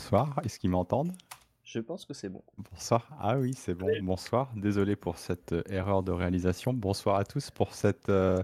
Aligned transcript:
Bonsoir, 0.00 0.40
est-ce 0.44 0.58
qu'ils 0.58 0.70
m'entendent? 0.70 1.12
Je 1.62 1.78
pense 1.78 2.06
que 2.06 2.14
c'est 2.14 2.30
bon. 2.30 2.42
Bonsoir. 2.72 3.06
Ah 3.20 3.36
oui, 3.36 3.52
c'est 3.54 3.74
bon. 3.74 3.86
Bonsoir. 4.00 4.50
Désolé 4.56 4.96
pour 4.96 5.18
cette 5.18 5.52
euh, 5.52 5.62
erreur 5.68 6.02
de 6.02 6.10
réalisation. 6.10 6.72
Bonsoir 6.72 7.16
à 7.16 7.24
tous 7.24 7.50
pour 7.50 7.74
cette. 7.74 8.08
euh, 8.08 8.42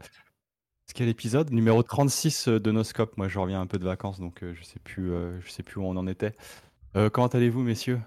ce 0.87 0.93
qu'est 0.93 1.07
l'épisode 1.07 1.51
numéro 1.53 1.83
36 1.83 2.49
euh, 2.49 2.61
de 2.61 2.71
Noscope. 2.71 3.17
Moi, 3.17 3.29
je 3.29 3.39
reviens 3.39 3.63
un 3.63 3.67
peu 3.67 3.79
de 3.79 3.85
vacances, 3.87 4.21
donc 4.21 4.43
euh, 4.43 4.53
je 4.55 4.65
sais 4.65 4.79
plus, 4.81 5.11
euh, 5.13 5.41
je 5.41 5.51
sais 5.51 5.63
plus 5.63 5.81
où 5.81 5.85
on 5.85 5.97
en 5.97 6.07
était. 6.07 6.37
Comment 7.13 7.27
allez-vous, 7.27 7.63
messieurs? 7.63 8.01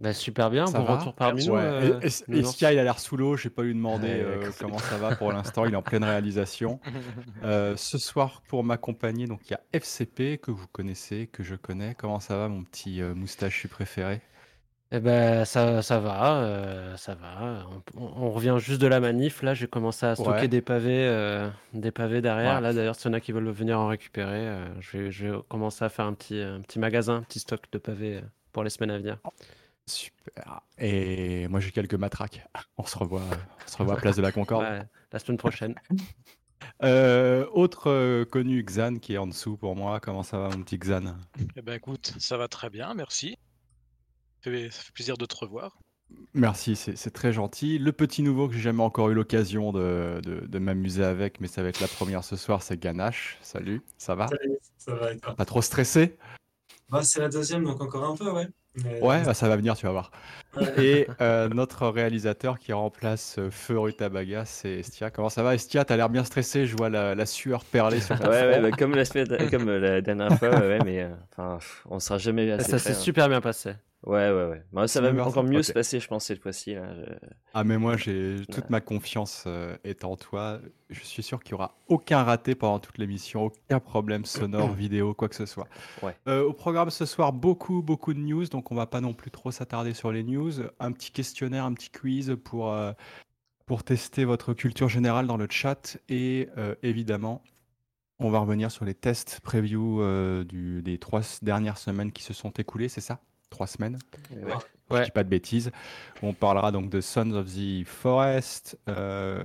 Bah, 0.00 0.12
super 0.12 0.48
bien, 0.50 0.66
Ça 0.66 0.78
bon 0.78 0.84
va? 0.84 0.96
retour 0.98 1.12
parmi 1.14 1.44
nous. 1.46 1.54
Ouais. 1.54 1.60
euh, 1.60 2.00
Et- 2.00 2.06
et- 2.06 2.10
Nounours. 2.28 2.50
Estia, 2.50 2.72
il 2.72 2.78
a 2.78 2.84
l'air 2.84 3.00
sous 3.00 3.16
l'eau. 3.16 3.36
J'ai 3.36 3.50
pas 3.50 3.64
eu 3.64 3.74
demandé 3.74 4.06
euh, 4.10 4.50
comment 4.60 4.78
ça 4.78 4.96
va 4.96 5.16
pour 5.16 5.32
l'instant. 5.32 5.64
Il 5.64 5.72
est 5.72 5.76
en 5.76 5.82
pleine 5.82 6.04
réalisation. 6.04 6.78
Euh, 7.44 7.76
ce 7.76 7.98
soir, 7.98 8.42
pour 8.48 8.64
m'accompagner, 8.64 9.26
donc 9.26 9.40
il 9.46 9.52
y 9.52 9.54
a 9.54 9.60
FCP 9.72 10.38
que 10.38 10.50
vous 10.50 10.66
connaissez, 10.68 11.28
que 11.32 11.42
je 11.42 11.54
connais. 11.54 11.94
Comment 11.94 12.20
ça 12.20 12.36
va, 12.36 12.48
mon 12.48 12.62
petit 12.64 13.00
euh, 13.00 13.14
moustachu 13.14 13.68
préféré? 13.68 14.20
Eh 14.90 15.00
ben, 15.00 15.44
ça, 15.44 15.82
ça 15.82 15.98
va, 16.00 16.38
euh, 16.38 16.96
ça 16.96 17.14
va. 17.14 17.66
On, 17.96 18.00
on- 18.02 18.12
on 18.26 18.30
revient 18.30 18.56
juste 18.58 18.80
de 18.80 18.86
la 18.86 19.00
manif. 19.00 19.42
Là, 19.42 19.52
j'ai 19.54 19.66
commencé 19.68 20.06
à 20.06 20.14
stocker 20.14 20.30
Ouais. 20.42 20.48
des 20.48 20.62
pavés, 20.62 21.06
euh, 21.08 21.48
des 21.74 21.90
pavés 21.90 22.20
derrière. 22.22 22.56
Ouais. 22.56 22.60
Là, 22.60 22.72
d'ailleurs, 22.72 22.96
s'il 22.96 23.10
y 23.10 23.14
en 23.14 23.16
a 23.16 23.20
qui 23.20 23.32
veulent 23.32 23.50
venir 23.50 23.78
en 23.78 23.88
récupérer, 23.88 24.48
euh, 24.48 24.66
je 24.80 24.96
vais, 24.98 25.10
je 25.10 25.26
vais 25.26 25.38
commencer 25.48 25.84
à 25.84 25.88
faire 25.88 26.06
un 26.06 26.14
petit, 26.14 26.40
un 26.40 26.60
petit 26.60 26.78
magasin, 26.78 27.16
un 27.16 27.22
petit 27.22 27.38
stock 27.40 27.60
de 27.70 27.78
pavés 27.78 28.16
euh, 28.16 28.20
pour 28.52 28.64
les 28.64 28.70
semaines 28.70 28.90
à 28.90 28.98
venir. 28.98 29.18
Super. 29.88 30.60
Et 30.78 31.48
moi, 31.48 31.60
j'ai 31.60 31.70
quelques 31.72 31.94
matraques. 31.94 32.46
On 32.76 32.84
se 32.84 32.96
revoit, 32.98 33.22
on 33.22 33.68
se 33.70 33.76
revoit 33.78 33.94
à 33.94 33.96
Place 34.00 34.16
de 34.16 34.22
la 34.22 34.32
Concorde. 34.32 34.62
Ouais, 34.64 34.82
la 35.12 35.18
semaine 35.18 35.38
prochaine. 35.38 35.74
Euh, 36.82 37.46
autre 37.52 37.88
euh, 37.88 38.24
connu, 38.24 38.62
Xan, 38.62 38.96
qui 38.98 39.14
est 39.14 39.18
en 39.18 39.26
dessous 39.26 39.56
pour 39.56 39.74
moi. 39.74 39.98
Comment 40.00 40.22
ça 40.22 40.38
va, 40.38 40.48
mon 40.48 40.62
petit 40.62 40.78
Xan? 40.78 41.16
Eh 41.56 41.62
ben 41.62 41.74
écoute, 41.74 42.14
ça 42.18 42.36
va 42.36 42.46
très 42.48 42.68
bien, 42.70 42.94
merci. 42.94 43.36
Ça 44.44 44.50
fait, 44.50 44.70
ça 44.70 44.82
fait 44.82 44.92
plaisir 44.92 45.16
de 45.16 45.24
te 45.26 45.36
revoir. 45.36 45.78
Merci, 46.34 46.74
c'est 46.76 47.10
très 47.10 47.32
gentil. 47.32 47.78
Le 47.78 47.92
petit 47.92 48.22
nouveau 48.22 48.48
que 48.48 48.54
j'ai 48.54 48.60
jamais 48.60 48.82
encore 48.82 49.10
eu 49.10 49.14
l'occasion 49.14 49.72
de, 49.72 50.20
de- 50.22 50.46
de 50.46 50.58
m'amuser 50.58 51.04
avec, 51.04 51.40
mais 51.40 51.48
ça 51.48 51.62
va 51.62 51.68
être 51.68 51.80
la 51.80 51.88
première 51.88 52.22
ce 52.24 52.36
soir, 52.36 52.62
c'est 52.62 52.78
Ganache. 52.78 53.38
Salut, 53.42 53.82
ça 53.98 54.14
va? 54.14 54.26
Salut, 54.28 54.58
ça 54.78 54.94
va 54.94 55.12
et 55.12 55.18
toi? 55.18 55.34
Pas 55.36 55.44
trop 55.44 55.62
stressé? 55.62 56.16
Bah, 56.90 57.02
c'est 57.02 57.20
la 57.20 57.28
deuxième, 57.28 57.64
donc 57.64 57.80
encore 57.80 58.04
un 58.04 58.16
peu, 58.16 58.30
ouais. 58.30 58.48
Mais- 58.84 59.02
Ouais, 59.02 59.22
bah, 59.24 59.34
ça 59.34 59.48
va 59.48 59.56
venir, 59.56 59.76
tu 59.76 59.86
vas 59.86 59.92
voir. 59.92 60.10
Ouais. 60.56 60.84
Et 60.84 61.08
euh, 61.20 61.48
notre 61.48 61.88
réalisateur 61.88 62.58
qui 62.58 62.72
remplace 62.72 63.36
euh, 63.38 63.50
Feu 63.50 63.78
Rutabaga, 63.78 64.44
c'est 64.44 64.78
Estia. 64.78 65.10
Comment 65.10 65.28
ça 65.28 65.42
va, 65.42 65.54
Estia? 65.54 65.84
T'as 65.84 65.96
l'air 65.96 66.08
bien 66.08 66.24
stressé, 66.24 66.66
je 66.66 66.76
vois 66.76 66.88
la, 66.88 67.14
la 67.14 67.26
sueur 67.26 67.64
perler 67.64 68.00
sur 68.00 68.18
ton 68.18 68.28
Ouais, 68.28 68.46
ouais, 68.46 68.60
bah, 68.60 68.70
comme, 68.70 68.94
la 68.94 69.04
semaine, 69.04 69.50
comme 69.50 69.68
euh, 69.68 69.78
la 69.78 70.00
dernière 70.00 70.38
fois, 70.38 70.50
ouais, 70.50 70.78
mais 70.84 71.02
euh, 71.02 71.58
on 71.86 72.00
sera 72.00 72.18
jamais 72.18 72.50
assez 72.50 72.70
ça 72.70 72.78
s'est 72.78 72.90
hein. 72.90 72.94
super 72.94 73.28
bien 73.28 73.40
passé. 73.40 73.74
Ouais, 74.06 74.30
ouais, 74.30 74.46
ouais. 74.46 74.62
Bah, 74.72 74.86
ça 74.86 75.00
va 75.00 75.10
encore 75.26 75.42
mieux 75.42 75.62
se 75.62 75.72
passer, 75.72 75.98
je 75.98 76.06
pense, 76.06 76.26
cette 76.26 76.40
fois-ci. 76.40 76.74
là. 76.74 76.94
Je- 76.94 77.14
Ah 77.52 77.64
mais 77.64 77.78
moi 77.78 77.96
j'ai 77.96 78.36
toute 78.46 78.64
Ouais. 78.64 78.70
ma 78.70 78.80
confiance 78.80 79.44
euh, 79.46 79.76
est 79.82 80.04
en 80.04 80.16
toi. 80.16 80.60
Je 80.88 81.00
suis 81.02 81.22
sûr 81.24 81.42
qu'il 81.42 81.52
y 81.52 81.54
aura 81.54 81.74
aucun 81.88 82.22
raté 82.22 82.54
pendant 82.54 82.78
toute 82.78 82.98
l'émission, 82.98 83.46
aucun 83.46 83.80
problème 83.80 84.24
sonore, 84.24 84.72
vidéo, 84.74 85.14
quoi 85.14 85.28
que 85.28 85.34
ce 85.34 85.46
soit. 85.46 85.66
Ouais. 86.02 86.16
Euh, 86.28 86.44
au 86.44 86.52
programme 86.52 86.90
ce 86.90 87.06
soir, 87.06 87.32
beaucoup 87.32 87.82
beaucoup 87.82 88.14
de 88.14 88.20
news, 88.20 88.46
donc 88.46 88.70
on 88.70 88.76
va 88.76 88.86
pas 88.86 89.00
non 89.00 89.14
plus 89.14 89.32
trop 89.32 89.50
s'attarder 89.50 89.94
sur 89.94 90.12
les 90.12 90.22
news. 90.22 90.52
Un 90.78 90.92
petit 90.92 91.10
questionnaire, 91.10 91.64
un 91.64 91.74
petit 91.74 91.90
quiz 91.90 92.36
pour 92.44 92.72
euh, 92.72 92.92
pour 93.66 93.82
tester 93.82 94.24
votre 94.24 94.54
culture 94.54 94.88
générale 94.88 95.26
dans 95.26 95.36
le 95.36 95.46
chat 95.50 95.98
et 96.08 96.48
évidemment 96.82 97.42
on 98.20 98.30
va 98.30 98.38
revenir 98.40 98.70
sur 98.70 98.84
les 98.84 98.94
tests 98.94 99.40
preview 99.40 100.00
euh, 100.02 100.42
du, 100.42 100.82
des 100.82 100.98
trois 100.98 101.20
dernières 101.42 101.78
semaines 101.78 102.10
qui 102.12 102.22
se 102.24 102.32
sont 102.32 102.50
écoulées, 102.50 102.88
c'est 102.88 103.00
ça? 103.00 103.20
Trois 103.50 103.66
semaines 103.66 103.98
ouais. 104.30 104.52
je 104.90 104.94
Ouais. 104.94 105.04
dis 105.04 105.10
pas 105.10 105.24
de 105.24 105.28
bêtises. 105.28 105.70
On 106.22 106.32
parlera 106.32 106.72
donc 106.72 106.88
de 106.90 107.00
Sons 107.00 107.32
of 107.32 107.46
the 107.54 107.84
Forest, 107.86 108.78
euh, 108.88 109.42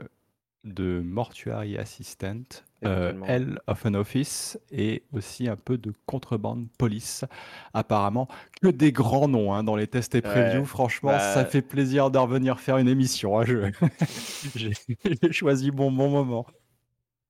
de 0.64 1.02
Mortuary 1.04 1.78
Assistant, 1.78 2.44
euh. 2.86 3.12
Hell 3.26 3.60
of 3.68 3.86
an 3.86 3.94
Office 3.96 4.58
et 4.72 5.04
aussi 5.12 5.50
un 5.50 5.58
peu 5.58 5.78
de 5.78 5.92
Contrebande 6.06 6.68
Police. 6.78 7.26
Apparemment, 7.74 8.30
que 8.62 8.70
des 8.70 8.94
grands 8.94 9.28
noms 9.28 9.54
hein, 9.54 9.64
dans 9.66 9.76
les 9.76 9.88
tests 9.88 10.16
et 10.16 10.22
previews. 10.22 10.60
Ouais. 10.62 10.66
Franchement, 10.66 11.12
Bah- 11.12 11.34
ça 11.34 11.44
fait 11.46 11.62
plaisir 11.62 12.10
de 12.12 12.18
revenir 12.18 12.62
faire 12.62 12.78
une 12.78 12.88
émission. 12.88 13.40
hein, 13.42 13.46
J'ai 14.56 14.72
choisi 15.32 15.72
mon 15.72 15.92
bon 15.92 16.10
moment. 16.10 16.46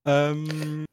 Euh, 0.07 0.83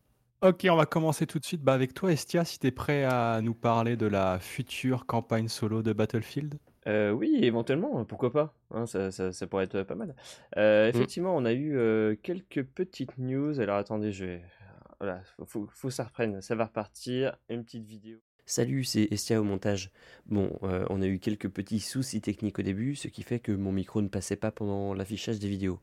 ok, 0.42 0.66
on 0.70 0.76
va 0.76 0.86
commencer 0.86 1.26
tout 1.26 1.38
de 1.38 1.44
suite 1.44 1.62
bah, 1.62 1.74
avec 1.74 1.94
toi, 1.94 2.12
Estia, 2.12 2.44
si 2.44 2.58
tu 2.58 2.66
es 2.66 2.70
prêt 2.70 3.04
à 3.04 3.40
nous 3.42 3.54
parler 3.54 3.96
de 3.96 4.06
la 4.06 4.38
future 4.38 5.06
campagne 5.06 5.48
solo 5.48 5.82
de 5.82 5.92
Battlefield. 5.92 6.58
Euh, 6.86 7.10
oui, 7.10 7.38
éventuellement, 7.42 8.04
pourquoi 8.04 8.32
pas 8.32 8.54
hein, 8.70 8.86
ça, 8.86 9.10
ça, 9.10 9.32
ça 9.32 9.46
pourrait 9.46 9.64
être 9.64 9.82
pas 9.82 9.94
mal. 9.94 10.14
Euh, 10.56 10.88
effectivement, 10.88 11.36
on 11.36 11.44
a 11.44 11.52
eu 11.52 11.76
euh, 11.76 12.16
quelques 12.22 12.64
petites 12.64 13.18
news. 13.18 13.60
Alors 13.60 13.76
attendez, 13.76 14.12
je 14.12 14.24
vais. 14.24 14.42
Voilà, 14.98 15.22
faut, 15.36 15.44
faut, 15.46 15.68
faut 15.72 15.88
que 15.88 15.94
ça 15.94 16.04
reprenne, 16.04 16.40
ça 16.40 16.54
va 16.54 16.66
repartir. 16.66 17.36
Une 17.48 17.64
petite 17.64 17.84
vidéo. 17.84 18.18
Salut, 18.46 18.82
c'est 18.82 19.06
Estia 19.12 19.40
au 19.40 19.44
montage. 19.44 19.92
Bon, 20.26 20.58
euh, 20.64 20.84
on 20.90 21.02
a 21.02 21.06
eu 21.06 21.20
quelques 21.20 21.48
petits 21.48 21.78
soucis 21.78 22.20
techniques 22.20 22.58
au 22.58 22.62
début, 22.62 22.96
ce 22.96 23.08
qui 23.08 23.22
fait 23.22 23.38
que 23.38 23.52
mon 23.52 23.70
micro 23.70 24.02
ne 24.02 24.08
passait 24.08 24.36
pas 24.36 24.50
pendant 24.50 24.92
l'affichage 24.92 25.38
des 25.38 25.48
vidéos. 25.48 25.80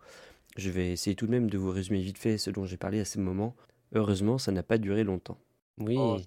Je 0.58 0.70
vais 0.70 0.92
essayer 0.92 1.16
tout 1.16 1.28
de 1.28 1.32
même 1.32 1.50
de 1.50 1.58
vous 1.58 1.72
résumer 1.72 2.02
vite 2.02 2.18
fait 2.18 2.38
ce 2.38 2.50
dont 2.50 2.66
j'ai 2.66 2.76
parlé 2.76 3.00
à 3.00 3.06
ce 3.06 3.20
moment. 3.20 3.56
Heureusement, 3.94 4.38
ça 4.38 4.52
n'a 4.52 4.64
pas 4.64 4.78
duré 4.78 5.04
longtemps. 5.04 5.38
Oui, 5.80 5.96
Oh, 5.98 6.18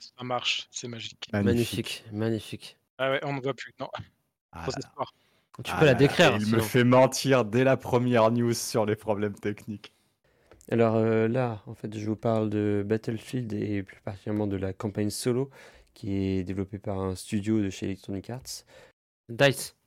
ça 0.00 0.24
marche, 0.24 0.66
c'est 0.70 0.88
magique. 0.88 1.28
magnifique, 1.32 2.04
magnifique. 2.12 2.76
Ah 2.98 3.10
ouais, 3.12 3.20
on 3.22 3.32
ne 3.34 3.40
voit 3.40 3.54
plus, 3.54 3.72
non. 3.78 3.88
Ah. 4.52 4.66
Tu 5.64 5.72
Ah 5.72 5.76
peux 5.78 5.86
la 5.86 5.92
là, 5.92 5.94
décrire. 5.94 6.36
Il 6.40 6.46
me 6.48 6.60
fait 6.60 6.84
mentir 6.84 7.44
dès 7.44 7.64
la 7.64 7.76
première 7.76 8.30
news 8.30 8.52
sur 8.54 8.86
les 8.86 8.96
problèmes 8.96 9.34
techniques. 9.34 9.92
Alors 10.70 10.96
euh, 10.96 11.28
là, 11.28 11.62
en 11.66 11.74
fait, 11.74 11.96
je 11.96 12.06
vous 12.06 12.16
parle 12.16 12.50
de 12.50 12.84
Battlefield 12.86 13.52
et 13.52 13.82
plus 13.82 14.00
particulièrement 14.02 14.46
de 14.46 14.56
la 14.56 14.72
campagne 14.72 15.10
solo 15.10 15.50
qui 15.94 16.14
est 16.14 16.44
développée 16.44 16.78
par 16.78 17.00
un 17.00 17.16
studio 17.16 17.60
de 17.62 17.70
chez 17.70 17.86
Electronic 17.86 18.30
Arts. 18.30 18.64
Dice. 19.28 19.77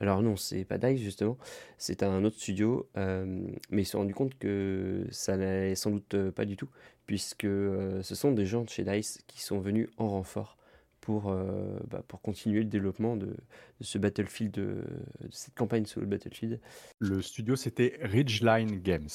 Alors 0.00 0.22
non, 0.22 0.34
c'est 0.36 0.64
pas 0.64 0.78
DICE 0.78 0.98
justement, 1.00 1.36
c'est 1.76 2.02
un 2.02 2.24
autre 2.24 2.36
studio, 2.36 2.88
euh, 2.96 3.24
mais 3.70 3.82
ils 3.82 3.84
se 3.84 3.92
sont 3.92 3.98
rendus 3.98 4.14
compte 4.14 4.38
que 4.38 5.06
ça 5.10 5.36
n'allait 5.36 5.74
sans 5.74 5.90
doute 5.90 6.14
euh, 6.14 6.32
pas 6.32 6.46
du 6.46 6.56
tout, 6.56 6.70
puisque 7.04 7.44
euh, 7.44 8.02
ce 8.02 8.14
sont 8.14 8.32
des 8.32 8.46
gens 8.46 8.64
de 8.64 8.70
chez 8.70 8.82
DICE 8.82 9.22
qui 9.26 9.42
sont 9.42 9.60
venus 9.60 9.90
en 9.98 10.08
renfort 10.08 10.56
pour, 11.02 11.30
euh, 11.30 11.78
bah, 11.86 12.02
pour 12.08 12.22
continuer 12.22 12.60
le 12.60 12.70
développement 12.70 13.14
de, 13.16 13.26
de 13.26 13.84
ce 13.84 13.98
Battlefield, 13.98 14.52
de, 14.52 14.84
de 15.20 15.28
cette 15.30 15.54
campagne 15.54 15.84
solo 15.84 16.06
de 16.06 16.10
Battlefield. 16.10 16.60
Le 16.98 17.20
studio, 17.20 17.54
c'était 17.56 17.98
Ridgeline 18.00 18.80
Games. 18.80 19.08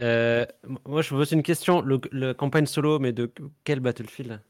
Euh, 0.00 0.46
moi, 0.86 1.02
je 1.02 1.14
me 1.14 1.20
pose 1.20 1.32
une 1.32 1.42
question. 1.42 1.80
Le, 1.82 2.00
le 2.10 2.32
campagne 2.32 2.66
solo, 2.66 2.98
mais 2.98 3.12
de 3.12 3.30
quel 3.64 3.80
Battlefield? 3.80 4.40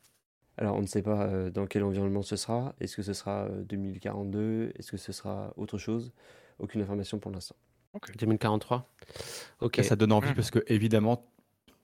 Alors, 0.58 0.76
on 0.76 0.82
ne 0.82 0.86
sait 0.86 1.02
pas 1.02 1.22
euh, 1.22 1.50
dans 1.50 1.66
quel 1.66 1.82
environnement 1.82 2.22
ce 2.22 2.36
sera. 2.36 2.74
Est-ce 2.80 2.96
que 2.96 3.02
ce 3.02 3.12
sera 3.14 3.44
euh, 3.44 3.62
2042 3.64 4.72
Est-ce 4.78 4.90
que 4.90 4.96
ce 4.96 5.12
sera 5.12 5.52
autre 5.56 5.78
chose? 5.78 6.12
Aucune 6.58 6.82
information 6.82 7.18
pour 7.18 7.30
l'instant. 7.30 7.56
2043 8.18 8.88
Ok. 9.60 9.78
Et 9.78 9.82
ça 9.82 9.96
donne 9.96 10.12
envie 10.12 10.28
Mhm. 10.30 10.34
parce 10.34 10.50
que, 10.50 10.60
évidemment, 10.66 11.26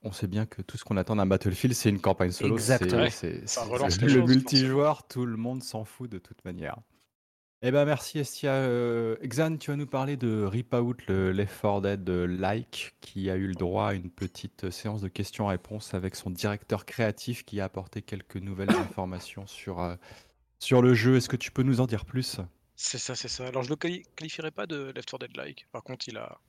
on 0.02 0.12
sait 0.12 0.26
bien 0.26 0.46
que 0.46 0.62
tout 0.62 0.76
ce 0.78 0.84
qu'on 0.84 0.96
attend 0.96 1.16
d'un 1.16 1.26
Battlefield, 1.26 1.74
c'est 1.74 1.88
une 1.88 2.00
campagne 2.00 2.30
solo. 2.30 2.56
c'est- 2.58 2.74
Exactement. 2.74 3.10
c'est- 3.10 3.46
Ça 3.46 3.62
c'est- 3.64 3.70
relance 3.70 3.94
c'est 3.94 4.06
les 4.06 4.14
le 4.14 4.22
multijoueur, 4.22 5.06
tout 5.08 5.26
le 5.26 5.36
monde 5.36 5.62
s'en 5.62 5.84
fout 5.84 6.10
de 6.10 6.18
toute 6.18 6.44
manière. 6.44 6.78
Eh 7.60 7.72
ben 7.72 7.84
merci 7.84 8.20
Estia. 8.20 8.52
Euh, 8.52 9.16
Xan, 9.26 9.56
tu 9.56 9.72
vas 9.72 9.76
nous 9.76 9.86
parler 9.86 10.16
de 10.16 10.44
Rip 10.44 10.72
Out, 10.74 11.04
le 11.08 11.32
Left 11.32 11.60
4 11.60 11.80
Dead 11.80 12.08
euh, 12.08 12.26
like, 12.26 12.94
qui 13.00 13.30
a 13.30 13.34
eu 13.34 13.48
le 13.48 13.54
droit 13.54 13.88
à 13.88 13.94
une 13.94 14.10
petite 14.10 14.70
séance 14.70 15.02
de 15.02 15.08
questions-réponses 15.08 15.92
avec 15.92 16.14
son 16.14 16.30
directeur 16.30 16.86
créatif 16.86 17.44
qui 17.44 17.60
a 17.60 17.64
apporté 17.64 18.00
quelques 18.00 18.36
nouvelles 18.36 18.70
informations 18.78 19.48
sur, 19.48 19.80
euh, 19.80 19.96
sur 20.60 20.82
le 20.82 20.94
jeu. 20.94 21.16
Est-ce 21.16 21.28
que 21.28 21.36
tu 21.36 21.50
peux 21.50 21.64
nous 21.64 21.80
en 21.80 21.86
dire 21.86 22.04
plus? 22.04 22.38
C'est 22.76 22.98
ça, 22.98 23.16
c'est 23.16 23.26
ça. 23.26 23.48
Alors 23.48 23.64
je 23.64 23.70
le 23.70 23.76
quali- 23.76 24.04
qualifierais 24.14 24.52
pas 24.52 24.68
de 24.68 24.92
Left 24.94 25.10
4 25.10 25.18
Dead-like. 25.18 25.66
Par 25.72 25.82
contre, 25.82 26.06
il, 26.08 26.16
a... 26.16 26.40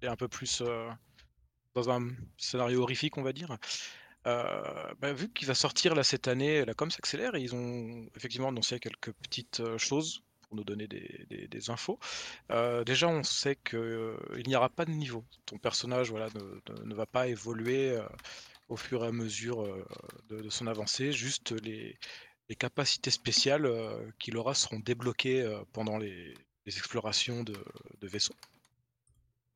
il 0.00 0.06
est 0.06 0.10
un 0.10 0.16
peu 0.16 0.28
plus 0.28 0.60
euh, 0.60 0.88
dans 1.74 1.90
un 1.90 2.10
scénario 2.38 2.80
horrifique, 2.82 3.18
on 3.18 3.22
va 3.22 3.32
dire. 3.32 3.58
Euh, 4.28 4.94
bah, 5.00 5.12
vu 5.12 5.32
qu'il 5.32 5.48
va 5.48 5.54
sortir 5.54 5.96
là 5.96 6.04
cette 6.04 6.28
année, 6.28 6.64
la 6.64 6.74
com 6.74 6.92
s'accélère 6.92 7.34
et 7.34 7.42
ils 7.42 7.56
ont 7.56 8.08
effectivement 8.16 8.48
annoncé 8.48 8.78
quelques 8.78 9.12
petites 9.14 9.60
euh, 9.60 9.78
choses 9.78 10.23
pour 10.46 10.56
nous 10.56 10.64
donner 10.64 10.86
des, 10.86 11.70
infos. 11.70 11.98
Euh, 12.50 12.84
déjà, 12.84 13.08
on 13.08 13.22
sait 13.22 13.56
qu'il 13.56 14.46
n'y 14.46 14.56
aura 14.56 14.68
pas 14.68 14.84
de 14.84 14.90
niveau. 14.90 15.24
Ton 15.46 15.58
personnage 15.58 16.10
voilà, 16.10 16.28
ne, 16.84 16.94
va 16.94 17.06
pas 17.06 17.28
évoluer 17.28 17.90
euh, 17.90 18.02
au 18.68 18.76
fur 18.76 19.04
et 19.04 19.08
à 19.08 19.12
mesure 19.12 19.62
euh, 19.62 19.84
de, 20.28 20.48
son 20.50 20.66
avancée, 20.66 21.12
juste 21.12 21.52
les, 21.62 21.98
capacités 22.58 23.10
spéciales 23.10 23.66
euh, 23.66 24.10
qu'il 24.18 24.36
aura 24.36 24.54
seront 24.54 24.78
débloquées 24.78 25.42
euh, 25.42 25.62
pendant 25.72 25.98
les, 25.98 26.34
explorations 26.66 27.42
de, 27.44 27.54
vaisseaux. 28.02 28.34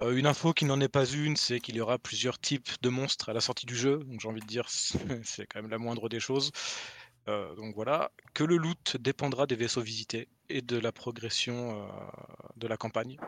Euh, 0.03 0.17
une 0.17 0.27
info 0.27 0.53
qui 0.53 0.65
n'en 0.65 0.81
est 0.81 0.89
pas 0.89 1.07
une, 1.07 1.37
c'est 1.37 1.59
qu'il 1.59 1.77
y 1.77 1.81
aura 1.81 1.99
plusieurs 1.99 2.39
types 2.39 2.71
de 2.83 2.89
monstres 2.89 3.31
à 3.31 3.33
la 3.33 3.41
sortie 3.41 3.67
du 3.67 3.75
jeu. 3.75 4.01
J'ai 4.21 4.29
envie 4.29 4.41
de 4.41 4.47
dire, 4.47 4.69
c'est 5.25 5.47
quand 5.47 5.63
même 5.63 5.71
la 5.71 5.79
moindre 5.79 6.09
des 6.09 6.21
choses. 6.21 6.53
Euh, 7.29 7.55
donc 7.57 7.75
voilà, 7.75 8.11
que 8.33 8.43
le 8.43 8.57
loot 8.57 8.97
dépendra 8.97 9.47
des 9.47 9.57
vaisseaux 9.57 9.83
visités 9.83 10.29
et 10.49 10.63
de 10.63 10.79
la 10.79 10.93
progression 10.93 11.83
euh, 11.83 11.89
de 12.57 12.67
la 12.67 12.79
campagne. 12.79 13.19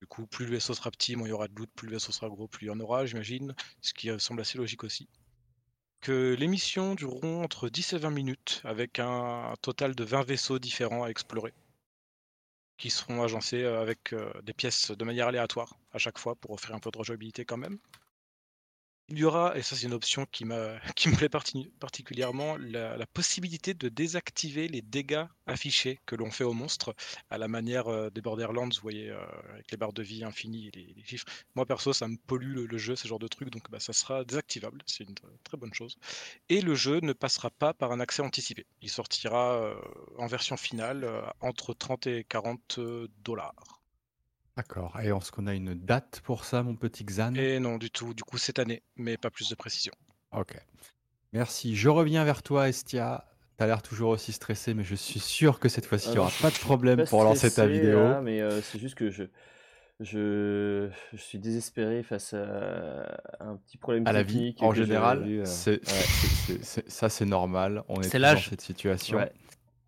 Du 0.00 0.06
coup, 0.06 0.26
plus 0.26 0.44
le 0.44 0.52
vaisseau 0.52 0.74
sera 0.74 0.90
petit, 0.90 1.16
moins 1.16 1.26
il 1.26 1.30
y 1.30 1.34
aura 1.34 1.48
de 1.48 1.54
loot, 1.54 1.70
plus 1.74 1.86
le 1.86 1.94
vaisseau 1.94 2.12
sera 2.12 2.28
gros, 2.28 2.46
plus 2.46 2.66
il 2.66 2.68
y 2.68 2.70
en 2.70 2.78
aura, 2.78 3.06
j'imagine, 3.06 3.54
ce 3.80 3.94
qui 3.94 4.10
euh, 4.10 4.18
semble 4.18 4.42
assez 4.42 4.58
logique 4.58 4.84
aussi. 4.84 5.08
Que 6.00 6.36
les 6.38 6.46
missions 6.46 6.94
dureront 6.94 7.42
entre 7.42 7.70
10 7.70 7.94
et 7.94 7.98
20 7.98 8.10
minutes, 8.10 8.60
avec 8.64 8.98
un 8.98 9.54
total 9.62 9.94
de 9.94 10.04
20 10.04 10.22
vaisseaux 10.24 10.58
différents 10.58 11.04
à 11.04 11.08
explorer 11.08 11.54
qui 12.76 12.90
seront 12.90 13.24
agencés 13.24 13.64
avec 13.64 14.14
des 14.44 14.52
pièces 14.52 14.92
de 14.92 15.04
manière 15.04 15.26
aléatoire 15.26 15.74
à 15.90 15.98
chaque 15.98 16.16
fois 16.16 16.36
pour 16.36 16.52
offrir 16.52 16.76
un 16.76 16.78
peu 16.78 16.92
de 16.92 16.98
rejouabilité 16.98 17.44
quand 17.44 17.56
même. 17.56 17.80
Il 19.10 19.18
y 19.18 19.24
aura, 19.24 19.56
et 19.56 19.62
ça 19.62 19.74
c'est 19.76 19.86
une 19.86 19.92
option 19.94 20.26
qui, 20.26 20.44
m'a- 20.44 20.78
qui 20.96 21.08
me 21.08 21.16
plaît 21.16 21.28
parti- 21.28 21.70
particulièrement, 21.80 22.56
la, 22.58 23.06
possibilité 23.06 23.72
de 23.74 23.88
désactiver 23.88 24.68
les 24.68 24.82
dégâts 24.82 25.24
affichés 25.46 25.98
que 26.06 26.14
l'on 26.14 26.30
fait 26.30 26.44
aux 26.44 26.52
monstres 26.54 26.94
à 27.30 27.38
la 27.38 27.48
manière 27.48 27.88
euh, 27.88 28.10
des 28.10 28.20
Borderlands, 28.20 28.68
vous 28.68 28.80
voyez, 28.82 29.10
euh, 29.10 29.18
avec 29.52 29.70
les 29.70 29.76
barres 29.78 29.92
de 29.94 30.02
vie 30.02 30.24
infinies 30.24 30.68
et 30.68 30.94
les, 30.96 31.04
chiffres. 31.04 31.26
Moi 31.54 31.64
perso, 31.66 31.92
ça 31.92 32.06
me 32.08 32.16
pollue 32.16 32.66
le, 32.66 32.78
jeu, 32.78 32.96
ce 32.96 33.08
genre 33.08 33.18
de 33.18 33.28
truc, 33.28 33.50
donc 33.50 33.70
bah, 33.70 33.80
ça 33.80 33.92
sera 33.92 34.24
désactivable, 34.24 34.82
c'est 34.86 35.04
une 35.04 35.14
tr- 35.14 35.38
très 35.42 35.56
bonne 35.56 35.74
chose. 35.74 35.96
Et 36.50 36.60
le 36.60 36.74
jeu 36.74 37.00
ne 37.00 37.12
passera 37.14 37.50
pas 37.50 37.72
par 37.74 37.92
un 37.92 38.00
accès 38.00 38.22
anticipé. 38.22 38.66
Il 38.82 38.90
sortira 38.90 39.54
euh, 39.54 39.74
en 40.18 40.26
version 40.26 40.56
finale 40.56 41.04
euh, 41.04 41.22
entre 41.40 41.74
30 41.74 42.06
et 42.06 42.24
40 42.24 42.80
dollars. 43.24 43.77
D'accord. 44.58 44.98
Et 45.00 45.06
est-ce 45.10 45.30
qu'on 45.30 45.46
a 45.46 45.54
une 45.54 45.74
date 45.74 46.20
pour 46.24 46.44
ça, 46.44 46.64
mon 46.64 46.74
petit 46.74 47.04
Xan? 47.04 47.32
Et 47.36 47.60
non, 47.60 47.78
du 47.78 47.92
tout, 47.92 48.12
du 48.12 48.24
coup 48.24 48.38
cette 48.38 48.58
année, 48.58 48.82
mais 48.96 49.16
pas 49.16 49.30
plus 49.30 49.48
de 49.48 49.54
précision. 49.54 49.92
Ok. 50.32 50.56
Merci. 51.32 51.76
Je 51.76 51.88
reviens 51.88 52.24
vers 52.24 52.42
toi, 52.42 52.68
Estia. 52.68 53.24
T'as 53.56 53.66
l'air 53.68 53.82
toujours 53.82 54.10
aussi 54.10 54.32
stressé, 54.32 54.74
mais 54.74 54.82
je 54.82 54.96
suis 54.96 55.20
sûr 55.20 55.60
que 55.60 55.68
cette 55.68 55.86
fois-ci, 55.86 56.06
il 56.06 56.10
Ah 56.10 56.12
n'y 56.12 56.16
non, 56.16 56.22
aura 56.22 56.30
je- 56.32 56.42
pas 56.42 56.48
je 56.48 56.52
de 56.54 56.58
suis 56.58 56.64
problème 56.64 56.96
pas 56.98 57.04
pour 57.06 57.22
lancer 57.22 57.42
ta 57.42 57.50
stressé, 57.62 57.72
vidéo. 57.72 58.00
là, 58.02 58.20
mais 58.20 58.40
euh, 58.40 58.60
c'est 58.62 58.80
juste 58.80 58.96
que 58.96 59.10
je, 59.10 59.24
je, 60.00 60.90
je 61.12 61.16
suis 61.16 61.38
désespéré 61.38 62.02
face 62.02 62.34
à 62.34 63.16
un 63.40 63.56
petit 63.64 63.78
problème 63.78 64.08
À 64.08 64.12
la 64.12 64.24
vie, 64.24 64.34
technique 64.54 64.62
en 64.62 64.70
que 64.70 64.76
général, 64.76 65.22
euh, 65.24 65.44
c'est, 65.44 65.70
ouais. 65.72 65.78
c'est- 65.84 66.26
c'est- 66.56 66.64
c'est- 66.64 66.90
ça 66.90 67.08
c'est 67.08 67.24
normal. 67.26 67.84
On 67.88 68.00
est 68.00 68.04
C'est 68.04 68.10
tous 68.10 68.16
dans 68.16 68.22
l'âge. 68.22 68.48
cette 68.50 68.60
situation. 68.60 69.18
Ouais. 69.18 69.32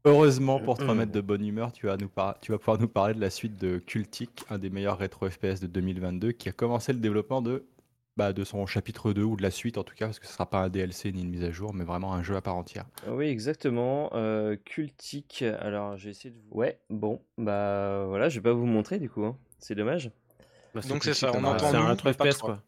Heureusement, 0.04 0.58
pour 0.60 0.78
te 0.78 0.84
remettre 0.84 1.12
de 1.12 1.20
bonne 1.20 1.44
humeur, 1.44 1.72
tu 1.72 1.86
vas, 1.86 1.96
nous 1.96 2.08
par- 2.08 2.38
tu 2.40 2.52
vas 2.52 2.58
pouvoir 2.58 2.78
nous 2.78 2.88
parler 2.88 3.14
de 3.14 3.20
la 3.20 3.30
suite 3.30 3.56
de 3.60 3.78
Cultic, 3.78 4.44
un 4.48 4.58
des 4.58 4.70
meilleurs 4.70 4.98
rétro 4.98 5.28
FPS 5.28 5.60
de 5.60 5.66
2022, 5.66 6.32
qui 6.32 6.48
a 6.48 6.52
commencé 6.52 6.92
le 6.94 7.00
développement 7.00 7.42
de, 7.42 7.66
bah, 8.16 8.32
de 8.32 8.42
son 8.44 8.64
chapitre 8.66 9.12
2, 9.12 9.22
ou 9.24 9.36
de 9.36 9.42
la 9.42 9.50
suite 9.50 9.76
en 9.76 9.84
tout 9.84 9.94
cas, 9.94 10.06
parce 10.06 10.18
que 10.18 10.24
ce 10.26 10.30
ne 10.30 10.34
sera 10.34 10.48
pas 10.48 10.60
un 10.62 10.68
DLC 10.70 11.12
ni 11.12 11.22
une 11.22 11.28
mise 11.30 11.44
à 11.44 11.50
jour, 11.50 11.74
mais 11.74 11.84
vraiment 11.84 12.14
un 12.14 12.22
jeu 12.22 12.34
à 12.34 12.40
part 12.40 12.56
entière. 12.56 12.86
Oui, 13.08 13.26
exactement. 13.26 14.10
euh, 14.14 14.56
Cultic. 14.64 15.42
Alors, 15.42 15.98
j'ai 15.98 16.10
essayé 16.10 16.30
de 16.30 16.38
vous. 16.38 16.48
Ouais, 16.58 16.78
bon, 16.88 17.20
bah 17.36 18.04
voilà, 18.06 18.28
je 18.30 18.38
vais 18.38 18.42
pas 18.44 18.52
vous 18.54 18.66
montrer 18.66 18.98
du 18.98 19.10
coup. 19.10 19.24
hein. 19.24 19.36
C'est 19.58 19.74
dommage. 19.74 20.10
Bah, 20.74 20.80
Donc 20.88 21.04
c'est 21.04 21.14
ça, 21.14 21.30
on 21.34 21.44
entend 21.44 21.70
C'est 21.70 21.76
un 21.76 21.86
rétro 21.88 22.12
FPS 22.12 22.38
quoi. 22.40 22.62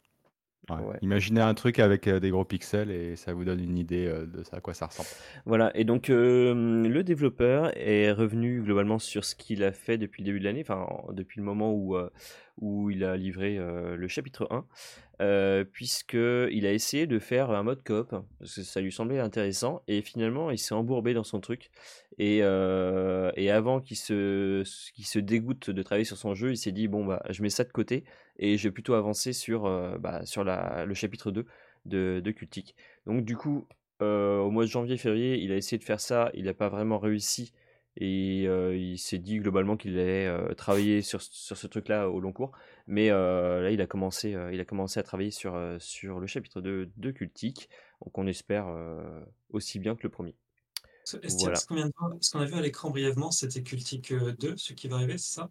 Ouais. 0.70 0.76
Ouais. 0.76 0.99
Imaginez 1.03 1.41
un 1.41 1.55
truc 1.55 1.79
avec 1.81 2.06
euh, 2.06 2.20
des 2.20 2.31
gros 2.31 2.44
pixels 2.44 2.91
et 2.91 3.17
ça 3.17 3.32
vous 3.32 3.44
donne 3.44 3.59
une 3.61 3.76
idée 3.79 4.06
euh, 4.06 4.26
de 4.26 4.43
ça, 4.44 4.59
à 4.59 4.61
quoi 4.61 4.75
ça 4.75 4.87
ressemble. 4.87 5.09
Voilà, 5.44 5.76
et 5.76 5.85
donc 5.85 6.09
euh, 6.09 6.55
le 6.88 7.03
développeur 7.03 7.73
est 7.76 8.12
revenu 8.12 8.62
globalement 8.62 8.99
sur 9.00 9.25
ce 9.25 9.35
qu'il 9.35 9.64
a 9.64 9.73
fait 9.73 9.99
depuis 9.99 10.23
le 10.23 10.26
début 10.26 10.38
de 10.38 10.44
l'année, 10.44 10.61
enfin 10.62 10.87
en- 10.88 11.12
depuis 11.12 11.41
le 11.41 11.44
moment 11.44 11.73
où, 11.75 11.97
où 12.61 12.91
il 12.91 13.03
a 13.03 13.17
livré 13.17 13.56
le 13.59 14.09
chapitre 14.09 14.47
1, 14.50 14.64
euh, 15.20 15.64
puisqu'il 15.64 16.67
a 16.67 16.73
essayé 16.73 17.06
de 17.06 17.19
faire 17.19 17.50
un 17.50 17.62
mode 17.65 17.82
coop, 17.82 18.11
parce 18.38 18.55
que 18.55 18.62
ça 18.62 18.81
lui 18.81 18.93
semblait 18.93 19.19
intéressant, 19.19 19.82
et 19.88 20.00
finalement 20.03 20.50
il 20.50 20.58
s'est 20.58 20.75
embourbé 20.75 21.12
dans 21.12 21.25
son 21.25 21.41
truc, 21.41 21.70
et, 22.19 22.41
euh, 22.43 23.31
et 23.37 23.50
avant 23.50 23.81
qu'il 23.81 23.97
se, 23.97 24.62
se 24.64 25.19
dégoûte 25.19 25.70
de 25.70 25.82
travailler 25.82 26.05
sur 26.05 26.17
son 26.17 26.35
jeu, 26.35 26.50
il 26.53 26.56
s'est 26.56 26.73
dit, 26.73 26.88
bon 26.88 27.05
bah 27.05 27.23
je 27.31 27.43
mets 27.43 27.50
ça 27.50 27.64
de 27.64 27.73
côté, 27.73 28.05
et 28.38 28.56
je 28.59 28.69
vais 28.69 28.73
plutôt 28.73 28.94
avancer 28.94 29.32
sur, 29.32 29.67
euh, 29.67 29.99
bah, 29.99 30.23
le 30.87 30.94
chapitre 30.94 31.31
2 31.31 31.47
de, 31.87 32.31
Cultic. 32.31 32.76
Donc 33.06 33.25
du 33.25 33.37
coup, 33.37 33.67
euh, 34.03 34.38
au 34.38 34.50
mois 34.50 34.64
de 34.64 34.69
janvier-février, 34.70 35.38
il 35.38 35.53
a 35.53 35.56
essayé 35.56 35.79
de 35.79 35.85
faire 35.85 36.00
ça, 36.00 36.31
il 36.35 36.44
n'a 36.44 36.55
pas 36.55 36.69
vraiment 36.69 36.99
réussi. 36.99 37.53
Et 37.99 38.44
il 38.44 38.99
s'est 38.99 39.19
dit 39.19 39.38
globalement 39.38 39.76
qu'il 39.76 39.99
allait 39.99 40.55
travailler 40.56 41.03
sur, 41.03 41.20
ce 41.20 41.67
truc-là 41.67 42.08
au 42.08 42.20
long 42.20 42.32
cours. 42.32 42.53
Mais 42.87 43.11
là, 43.11 43.70
il 43.70 43.82
a 43.82 43.87
commencé, 43.87 44.35
il 44.50 44.61
a 44.61 44.65
commencé 44.65 44.99
à 44.99 45.03
travailler 45.03 45.31
sur, 45.31 45.61
sur 45.79 46.19
le 46.19 46.26
chapitre 46.26 46.62
2 46.62 46.91
de 46.97 47.11
Cultic. 47.11 47.69
Donc 48.03 48.17
on 48.17 48.26
espère 48.26 48.67
aussi 49.50 49.79
bien 49.79 49.94
que 49.94 50.05
le 50.05 50.08
premier. 50.08 50.35
Ce 51.05 51.17
Voilà. 51.41 51.57
ce 51.57 52.31
qu'on 52.31 52.41
a 52.41 52.45
vu 52.45 52.55
à 52.55 52.61
l'écran 52.61 52.91
brièvement, 52.91 53.31
c'était 53.31 53.63
Cultic 53.63 54.13
euh, 54.13 54.33
2, 54.39 54.57
ce 54.57 54.73
qui 54.73 54.89
va 54.89 54.97
arriver, 54.97 55.19
c'est 55.19 55.35
ça? 55.35 55.51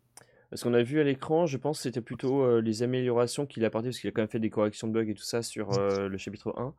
Ce 0.54 0.64
qu'on 0.64 0.74
a 0.74 0.84
vu 0.84 1.00
à 1.00 1.04
l'écran, 1.04 1.46
je 1.46 1.58
pense 1.58 1.78
que 1.78 1.84
c'était 1.84 2.02
plutôt 2.02 2.44
euh, 2.44 2.62
les 2.62 2.84
améliorations 2.84 3.46
qu'il 3.46 3.64
a 3.64 3.68
apportées, 3.68 3.90
parce 3.90 4.00
qu'il 4.00 4.08
a 4.10 4.12
quand 4.12 4.22
même 4.22 4.30
fait 4.30 4.40
des 4.40 4.50
corrections 4.50 4.88
de 4.88 4.94
bugs 4.94 5.10
et 5.10 5.14
tout 5.14 5.24
ça 5.24 5.42
sur 5.44 5.72
euh, 5.74 6.08
le 6.08 6.18
chapitre 6.18 6.54
1. 6.58 6.76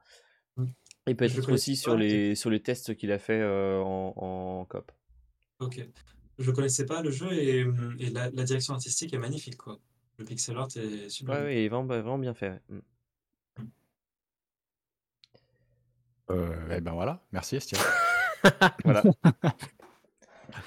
Mm. 0.56 0.66
Et 1.08 1.14
peut-être 1.14 1.50
aussi 1.52 1.76
sur 1.76 1.96
les, 1.96 2.34
sur 2.34 2.48
les 2.50 2.60
tests 2.60 2.94
qu'il 2.94 3.10
a 3.12 3.18
fait 3.18 3.40
euh, 3.40 3.80
en, 3.80 4.12
en 4.16 4.64
coop. 4.66 4.92
Ok. 5.58 5.86
Je 6.38 6.50
ne 6.50 6.54
connaissais 6.54 6.86
pas 6.86 7.02
le 7.02 7.10
jeu 7.10 7.32
et, 7.32 7.66
et 7.98 8.10
la, 8.10 8.30
la 8.30 8.44
direction 8.44 8.74
artistique 8.74 9.12
est 9.14 9.18
magnifique, 9.18 9.56
quoi. 9.56 9.78
Le 10.18 10.24
pixel 10.24 10.56
art 10.56 10.68
est 10.76 10.78
Ouais, 11.04 11.08
sublime. 11.08 11.36
ouais, 11.38 11.54
il 11.56 11.64
est 11.64 11.68
vraiment, 11.68 11.86
vraiment 11.86 12.18
bien 12.18 12.34
fait. 12.34 12.50
ouais. 12.50 12.60
Mm. 12.68 12.80
Euh, 16.30 16.76
et 16.76 16.80
ben 16.80 16.92
voilà, 16.92 17.22
merci 17.32 17.56
Estia. 17.56 17.78
Voilà. 18.84 19.02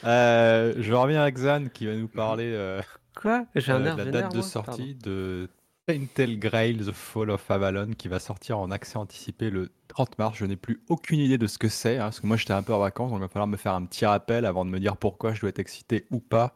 Euh, 0.03 0.74
je 0.77 0.94
reviens 0.94 1.24
à 1.24 1.32
Xan 1.32 1.65
qui 1.74 1.86
va 1.86 1.96
nous 1.96 2.08
parler 2.08 2.51
euh, 2.53 2.82
Quoi? 3.15 3.46
J'ai 3.55 3.72
un 3.72 3.82
euh, 3.82 3.86
air 3.86 3.96
de 3.96 4.00
la 4.00 4.05
vénère, 4.05 4.22
date 4.24 4.32
de 4.34 4.38
moi 4.38 4.48
sortie 4.48 4.96
de 4.96 5.50
Tainted 5.88 6.39
Grail 6.39 6.77
The 6.77 6.91
Fall 6.91 7.29
of 7.29 7.50
Avalon 7.50 7.91
qui 7.98 8.08
va 8.08 8.20
sortir 8.20 8.60
en 8.60 8.72
accès 8.72 8.98
anticipé 8.98 9.50
le 9.50 9.72
30 9.88 10.17
mars. 10.17 10.38
Je 10.38 10.46
n'ai 10.46 10.55
plus 10.55 10.82
aucune 10.89 11.20
idée 11.20 11.38
de 11.38 11.48
ce 11.48 11.58
que 11.58 11.70
c'est, 11.70 11.98
hein, 11.98 12.05
parce 12.05 12.20
que 12.20 12.27
moi 12.27 12.38
j'étais 12.38 12.53
un 12.53 12.63
peu 12.63 12.74
en 12.74 12.79
vacances, 12.79 13.12
donc 13.12 13.20
il 13.20 13.22
va 13.22 13.27
falloir 13.29 13.48
me 13.48 13.58
faire 13.58 13.74
un 13.74 13.86
petit 13.86 14.05
rappel 14.05 14.46
avant 14.46 14.65
de 14.65 14.70
me 14.70 14.79
dire 14.79 14.98
pourquoi 14.98 15.34
je 15.34 15.41
dois 15.41 15.50
être 15.50 15.60
excité 15.60 16.05
ou 16.12 16.20
pas 16.20 16.53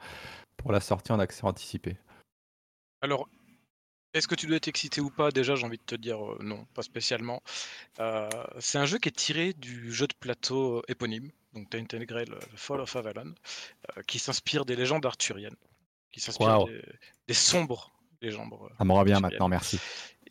pour 0.58 0.72
la 0.72 0.80
sortie 0.80 1.12
en 1.12 1.20
accès 1.20 1.46
anticipé. 1.46 1.98
Alors, 3.02 3.30
est-ce 4.14 4.28
que 4.28 4.36
tu 4.36 4.48
dois 4.48 4.58
être 4.58 4.68
excité 4.68 5.02
ou 5.02 5.10
pas? 5.10 5.32
Déjà, 5.32 5.56
j'ai 5.56 5.66
envie 5.66 5.78
de 5.78 5.84
te 5.84 5.96
dire 5.96 6.24
euh, 6.24 6.38
non, 6.42 6.66
pas 6.74 6.82
spécialement. 6.82 7.42
Euh, 8.00 8.30
c'est 8.60 8.78
un 8.78 8.86
jeu 8.86 8.98
qui 8.98 9.10
est 9.10 9.16
tiré 9.16 9.54
du 9.54 9.94
jeu 9.94 10.08
de 10.08 10.16
plateau 10.20 10.78
euh, 10.78 10.82
éponyme, 10.88 11.32
donc 11.54 11.70
Tainted 11.70 12.04
Grail, 12.04 12.30
euh, 12.32 12.40
The 12.40 12.58
Fall 12.58 12.82
of 12.82 12.96
Avalon, 12.96 13.36
euh, 13.98 14.02
qui 14.08 14.20
s'inspire 14.20 14.66
des 14.66 14.76
légendes 14.76 15.06
arthuriennes, 15.06 15.56
qui 16.12 16.20
s'inspire 16.22 16.66
des, 16.66 16.82
des 17.28 17.34
sombres 17.34 17.94
légendes. 18.22 18.54
Ça 18.78 18.84
me 18.84 18.94
revient 18.94 19.20
maintenant, 19.22 19.48
merci. 19.48 19.80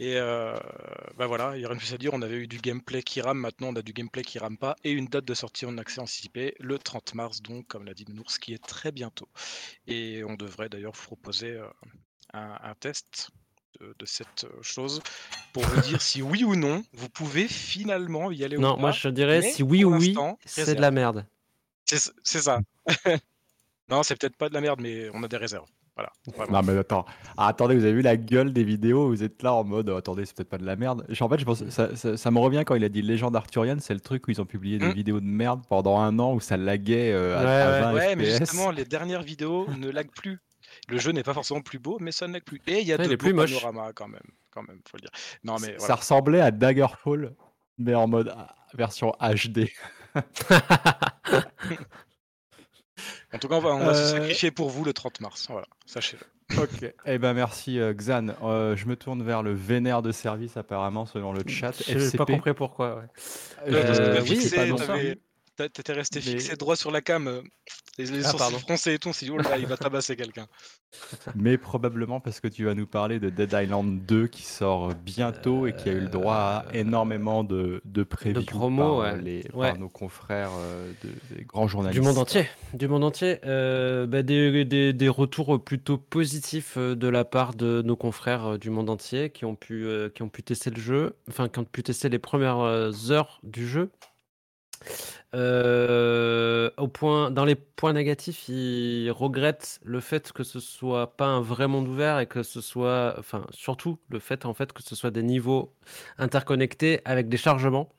Et 0.00 0.14
bah 0.14 1.26
voilà, 1.26 1.56
il 1.56 1.58
n'y 1.58 1.64
a 1.64 1.68
rien 1.68 1.74
de 1.74 1.80
plus 1.80 1.92
à 1.92 1.98
dire. 1.98 2.14
On 2.14 2.22
avait 2.22 2.36
eu 2.36 2.46
du 2.46 2.58
gameplay 2.58 3.02
qui 3.02 3.20
rame, 3.20 3.38
maintenant 3.38 3.70
on 3.70 3.74
a 3.74 3.82
du 3.82 3.92
gameplay 3.92 4.22
qui 4.22 4.38
rame 4.38 4.56
pas, 4.56 4.76
et 4.84 4.92
une 4.92 5.06
date 5.06 5.24
de 5.24 5.34
sortie 5.34 5.66
en 5.66 5.76
accès 5.76 6.00
anticipé 6.00 6.54
le 6.60 6.78
30 6.78 7.14
mars, 7.14 7.42
donc 7.42 7.66
comme 7.66 7.84
l'a 7.84 7.94
dit 7.94 8.04
Nounours, 8.06 8.38
qui 8.38 8.54
est 8.54 8.64
très 8.64 8.92
bientôt. 8.92 9.28
Et 9.88 10.22
on 10.22 10.34
devrait 10.34 10.68
d'ailleurs 10.68 10.92
vous 10.92 11.02
proposer 11.02 11.60
un, 12.32 12.58
un 12.62 12.74
test 12.76 13.32
de, 13.80 13.94
de 13.98 14.06
cette 14.06 14.44
euh, 14.44 14.48
chose 14.62 15.00
pour 15.52 15.62
vous 15.64 15.80
dire 15.82 16.00
si 16.00 16.20
oui 16.22 16.44
ou 16.44 16.56
non 16.56 16.82
vous 16.94 17.08
pouvez 17.08 17.46
finalement 17.48 18.30
y 18.30 18.44
aller 18.44 18.56
ou 18.56 18.60
Non, 18.60 18.74
pas. 18.74 18.80
moi 18.80 18.90
je 18.92 19.08
dirais 19.08 19.42
si 19.42 19.62
oui 19.62 19.84
ou 19.84 19.94
oui, 19.96 20.14
c'est 20.44 20.74
de 20.74 20.80
la 20.80 20.90
merde. 20.90 21.24
C'est 21.84 22.12
c'est 22.22 22.40
ça. 22.40 22.60
non, 23.90 24.02
c'est 24.02 24.18
peut-être 24.18 24.36
pas 24.36 24.48
de 24.48 24.54
la 24.54 24.60
merde, 24.60 24.80
mais 24.82 25.08
on 25.14 25.22
a 25.22 25.28
des 25.28 25.36
réserves. 25.36 25.66
Voilà. 25.96 26.12
vraiment. 26.36 26.60
Non 26.62 26.62
mais 26.72 26.78
attends, 26.78 27.04
Ah, 27.36 27.48
attendez, 27.48 27.74
vous 27.74 27.82
avez 27.82 27.92
vu 27.94 28.02
la 28.02 28.16
gueule 28.16 28.52
des 28.52 28.62
vidéos, 28.62 29.08
vous 29.08 29.24
êtes 29.24 29.42
là 29.42 29.52
en 29.54 29.64
mode, 29.64 29.88
oh, 29.90 29.96
attendez, 29.96 30.24
c'est 30.26 30.36
peut-être 30.36 30.48
pas 30.48 30.58
de 30.58 30.64
la 30.64 30.76
merde. 30.76 31.04
Genre, 31.08 31.26
En 31.26 31.30
fait, 31.34 31.40
je 31.40 31.44
pense, 31.44 31.68
ça, 31.70 31.96
ça- 31.96 32.16
ça 32.16 32.30
me 32.30 32.38
revient 32.38 32.62
quand 32.64 32.76
il 32.76 32.84
a 32.84 32.88
dit 32.88 33.02
légende 33.02 33.34
arthurienne, 33.34 33.80
c'est 33.80 33.94
le 33.94 34.00
truc 34.00 34.28
où 34.28 34.30
ils 34.30 34.40
ont 34.40 34.46
publié 34.46 34.78
des 34.78 34.86
Mm. 34.86 34.92
vidéos 34.92 35.18
de 35.20 35.26
merde 35.26 35.62
pendant 35.68 35.98
un 35.98 36.16
an 36.20 36.34
où 36.34 36.40
ça 36.40 36.56
laguait 36.56 37.10
euh, 37.12 37.36
Ouais, 37.36 37.50
à 37.50 37.70
ouais. 37.70 37.80
20 37.80 37.94
Ouais, 37.94 38.16
mais 38.16 38.26
justement, 38.26 38.70
les 38.70 38.84
dernières 38.84 39.22
vidéos 39.22 39.66
ne 39.76 39.88
lag 39.90 40.08
plus. 40.14 40.38
Le 40.88 40.98
jeu 40.98 41.12
n'est 41.12 41.22
pas 41.22 41.34
forcément 41.34 41.60
plus 41.60 41.78
beau, 41.78 41.98
mais 42.00 42.12
ça 42.12 42.26
ne 42.28 42.32
lag 42.34 42.42
plus. 42.42 42.60
Et 42.66 42.80
il 42.80 42.86
y 42.86 42.92
a 42.92 42.96
Ouais, 42.96 43.04
il 43.04 43.08
de 43.08 43.12
est 43.14 43.16
beaux 43.16 43.24
plus 43.26 43.32
moche. 43.34 43.52
panoramas 43.54 43.92
quand 43.92 44.08
même, 44.08 44.22
quand 44.50 44.62
même, 44.62 44.80
faut 44.90 44.96
le 44.96 45.02
dire. 45.02 45.10
Non, 45.44 45.56
mais 45.60 45.78
Ça 45.78 45.94
ressemblait 45.94 46.40
à 46.40 46.50
Daggerfall 46.50 47.34
Mais 47.78 47.94
en 47.94 48.06
mode 48.08 48.32
ah, 48.36 48.54
version 48.74 49.12
HD. 49.20 49.68
En 53.32 53.38
tout 53.38 53.46
cas, 53.48 53.56
on 53.56 53.60
va, 53.60 53.70
on 53.70 53.78
va 53.84 53.94
se 53.94 54.00
Euh, 54.14 54.18
sacrifier 54.20 54.50
pour 54.50 54.70
vous 54.70 54.84
le 54.84 54.92
30 54.92 55.20
mars. 55.20 55.46
Voilà, 55.50 55.66
sachez-le. 55.86 56.24
Ok. 56.62 56.92
Eh 57.04 57.18
ben 57.18 57.34
merci 57.34 57.78
euh, 57.78 57.92
Xan. 57.92 58.28
Euh, 58.42 58.74
je 58.74 58.86
me 58.86 58.96
tourne 58.96 59.22
vers 59.22 59.42
le 59.42 59.52
vénère 59.52 60.00
de 60.00 60.12
service 60.12 60.56
apparemment 60.56 61.04
selon 61.04 61.32
le 61.34 61.42
chat. 61.46 61.72
J'ai 61.86 61.94
pas 61.94 62.00
FCP. 62.00 62.24
compris 62.32 62.54
pourquoi. 62.54 62.96
ouais. 62.96 63.02
Je- 63.66 63.72
Ouais, 63.74 63.84
parce 63.86 63.98
que 63.98 64.02
Euh, 64.04 64.14
t'as 64.16 64.22
oui, 64.22 64.40
c'est 64.40 64.56
pas 64.56 64.66
non 64.66 64.76
t'étais 65.68 65.92
resté 65.92 66.20
Mais- 66.20 66.32
fixé 66.32 66.56
droit 66.56 66.76
sur 66.76 66.90
la 66.90 67.00
cam, 67.00 67.26
euh, 67.26 67.42
les, 67.98 68.06
les 68.06 68.24
Ah, 68.24 68.30
sourcils 68.30 68.38
pardon. 68.38 68.58
froncés 68.58 68.94
et 68.94 68.98
tout. 68.98 69.08
On 69.08 69.12
s'est 69.12 69.26
dit, 69.26 69.32
oh 69.32 69.38
là, 69.38 69.58
il 69.58 69.66
va 69.66 69.76
tabasser 69.92 70.14
quelqu'un. 70.14 70.46
Mais 71.34 71.58
probablement 71.58 72.20
parce 72.20 72.40
que 72.40 72.48
tu 72.48 72.64
vas 72.64 72.74
nous 72.74 72.86
parler 72.86 73.18
de 73.18 73.28
Dead 73.28 73.52
Island 73.52 74.00
2 74.06 74.26
qui 74.28 74.42
sort 74.42 74.94
bientôt 74.94 75.66
et 75.66 75.74
qui 75.74 75.88
a 75.90 75.92
eu 75.92 76.00
le 76.00 76.08
droit 76.08 76.34
à 76.36 76.64
Euh, 76.68 76.70
énormément 76.80 77.44
de, 77.44 77.82
de 77.84 78.02
previews 78.04 78.42
par, 78.44 79.00
euh, 79.00 79.00
ouais. 79.16 79.20
les, 79.20 79.42
par 79.42 79.56
Ouais. 79.56 79.76
nos 79.78 79.88
confrères 79.88 80.50
euh, 80.58 80.90
de- 81.04 81.36
des 81.36 81.44
grands 81.44 81.68
journalistes. 81.68 82.00
Du 82.00 82.06
monde 82.06 82.18
entier, 82.18 82.46
du 82.72 82.88
monde 82.88 83.04
entier. 83.04 83.38
Euh, 83.44 84.06
bah, 84.06 84.22
des, 84.22 84.64
des- 84.64 84.92
des 84.92 85.08
retours 85.08 85.62
plutôt 85.62 85.98
positifs 85.98 86.74
euh, 86.78 86.94
de 86.94 87.08
la 87.08 87.24
part 87.24 87.54
de 87.54 87.82
nos 87.82 87.96
confrères 87.96 88.52
euh, 88.52 88.58
du 88.58 88.70
monde 88.70 88.88
entier 88.90 89.30
qui 89.30 89.44
ont 89.44 89.56
pu, 89.56 89.84
euh, 89.86 90.08
qui 90.08 90.22
ont 90.22 90.28
pu 90.30 90.42
tester 90.42 90.70
le 90.70 90.80
jeu, 90.80 91.16
enfin 91.28 91.48
qui 91.48 91.58
ont 91.58 91.64
pu 91.64 91.82
tester 91.82 92.08
les 92.08 92.18
premières 92.18 92.60
euh, 92.60 92.92
heures 93.10 93.40
du 93.42 93.66
jeu. 93.68 93.90
Euh, 95.34 96.70
au 96.78 96.88
point, 96.88 97.30
dans 97.30 97.44
les 97.44 97.54
points 97.54 97.92
négatifs, 97.92 98.48
ils 98.48 99.10
regrettent 99.10 99.80
le 99.84 100.00
fait 100.00 100.32
que 100.32 100.42
ce 100.42 100.60
soit 100.60 101.16
pas 101.16 101.26
un 101.26 101.40
vrai 101.40 101.68
monde 101.68 101.88
ouvert 101.88 102.18
et 102.18 102.26
que 102.26 102.42
ce 102.42 102.60
soit, 102.60 103.14
enfin 103.18 103.46
surtout 103.50 103.98
le 104.08 104.20
fait 104.20 104.46
en 104.46 104.54
fait 104.54 104.72
que 104.72 104.82
ce 104.82 104.96
soit 104.96 105.10
des 105.10 105.22
niveaux 105.22 105.74
interconnectés 106.18 107.00
avec 107.04 107.28
des 107.28 107.36
chargements. 107.36 107.90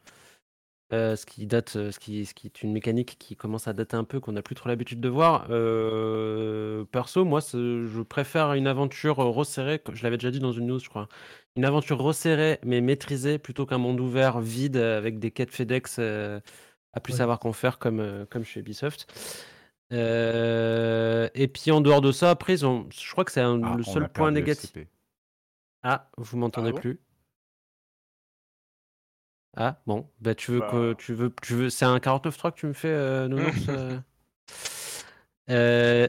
Euh, 0.92 1.16
ce 1.16 1.28
qui 1.28 1.46
date, 1.46 1.76
euh, 1.76 1.92
ce 1.92 2.00
qui, 2.00 2.22
est 2.22 2.64
une 2.64 2.74
mécanique 2.74 3.18
qui 3.20 3.36
commence 3.36 3.68
à 3.68 3.74
dater 3.74 3.96
un 3.96 4.04
peu, 4.04 4.20
qu'on 4.20 4.32
n'a 4.32 4.42
plus 4.42 4.56
trop 4.56 4.70
l'habitude 4.70 5.00
de 5.00 5.08
voir. 5.08 5.48
Perso, 6.92 7.26
moi, 7.26 7.42
je 7.54 8.02
préfère 8.02 8.54
une 8.54 8.66
aventure 8.66 9.18
resserrée, 9.18 9.82
je 9.94 10.02
l'avais 10.04 10.18
déjà 10.18 10.32
dit 10.32 10.40
dans 10.40 10.52
une 10.52 10.66
news, 10.66 10.80
je 10.80 10.90
crois. 10.90 11.08
Une 11.56 11.66
aventure 11.66 12.00
resserrée 12.00 12.60
mais 12.64 12.82
maîtrisée 12.82 13.38
plutôt 13.38 13.66
qu'un 13.68 13.78
monde 13.78 14.00
ouvert 14.00 14.40
vide 14.40 14.78
avec 14.78 15.20
des 15.20 15.30
quêtes 15.30 15.52
FedEx 15.52 16.00
à 16.94 17.00
plus 17.00 17.14
Ouais. 17.14 17.18
savoir 17.18 17.40
qu'en 17.40 17.54
faire 17.54 17.80
comme, 17.80 18.00
euh, 18.00 18.26
comme 18.26 18.44
chez 18.44 18.60
Ubisoft. 18.60 19.08
Euh, 19.92 21.30
et 21.34 21.48
puis 21.48 21.72
en 21.72 21.82
dehors 21.82 22.02
de 22.02 22.12
ça, 22.12 22.30
après, 22.32 22.54
ils 22.54 22.66
ont- 22.66 22.88
je 22.92 23.12
crois 23.12 23.26
que 23.26 23.32
c'est 23.32 23.42
Ah, 23.42 23.76
le 23.78 23.84
seul 23.84 24.08
point 24.10 24.32
négatif. 24.32 24.72
Ah, 25.84 26.10
vous 26.18 26.38
m'entendez 26.38 26.70
Ah 26.70 26.74
bon? 26.74 26.80
plus 26.80 27.00
Ah, 29.58 29.82
bon, 29.88 30.08
bah 30.22 30.36
tu 30.36 30.52
veux 30.52 30.62
que 30.62 30.92
Bah. 30.92 30.96
tu 30.98 31.14
veux 31.14 31.34
tu 31.42 31.54
veux 31.56 31.70
c'est 31.70 31.86
un 31.86 32.00
49.3 32.00 32.52
que 32.52 32.60
tu 32.60 32.68
me 32.68 32.74
fais 32.74 32.88
euh, 32.90 33.28
Nounours 33.28 33.66
euh? 33.70 34.00
Euh, 35.50 36.08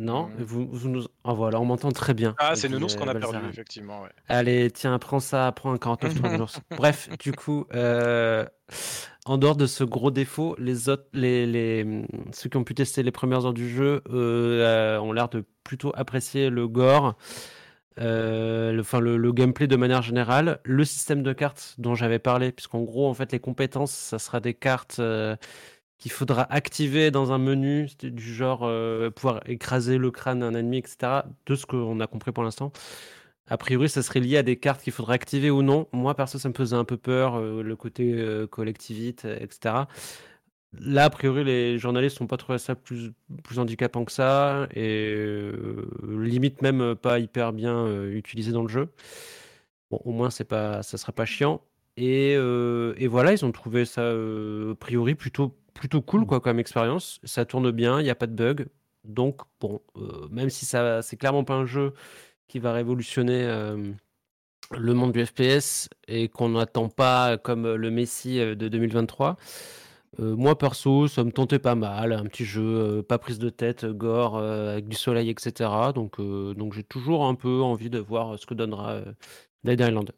Non, 0.00 0.28
Mm. 0.28 0.42
vous, 0.42 0.66
vous 0.72 0.88
nous 0.88 1.04
oh 1.24 1.34
voilà, 1.34 1.60
on 1.60 1.66
m'entend 1.66 1.90
très 1.92 2.14
bien. 2.14 2.34
Ah, 2.38 2.56
c'est 2.56 2.70
Nounours 2.70 2.96
qu'on 2.96 3.06
a 3.06 3.14
euh, 3.14 3.20
perdu, 3.20 3.38
effectivement. 3.50 4.00
Ouais. 4.02 4.08
Allez, 4.28 4.70
tiens, 4.70 4.98
prends 4.98 5.20
ça, 5.20 5.52
prends 5.54 5.72
un 5.72 5.76
49.3 5.76 6.32
Nounours. 6.32 6.58
Bref, 6.76 7.10
du 7.18 7.32
coup, 7.32 7.66
euh, 7.74 8.46
en 9.26 9.36
dehors 9.36 9.56
de 9.56 9.66
ce 9.66 9.84
gros 9.84 10.10
défaut, 10.10 10.56
les 10.58 10.88
autres, 10.88 11.04
les, 11.12 11.44
les, 11.46 12.06
ceux 12.32 12.48
qui 12.48 12.56
ont 12.56 12.64
pu 12.64 12.74
tester 12.74 13.02
les 13.02 13.10
premières 13.12 13.44
heures 13.44 13.52
du 13.52 13.68
jeu 13.68 14.00
euh, 14.10 14.98
ont 15.00 15.12
l'air 15.12 15.28
de 15.28 15.44
plutôt 15.64 15.92
apprécier 15.94 16.48
le 16.48 16.66
gore, 16.66 17.18
euh, 18.00 18.72
le, 18.72 18.80
enfin, 18.80 19.00
le, 19.00 19.18
le 19.18 19.32
gameplay 19.32 19.66
de 19.66 19.76
manière 19.76 20.00
générale, 20.00 20.60
le 20.64 20.84
système 20.86 21.22
de 21.22 21.34
cartes 21.34 21.74
dont 21.76 21.94
j'avais 21.94 22.18
parlé, 22.18 22.52
puisqu'en 22.52 22.80
gros, 22.80 23.06
en 23.06 23.12
fait, 23.14 23.32
les 23.32 23.40
compétences, 23.40 23.92
ça 23.92 24.18
sera 24.18 24.40
des 24.40 24.54
cartes 24.54 24.98
qu'il 26.00 26.10
faudra 26.10 26.52
activer 26.52 27.12
dans 27.12 27.30
un 27.30 27.38
menu, 27.38 27.88
du 28.02 28.34
genre 28.34 28.62
euh, 28.64 29.10
pouvoir 29.10 29.40
écraser 29.46 29.98
le 29.98 30.10
crâne 30.10 30.40
d'un 30.40 30.54
ennemi, 30.54 30.78
etc. 30.78 31.22
De 31.46 31.54
ce 31.54 31.66
qu'on 31.66 32.00
a 32.00 32.06
compris 32.08 32.32
pour 32.32 32.42
l'instant. 32.42 32.72
A 33.50 33.56
priori, 33.56 33.88
ça 33.88 34.02
serait 34.02 34.20
lié 34.20 34.36
à 34.36 34.42
des 34.44 34.56
cartes 34.56 34.80
qu'il 34.80 34.92
faudrait 34.92 35.14
activer 35.16 35.50
ou 35.50 35.62
non. 35.62 35.88
Moi, 35.92 36.14
perso, 36.14 36.38
ça 36.38 36.48
me 36.48 36.54
faisait 36.54 36.76
un 36.76 36.84
peu 36.84 36.96
peur, 36.96 37.34
euh, 37.34 37.62
le 37.62 37.76
côté 37.76 38.14
euh, 38.14 38.46
collectivité, 38.46 39.42
etc. 39.42 39.74
Là, 40.78 41.04
a 41.04 41.10
priori, 41.10 41.42
les 41.42 41.76
journalistes 41.76 42.20
n'ont 42.20 42.28
pas 42.28 42.36
trouvé 42.36 42.58
ça 42.58 42.76
plus, 42.76 43.12
plus 43.42 43.58
handicapant 43.58 44.04
que 44.04 44.12
ça, 44.12 44.68
et 44.72 45.12
euh, 45.16 45.84
limite 46.08 46.62
même 46.62 46.94
pas 46.94 47.18
hyper 47.18 47.52
bien 47.52 48.04
utilisé 48.04 48.52
dans 48.52 48.62
le 48.62 48.68
jeu. 48.68 48.88
Bon, 49.90 50.00
au 50.04 50.12
moins, 50.12 50.30
c'est 50.30 50.44
pas, 50.44 50.82
ça 50.84 50.96
sera 50.96 51.12
pas 51.12 51.24
chiant. 51.24 51.60
Et, 51.96 52.36
voilà, 53.08 53.32
ils 53.32 53.44
ont 53.44 53.52
trouvé 53.52 53.84
ça, 53.84 54.10
a 54.10 54.74
priori, 54.78 55.16
plutôt, 55.16 55.56
plutôt 55.80 56.02
cool 56.02 56.26
quoi, 56.26 56.40
comme 56.40 56.60
expérience. 56.60 57.20
Ça 57.24 57.44
tourne 57.46 57.70
bien, 57.72 58.00
il 58.00 58.04
n'y 58.04 58.10
a 58.10 58.14
pas 58.14 58.26
de 58.26 58.34
bug. 58.34 58.68
Donc, 59.04 59.40
bon, 59.60 59.80
euh, 59.96 60.28
même 60.30 60.50
si 60.50 60.66
ça 60.66 61.02
c'est 61.02 61.16
clairement 61.16 61.44
pas 61.44 61.54
un 61.54 61.66
jeu 61.66 61.94
qui 62.48 62.58
va 62.60 62.72
révolutionner 62.74 63.44
euh, 63.44 63.92
le 64.72 64.94
monde 64.94 65.12
du 65.12 65.24
FPS 65.26 65.88
et 66.08 66.28
qu'on 66.28 66.50
n'attend 66.50 66.88
pas 66.90 67.38
comme 67.38 67.74
le 67.74 67.90
Messi 67.90 68.40
euh, 68.40 68.54
de 68.54 68.68
2023. 68.68 69.36
Euh, 70.20 70.36
moi 70.36 70.58
perso, 70.58 71.08
ça 71.08 71.24
me 71.24 71.32
tentait 71.32 71.58
pas 71.60 71.74
mal, 71.76 72.12
un 72.12 72.24
petit 72.24 72.44
jeu, 72.44 72.62
euh, 72.98 73.02
pas 73.02 73.18
prise 73.18 73.38
de 73.38 73.48
tête, 73.50 73.86
gore, 73.86 74.36
euh, 74.36 74.72
avec 74.72 74.88
du 74.88 74.96
soleil, 74.96 75.30
etc. 75.30 75.70
Donc, 75.94 76.18
euh, 76.20 76.54
donc 76.54 76.74
j'ai 76.74 76.82
toujours 76.84 77.26
un 77.26 77.34
peu 77.34 77.62
envie 77.62 77.90
de 77.90 77.98
voir 77.98 78.38
ce 78.38 78.46
que 78.46 78.54
donnera 78.54 78.92
euh, 78.92 79.12
Dead 79.64 79.80
Island. 79.80 80.12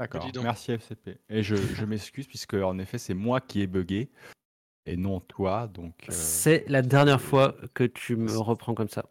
D'accord, 0.00 0.26
merci 0.42 0.72
FCP. 0.72 1.18
Et 1.28 1.42
je, 1.42 1.56
je 1.56 1.84
m'excuse 1.84 2.26
puisque 2.26 2.54
en 2.54 2.78
effet 2.78 2.96
c'est 2.96 3.12
moi 3.12 3.38
qui 3.42 3.60
ai 3.60 3.66
bugué 3.66 4.10
et 4.86 4.96
non 4.96 5.20
toi, 5.20 5.68
donc 5.68 5.94
euh, 6.08 6.12
C'est 6.12 6.64
la 6.68 6.80
dernière 6.80 7.20
fois 7.20 7.54
que 7.74 7.84
tu 7.84 8.16
me 8.16 8.34
reprends 8.38 8.74
comme 8.74 8.88
ça. 8.88 9.04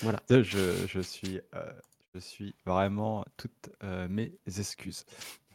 Voilà. 0.00 0.20
je, 0.30 0.86
je 0.88 1.00
suis, 1.00 1.40
euh, 1.54 1.72
je 2.14 2.20
suis 2.20 2.54
vraiment 2.64 3.24
toutes 3.36 3.70
euh, 3.82 4.08
mes 4.08 4.32
excuses. 4.46 5.04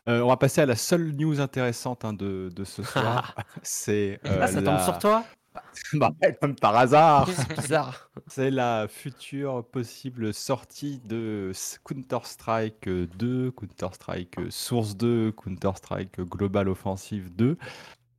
Euh, 0.08 0.22
on 0.22 0.28
va 0.28 0.38
passer 0.38 0.62
à 0.62 0.66
la 0.68 0.76
seule 0.76 1.14
news 1.14 1.42
intéressante 1.42 2.06
hein, 2.06 2.14
de, 2.14 2.50
de 2.56 2.64
ce 2.64 2.84
soir. 2.84 3.36
c'est 3.64 4.20
euh, 4.26 4.40
ah, 4.42 4.48
ça 4.48 4.62
tombe 4.62 4.80
sur 4.80 5.00
toi? 5.00 5.26
Bah, 5.94 6.12
comme 6.42 6.56
par 6.56 6.76
hasard. 6.76 7.28
C'est 7.30 7.62
bizarre. 7.62 8.10
C'est 8.28 8.52
la 8.52 8.88
future 8.88 9.66
possible 9.66 10.34
sortie 10.34 11.00
de 11.06 11.52
Counter-Strike 11.84 12.88
2, 12.88 13.52
Counter-Strike 13.52 14.36
Source 14.50 14.96
2, 14.96 15.32
Counter-Strike 15.32 16.22
Global 16.22 16.70
Offensive 16.70 17.34
2. 17.36 17.58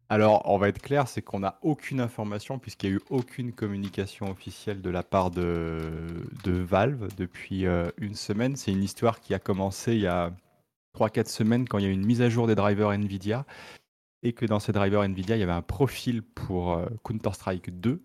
Alors, 0.09 0.43
on 0.47 0.59
va 0.59 0.69
être 0.69 0.83
clair, 0.83 1.07
c'est 1.07 1.23
qu'on 1.23 1.39
n'a 1.39 1.61
aucune 1.63 2.01
information 2.01 2.59
puisqu'il 2.59 2.91
n'y 2.91 2.97
a 2.97 2.99
eu 2.99 3.03
aucune 3.11 3.53
communication 3.53 4.29
officielle 4.29 4.83
de 4.83 4.91
la 4.91 5.05
part 5.05 5.31
de, 5.31 5.79
de 6.43 6.51
Valve 6.51 7.07
depuis 7.17 7.65
euh, 7.65 7.91
une 7.97 8.17
semaine. 8.17 8.57
C'est 8.57 8.73
une 8.73 8.83
histoire 8.83 9.21
qui 9.21 9.35
a 9.35 9.39
commencé 9.39 9.93
il 9.93 10.01
y 10.01 10.09
a 10.09 10.33
3-4 10.99 11.29
semaines 11.29 11.69
quand 11.69 11.79
il 11.79 11.85
y 11.85 11.87
a 11.87 11.91
eu 11.91 11.93
une 11.93 12.05
mise 12.05 12.23
à 12.23 12.29
jour 12.29 12.49
des 12.49 12.57
drivers 12.57 12.91
NVIDIA 12.91 13.47
et 14.23 14.33
que 14.33 14.45
dans 14.45 14.61
ces 14.61 14.73
drivers 14.73 15.03
NVIDIA, 15.03 15.37
il 15.37 15.41
y 15.41 15.43
avait 15.43 15.53
un 15.53 15.63
profil 15.63 16.23
pour 16.23 16.73
euh, 16.73 16.87
Counter-Strike 17.05 17.81
2. 17.81 18.03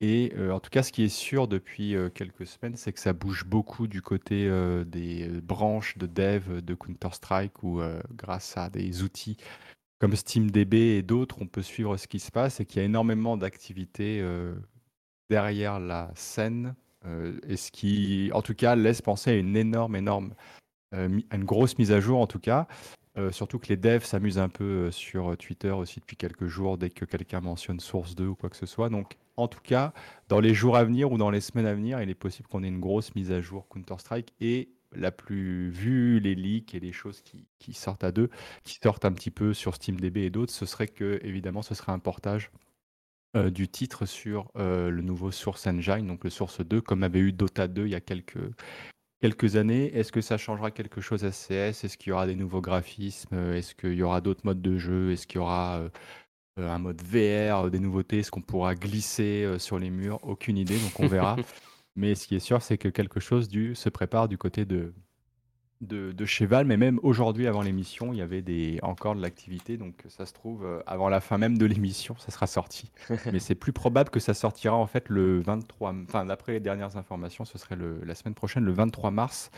Et 0.00 0.32
euh, 0.36 0.52
en 0.52 0.60
tout 0.60 0.70
cas, 0.70 0.82
ce 0.82 0.92
qui 0.92 1.02
est 1.04 1.08
sûr 1.08 1.48
depuis 1.48 1.96
euh, 1.96 2.08
quelques 2.08 2.46
semaines, 2.46 2.76
c'est 2.76 2.92
que 2.92 3.00
ça 3.00 3.12
bouge 3.12 3.44
beaucoup 3.44 3.86
du 3.86 4.02
côté 4.02 4.48
des 4.86 5.28
branches 5.42 5.98
de 5.98 6.06
dev 6.06 6.60
de 6.60 6.74
Counter-Strike 6.74 7.62
où, 7.62 7.80
grâce 8.14 8.56
à 8.56 8.70
des 8.70 9.02
outils 9.02 9.36
comme 10.00 10.14
SteamDB 10.14 10.74
et 10.74 11.02
d'autres, 11.02 11.38
on 11.40 11.46
peut 11.48 11.62
suivre 11.62 11.96
ce 11.96 12.06
qui 12.06 12.20
se 12.20 12.30
passe 12.30 12.60
et 12.60 12.66
qu'il 12.66 12.78
y 12.80 12.82
a 12.82 12.84
énormément 12.84 13.36
d'activités 13.36 14.24
derrière 15.28 15.80
la 15.80 16.12
scène. 16.14 16.76
et 17.48 17.56
ce 17.56 17.72
qui, 17.72 18.30
en 18.32 18.42
tout 18.42 18.54
cas, 18.54 18.76
laisse 18.76 19.02
penser 19.02 19.30
à 19.30 19.34
une 19.34 19.56
énorme, 19.56 19.96
énorme, 19.96 20.34
une 20.92 21.44
grosse 21.44 21.76
mise 21.78 21.90
à 21.90 21.98
jour 21.98 22.20
en 22.20 22.28
tout 22.28 22.38
cas. 22.38 22.68
Euh, 23.18 23.32
surtout 23.32 23.58
que 23.58 23.68
les 23.68 23.76
devs 23.76 24.04
s'amusent 24.04 24.38
un 24.38 24.48
peu 24.48 24.64
euh, 24.64 24.90
sur 24.92 25.36
Twitter 25.36 25.70
aussi 25.70 25.98
depuis 26.00 26.16
quelques 26.16 26.46
jours 26.46 26.78
dès 26.78 26.90
que 26.90 27.04
quelqu'un 27.04 27.40
mentionne 27.40 27.80
Source 27.80 28.14
2 28.14 28.28
ou 28.28 28.34
quoi 28.36 28.48
que 28.48 28.56
ce 28.56 28.66
soit. 28.66 28.88
Donc, 28.88 29.16
en 29.36 29.48
tout 29.48 29.60
cas, 29.60 29.92
dans 30.28 30.40
les 30.40 30.54
jours 30.54 30.76
à 30.76 30.84
venir 30.84 31.10
ou 31.12 31.18
dans 31.18 31.30
les 31.30 31.40
semaines 31.40 31.66
à 31.66 31.74
venir, 31.74 32.00
il 32.00 32.10
est 32.10 32.14
possible 32.14 32.48
qu'on 32.48 32.62
ait 32.62 32.68
une 32.68 32.80
grosse 32.80 33.14
mise 33.14 33.32
à 33.32 33.40
jour 33.40 33.68
Counter-Strike 33.68 34.32
et 34.40 34.68
la 34.92 35.10
plus 35.10 35.70
vue, 35.70 36.20
les 36.20 36.34
leaks 36.34 36.74
et 36.74 36.80
les 36.80 36.92
choses 36.92 37.22
qui, 37.58 37.72
sortent 37.74 38.04
à 38.04 38.12
deux, 38.12 38.30
qui 38.64 38.78
sortent 38.82 39.04
un 39.04 39.12
petit 39.12 39.30
peu 39.30 39.52
sur 39.52 39.74
SteamDB 39.74 40.18
et 40.18 40.30
d'autres, 40.30 40.52
ce 40.52 40.66
serait 40.66 40.88
que, 40.88 41.20
évidemment, 41.22 41.62
ce 41.62 41.74
serait 41.74 41.92
un 41.92 41.98
portage 41.98 42.50
euh, 43.36 43.50
du 43.50 43.68
titre 43.68 44.06
sur 44.06 44.50
euh, 44.56 44.90
le 44.90 45.02
nouveau 45.02 45.30
Source 45.30 45.66
Engine, 45.66 46.06
donc 46.06 46.24
le 46.24 46.30
Source 46.30 46.60
2, 46.60 46.80
comme 46.80 47.02
avait 47.02 47.20
eu 47.20 47.32
Dota 47.32 47.68
2 47.68 47.86
il 47.86 47.90
y 47.90 47.94
a 47.94 48.00
quelques, 48.00 48.38
quelques 49.20 49.56
années. 49.56 49.96
Est-ce 49.96 50.12
que 50.12 50.20
ça 50.20 50.36
changera 50.38 50.70
quelque 50.70 51.00
chose 51.00 51.24
à 51.24 51.30
CS 51.30 51.84
Est-ce 51.84 51.96
qu'il 51.98 52.10
y 52.10 52.12
aura 52.12 52.26
des 52.26 52.36
nouveaux 52.36 52.60
graphismes? 52.60 53.52
Est-ce 53.52 53.74
qu'il 53.74 53.94
y 53.94 54.02
aura 54.02 54.20
d'autres 54.20 54.42
modes 54.44 54.62
de 54.62 54.78
jeu? 54.78 55.12
Est-ce 55.12 55.26
qu'il 55.26 55.40
y 55.40 55.42
aura 55.42 55.78
euh, 55.78 55.88
euh, 56.58 56.68
un 56.70 56.78
mode 56.78 57.00
VR, 57.02 57.66
euh, 57.66 57.70
des 57.70 57.78
nouveautés? 57.78 58.20
Est-ce 58.20 58.30
qu'on 58.30 58.42
pourra 58.42 58.74
glisser 58.74 59.44
euh, 59.44 59.58
sur 59.58 59.78
les 59.78 59.90
murs? 59.90 60.18
Aucune 60.22 60.58
idée, 60.58 60.78
donc 60.78 60.98
on 60.98 61.06
verra. 61.06 61.36
Mais 61.96 62.14
ce 62.14 62.26
qui 62.26 62.36
est 62.36 62.40
sûr, 62.40 62.62
c'est 62.62 62.78
que 62.78 62.88
quelque 62.88 63.20
chose 63.20 63.48
du, 63.48 63.74
se 63.74 63.88
prépare 63.88 64.28
du 64.28 64.38
côté 64.38 64.64
de, 64.64 64.94
de, 65.80 66.12
de 66.12 66.24
chez 66.24 66.46
Valve, 66.46 66.66
mais 66.66 66.76
même 66.76 66.98
aujourd'hui, 67.02 67.46
avant 67.46 67.62
l'émission, 67.62 68.12
il 68.12 68.18
y 68.18 68.22
avait 68.22 68.42
des, 68.42 68.78
encore 68.82 69.14
de 69.14 69.22
l'activité. 69.22 69.76
Donc, 69.76 70.04
ça 70.08 70.26
se 70.26 70.32
trouve, 70.32 70.64
euh, 70.64 70.80
avant 70.86 71.08
la 71.08 71.20
fin 71.20 71.38
même 71.38 71.56
de 71.56 71.66
l'émission, 71.66 72.16
ça 72.18 72.30
sera 72.30 72.46
sorti. 72.46 72.90
mais 73.32 73.38
c'est 73.38 73.54
plus 73.54 73.72
probable 73.72 74.10
que 74.10 74.20
ça 74.20 74.34
sortira 74.34 74.74
en 74.74 74.86
fait 74.86 75.08
le 75.08 75.40
23, 75.40 75.94
enfin, 76.04 76.24
d'après 76.24 76.52
les 76.52 76.60
dernières 76.60 76.96
informations, 76.96 77.44
ce 77.44 77.58
serait 77.58 77.76
le, 77.76 78.00
la 78.04 78.14
semaine 78.14 78.34
prochaine, 78.34 78.64
le 78.64 78.72
23 78.72 79.10
mars, 79.10 79.50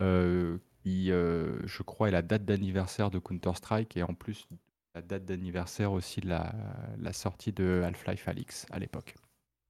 euh, 0.00 0.58
qui, 0.82 1.10
euh, 1.10 1.58
je 1.66 1.82
crois, 1.82 2.08
est 2.08 2.12
la 2.12 2.22
date 2.22 2.44
d'anniversaire 2.44 3.10
de 3.10 3.18
Counter-Strike 3.18 3.96
et 3.96 4.02
en 4.02 4.14
plus 4.14 4.46
la 4.94 5.02
date 5.02 5.24
d'anniversaire 5.24 5.92
aussi 5.92 6.20
de 6.20 6.28
la, 6.28 6.54
la 6.98 7.12
sortie 7.12 7.52
de 7.52 7.82
Half-Life 7.84 8.28
Alix 8.28 8.66
à 8.70 8.78
l'époque. 8.78 9.14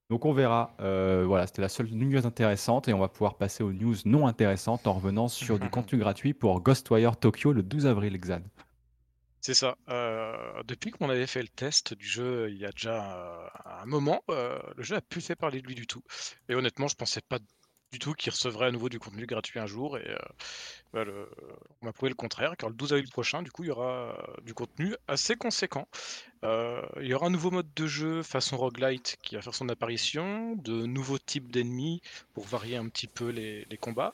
Donc 0.08 0.24
on 0.24 0.32
verra. 0.32 0.76
Euh, 0.80 1.24
voilà, 1.26 1.46
c'était 1.46 1.62
la 1.62 1.68
seule 1.68 1.88
news 1.90 2.26
intéressante 2.26 2.88
et 2.88 2.94
on 2.94 2.98
va 2.98 3.08
pouvoir 3.08 3.36
passer 3.36 3.64
aux 3.64 3.72
news 3.72 3.96
non 4.04 4.26
intéressantes 4.26 4.86
en 4.86 4.94
revenant 4.94 5.28
sur 5.28 5.58
du 5.58 5.68
contenu 5.70 5.98
gratuit 5.98 6.32
pour 6.32 6.60
Ghostwire 6.60 7.16
Tokyo 7.16 7.52
le 7.52 7.62
12 7.62 7.86
avril, 7.86 8.14
Exan. 8.14 8.42
C'est 9.40 9.54
ça. 9.54 9.76
Euh, 9.88 10.62
depuis 10.64 10.90
qu'on 10.90 11.08
avait 11.10 11.26
fait 11.26 11.42
le 11.42 11.48
test 11.48 11.94
du 11.94 12.06
jeu 12.06 12.50
il 12.50 12.58
y 12.58 12.64
a 12.64 12.70
déjà 12.70 13.16
euh, 13.16 13.48
un 13.82 13.86
moment, 13.86 14.22
le 14.28 14.82
jeu 14.82 14.96
a 14.96 15.00
plus 15.00 15.20
fait 15.20 15.36
parler 15.36 15.60
de 15.60 15.66
lui 15.66 15.74
du 15.74 15.86
tout. 15.86 16.02
Et 16.48 16.54
honnêtement, 16.54 16.88
je 16.88 16.96
pensais 16.96 17.20
pas 17.20 17.38
du 17.92 17.98
tout 17.98 18.14
qu'il 18.14 18.32
recevrait 18.32 18.66
à 18.66 18.70
nouveau 18.70 18.88
du 18.88 18.98
contenu 18.98 19.26
gratuit 19.26 19.60
un 19.60 19.66
jour. 19.66 19.96
Et 19.98 20.14
bah, 20.92 21.04
on 21.80 21.86
m'a 21.86 21.92
prouvé 21.92 22.10
le 22.10 22.14
contraire, 22.14 22.56
car 22.56 22.68
le 22.68 22.76
12 22.76 22.92
avril 22.92 23.10
prochain, 23.10 23.42
du 23.42 23.50
coup, 23.50 23.64
il 23.64 23.68
y 23.68 23.70
aura 23.70 24.16
du 24.44 24.54
contenu 24.54 24.94
assez 25.08 25.36
conséquent. 25.36 25.88
il 26.42 27.06
y 27.06 27.14
aura 27.14 27.26
un 27.26 27.30
nouveau 27.30 27.50
mode 27.50 27.72
de 27.74 27.86
jeu 27.86 28.22
façon 28.22 28.56
roguelite 28.56 29.16
qui 29.22 29.36
va 29.36 29.42
faire 29.42 29.54
son 29.54 29.68
apparition, 29.68 30.56
de 30.56 30.86
nouveaux 30.86 31.18
types 31.18 31.50
d'ennemis 31.50 32.00
pour 32.34 32.44
varier 32.44 32.76
un 32.76 32.88
petit 32.88 33.06
peu 33.06 33.30
les, 33.30 33.78
combats. 33.80 34.12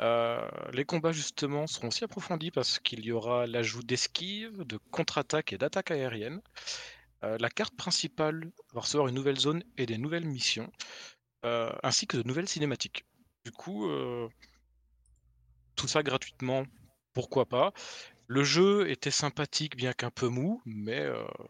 les 0.00 0.84
combats 0.84 1.12
justement 1.12 1.66
seront 1.66 1.88
aussi 1.88 2.04
approfondis 2.04 2.50
parce 2.50 2.78
qu'il 2.78 3.04
y 3.04 3.12
aura 3.12 3.46
l'ajout 3.46 3.82
d'esquive, 3.82 4.64
de 4.64 4.78
contre-attaque 4.90 5.52
et 5.52 5.58
d'attaque 5.58 5.90
aérienne. 5.90 6.40
la 7.22 7.50
carte 7.50 7.76
principale 7.76 8.50
va 8.72 8.80
recevoir 8.80 9.08
une 9.08 9.14
nouvelle 9.14 9.38
zone 9.38 9.62
et 9.76 9.86
des 9.86 9.98
nouvelles 9.98 10.26
missions, 10.26 10.70
ainsi 11.44 12.06
que 12.06 12.16
de 12.16 12.22
nouvelles 12.26 12.48
cinématiques. 12.48 13.04
Du 13.50 13.56
coup, 13.56 13.90
tout 15.74 15.88
ça 15.88 16.04
gratuitement, 16.04 16.62
pourquoi 17.14 17.46
pas. 17.46 17.72
Le 18.28 18.44
jeu 18.44 18.88
était 18.88 19.10
sympathique, 19.10 19.74
bien 19.76 19.92
qu'un 19.92 20.12
peu 20.12 20.28
mou, 20.28 20.62
mais 20.64 21.04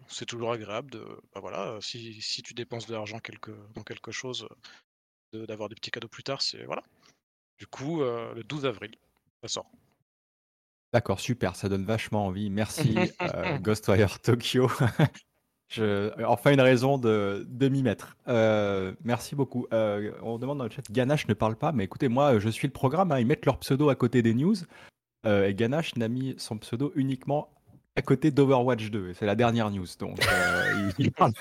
c'est 0.09 0.25
toujours 0.25 0.51
agréable 0.51 0.91
de, 0.91 1.05
bah 1.35 1.41
voilà, 1.43 1.77
si, 1.83 2.23
si 2.23 2.43
tu 2.43 2.55
dépenses 2.55 2.87
de 2.87 2.95
l'argent 2.95 3.19
quelque, 3.19 3.51
dans 3.75 3.83
quelque 3.83 4.13
chose, 4.13 4.49
d'avoir 5.35 5.69
des 5.69 5.75
petits 5.75 5.91
cadeaux 5.91 6.09
plus 6.09 6.23
tard, 6.23 6.41
c'est 6.41 6.65
voilà. 6.65 6.83
Du 7.59 7.67
coup, 7.67 8.01
le 8.01 8.43
12 8.45 8.65
avril, 8.65 8.97
ça 9.43 9.49
sort. 9.49 9.71
D'accord, 10.95 11.21
super, 11.21 11.55
ça 11.55 11.69
donne 11.69 11.85
vachement 11.85 12.25
envie. 12.25 12.49
Merci 12.49 12.95
Ghostwire 13.61 14.21
Tokyo. 14.21 14.71
Je, 15.71 16.11
enfin 16.25 16.51
une 16.51 16.61
raison 16.61 16.99
de, 16.99 17.47
de 17.49 17.69
m'y 17.69 17.85
mettre. 17.85 18.17
Euh, 18.27 18.93
merci 19.05 19.37
beaucoup. 19.37 19.69
Euh, 19.73 20.11
on 20.21 20.37
demande 20.37 20.59
dans 20.59 20.65
le 20.65 20.71
chat, 20.71 20.83
Ganache 20.91 21.29
ne 21.29 21.35
parle 21.35 21.55
pas, 21.55 21.71
mais 21.71 21.85
écoutez, 21.85 22.09
moi 22.09 22.41
je 22.41 22.49
suis 22.49 22.67
le 22.67 22.73
programme, 22.73 23.13
hein, 23.13 23.21
ils 23.21 23.27
mettent 23.27 23.47
leur 23.47 23.61
pseudo 23.61 23.89
à 23.89 23.95
côté 23.95 24.21
des 24.21 24.35
news, 24.35 24.57
euh, 25.27 25.47
et 25.47 25.55
Ganache 25.55 25.95
n'a 25.95 26.09
mis 26.09 26.35
son 26.39 26.59
pseudo 26.59 26.93
uniquement 26.97 27.51
à 27.95 28.03
côté 28.03 28.33
d'Overwatch 28.33 28.91
2, 28.91 29.15
c'est 29.15 29.27
la 29.27 29.37
dernière 29.37 29.71
news, 29.71 29.87
donc 30.01 30.19
il, 30.99 31.13
parle 31.13 31.35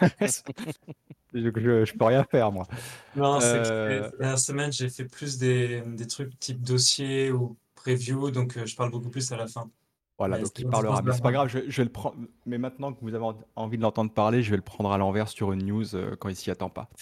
je, 1.33 1.50
je, 1.83 1.93
peux 1.98 2.05
rien 2.05 2.24
faire 2.24 2.51
moi. 2.51 2.67
Non, 3.15 3.39
c'est 3.39 3.63
la 3.63 4.09
dernière 4.12 4.39
semaine 4.39 4.71
j'ai 4.71 4.89
fait 4.89 5.05
plus 5.05 5.39
des, 5.39 5.81
des 5.88 6.05
trucs 6.05 6.38
type 6.38 6.62
dossier 6.62 7.31
ou 7.31 7.57
preview, 7.74 8.29
donc 8.29 8.63
je 8.63 8.75
parle 8.75 8.91
beaucoup 8.91 9.09
plus 9.09 9.31
à 9.31 9.38
la 9.38 9.48
fin. 9.48 9.71
Voilà, 10.19 10.38
donc 10.38 10.51
il 10.59 10.67
parlera. 10.67 11.01
Mais 11.01 11.13
c'est 11.13 11.23
pas 11.23 11.31
grave, 11.31 11.47
je, 11.47 11.59
vais 11.59 11.83
le 11.83 11.91
prendre. 11.91 12.17
Mais 12.45 12.57
maintenant 12.57 12.91
que 12.93 12.99
vous 13.01 13.15
avez 13.15 13.25
envie 13.55 13.77
de 13.77 13.81
l'entendre 13.81 14.11
parler, 14.11 14.43
je 14.43 14.51
vais 14.51 14.57
le 14.57 14.61
prendre 14.61 14.91
à 14.91 14.97
l'envers 14.97 15.29
sur 15.29 15.53
une 15.53 15.65
news 15.65 15.95
euh, 15.95 16.17
quand 16.17 16.27
il 16.27 16.36
s'y 16.36 16.51
attend 16.51 16.69
pas. 16.69 16.89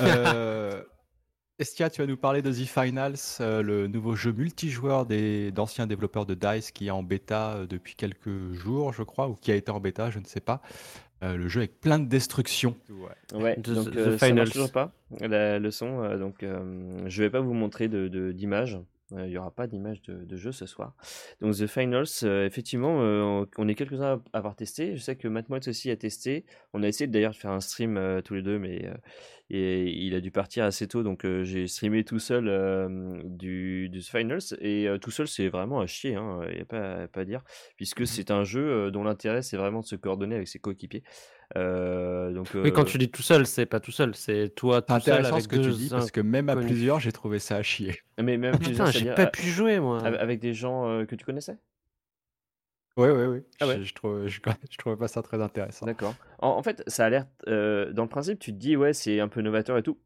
Euh, 0.00 0.82
Estia, 1.58 1.88
tu 1.88 2.02
vas 2.02 2.06
nous 2.06 2.18
parler 2.18 2.42
de 2.42 2.52
The 2.52 2.66
Finals, 2.66 3.16
euh, 3.40 3.62
le 3.62 3.86
nouveau 3.86 4.14
jeu 4.14 4.30
multijoueur 4.30 5.06
des 5.06 5.52
d'anciens 5.52 5.86
développeurs 5.86 6.26
de 6.26 6.34
Dice 6.34 6.70
qui 6.70 6.88
est 6.88 6.90
en 6.90 7.02
bêta 7.02 7.66
depuis 7.66 7.94
quelques 7.94 8.52
jours, 8.52 8.92
je 8.92 9.02
crois, 9.02 9.28
ou 9.28 9.36
qui 9.36 9.50
a 9.50 9.54
été 9.54 9.70
en 9.70 9.80
bêta, 9.80 10.10
je 10.10 10.18
ne 10.18 10.26
sais 10.26 10.40
pas. 10.40 10.60
le 11.22 11.48
jeu 11.48 11.60
avec 11.60 11.80
plein 11.80 11.98
de 11.98 12.04
destruction. 12.04 12.76
Ouais, 13.32 13.56
donc 13.56 13.90
The, 13.90 14.18
Finals. 14.18 14.50
toujours 14.50 14.70
pas 14.70 14.92
la 15.18 15.58
leçon, 15.58 16.16
donc 16.18 16.44
je 17.06 17.22
vais 17.22 17.30
pas 17.30 17.40
vous 17.40 17.54
montrer 17.54 17.88
de 17.88 18.32
d'images. 18.32 18.78
Il 19.12 19.26
n'y 19.26 19.38
aura 19.38 19.50
pas 19.50 19.66
d'image 19.66 20.02
de, 20.02 20.36
jeu 20.36 20.52
ce 20.52 20.66
soir. 20.66 20.94
Donc 21.40 21.54
The 21.54 21.66
Finals, 21.66 22.06
euh, 22.22 22.46
effectivement, 22.46 23.02
euh, 23.02 23.44
on 23.58 23.68
est 23.68 23.74
quelques-uns 23.74 24.22
à 24.32 24.38
avoir 24.38 24.56
testé. 24.56 24.96
Je 24.96 25.00
sais 25.00 25.16
que 25.16 25.28
Matt 25.28 25.46
aussi 25.68 25.90
a 25.90 25.96
testé. 25.96 26.44
On 26.72 26.82
a 26.82 26.88
essayé 26.88 27.06
d'ailleurs 27.06 27.32
de 27.32 27.36
faire 27.36 27.50
un 27.50 27.60
stream 27.60 27.96
euh, 27.96 28.20
tous 28.22 28.34
les 28.34 28.42
deux, 28.42 28.58
mais 28.58 28.90
et 29.50 29.90
il 29.90 30.14
a 30.14 30.20
dû 30.20 30.30
partir 30.30 30.64
assez 30.64 30.86
tôt. 30.86 31.02
Donc 31.02 31.26
j'ai 31.42 31.66
streamé 31.66 32.04
tout 32.04 32.18
seul 32.18 32.44
du, 33.24 33.90
The 33.92 34.02
Finals. 34.02 34.56
Et 34.60 34.88
tout 35.00 35.10
seul, 35.10 35.28
c'est 35.28 35.48
vraiment 35.48 35.80
à 35.80 35.86
chier, 35.86 36.12
il 36.12 36.16
hein, 36.16 36.40
n'y 36.54 36.60
a 36.60 36.64
pas, 36.64 37.08
pas 37.08 37.20
à 37.20 37.24
dire. 37.24 37.42
Puisque 37.76 38.02
mmh 38.02 38.06
c'est 38.06 38.30
un 38.30 38.44
jeu 38.44 38.90
dont 38.90 39.04
l'intérêt, 39.04 39.42
c'est 39.42 39.56
vraiment 39.56 39.80
de 39.80 39.86
se 39.86 39.96
coordonner 39.96 40.36
avec 40.36 40.48
ses 40.48 40.58
coéquipiers. 40.58 41.02
Euh, 41.56 42.32
donc, 42.32 42.48
Oui, 42.54 42.72
quand 42.72 42.84
tu 42.84 42.98
dis 42.98 43.10
tout 43.10 43.22
seul, 43.22 43.46
c'est 43.46 43.66
pas 43.66 43.80
tout 43.80 43.90
seul, 43.90 44.14
c'est 44.14 44.54
toi 44.54 44.82
tout 44.82 44.98
seul 45.00 45.26
avec 45.26 45.42
ce 45.42 45.48
que 45.48 45.56
tu 45.56 45.70
dis 45.70 45.88
parce 45.88 46.10
que 46.10 46.20
même 46.20 46.48
à 46.48 46.56
plusieurs, 46.56 47.00
j'ai 47.00 47.12
trouvé 47.12 47.38
ça 47.38 47.56
à 47.56 47.62
chier. 47.62 47.98
Mais 48.22 48.36
même 48.36 48.58
Putain, 48.58 48.90
j'ai 48.90 49.14
pas 49.14 49.26
pu 49.26 49.42
jouer 49.42 49.80
moi. 49.80 50.04
avec 50.04 50.40
des 50.40 50.54
gens 50.54 51.04
que 51.06 51.14
tu 51.14 51.24
connaissais? 51.24 51.58
Oui, 52.96 53.08
oui, 53.08 53.24
oui. 53.24 53.38
Ah 53.60 53.66
je, 53.76 53.82
je, 53.82 53.94
trouve, 53.94 54.26
je, 54.26 54.40
trouvais 54.78 54.96
pas 54.96 55.08
ça 55.08 55.22
très 55.22 55.40
intéressant. 55.40 55.86
D'accord. 55.86 56.14
En, 56.38 56.62
fait, 56.62 56.82
ça 56.86 57.06
a 57.06 57.10
l'air. 57.10 57.26
dans 57.46 58.02
le 58.02 58.08
principe, 58.08 58.38
tu 58.38 58.52
te 58.52 58.58
dis, 58.58 58.76
ouais, 58.76 58.92
c'est 58.92 59.20
un 59.20 59.28
peu 59.28 59.40
novateur 59.40 59.78
et 59.78 59.82
tout. 59.82 59.98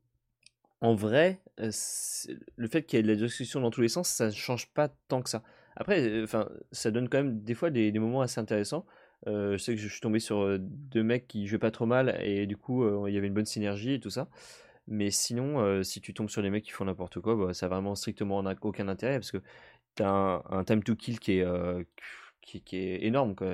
En 0.80 0.94
vrai, 0.94 1.40
le 1.56 2.68
fait 2.68 2.82
qu'il 2.82 2.98
y 2.98 3.00
ait 3.00 3.02
de 3.02 3.08
la 3.08 3.16
discussion 3.16 3.60
dans 3.60 3.70
tous 3.70 3.80
les 3.80 3.88
sens, 3.88 4.08
ça 4.08 4.26
ne 4.26 4.32
change 4.32 4.68
pas 4.68 4.88
tant 5.08 5.22
que 5.22 5.30
ça. 5.30 5.42
Après, 5.76 6.22
enfin, 6.22 6.48
ça 6.72 6.90
donne 6.90 7.08
quand 7.08 7.18
même 7.18 7.40
des 7.42 7.54
fois 7.54 7.70
des 7.70 7.98
moments 7.98 8.20
assez 8.20 8.38
intéressants. 8.38 8.86
Euh, 9.26 9.52
je 9.52 9.58
sais 9.58 9.74
que 9.74 9.80
je 9.80 9.88
suis 9.88 10.00
tombé 10.00 10.20
sur 10.20 10.42
euh, 10.42 10.58
deux 10.60 11.02
mecs 11.02 11.26
qui 11.26 11.46
jouaient 11.46 11.58
pas 11.58 11.70
trop 11.70 11.86
mal 11.86 12.18
et 12.22 12.46
du 12.46 12.58
coup 12.58 12.84
euh, 12.84 13.08
il 13.08 13.14
y 13.14 13.18
avait 13.18 13.28
une 13.28 13.34
bonne 13.34 13.46
synergie 13.46 13.94
et 13.94 14.00
tout 14.00 14.10
ça. 14.10 14.28
Mais 14.86 15.10
sinon, 15.10 15.82
si 15.82 16.02
tu 16.02 16.12
tombes 16.12 16.28
sur 16.28 16.42
des 16.42 16.50
mecs 16.50 16.64
qui 16.64 16.70
font 16.70 16.84
n'importe 16.84 17.18
quoi, 17.18 17.36
bah, 17.36 17.54
ça 17.54 17.66
a 17.66 17.68
vraiment 17.70 17.94
strictement 17.94 18.44
aucun 18.60 18.88
intérêt 18.88 19.14
parce 19.14 19.32
que 19.32 19.38
tu 19.96 20.02
as 20.02 20.42
un, 20.50 20.64
time 20.64 20.82
to 20.82 20.94
kill 20.94 21.18
qui 21.18 21.38
est, 21.38 21.46
qui, 22.44 22.76
est 22.76 23.04
énorme. 23.04 23.34
Quoi. 23.34 23.48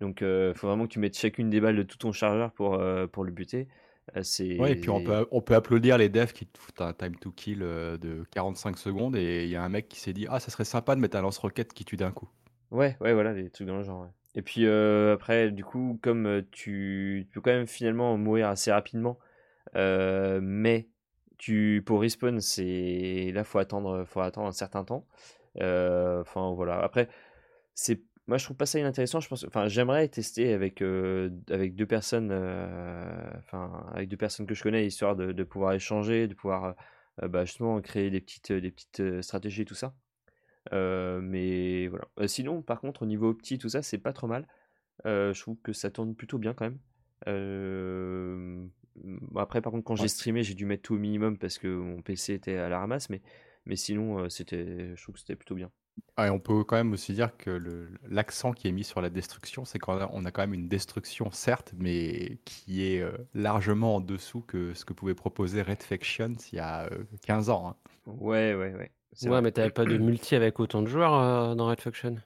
Donc 0.00 0.20
il 0.22 0.52
faut 0.54 0.68
vraiment 0.68 0.86
que 0.86 0.92
tu 0.92 0.98
mettes 0.98 1.16
chacune 1.16 1.50
des 1.50 1.60
balles 1.60 1.76
de 1.76 1.82
tout 1.82 1.98
ton 1.98 2.12
chargeur 2.12 2.52
pour, 2.52 2.80
pour 3.12 3.24
le 3.24 3.32
buter. 3.32 3.68
Ouais, 4.16 4.72
et 4.72 4.76
puis 4.76 4.90
on 4.90 5.04
peut, 5.04 5.28
on 5.30 5.40
peut 5.40 5.54
applaudir 5.54 5.96
les 5.96 6.08
devs 6.08 6.32
qui 6.32 6.44
te 6.44 6.58
foutent 6.58 6.80
un 6.80 6.92
time 6.92 7.14
to 7.16 7.30
kill 7.30 7.60
de 7.60 8.24
45 8.32 8.76
secondes 8.76 9.14
et 9.14 9.44
il 9.44 9.50
y 9.50 9.54
a 9.54 9.62
un 9.62 9.68
mec 9.68 9.88
qui 9.88 10.00
s'est 10.00 10.12
dit 10.12 10.26
Ah, 10.28 10.40
ça 10.40 10.50
serait 10.50 10.64
sympa 10.64 10.96
de 10.96 11.00
mettre 11.00 11.16
un 11.16 11.22
lance-roquette 11.22 11.72
qui 11.72 11.84
tue 11.84 11.96
d'un 11.96 12.10
coup. 12.10 12.28
Ouais, 12.70 12.96
ouais, 13.00 13.12
voilà, 13.14 13.34
des 13.34 13.50
trucs 13.50 13.66
dans 13.66 13.76
le 13.76 13.84
genre. 13.84 14.08
Et 14.34 14.42
puis 14.42 14.66
euh, 14.66 15.14
après, 15.14 15.50
du 15.50 15.64
coup, 15.64 15.98
comme 16.02 16.42
tu, 16.52 17.28
peux 17.32 17.40
quand 17.40 17.50
même 17.50 17.66
finalement 17.66 18.16
mourir 18.16 18.48
assez 18.48 18.70
rapidement, 18.70 19.18
euh, 19.76 20.40
mais 20.42 20.88
tu 21.38 21.82
pour 21.84 22.00
respawn, 22.00 22.40
c'est 22.40 23.32
là 23.34 23.44
faut 23.44 23.58
attendre, 23.58 24.04
faut 24.04 24.20
attendre 24.20 24.46
un 24.46 24.52
certain 24.52 24.84
temps. 24.84 25.06
Enfin 25.56 26.52
voilà. 26.54 26.80
Après, 26.80 27.08
c'est 27.80 28.02
moi 28.26 28.36
je 28.36 28.44
trouve 28.44 28.56
pas 28.56 28.66
ça 28.66 28.78
inintéressant. 28.78 29.20
Je 29.20 29.28
pense, 29.28 29.44
enfin 29.44 29.66
j'aimerais 29.68 30.06
tester 30.08 30.52
avec 30.52 30.82
avec 30.82 31.74
deux 31.74 31.86
personnes, 31.86 32.30
enfin 33.38 33.86
avec 33.94 34.08
deux 34.08 34.16
personnes 34.16 34.46
que 34.46 34.54
je 34.54 34.62
connais, 34.62 34.86
histoire 34.86 35.16
de, 35.16 35.32
de 35.32 35.44
pouvoir 35.44 35.72
échanger, 35.72 36.28
de 36.28 36.34
pouvoir 36.34 36.76
bah, 37.22 37.44
justement 37.44 37.80
créer 37.80 38.10
des 38.10 38.20
petites 38.20 38.52
des 38.52 38.70
petites 38.70 39.22
stratégies 39.22 39.62
et 39.62 39.64
tout 39.64 39.74
ça. 39.74 39.94
Mais 40.72 41.88
voilà. 41.88 42.06
Sinon, 42.26 42.62
par 42.62 42.80
contre, 42.80 43.02
au 43.02 43.06
niveau 43.06 43.30
opti, 43.30 43.58
tout 43.58 43.70
ça, 43.70 43.82
c'est 43.82 43.98
pas 43.98 44.12
trop 44.12 44.26
mal. 44.26 44.46
Je 45.04 45.40
trouve 45.40 45.56
que 45.62 45.72
ça 45.72 45.90
tourne 45.90 46.14
plutôt 46.14 46.38
bien 46.38 46.54
quand 46.54 46.66
même. 46.66 46.78
après, 49.36 49.60
par 49.62 49.72
contre, 49.72 49.84
quand 49.84 49.96
j'ai 49.96 50.08
streamé, 50.08 50.42
j'ai 50.42 50.54
dû 50.54 50.66
mettre 50.66 50.82
tout 50.82 50.94
au 50.94 50.98
minimum 50.98 51.38
parce 51.38 51.58
que 51.58 51.68
mon 51.68 52.02
PC 52.02 52.34
était 52.34 52.56
à 52.56 52.68
la 52.68 52.78
ramasse, 52.78 53.08
mais, 53.08 53.22
mais 53.64 53.76
sinon, 53.76 54.28
c'était, 54.28 54.94
je 54.94 55.02
trouve 55.02 55.14
que 55.14 55.20
c'était 55.20 55.36
plutôt 55.36 55.54
bien. 55.54 55.70
On 56.18 56.38
peut 56.38 56.64
quand 56.64 56.76
même 56.76 56.92
aussi 56.92 57.12
dire 57.12 57.36
que 57.36 57.88
l'accent 58.08 58.52
qui 58.52 58.68
est 58.68 58.72
mis 58.72 58.84
sur 58.84 59.00
la 59.00 59.10
destruction, 59.10 59.64
c'est 59.64 59.78
qu'on 59.78 59.98
a, 59.98 60.10
on 60.12 60.24
a 60.24 60.30
quand 60.30 60.42
même 60.42 60.54
une 60.54 60.68
destruction, 60.68 61.30
certes, 61.30 61.72
mais 61.78 62.38
qui 62.44 62.84
est 62.84 63.04
largement 63.34 63.96
en 63.96 64.00
dessous 64.00 64.40
que 64.40 64.74
ce 64.74 64.84
que 64.84 64.92
pouvait 64.92 65.14
proposer 65.14 65.62
Red 65.62 65.82
Faction 65.82 66.32
il 66.52 66.56
y 66.56 66.60
a 66.60 66.88
15 67.26 67.50
ans. 67.50 67.70
Hein. 67.70 67.90
Ouais, 68.06 68.54
ouais, 68.54 68.74
ouais. 68.74 68.90
Ouais, 69.24 69.42
mais 69.42 69.52
t'avais 69.52 69.70
pas 69.70 69.84
de 69.84 69.98
multi 69.98 70.34
avec 70.34 70.60
autant 70.60 70.82
de 70.82 70.86
joueurs 70.86 71.14
euh, 71.14 71.54
dans 71.54 71.66
Red 71.66 71.80
Faction. 71.80 72.16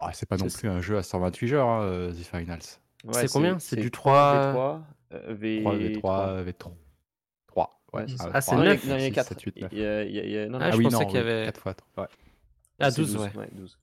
Ah, 0.00 0.10
c'est 0.12 0.28
pas 0.28 0.36
non 0.36 0.48
plus 0.48 0.68
un 0.68 0.80
jeu 0.80 0.98
à 0.98 1.02
128 1.02 1.48
joueurs, 1.48 1.68
hein, 1.68 1.82
euh, 1.84 2.12
The 2.12 2.24
Finals. 2.24 2.60
c'est 3.12 3.32
combien? 3.32 3.58
C'est 3.58 3.76
du 3.76 3.90
3 3.90 4.82
V3, 5.10 5.32
v... 5.34 5.62
3 5.62 6.42
V3, 6.42 6.44
V3. 6.44 6.72
3. 7.46 7.80
Ouais, 7.92 8.06
ah, 8.32 8.40
c'est 8.40 8.56
9 8.56 8.86
Non, 8.86 8.96
il 8.96 9.02
y 9.02 9.06
a 9.06 9.10
4. 9.10 9.28
7, 9.28 9.42
8, 9.42 9.60
9. 9.62 9.72
Il 9.72 9.78
y 9.78 9.84
a, 9.84 10.02
il 10.04 10.30
y 10.30 10.38
a, 10.38 10.48
non, 10.48 10.58
ah, 10.60 10.70
je 10.72 10.76
oui, 10.76 10.84
pensais 10.84 11.06
qu'il 11.06 11.16
y 11.16 11.18
avait 11.18 11.46
4 11.46 11.60
fois 11.60 11.74
3. 11.74 12.04
Ouais. 12.04 12.10
Ah, 12.78 12.90
C'est 12.90 13.02
12, 13.02 13.16
ouais. 13.16 13.32
12. 13.52 13.78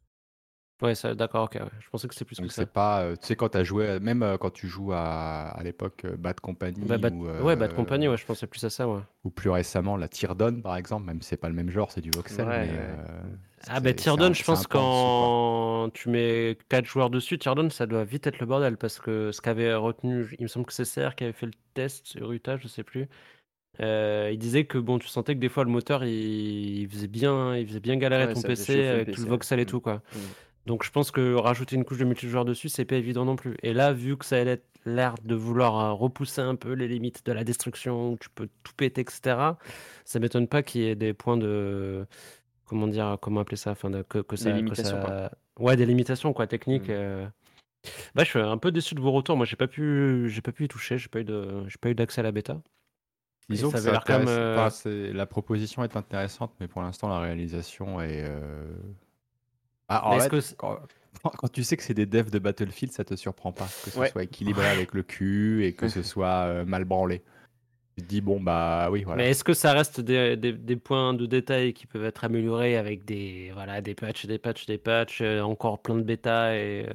Ouais, 0.81 0.95
ça, 0.95 1.15
d'accord, 1.15 1.45
ok. 1.45 1.55
ouais. 1.55 1.69
Je 1.79 1.89
pensais 1.89 2.07
que 2.07 2.13
c'était 2.13 2.25
plus 2.25 2.39
Donc 2.39 2.47
que 2.47 2.53
ça. 2.53 2.63
c'est 2.63 2.65
pas, 2.73 3.01
euh, 3.03 3.15
tu 3.15 3.27
sais, 3.27 3.35
quand 3.35 3.49
tu 3.49 3.57
as 3.57 3.63
joué, 3.63 3.99
même 3.99 4.23
euh, 4.23 4.37
quand 4.37 4.49
tu 4.51 4.67
joues 4.67 4.91
à, 4.93 5.49
à 5.49 5.63
l'époque 5.63 6.05
euh, 6.05 6.17
Bad 6.17 6.39
Company 6.39 6.81
Bah, 6.87 6.97
Bad- 6.97 7.13
ou, 7.13 7.27
Ouais, 7.39 7.55
Bad 7.55 7.71
euh, 7.71 7.73
Company, 7.73 8.07
ouais, 8.07 8.17
je 8.17 8.25
pensais 8.25 8.47
plus 8.47 8.63
à 8.63 8.69
ça, 8.69 8.87
ouais. 8.87 9.01
ou 9.23 9.29
plus 9.29 9.49
récemment 9.49 9.95
la 9.97 10.07
Teardown 10.09 10.61
par 10.61 10.75
exemple, 10.75 11.05
même 11.05 11.21
si 11.21 11.29
c'est 11.29 11.37
pas 11.37 11.49
le 11.49 11.55
même 11.55 11.69
genre, 11.69 11.91
c'est 11.91 12.01
du 12.01 12.11
voxel, 12.11 12.45
Ouais, 12.47 12.47
mais 12.53 12.73
ouais. 12.77 12.77
euh, 12.77 12.97
Ah, 13.67 13.79
bah, 13.79 13.93
Teardown, 13.93 14.33
je 14.35 14.43
pense 14.43 14.67
quand 14.67 15.91
tu 15.93 16.09
mets 16.09 16.57
4 16.69 16.85
joueurs 16.85 17.09
dessus, 17.09 17.37
Teardown, 17.39 17.69
ça 17.71 17.85
doit 17.87 18.03
vite 18.05 18.27
être 18.27 18.39
le 18.39 18.45
bordel 18.45 18.77
parce 18.77 18.99
que 18.99 19.31
ce 19.31 19.41
qu'avait 19.41 19.73
retenu, 19.75 20.27
il 20.39 20.43
me 20.43 20.47
semble 20.47 20.65
que 20.65 20.73
c'est 20.73 20.85
CR 20.85 21.15
qui 21.15 21.23
avait 21.25 21.33
fait 21.33 21.45
le 21.47 21.53
test 21.73 22.05
sur 22.07 22.31
Utah, 22.33 22.57
je 22.57 22.67
sais 22.67 22.83
plus. 22.83 23.07
Euh, 23.81 24.29
il 24.31 24.37
disait 24.37 24.65
que 24.65 24.77
bon, 24.77 24.99
tu 24.99 25.07
sentais 25.07 25.33
que 25.33 25.39
des 25.39 25.49
fois 25.49 25.63
le 25.63 25.71
moteur 25.71 26.03
il, 26.03 26.81
il 26.81 26.87
faisait 26.89 27.07
bien, 27.07 27.55
il 27.57 27.65
faisait 27.67 27.79
bien 27.79 27.95
galérer 27.97 28.27
Ouais, 28.27 28.33
ton 28.33 28.41
PC 28.43 28.75
le 28.83 28.89
avec 28.89 29.11
tout 29.11 29.21
le 29.21 29.23
ouais. 29.25 29.29
voxel 29.31 29.59
et 29.59 29.63
Mm. 29.63 29.67
tout 29.67 29.79
quoi. 29.81 29.95
Mm. 30.13 30.19
Donc 30.67 30.83
je 30.85 30.91
pense 30.91 31.09
que 31.11 31.33
rajouter 31.33 31.75
une 31.75 31.83
couche 31.83 31.97
de 31.97 32.05
multijoueur 32.05 32.45
dessus, 32.45 32.69
c'est 32.69 32.85
pas 32.85 32.95
évident 32.95 33.25
non 33.25 33.35
plus. 33.35 33.55
Et 33.63 33.73
là, 33.73 33.91
vu 33.91 34.15
que 34.15 34.25
ça 34.25 34.37
a 34.39 34.55
l'air 34.85 35.15
de 35.23 35.35
vouloir 35.35 35.79
euh, 35.79 35.91
repousser 35.93 36.41
un 36.41 36.55
peu 36.55 36.73
les 36.73 36.87
limites 36.87 37.25
de 37.25 37.31
la 37.33 37.43
destruction, 37.43 38.11
où 38.13 38.17
tu 38.17 38.29
peux 38.29 38.47
tout 38.63 38.73
péter, 38.77 39.01
etc., 39.01 39.35
ça 40.05 40.19
m'étonne 40.19 40.47
pas 40.47 40.61
qu'il 40.63 40.81
y 40.81 40.87
ait 40.87 40.95
des 40.95 41.13
points 41.13 41.37
de. 41.37 42.05
Comment 42.65 42.87
dire, 42.87 43.17
comment 43.21 43.41
appeler 43.41 43.57
ça 43.57 43.71
enfin, 43.71 43.89
de- 43.89 44.03
que, 44.03 44.19
que 44.19 44.35
ça, 44.37 44.51
que 44.51 44.55
limitations, 44.55 45.01
ça- 45.01 45.31
Ouais, 45.59 45.75
des 45.75 45.85
limitations 45.85 46.31
quoi, 46.31 46.47
techniques. 46.47 46.87
Mm. 46.89 46.91
euh. 46.91 47.27
Bah, 48.15 48.23
je 48.23 48.29
suis 48.29 48.39
un 48.39 48.57
peu 48.57 48.71
déçu 48.71 48.95
de 48.95 49.01
vos 49.01 49.11
retours. 49.11 49.35
Moi, 49.35 49.45
j'ai 49.45 49.57
pas 49.57 49.67
pu, 49.67 50.29
j'ai 50.29 50.41
pas 50.41 50.51
pu 50.53 50.63
y 50.63 50.67
toucher. 50.69 50.97
J'ai 50.97 51.09
pas 51.09 51.19
eu 51.19 51.23
de, 51.25 51.67
j'ai 51.67 51.77
pas 51.81 51.89
eu 51.89 51.95
d'accès 51.95 52.21
à 52.21 52.23
la 52.23 52.31
bêta. 52.31 52.61
Disons 53.55 53.71
ça 53.71 53.77
que 54.03 54.11
euh, 54.27 54.67
enfin, 54.67 54.89
la 55.13 55.25
proposition 55.25 55.83
est 55.83 55.95
intéressante, 55.95 56.53
mais 56.59 56.67
pour 56.67 56.81
l'instant 56.81 57.07
la 57.09 57.19
réalisation 57.19 58.01
est. 58.01 58.23
euh, 58.25 58.71
Ah, 59.87 60.07
en 60.07 60.19
fait, 60.19 60.29
que 60.29 60.55
quand, 60.55 60.79
quand 61.37 61.51
tu 61.51 61.63
sais 61.63 61.77
que 61.77 61.83
c'est 61.83 61.93
des 61.93 62.05
devs 62.05 62.29
de 62.31 62.39
Battlefield, 62.39 62.93
ça 62.93 63.03
te 63.03 63.15
surprend 63.15 63.51
pas 63.51 63.67
que 63.83 63.91
ce 63.91 63.99
Ouais. 63.99 64.09
soit 64.09 64.23
équilibré 64.23 64.65
avec 64.67 64.93
le 64.93 65.03
cul 65.03 65.65
et 65.65 65.73
que 65.73 65.87
ce 65.87 66.01
soit 66.03 66.45
euh, 66.47 66.65
mal 66.65 66.85
branlé. 66.85 67.21
Tu 67.95 68.03
te 68.03 68.07
dis 68.09 68.21
bon 68.21 68.41
bah 68.41 68.89
oui 68.89 69.03
voilà. 69.03 69.21
Mais 69.21 69.29
est-ce 69.29 69.43
que 69.43 69.53
ça 69.53 69.71
reste 69.71 70.01
des, 70.01 70.35
des- 70.35 70.51
des 70.53 70.75
points 70.77 71.13
de 71.13 71.27
détail 71.27 71.73
qui 71.73 71.85
peuvent 71.85 72.05
être 72.05 72.23
améliorés 72.23 72.75
avec 72.75 73.05
des, 73.05 73.51
voilà, 73.53 73.81
des 73.81 73.93
patchs, 73.93 74.25
des 74.25 74.39
patchs, 74.39 74.65
des 74.65 74.79
patchs, 74.79 75.21
encore 75.21 75.79
plein 75.79 75.95
de 75.95 76.01
bêta 76.01 76.55
et, 76.57 76.87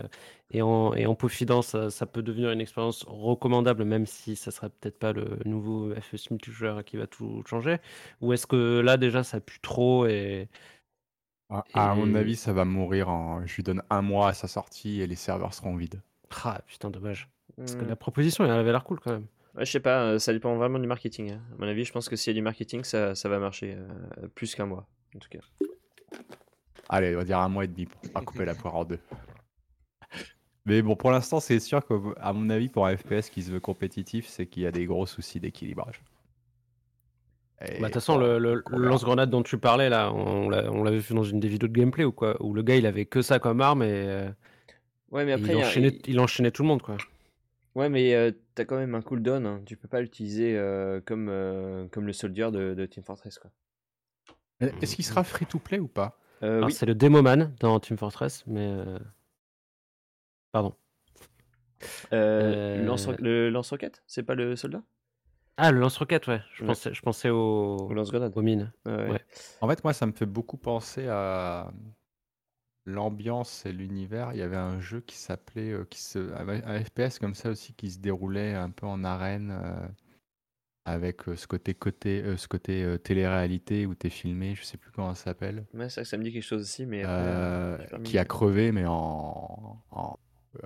et, 0.50 0.62
en, 0.62 0.94
et 0.94 1.06
en 1.06 1.14
peaufinant, 1.14 1.60
ça, 1.62 1.90
ça 1.90 2.06
peut 2.06 2.22
devenir 2.22 2.50
une 2.50 2.60
expérience 2.60 3.04
recommandable, 3.06 3.84
même 3.84 4.06
si 4.06 4.34
ça 4.36 4.50
sera 4.50 4.68
peut-être 4.70 4.98
pas 4.98 5.12
le 5.12 5.38
nouveau 5.44 5.94
FS 5.94 6.30
multijoueur 6.30 6.84
qui 6.84 6.96
va 6.96 7.06
tout 7.06 7.42
changer 7.46 7.78
Ou 8.20 8.32
est-ce 8.32 8.46
que 8.46 8.80
là 8.80 8.96
déjà 8.96 9.22
ça 9.24 9.40
pue 9.40 9.60
trop 9.60 10.06
et. 10.06 10.48
À, 11.50 11.64
à 11.72 11.94
mon 11.94 12.14
avis, 12.14 12.36
ça 12.36 12.52
va 12.52 12.64
mourir 12.66 13.08
en. 13.08 13.46
Je 13.46 13.56
lui 13.56 13.62
donne 13.62 13.82
un 13.88 14.02
mois 14.02 14.28
à 14.28 14.32
sa 14.34 14.48
sortie 14.48 15.00
et 15.00 15.06
les 15.06 15.14
serveurs 15.16 15.54
seront 15.54 15.76
vides. 15.76 16.02
Ah 16.44 16.60
putain, 16.66 16.90
dommage. 16.90 17.28
Parce 17.56 17.74
que 17.74 17.84
Mm. 17.84 17.88
la 17.88 17.96
proposition, 17.96 18.44
elle 18.44 18.50
avait 18.50 18.70
l'air 18.70 18.84
cool 18.84 19.00
quand 19.00 19.12
même. 19.12 19.26
Ouais, 19.54 19.64
je 19.64 19.70
sais 19.72 19.80
pas, 19.80 20.02
euh, 20.02 20.18
ça 20.18 20.32
dépend 20.34 20.54
vraiment 20.56 20.78
du 20.78 20.86
marketing. 20.86 21.32
hein. 21.32 21.40
À 21.54 21.60
mon 21.62 21.66
avis, 21.66 21.84
je 21.84 21.92
pense 21.92 22.08
que 22.08 22.16
s'il 22.16 22.32
y 22.32 22.36
a 22.36 22.38
du 22.38 22.42
marketing, 22.42 22.84
ça, 22.84 23.14
ça 23.14 23.28
va 23.30 23.38
marcher 23.38 23.74
euh, 23.78 24.28
plus 24.34 24.54
qu'un 24.54 24.66
mois, 24.66 24.86
en 25.16 25.18
tout 25.18 25.28
cas. 25.30 25.38
Allez, 26.90 27.14
on 27.14 27.18
va 27.18 27.24
dire 27.24 27.38
un 27.38 27.48
mois 27.48 27.64
et 27.64 27.68
demi 27.68 27.86
pour 27.86 28.00
pas 28.12 28.20
couper 28.20 28.44
la 28.44 28.54
poire 28.54 28.76
en 28.76 28.84
deux. 28.84 28.98
Mais 30.68 30.82
bon, 30.82 30.96
pour 30.96 31.10
l'instant, 31.10 31.40
c'est 31.40 31.60
sûr 31.60 31.84
qu'à 31.86 32.32
mon 32.32 32.50
avis, 32.50 32.68
pour 32.68 32.86
un 32.86 32.94
FPS 32.96 33.30
qui 33.30 33.42
se 33.42 33.50
veut 33.50 33.58
compétitif, 33.60 34.26
c'est 34.28 34.46
qu'il 34.46 34.62
y 34.62 34.66
a 34.66 34.70
des 34.70 34.84
gros 34.84 35.06
soucis 35.06 35.40
d'équilibrage. 35.40 36.02
Bah, 37.60 37.66
de 37.66 37.84
toute 37.84 37.94
façon, 37.94 38.18
le, 38.18 38.38
lance-grenade 38.68 39.30
dont 39.30 39.42
tu 39.42 39.58
parlais, 39.58 39.88
là, 39.88 40.12
on, 40.12 40.48
l'a- 40.48 40.70
on 40.70 40.84
l'avait 40.84 40.98
vu 40.98 41.14
dans 41.14 41.24
une 41.24 41.40
des 41.40 41.48
vidéos 41.48 41.68
de 41.68 41.72
gameplay 41.72 42.04
ou 42.04 42.12
quoi, 42.12 42.36
où 42.40 42.52
le 42.54 42.62
gars 42.62 42.76
il 42.76 42.86
avait 42.86 43.06
que 43.06 43.20
ça 43.22 43.38
comme 43.40 43.60
arme 43.60 43.82
et, 43.82 43.86
euh, 43.90 44.30
Ouais, 45.10 45.24
mais 45.24 45.32
après, 45.32 45.48
il, 45.48 45.54
il 45.54 45.58
y 45.58 45.62
a- 45.62 45.66
enchaînait, 45.66 45.88
il- 45.88 46.10
il 46.12 46.20
enchaînait 46.20 46.50
tout 46.50 46.62
le 46.62 46.68
monde, 46.68 46.82
quoi. 46.82 46.96
ouais, 47.74 47.88
mais 47.88 48.14
euh, 48.14 48.30
t'as 48.54 48.64
quand 48.64 48.76
même 48.76 48.94
un 48.94 49.02
cooldown. 49.02 49.46
hein. 49.46 49.62
Tu 49.66 49.76
peux 49.76 49.88
pas 49.88 50.00
l'utiliser 50.00 50.56
euh, 50.56 51.00
comme, 51.04 51.28
euh, 51.30 51.88
comme 51.88 52.06
le 52.06 52.12
soldier 52.12 52.50
de, 52.52 52.74
de 52.74 52.86
Team 52.86 53.02
Fortress, 53.02 53.38
quoi. 53.38 53.50
Est-ce 54.60 54.96
qu'il 54.96 55.04
sera 55.04 55.24
free 55.24 55.46
to 55.46 55.58
play 55.58 55.78
ou 55.78 55.88
pas? 55.88 56.18
Euh, 56.42 56.64
oui, 56.64 56.72
c'est 56.72 56.86
le 56.86 56.94
Demoman 56.94 57.52
dans 57.60 57.80
Team 57.80 57.96
Fortress, 57.96 58.44
mais. 58.46 58.68
Pardon. 60.58 60.74
euh, 62.12 62.76
le 62.76 62.82
Euh, 62.82 63.16
le 63.20 63.50
lance-roquette, 63.50 64.02
c'est 64.06 64.24
pas 64.24 64.34
le 64.34 64.56
soldat? 64.56 64.82
Ah, 65.56 65.70
le 65.70 65.78
lance-roquette, 65.78 66.26
ouais. 66.26 66.40
Je 66.54 66.62
Ouais. 66.62 66.66
pensais, 66.68 66.92
je 66.94 67.00
pensais 67.02 67.30
au... 67.30 67.88
Lance-grenade 67.92 68.32
aux 68.36 68.42
mines. 68.42 68.72
Ouais, 68.86 68.96
ouais. 68.96 69.10
Ouais. 69.10 69.20
En 69.60 69.68
fait, 69.68 69.82
moi, 69.84 69.92
ça 69.92 70.06
me 70.06 70.12
fait 70.12 70.26
beaucoup 70.26 70.56
penser 70.56 71.06
à 71.08 71.70
l'ambiance 72.86 73.66
et 73.66 73.72
l'univers. 73.72 74.32
Il 74.32 74.38
y 74.38 74.42
avait 74.42 74.56
un 74.56 74.80
jeu 74.80 75.00
qui 75.00 75.16
s'appelait, 75.16 75.70
euh, 75.72 75.84
qui 75.84 76.00
se, 76.00 76.18
un 76.18 76.82
FPS 76.82 77.20
comme 77.20 77.34
ça 77.34 77.50
aussi, 77.50 77.72
qui 77.74 77.90
se 77.90 77.98
déroulait 77.98 78.54
un 78.54 78.70
peu 78.70 78.86
en 78.86 79.04
arène, 79.04 79.50
euh, 79.50 79.86
avec 80.84 81.28
euh, 81.28 81.36
ce 81.36 81.46
côté, 81.46 81.74
côté, 81.74 82.22
euh, 82.22 82.36
ce 82.36 82.48
côté 82.48 82.82
euh, 82.82 82.96
télé-réalité 82.98 83.84
où 83.86 83.94
tu 83.94 84.06
es 84.06 84.10
filmé, 84.10 84.54
je 84.54 84.64
sais 84.64 84.78
plus 84.78 84.90
comment 84.90 85.14
ça 85.14 85.24
s'appelle, 85.24 85.66
Ouais, 85.74 85.88
c'est 85.88 85.96
vrai 85.96 86.02
que 86.04 86.08
ça 86.08 86.16
me 86.16 86.24
dit 86.24 86.32
quelque 86.32 86.42
chose 86.42 86.62
aussi, 86.62 86.86
mais 86.86 87.02
euh, 87.04 87.76
qui 88.04 88.16
a 88.16 88.24
crevé, 88.24 88.72
mais 88.72 88.86
en, 88.86 89.76
en, 89.90 90.16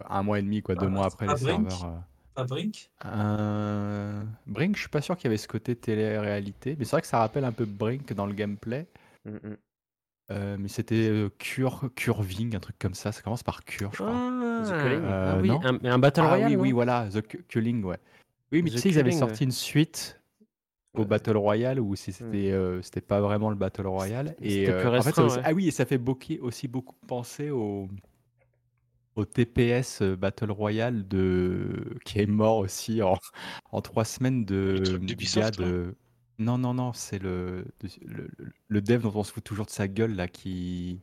un 0.08 0.22
mois 0.22 0.38
et 0.38 0.42
demi, 0.42 0.62
quoi, 0.62 0.74
deux 0.74 0.86
Ah, 0.86 0.90
mois 0.90 1.06
après 1.06 1.26
ah, 1.28 1.34
les 1.34 1.40
Brink 1.44 1.70
serveurs. 1.70 1.84
euh, 1.90 1.98
Pas 2.34 2.44
Brink 2.44 2.90
Euh, 3.04 4.22
Brink, 4.46 4.76
je 4.76 4.80
suis 4.80 4.88
pas 4.88 5.00
sûr 5.00 5.16
qu'il 5.16 5.24
y 5.24 5.28
avait 5.28 5.36
ce 5.36 5.48
côté 5.48 5.76
télé-réalité, 5.76 6.76
mais 6.78 6.84
c'est 6.84 6.92
vrai 6.92 7.00
que 7.02 7.06
ça 7.06 7.18
rappelle 7.18 7.44
un 7.44 7.52
peu 7.52 7.64
Brink 7.64 8.12
dans 8.12 8.26
le 8.26 8.32
gameplay. 8.32 8.86
Mm, 9.24 9.30
mm. 9.30 9.56
Euh, 10.30 10.56
mais 10.58 10.68
c'était 10.68 11.08
euh, 11.10 11.28
Cure, 11.38 11.90
Curving, 11.94 12.56
un 12.56 12.60
truc 12.60 12.76
comme 12.78 12.94
ça. 12.94 13.12
Ça 13.12 13.20
commence 13.22 13.42
par 13.42 13.64
Cure, 13.64 13.90
je 13.92 13.98
crois. 13.98 14.12
Ah, 14.14 14.62
The 14.64 14.82
Culling 14.82 15.02
ah 15.04 15.34
Euh, 15.34 15.40
oui, 15.42 15.48
non 15.48 15.60
un, 15.64 15.78
mais 15.82 15.88
un 15.90 15.98
Battle 15.98 16.20
ah 16.24 16.28
Royale, 16.28 16.50
oui, 16.52 16.56
oui, 16.56 16.72
voilà, 16.72 17.08
The 17.12 17.20
Cu- 17.20 17.44
Culling, 17.48 17.84
ouais. 17.84 17.98
Oui, 18.52 18.62
mais 18.62 18.70
The 18.70 18.74
tu 18.74 18.78
sais, 18.80 18.88
ils 18.90 18.98
avaient 18.98 19.10
sorti 19.12 19.40
ouais. 19.40 19.46
une 19.46 19.52
suite 19.52 20.20
au. 20.94 21.04
Battle 21.04 21.36
Royale 21.36 21.80
où 21.80 21.96
si 21.96 22.12
c'était 22.12 22.52
euh, 22.52 22.80
c'était 22.82 23.00
pas 23.00 23.20
vraiment 23.20 23.50
le 23.50 23.56
Battle 23.56 23.86
Royale. 23.86 24.36
Et 24.40 24.50
C'était 24.50 24.72
euh, 24.72 24.80
plus 24.90 24.98
en 24.98 25.02
fait, 25.02 25.14
ça 25.14 25.26
ouais. 25.26 25.40
ah 25.44 25.52
oui, 25.52 25.68
et 25.68 25.70
ça 25.70 25.84
fait 25.86 25.98
beaucoup- 25.98 26.38
aussi 26.40 26.68
beaucoup 26.68 26.94
penser 27.06 27.50
au, 27.50 27.88
au 29.16 29.24
TPS 29.24 30.00
euh, 30.02 30.16
Battle 30.16 30.50
Royale 30.50 31.06
de 31.06 31.98
qui 32.04 32.18
est 32.20 32.26
mort 32.26 32.58
aussi 32.58 33.02
en, 33.02 33.18
en 33.70 33.80
trois 33.80 34.04
semaines 34.04 34.44
de 34.44 34.76
Le 34.78 34.82
truc 34.82 35.00
du 35.00 35.06
d'Ubisoft, 35.06 35.58
gars 35.58 35.66
de. 35.66 35.94
Non, 36.38 36.58
non, 36.58 36.74
non, 36.74 36.92
c'est 36.92 37.18
le, 37.18 37.66
le, 37.82 38.30
le- 38.38 38.52
le 38.68 38.80
dev 38.80 39.02
dont 39.02 39.12
on 39.14 39.22
se 39.22 39.32
fout 39.32 39.44
toujours 39.44 39.66
de 39.66 39.70
sa 39.70 39.86
gueule 39.88 40.14
là 40.14 40.28
qui 40.28 41.00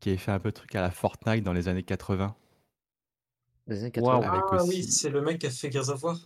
qui 0.00 0.08
avait 0.08 0.18
fait 0.18 0.32
un 0.32 0.40
peu 0.40 0.48
de 0.50 0.54
truc 0.54 0.74
à 0.74 0.80
la 0.80 0.90
Fortnite 0.90 1.44
dans 1.44 1.52
les 1.52 1.68
années 1.68 1.84
80. 1.84 2.34
Des 3.68 3.84
années 3.84 3.92
Waouh. 3.96 4.20
80. 4.22 4.28
Avec 4.32 4.42
Ah 4.50 4.54
aussi- 4.56 4.68
oui, 4.68 4.82
c'est 4.84 5.10
le 5.10 5.20
mec 5.20 5.38
qui 5.38 5.46
a 5.46 5.50
fait 5.50 5.70
Gears 5.70 5.90
of 5.90 6.02
War. 6.02 6.18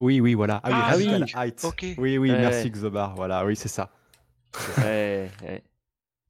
Oui, 0.00 0.20
oui, 0.20 0.34
voilà. 0.34 0.60
Ah 0.62 0.70
oui, 0.96 1.06
Ah 1.34 1.44
oui. 1.46 1.52
Oui, 1.98 2.18
oui, 2.18 2.30
Ouais, 2.30 2.38
merci. 2.38 2.70
Xobar. 2.70 3.14
Voilà, 3.16 3.44
oui, 3.46 3.56
c'est 3.56 3.68
ça. 3.68 3.90
Ouais, 4.78 5.30
ouais. 5.42 5.62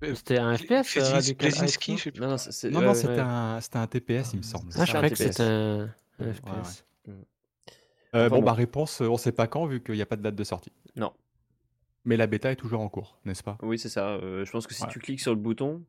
Euh, 0.03 0.15
C'était 0.15 0.39
un 0.39 0.57
FPS, 0.57 0.97
euh, 0.97 1.15
je 1.17 1.21
sais 1.21 1.35
plus. 1.35 2.21
Non, 2.21 2.29
non, 2.29 2.81
ouais, 2.81 2.87
ouais. 2.89 2.95
c'était 2.95 3.09
ouais. 3.13 3.21
un, 3.21 3.87
TPS, 3.87 4.31
il 4.33 4.39
me 4.39 4.43
semble. 4.43 4.71
Ah, 4.75 4.79
C'est 4.79 4.87
je 4.87 4.91
un 4.91 4.95
croyais 4.95 5.11
que 5.11 5.17
c'était 5.17 5.43
un, 5.43 5.91
un 6.19 6.25
Ouais, 6.27 6.33
FPS. 6.33 6.85
Euh, 7.09 7.13
Enfin, 8.15 8.29
bon, 8.29 8.37
bon. 8.41 8.43
bah 8.43 8.53
réponse, 8.53 9.01
on 9.01 9.17
sait 9.17 9.33
pas 9.33 9.47
quand 9.47 9.65
vu 9.67 9.83
qu'il 9.83 9.95
n'y 9.95 10.03
a 10.03 10.07
pas 10.07 10.17
de 10.17 10.23
date 10.23 10.35
de 10.35 10.45
sortie. 10.45 10.71
Non. 10.97 11.13
Mais 12.05 12.17
la 12.19 12.27
bêta 12.27 12.51
est 12.53 12.57
toujours 12.57 12.81
en 12.83 12.89
cours, 12.91 13.19
n'est-ce 13.25 13.43
pas? 13.43 13.57
Oui, 13.63 13.79
c'est 13.79 13.89
ça. 13.89 14.09
euh, 14.09 14.45
je 14.45 14.51
pense 14.51 14.67
que 14.67 14.75
si 14.75 14.83
Ouais. 14.83 14.89
tu 14.91 14.99
cliques 14.99 15.21
sur 15.21 15.31
le 15.33 15.41
bouton, 15.41 15.83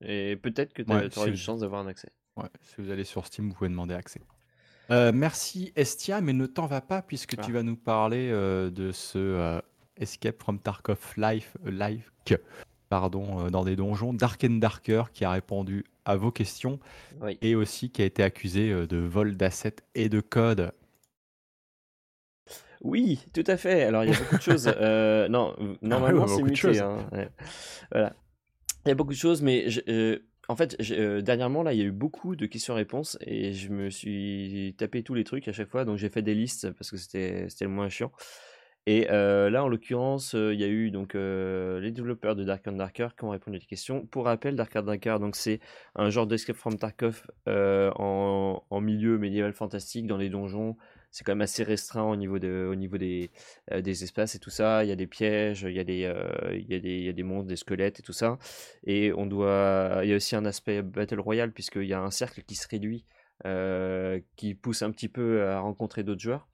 et 0.00 0.36
peut-être 0.36 0.72
que 0.72 0.80
tu 0.82 0.90
Ouais, 0.90 0.96
auras 1.00 1.10
si 1.10 1.20
une 1.24 1.30
vous- 1.32 1.36
chance 1.36 1.60
d'avoir 1.60 1.82
un 1.82 1.86
accès. 1.86 2.08
Ouais, 2.36 2.48
si 2.62 2.80
vous 2.80 2.90
allez 2.90 3.04
sur 3.04 3.26
Steam, 3.26 3.48
vous 3.50 3.54
pouvez 3.54 3.68
demander 3.68 3.92
accès. 3.94 4.22
Euh, 4.90 5.10
merci 5.12 5.72
Estia, 5.76 6.20
mais 6.22 6.32
ne 6.32 6.46
t'en 6.46 6.66
va 6.66 6.80
pas 6.80 7.02
puisque 7.02 7.34
Ah. 7.38 7.42
tu 7.42 7.52
vas 7.52 7.62
nous 7.62 7.76
parler 7.76 8.30
euh, 8.30 8.70
de 8.70 8.92
ce 8.92 9.18
euh, 9.18 9.60
Escape 9.98 10.40
from 10.40 10.58
Tarkov 10.60 11.12
Life, 11.18 11.56
Live, 11.64 12.10
que- 12.24 12.40
pardon, 12.88 13.46
euh, 13.46 13.50
dans 13.50 13.64
des 13.64 13.76
donjons, 13.76 14.12
Dark 14.12 14.42
and 14.44 14.58
Darker, 14.58 15.04
qui 15.12 15.24
a 15.24 15.30
répondu 15.30 15.84
à 16.04 16.16
vos 16.16 16.30
questions 16.30 16.78
Oui. 17.20 17.38
et 17.42 17.54
aussi 17.54 17.90
qui 17.90 18.02
a 18.02 18.04
été 18.04 18.22
accusé 18.22 18.70
euh, 18.70 18.86
de 18.86 18.96
vol 18.98 19.36
d'assets 19.36 19.76
et 19.94 20.08
de 20.08 20.20
code. 20.20 20.72
Oui, 22.82 23.20
tout 23.34 23.44
à 23.46 23.56
fait. 23.56 23.82
Alors, 23.84 24.04
il 24.04 24.10
y 24.10 24.14
a 24.14 24.18
beaucoup 24.18 24.36
de 24.36 24.42
choses. 24.42 24.68
euh, 24.76 25.28
non, 25.30 25.54
euh, 25.60 25.74
normalement, 25.82 26.22
ouais, 26.24 26.28
c'est 26.28 26.42
muté. 26.42 26.78
hein, 26.78 27.08
ouais. 27.12 27.28
Voilà. 27.90 28.14
Il 28.84 28.88
y 28.90 28.92
a 28.92 28.94
beaucoup 28.94 29.12
de 29.12 29.18
choses, 29.18 29.42
mais 29.42 29.68
je- 29.70 29.80
euh, 29.88 30.18
en 30.48 30.54
fait, 30.54 30.76
euh, 30.92 31.22
dernièrement, 31.22 31.62
là, 31.64 31.72
il 31.72 31.78
y 31.80 31.82
a 31.82 31.86
eu 31.86 31.90
beaucoup 31.90 32.36
de 32.36 32.46
questions-réponses 32.46 33.18
et 33.22 33.52
je 33.52 33.70
me 33.70 33.90
suis 33.90 34.74
tapé 34.78 35.02
tous 35.02 35.14
les 35.14 35.24
trucs 35.24 35.48
à 35.48 35.52
chaque 35.52 35.68
fois. 35.68 35.84
Donc, 35.84 35.96
j'ai 35.96 36.08
fait 36.08 36.22
des 36.22 36.34
listes 36.34 36.70
parce 36.72 36.90
que 36.90 36.96
c'était 36.96 37.46
c'était 37.48 37.64
le 37.64 37.70
moins 37.72 37.88
chiant. 37.88 38.12
Et 38.86 39.06
là, 39.06 39.64
en 39.64 39.68
l'occurrence, 39.68 40.34
il 40.34 40.60
y 40.60 40.64
a 40.64 40.68
eu 40.68 40.90
donc 40.90 41.14
les 41.14 41.90
développeurs 41.90 42.36
de 42.36 42.44
Dark 42.44 42.66
and 42.68 42.72
Darker 42.72 43.08
qui 43.18 43.24
ont 43.24 43.30
répondu 43.30 43.56
à 43.56 43.60
des 43.60 43.66
questions. 43.66 44.06
Pour 44.06 44.26
rappel, 44.26 44.54
Dark 44.54 44.76
and 44.76 44.82
Darker, 44.82 45.18
donc 45.20 45.34
c'est 45.34 45.60
un 45.96 46.08
genre 46.10 46.26
d'Escape 46.26 46.56
from 46.56 46.78
Tarkov 46.78 47.26
en, 47.46 48.62
en 48.70 48.80
milieu 48.80 49.18
médiéval 49.18 49.52
fantastique 49.52 50.06
dans 50.06 50.16
les 50.16 50.28
donjons 50.28 50.76
c'est 51.16 51.24
quand 51.24 51.32
même 51.32 51.40
assez 51.40 51.62
restreint 51.62 52.04
au 52.04 52.14
niveau, 52.14 52.38
de, 52.38 52.68
au 52.70 52.74
niveau 52.74 52.98
des, 52.98 53.30
des 53.74 54.04
espaces 54.04 54.34
et 54.34 54.38
tout 54.38 54.50
ça. 54.50 54.84
Il 54.84 54.88
y 54.88 54.92
a 54.92 54.96
des 54.96 55.06
pièges, 55.06 55.62
il 55.62 55.72
y 55.72 55.78
a 55.78 55.84
des, 55.84 56.12
il 56.52 56.70
y 56.70 56.74
a 56.74 56.78
des, 56.78 56.90
il 56.90 57.04
y 57.04 57.08
a 57.08 57.12
des 57.14 57.22
monstres, 57.22 57.48
des 57.48 57.56
squelettes 57.56 58.00
et 58.00 58.02
tout 58.02 58.12
ça. 58.12 58.38
Et 58.84 59.14
on 59.14 59.24
doit, 59.24 60.00
il 60.02 60.10
y 60.10 60.12
a 60.12 60.16
aussi 60.16 60.36
un 60.36 60.44
aspect 60.44 60.82
Battle 60.82 61.20
Royale, 61.20 61.52
puisqu'il 61.52 61.86
y 61.86 61.94
a 61.94 62.00
un 62.00 62.10
cercle 62.10 62.42
qui 62.42 62.54
se 62.54 62.68
réduit, 62.68 63.06
qui 64.36 64.54
pousse 64.54 64.82
un 64.82 64.90
petit 64.90 65.08
peu 65.08 65.46
à 65.46 65.60
rencontrer 65.60 66.02
d'autres 66.02 66.20
joueurs. 66.20 66.48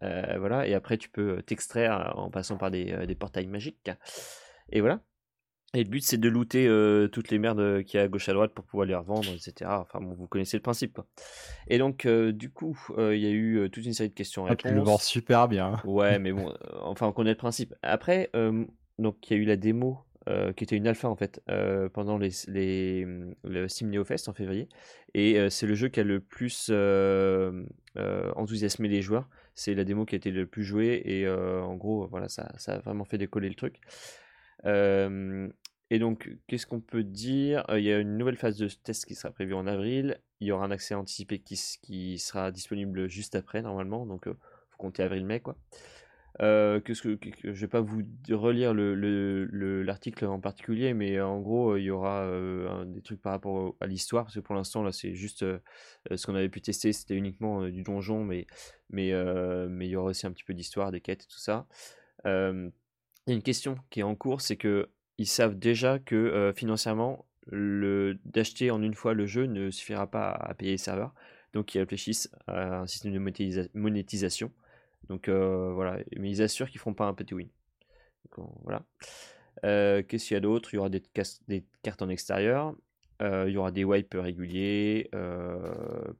Voilà, 0.00 0.66
et 0.66 0.74
après 0.74 0.98
tu 0.98 1.08
peux 1.08 1.42
t'extraire 1.42 2.14
en 2.16 2.30
passant 2.30 2.56
par 2.56 2.70
des, 2.70 3.06
des 3.06 3.14
portails 3.14 3.46
magiques. 3.46 3.90
Et 4.70 4.80
voilà. 4.80 5.00
Et 5.74 5.84
le 5.84 5.90
but, 5.90 6.02
c'est 6.02 6.16
de 6.16 6.28
looter 6.28 6.66
euh, 6.66 7.06
toutes 7.08 7.30
les 7.30 7.38
merdes 7.38 7.82
qu'il 7.82 7.98
y 7.98 8.00
a 8.00 8.04
à 8.04 8.08
gauche 8.08 8.28
à 8.28 8.32
droite 8.32 8.52
pour 8.54 8.64
pouvoir 8.64 8.86
les 8.86 8.94
revendre, 8.94 9.28
etc. 9.28 9.70
Enfin, 9.74 10.00
bon, 10.00 10.14
vous 10.14 10.26
connaissez 10.26 10.56
le 10.56 10.62
principe. 10.62 10.94
Quoi. 10.94 11.06
Et 11.68 11.76
donc, 11.78 12.06
euh, 12.06 12.32
du 12.32 12.50
coup, 12.50 12.78
euh, 12.96 13.14
il 13.14 13.22
y 13.22 13.26
a 13.26 13.30
eu 13.30 13.68
toute 13.70 13.84
une 13.84 13.92
série 13.92 14.08
de 14.08 14.14
questions-réponses. 14.14 14.62
Ah, 14.64 14.68
tu 14.70 14.74
le 14.74 14.80
vends 14.80 14.98
super 14.98 15.48
bien. 15.48 15.76
Ouais, 15.84 16.18
mais 16.18 16.32
bon, 16.32 16.54
enfin, 16.80 17.08
on 17.08 17.12
connaît 17.12 17.32
le 17.32 17.36
principe. 17.36 17.74
Après, 17.82 18.30
donc, 18.98 19.28
il 19.28 19.36
y 19.36 19.38
a 19.38 19.42
eu 19.42 19.44
la 19.44 19.56
démo 19.56 19.98
qui 20.56 20.64
était 20.64 20.76
une 20.76 20.88
alpha 20.88 21.08
en 21.08 21.14
fait 21.14 21.40
pendant 21.92 22.18
les, 22.18 22.30
les, 22.48 23.06
le 23.44 23.68
Steam 23.68 23.90
Neo 23.90 24.04
Fest 24.04 24.28
en 24.28 24.32
février. 24.32 24.68
Et 25.14 25.50
c'est 25.50 25.66
le 25.66 25.74
jeu 25.74 25.88
qui 25.88 26.00
a 26.00 26.04
le 26.04 26.20
plus 26.20 26.72
enthousiasmé 28.34 28.88
les 28.88 29.02
joueurs. 29.02 29.28
C'est 29.56 29.74
la 29.74 29.82
démo 29.82 30.04
qui 30.04 30.14
a 30.14 30.18
été 30.18 30.30
le 30.30 30.46
plus 30.46 30.62
jouée 30.62 31.02
et 31.04 31.28
en 31.28 31.74
gros, 31.74 32.06
voilà, 32.06 32.28
ça, 32.28 32.52
a 32.66 32.78
vraiment 32.78 33.04
fait 33.04 33.18
décoller 33.18 33.48
le 33.48 33.56
truc 33.56 33.80
et 35.90 35.98
donc, 35.98 36.36
qu'est-ce 36.48 36.66
qu'on 36.66 36.80
peut 36.80 37.04
dire? 37.04 37.64
Il 37.70 37.84
y 37.84 37.92
a 37.92 37.98
une 37.98 38.18
nouvelle 38.18 38.36
phase 38.36 38.56
de 38.56 38.68
test 38.68 39.06
qui 39.06 39.14
sera 39.14 39.32
prévue 39.32 39.54
en 39.54 39.66
avril. 39.66 40.20
Il 40.40 40.48
y 40.48 40.52
aura 40.52 40.64
un 40.64 40.70
accès 40.72 40.94
anticipé 40.94 41.38
qui, 41.38 41.60
qui 41.82 42.18
sera 42.18 42.50
disponible 42.50 43.08
juste 43.08 43.36
après, 43.36 43.62
normalement. 43.62 44.04
Donc, 44.04 44.24
faut 44.24 44.78
compter 44.78 45.04
avril-mai, 45.04 45.40
quoi. 45.40 45.56
Qu'est-ce 46.38 47.02
que, 47.02 47.18
je 47.44 47.50
vais 47.50 47.68
pas 47.68 47.80
vous 47.80 48.02
relire 48.30 48.74
l'article 48.74 50.24
le, 50.24 50.30
en 50.30 50.40
particulier, 50.40 50.94
mais 50.94 51.20
en 51.20 51.40
gros, 51.40 51.76
il 51.76 51.84
y 51.84 51.90
aura 51.90 52.30
des 52.86 53.02
trucs 53.02 53.20
par 53.20 53.32
rapport 53.32 53.74
à 53.80 53.86
l'histoire, 53.86 54.24
parce 54.24 54.34
que 54.34 54.40
pour 54.40 54.54
l'instant, 54.54 54.82
là, 54.82 54.92
c'est 54.92 55.14
juste 55.14 55.44
ce 56.10 56.26
qu'on 56.26 56.34
avait 56.34 56.48
pu 56.48 56.60
tester, 56.60 56.92
c'était 56.92 57.14
uniquement 57.14 57.66
du 57.68 57.82
donjon, 57.82 58.24
mais, 58.24 58.46
mais, 58.90 59.12
mais 59.68 59.86
il 59.86 59.90
y 59.90 59.96
aura 59.96 60.10
aussi 60.10 60.26
un 60.26 60.32
petit 60.32 60.44
peu 60.44 60.54
d'histoire, 60.54 60.92
des 60.92 61.00
quêtes 61.00 61.24
et 61.24 61.28
tout 61.28 61.40
ça. 61.40 61.66
Il 62.24 62.70
y 63.26 63.30
a 63.30 63.34
une 63.34 63.42
question 63.42 63.76
qui 63.90 64.00
est 64.00 64.04
en 64.04 64.14
cours, 64.14 64.40
c'est 64.40 64.56
que 64.56 64.88
ils 65.18 65.26
savent 65.26 65.58
déjà 65.58 65.98
que 65.98 66.52
financièrement, 66.54 67.26
le 67.46 68.18
d'acheter 68.24 68.70
en 68.70 68.82
une 68.82 68.94
fois 68.94 69.14
le 69.14 69.26
jeu 69.26 69.46
ne 69.46 69.70
suffira 69.70 70.10
pas 70.10 70.30
à, 70.30 70.54
payer 70.54 70.72
les 70.72 70.78
serveurs. 70.78 71.14
Donc 71.52 71.74
ils 71.74 71.78
réfléchissent 71.78 72.30
à 72.46 72.80
un 72.80 72.86
système 72.86 73.12
de 73.12 73.70
monétisation. 73.74 74.52
Donc 75.08 75.28
voilà, 75.28 75.98
mais 76.16 76.30
ils 76.30 76.42
assurent 76.42 76.70
qu'ils 76.70 76.80
feront 76.80 76.94
pas 76.94 77.06
un 77.06 77.14
petit 77.14 77.34
win. 77.34 77.48
Voilà. 78.64 78.82
Qu'est-ce 79.62 80.26
qu'il 80.26 80.34
y 80.34 80.36
a 80.36 80.40
d'autre? 80.40 80.72
Il 80.72 80.76
y 80.76 80.78
aura 80.78 80.88
des, 80.88 81.02
cartes 81.82 82.02
en 82.02 82.08
extérieur. 82.08 82.74
il 83.20 83.48
y 83.48 83.56
aura 83.56 83.70
des 83.70 83.84
wipes 83.84 84.14
réguliers. 84.14 85.10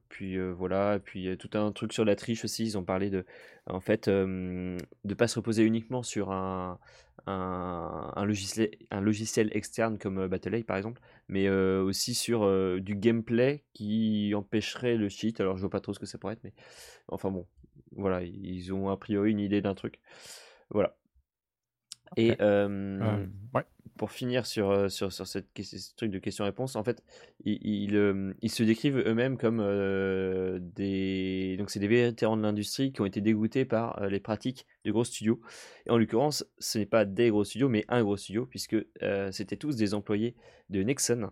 puis 0.09 0.39
voilà. 0.51 0.99
Puis 1.03 1.37
tout 1.37 1.49
un 1.57 1.71
truc 1.71 1.93
sur 1.93 2.05
la 2.05 2.15
triche 2.15 2.45
aussi. 2.45 2.63
Ils 2.63 2.77
ont 2.77 2.83
parlé 2.83 3.09
de, 3.09 3.25
en 3.67 3.79
fait, 3.79 4.07
de 4.09 5.13
pas 5.17 5.27
se 5.27 5.39
reposer 5.39 5.63
uniquement 5.63 6.03
sur 6.03 6.31
un, 7.27 8.25
logiciel, 8.25 9.49
externe 9.51 9.97
comme 9.97 10.19
euh, 10.19 10.27
Battle.ai 10.27 10.63
par 10.63 10.77
exemple, 10.77 11.01
mais 11.27 11.47
euh, 11.47 11.83
aussi 11.83 12.13
sur 12.13 12.43
euh, 12.43 12.79
du 12.79 12.95
gameplay 12.95 13.63
qui 13.73 14.33
empêcherait 14.35 14.95
le 14.95 15.09
cheat. 15.09 15.39
Alors 15.39 15.57
je 15.57 15.61
vois 15.61 15.69
pas 15.69 15.79
trop 15.79 15.93
ce 15.93 15.99
que 15.99 16.05
ça 16.05 16.17
pourrait 16.17 16.33
être, 16.33 16.43
mais 16.43 16.53
enfin 17.07 17.31
bon, 17.31 17.45
voilà, 17.97 18.23
ils 18.23 18.73
ont 18.73 18.89
a 18.89 18.97
priori 18.97 19.31
une 19.31 19.39
idée 19.39 19.61
d'un 19.61 19.75
truc. 19.75 19.99
Voilà. 20.69 20.95
Et 22.15 22.29
ouais 22.39 23.65
pour 23.97 24.11
finir 24.11 24.45
sur, 24.45 24.69
euh, 24.69 24.87
sur, 24.87 25.11
sur 25.11 25.27
cette, 25.27 25.47
ce 25.61 25.95
truc 25.95 26.11
de 26.11 26.19
questions-réponses, 26.19 26.75
en 26.75 26.83
fait, 26.83 27.03
ils, 27.43 27.95
euh, 27.95 28.33
ils, 28.41 28.51
se 28.51 28.63
décrivent 28.63 28.99
eux-mêmes 28.99 29.37
comme 29.37 29.59
euh, 29.59 30.59
des. 30.61 31.57
Donc, 31.57 31.69
c'est 31.69 31.79
des 31.79 31.87
vétérans 31.87 32.37
de 32.37 32.43
l'industrie 32.43 32.93
qui 32.93 33.01
ont 33.01 33.05
été 33.05 33.19
dégoûtés 33.19 33.65
par 33.65 34.07
les 34.07 34.19
pratiques 34.19 34.65
de 34.85 34.91
gros 34.91 35.03
studios. 35.03 35.41
Et 35.85 35.89
en 35.89 35.97
l'occurrence, 35.97 36.45
ce 36.59 36.77
n'est 36.77 36.85
pas 36.85 37.03
des 37.03 37.29
gros 37.29 37.43
studios, 37.43 37.67
mais 37.67 37.83
un 37.89 38.03
gros 38.03 38.17
studio, 38.17 38.45
puisque 38.45 38.77
c'était 39.31 39.57
tous 39.57 39.75
des 39.75 39.93
employés 39.93 40.35
de 40.69 40.83
Nexon. 40.83 41.31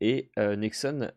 Et 0.00 0.30
Nexon 0.36 1.10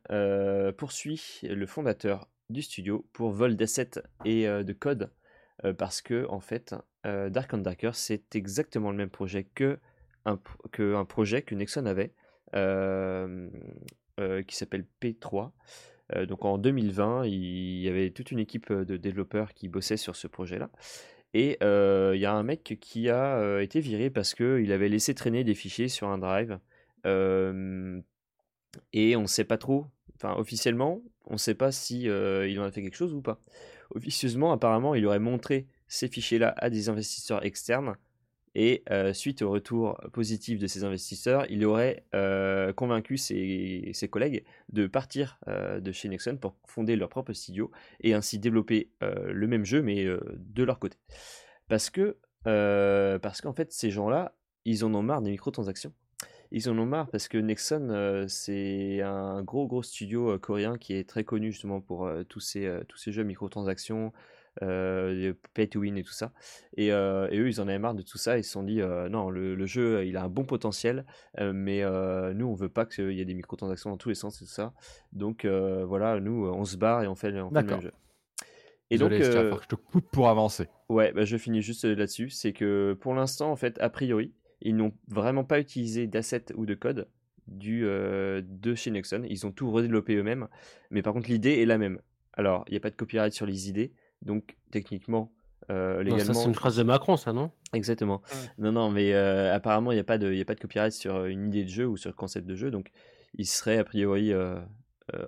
poursuit 0.77 1.41
le 1.43 1.65
fondateur 1.65 2.29
du 2.49 2.61
studio 2.61 3.07
pour 3.13 3.31
vol 3.31 3.55
d'assets 3.55 4.01
et 4.23 4.45
de 4.45 4.73
code, 4.73 5.11
parce 5.77 6.01
que, 6.01 6.25
en 6.29 6.39
fait, 6.39 6.75
Dark 7.03 7.53
and 7.53 7.59
Darker, 7.59 7.91
c'est 7.93 8.35
exactement 8.35 8.91
le 8.91 8.97
même 8.97 9.09
projet 9.09 9.43
que 9.43 9.79
un, 10.25 11.05
projet 11.05 11.41
que 11.41 11.55
Nexon 11.55 11.85
avait 11.85 12.13
euh, 12.55 13.49
euh, 14.19 14.43
qui 14.43 14.55
s'appelle 14.55 14.85
P3. 15.01 15.51
Euh, 16.15 16.25
donc 16.25 16.45
en 16.45 16.57
2020, 16.57 17.25
il 17.25 17.81
y 17.81 17.89
avait 17.89 18.11
toute 18.11 18.31
une 18.31 18.39
équipe 18.39 18.71
de 18.71 18.97
développeurs 18.97 19.53
qui 19.53 19.67
bossaient 19.67 19.97
sur 19.97 20.15
ce 20.15 20.27
projet-là. 20.27 20.69
Et 21.33 21.57
il 21.61 22.19
y 22.19 22.25
a 22.25 22.33
un 22.33 22.43
mec 22.43 22.77
qui 22.79 23.09
a 23.09 23.61
été 23.61 23.81
viré 23.81 24.09
parce 24.09 24.33
qu'il 24.33 24.71
avait 24.71 24.87
laissé 24.87 25.13
traîner 25.13 25.43
des 25.43 25.55
fichiers 25.55 25.89
sur 25.89 26.07
un 26.07 26.17
drive. 26.17 26.59
et 28.93 29.15
on 29.15 29.21
ne 29.21 29.27
sait 29.27 29.43
pas 29.43 29.57
trop, 29.57 29.87
enfin 30.15 30.35
officiellement, 30.37 31.01
on 31.25 31.33
ne 31.33 31.37
sait 31.39 31.55
pas 31.55 31.71
si 31.71 32.03
il 32.03 32.59
en 32.59 32.63
a 32.63 32.71
fait 32.71 32.81
quelque 32.81 32.95
chose 32.95 33.13
ou 33.13 33.21
pas. 33.21 33.39
Officieusement, 33.93 34.51
apparemment, 34.51 34.95
il 34.95 35.05
aurait 35.05 35.19
montré 35.19 35.67
ces 35.87 36.07
fichiers-là 36.07 36.53
à 36.57 36.69
des 36.69 36.89
investisseurs 36.89 37.45
externes 37.45 37.95
et 38.55 38.83
euh, 38.89 39.11
suite 39.13 39.41
au 39.41 39.51
retour 39.51 39.99
positif 40.13 40.59
de 40.59 40.67
ces 40.67 40.85
investisseurs, 40.85 41.45
il 41.49 41.65
aurait 41.65 42.05
euh, 42.15 42.71
convaincu 42.71 43.17
ses, 43.17 43.93
collègues 44.09 44.45
de 44.71 44.87
partir 44.87 45.37
euh, 45.49 45.81
de 45.81 45.91
chez 45.91 46.07
Nexon 46.07 46.37
pour 46.37 46.55
fonder 46.65 46.95
leur 46.95 47.09
propre 47.09 47.33
studio 47.33 47.69
et 47.99 48.13
ainsi 48.13 48.39
développer 48.39 48.89
le 49.01 49.47
même 49.47 49.65
jeu 49.65 49.81
mais 49.81 50.05
de 50.05 50.63
leur 50.63 50.79
côté. 50.79 50.97
Parce 51.67 51.89
que 51.89 52.17
parce 52.43 53.41
qu'en 53.41 53.53
fait 53.53 53.71
ces 53.73 53.91
gens-là, 53.91 54.33
ils 54.63 54.85
en 54.85 54.93
ont 54.95 55.03
marre 55.03 55.21
des 55.21 55.31
microtransactions. 55.31 55.93
Ils 56.51 56.69
en 56.69 56.77
ont 56.77 56.85
marre 56.85 57.09
parce 57.09 57.27
que 57.27 57.37
Nexon, 57.37 58.25
c'est 58.27 59.01
un 59.01 59.43
gros 59.43 59.67
gros 59.67 59.83
studio 59.83 60.37
coréen 60.39 60.77
qui 60.77 60.93
est 60.93 61.07
très 61.07 61.23
connu 61.23 61.51
justement 61.51 61.81
pour 61.81 62.09
tous, 62.29 62.39
ces, 62.39 62.79
tous 62.87 62.97
ces 62.97 63.11
jeux 63.11 63.23
microtransactions, 63.23 64.13
euh, 64.63 65.33
pay 65.53 65.67
to 65.67 65.81
win 65.81 65.97
et 65.97 66.03
tout 66.03 66.13
ça. 66.13 66.31
Et, 66.77 66.91
euh, 66.91 67.27
et, 67.29 67.39
eux, 67.39 67.49
ils 67.49 67.59
en 67.59 67.67
avaient 67.67 67.79
marre 67.79 67.93
de 67.93 68.01
tout 68.01 68.17
ça. 68.17 68.37
Ils 68.37 68.43
se 68.43 68.51
sont 68.51 68.63
dit 68.63 68.81
euh, 68.81 69.09
non, 69.09 69.29
le, 69.29 69.65
jeu, 69.65 70.05
il 70.05 70.15
a 70.15 70.23
un 70.23 70.29
bon 70.29 70.45
potentiel, 70.45 71.05
mais 71.39 71.83
nous, 72.33 72.47
on 72.47 72.53
veut 72.53 72.69
pas 72.69 72.85
qu'il 72.85 73.11
y 73.11 73.21
ait 73.21 73.25
des 73.25 73.33
microtransactions 73.33 73.89
dans 73.89 73.97
tous 73.97 74.09
les 74.09 74.15
sens 74.15 74.41
et 74.41 74.45
tout 74.45 74.51
ça. 74.51 74.73
Donc 75.11 75.45
voilà, 75.45 76.19
nous, 76.19 76.47
on 76.47 76.65
se 76.65 76.77
barre 76.77 77.03
et 77.03 77.07
on 77.07 77.15
fait, 77.15 77.39
on 77.39 77.49
fait 77.49 77.61
le 77.61 77.67
même 77.67 77.81
jeu. 77.81 77.91
Et 78.91 78.97
donc, 78.97 79.11
je 79.11 79.67
te 79.67 79.75
coupe 79.75 80.09
pour 80.11 80.29
avancer. 80.29 80.67
Ouais, 80.89 81.11
bah, 81.11 81.25
je 81.25 81.37
finis 81.37 81.61
juste 81.61 81.85
là-dessus. 81.85 82.29
C'est 82.29 82.53
que 82.53 82.95
pour 83.01 83.15
l'instant, 83.15 83.51
en 83.51 83.55
fait, 83.55 83.79
a 83.81 83.89
priori, 83.89 84.31
ils 84.65 84.75
n'ont 84.75 84.91
vraiment 85.07 85.43
pas 85.43 85.59
utilisé 85.59 86.07
d'assets 86.07 86.53
ou 86.55 86.65
de 86.65 86.73
code 86.73 87.07
du, 87.47 87.83
de 87.83 88.75
chez 88.75 88.91
Nexon. 88.91 89.23
Ils 89.29 89.45
ont 89.45 89.51
tout 89.51 89.71
redéveloppé 89.71 90.15
eux-mêmes. 90.15 90.47
Mais 90.89 91.01
par 91.01 91.13
contre, 91.13 91.29
l'idée 91.29 91.61
est 91.61 91.65
la 91.65 91.77
même. 91.77 91.99
Alors, 92.33 92.65
il 92.67 92.71
n'y 92.71 92.77
a 92.77 92.79
pas 92.79 92.89
de 92.89 92.95
copyright 92.95 93.33
sur 93.33 93.45
les 93.45 93.69
idées. 93.69 93.93
Donc, 94.21 94.57
techniquement, 94.71 95.31
euh, 95.69 96.03
légalement. 96.03 96.33
ça, 96.33 96.33
c'est 96.33 96.47
une 96.47 96.55
phrase 96.55 96.77
de 96.77 96.83
Macron, 96.83 97.17
ça, 97.17 97.33
non? 97.33 97.51
Exactement. 97.73 98.21
Non, 98.57 98.71
non, 98.71 98.91
mais 98.91 99.13
euh, 99.13 99.53
apparemment, 99.53 99.91
il 99.91 99.95
n'y 99.95 100.01
a, 100.01 100.05
pas 100.05 100.17
de, 100.17 100.39
a 100.39 100.45
pas 100.45 100.55
de 100.55 100.59
copyright 100.59 100.93
sur 100.93 101.25
une 101.25 101.47
idée 101.47 101.63
de 101.63 101.69
jeu 101.69 101.87
ou 101.87 101.97
sur 101.97 102.09
le 102.09 102.15
concept 102.15 102.45
de 102.47 102.55
jeu. 102.55 102.71
Donc, 102.71 102.91
il 103.37 103.45
serait 103.45 103.77
a 103.77 103.83
priori 103.83 104.31
euh, 104.31 104.59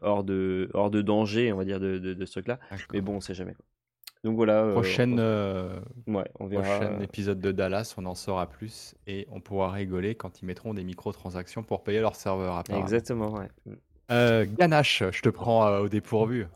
hors, 0.01 0.23
de, 0.23 0.69
hors 0.73 0.91
de 0.91 1.01
danger, 1.01 1.51
on 1.51 1.57
va 1.57 1.65
dire, 1.65 1.79
de, 1.79 1.97
de, 1.97 2.25
ce 2.25 2.31
truc-là. 2.33 2.59
Mais 2.93 3.01
bon, 3.01 3.13
on 3.13 3.15
ne 3.17 3.21
sait 3.21 3.33
jamais. 3.33 3.55
Donc 4.27 4.35
voilà. 4.35 4.71
Prochaine, 4.73 5.21
ouais, 6.05 6.25
on 6.37 6.47
verra. 6.47 6.79
Prochain 6.79 6.99
épisode 6.99 7.39
de 7.39 7.53
Dallas, 7.53 7.93
on 7.95 8.05
en 8.05 8.13
saura 8.13 8.45
plus 8.45 8.93
et 9.07 9.25
on 9.31 9.39
pourra 9.39 9.71
rigoler 9.71 10.15
quand 10.15 10.41
ils 10.41 10.45
mettront 10.45 10.73
des 10.73 10.83
microtransactions 10.83 11.63
pour 11.63 11.81
payer 11.81 12.01
leur 12.01 12.15
serveur. 12.15 12.61
Exactement, 12.69 13.33
ouais. 13.33 14.47
Ganache, 14.57 15.01
je 15.11 15.21
te 15.21 15.29
prends 15.29 15.77
au 15.77 15.87
dépourvu. 15.87 16.47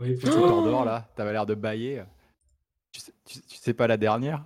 Oui, 0.00 0.18
tu 0.18 0.28
t'endors 0.28 0.84
là, 0.84 1.08
t'avais 1.14 1.32
l'air 1.32 1.46
de 1.46 1.54
bailler. 1.54 2.02
Tu 2.90 3.40
sais, 3.46 3.72
pas 3.72 3.86
la 3.86 3.96
dernière? 3.96 4.44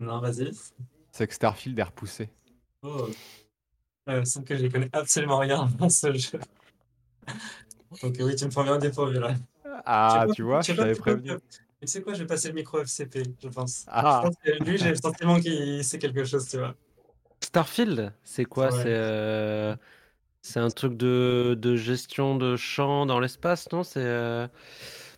Non, 0.00 0.18
vas-y. 0.18 0.50
C'est 1.12 1.28
que 1.28 1.34
Starfield 1.34 1.78
est 1.78 1.84
repoussé. 1.84 2.30
Oh. 2.82 3.06
Euh, 4.08 4.24
sans 4.24 4.42
que 4.42 4.56
je 4.56 4.66
connais 4.66 4.90
absolument 4.92 5.38
rien 5.38 5.68
dans 5.78 5.88
ce 5.88 6.12
jeu. 6.14 6.40
Donc 8.02 8.16
oui, 8.18 8.34
tu 8.34 8.44
me 8.44 8.50
prends 8.50 8.64
bien 8.64 8.78
dépourvu 8.78 9.20
là. 9.20 9.34
Ah, 9.84 10.26
tu 10.34 10.42
vois, 10.42 10.62
je 10.62 10.72
t'avais 10.72 10.96
prévenu. 10.96 11.30
Tu 11.80 11.86
sais 11.86 12.02
quoi, 12.02 12.14
je 12.14 12.20
vais 12.20 12.26
passer 12.26 12.48
le 12.48 12.54
micro 12.54 12.80
FCP, 12.80 13.22
je 13.42 13.48
pense. 13.48 13.84
Ah. 13.88 14.22
Je 14.22 14.28
pense 14.28 14.36
que 14.42 14.64
lui, 14.64 14.78
j'ai 14.78 14.90
le 14.90 14.96
sentiment 14.96 15.38
qu'il 15.38 15.84
sait 15.84 15.98
quelque 15.98 16.24
chose, 16.24 16.48
tu 16.48 16.58
vois. 16.58 16.74
Starfield, 17.40 18.12
c'est 18.24 18.44
quoi? 18.44 18.70
C'est 18.70 18.84
euh, 18.86 19.76
c'est 20.42 20.60
un 20.60 20.70
truc 20.70 20.96
de, 20.96 21.56
de 21.58 21.76
gestion 21.76 22.36
de 22.36 22.56
champs 22.56 23.06
dans 23.06 23.20
l'espace, 23.20 23.70
non? 23.72 23.84
C'est 23.84 24.02
euh, 24.02 24.48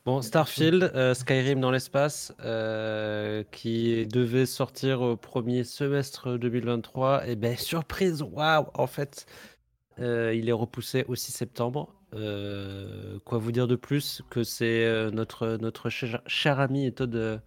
Bon, 0.04 0.22
Starfield, 0.22 0.92
euh, 0.94 1.12
Skyrim 1.12 1.60
dans 1.60 1.70
l'espace, 1.70 2.32
qui 3.52 4.06
devait 4.06 4.46
sortir 4.46 5.02
au 5.02 5.16
premier 5.16 5.64
semestre 5.64 6.38
2023. 6.38 7.26
Et 7.26 7.36
ben, 7.36 7.56
surprise, 7.56 8.22
waouh, 8.22 8.66
en 8.74 8.86
fait, 8.86 9.26
il 9.98 10.48
est 10.48 10.52
repoussé 10.52 11.04
au 11.08 11.14
6 11.14 11.32
septembre. 11.32 11.94
Quoi 12.12 13.38
vous 13.38 13.52
dire 13.52 13.66
de 13.68 13.76
plus 13.76 14.22
que 14.30 14.42
c'est 14.42 15.10
notre, 15.12 15.58
notre 15.60 15.88
cher, 15.90 16.60
ami 16.60 16.92
Todd, 16.92 17.42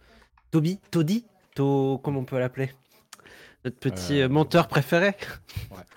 Toby, 0.51 0.79
Toddy, 0.91 1.25
to, 1.55 1.99
comment 2.03 2.19
on 2.19 2.25
peut 2.25 2.39
l'appeler? 2.39 2.71
Notre 3.65 3.77
petit 3.77 4.27
menteur 4.27 4.67
préféré. 4.67 5.15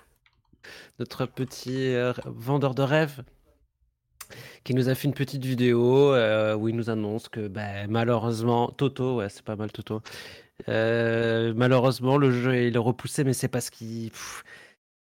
notre 0.99 1.25
petit 1.25 1.93
vendeur 2.25 2.73
de 2.73 2.81
rêves 2.81 3.23
qui 4.63 4.73
nous 4.73 4.89
a 4.89 4.95
fait 4.95 5.07
une 5.07 5.13
petite 5.13 5.45
vidéo 5.45 6.13
euh, 6.13 6.55
où 6.55 6.67
il 6.67 6.75
nous 6.75 6.89
annonce 6.89 7.29
que 7.29 7.47
ben, 7.47 7.89
malheureusement, 7.89 8.69
Toto, 8.69 9.17
ouais, 9.17 9.29
c'est 9.29 9.43
pas 9.43 9.55
mal 9.55 9.71
Toto. 9.71 10.01
Euh, 10.67 11.53
malheureusement, 11.55 12.17
le 12.17 12.31
jeu 12.31 12.65
il 12.65 12.75
est 12.75 12.79
repoussé, 12.79 13.23
mais 13.23 13.33
c'est 13.33 13.47
parce 13.47 13.69
qu'ils 13.69 14.11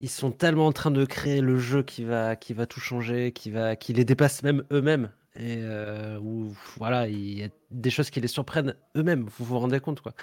ils 0.02 0.10
sont 0.10 0.32
tellement 0.32 0.68
en 0.68 0.72
train 0.72 0.92
de 0.92 1.06
créer 1.06 1.42
le 1.42 1.58
jeu 1.58 1.84
qui 1.84 2.04
va, 2.04 2.36
qui 2.36 2.54
va 2.54 2.66
tout 2.66 2.80
changer, 2.80 3.32
qui 3.32 3.52
va, 3.52 3.76
qui 3.76 3.94
les 3.94 4.06
dépasse 4.06 4.44
même 4.44 4.64
eux-mêmes. 4.72 5.12
Et 5.36 5.60
euh, 5.62 6.20
où, 6.20 6.54
voilà, 6.78 7.08
il 7.08 7.40
y 7.40 7.44
a 7.44 7.48
des 7.70 7.90
choses 7.90 8.10
qui 8.10 8.20
les 8.20 8.28
surprennent 8.28 8.76
eux-mêmes. 8.98 9.26
Vous 9.38 9.46
vous 9.46 9.60
rendez 9.60 9.80
compte, 9.80 10.02
quoi. 10.02 10.14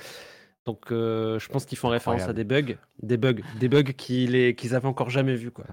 Donc, 0.67 0.87
je 0.91 1.49
pense 1.49 1.65
qu'ils 1.65 1.79
font 1.79 1.89
référence 1.89 2.23
à 2.23 2.35
des 2.35 2.45
bugs, 2.45 2.77
des 3.03 3.17
bugs, 3.17 3.41
des 3.59 3.69
bugs 3.71 3.85
qu'ils 3.85 4.55
qu'ils 4.55 4.75
avaient 4.75 4.89
encore 4.89 5.09
jamais 5.09 5.35
vus, 5.35 5.51
quoi. 5.51 5.65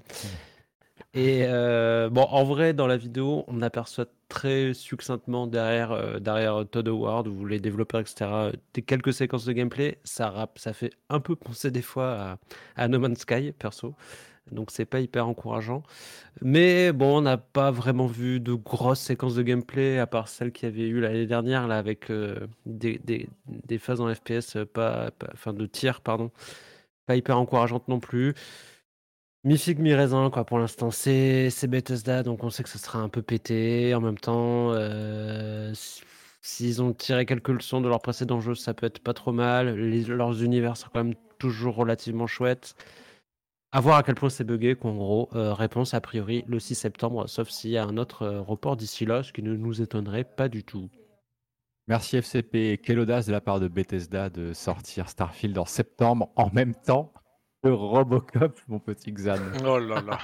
Et 1.15 1.45
euh, 1.47 2.09
bon, 2.09 2.23
en 2.23 2.43
vrai, 2.43 2.73
dans 2.73 2.87
la 2.87 2.97
vidéo, 2.97 3.45
on 3.47 3.61
aperçoit 3.61 4.05
très 4.27 4.73
succinctement 4.73 5.47
derrière, 5.47 5.93
euh, 5.93 6.19
derrière 6.19 6.65
Todd 6.69 6.89
Howard 6.89 7.29
ou 7.29 7.45
les 7.45 7.61
développeurs, 7.61 8.01
etc., 8.01 8.51
des 8.73 8.81
quelques 8.81 9.13
séquences 9.13 9.45
de 9.45 9.53
gameplay. 9.53 9.97
Ça, 10.03 10.49
ça 10.57 10.73
fait 10.73 10.91
un 11.09 11.21
peu 11.21 11.37
penser 11.37 11.71
des 11.71 11.81
fois 11.81 12.37
à, 12.75 12.87
No 12.89 12.99
Man's 12.99 13.19
Sky, 13.19 13.53
perso. 13.53 13.95
Donc, 14.51 14.71
c'est 14.71 14.85
pas 14.85 14.99
hyper 14.99 15.25
encourageant. 15.25 15.83
Mais 16.41 16.91
bon, 16.91 17.19
on 17.19 17.21
n'a 17.21 17.37
pas 17.37 17.71
vraiment 17.71 18.07
vu 18.07 18.41
de 18.41 18.53
grosses 18.53 18.99
séquences 18.99 19.35
de 19.35 19.41
gameplay, 19.41 19.99
à 19.99 20.07
part 20.07 20.27
celles 20.27 20.51
qu'il 20.51 20.67
y 20.67 20.71
avait 20.71 20.87
eu 20.87 20.99
l'année 20.99 21.27
dernière, 21.27 21.67
là, 21.67 21.77
avec 21.77 22.11
euh, 22.11 22.45
des, 22.65 23.29
phases 23.79 24.01
en 24.01 24.13
FPS, 24.13 24.57
pas, 24.73 25.11
enfin 25.33 25.53
de 25.53 25.65
tir, 25.65 26.01
pardon, 26.01 26.29
pas 27.05 27.15
hyper 27.15 27.39
encourageantes 27.39 27.87
non 27.87 27.99
plus. 28.01 28.35
Mi-figue, 29.45 29.77
mi-raisin, 29.77 30.31
quoi, 30.31 30.43
pour 30.43 30.57
l'instant. 30.57 30.89
C'est 30.89 31.67
Bethesda, 31.67 32.23
donc 32.23 32.43
on 32.43 32.49
sait 32.49 32.63
que 32.63 32.69
ce 32.69 32.79
sera 32.79 32.97
un 32.97 33.09
peu 33.09 33.21
pété. 33.21 33.93
En 33.93 34.01
même 34.01 34.17
temps, 34.17 34.71
euh, 34.73 35.71
s'ils 36.41 36.81
ont 36.81 36.93
tiré 36.93 37.27
quelques 37.27 37.49
leçons 37.49 37.79
de 37.79 37.87
leurs 37.87 38.01
précédents 38.01 38.39
jeux, 38.39 38.55
ça 38.55 38.73
peut 38.73 38.87
être 38.87 38.97
pas 39.03 39.13
trop 39.13 39.31
mal. 39.33 39.75
leurs 39.75 40.41
univers 40.41 40.77
sont 40.77 40.87
quand 40.91 41.03
même 41.03 41.13
toujours 41.37 41.75
relativement 41.75 42.25
chouettes. 42.25 42.73
À 43.71 43.81
voir 43.81 43.97
à 43.97 44.03
quel 44.03 44.15
point 44.15 44.29
c'est 44.29 44.43
buggé, 44.43 44.75
qu'en 44.75 44.95
gros, 44.95 45.29
euh, 45.35 45.53
réponse 45.53 45.93
a 45.93 46.01
priori 46.01 46.43
le 46.47 46.59
6 46.59 46.73
septembre, 46.73 47.29
sauf 47.29 47.49
s'il 47.49 47.69
y 47.69 47.77
a 47.77 47.85
un 47.85 47.97
autre 47.97 48.23
euh, 48.23 48.41
report 48.41 48.77
d'ici 48.77 49.05
là, 49.05 49.21
ce 49.21 49.31
qui 49.31 49.43
ne 49.43 49.55
nous 49.55 49.79
étonnerait 49.79 50.23
pas 50.23 50.49
du 50.49 50.63
tout. 50.63 50.89
Merci 51.87 52.17
FCP. 52.17 52.79
Quelle 52.83 52.97
audace 52.97 53.27
de 53.27 53.31
la 53.31 53.41
part 53.41 53.59
de 53.59 53.67
Bethesda 53.67 54.31
de 54.31 54.53
sortir 54.53 55.07
Starfield 55.07 55.55
en 55.59 55.65
septembre 55.65 56.31
en 56.35 56.49
même 56.51 56.73
temps 56.73 57.13
Robocop, 57.69 58.59
mon 58.67 58.79
petit 58.79 59.11
Xan. 59.11 59.39
Oh 59.65 59.79
là 59.79 60.01
là. 60.01 60.19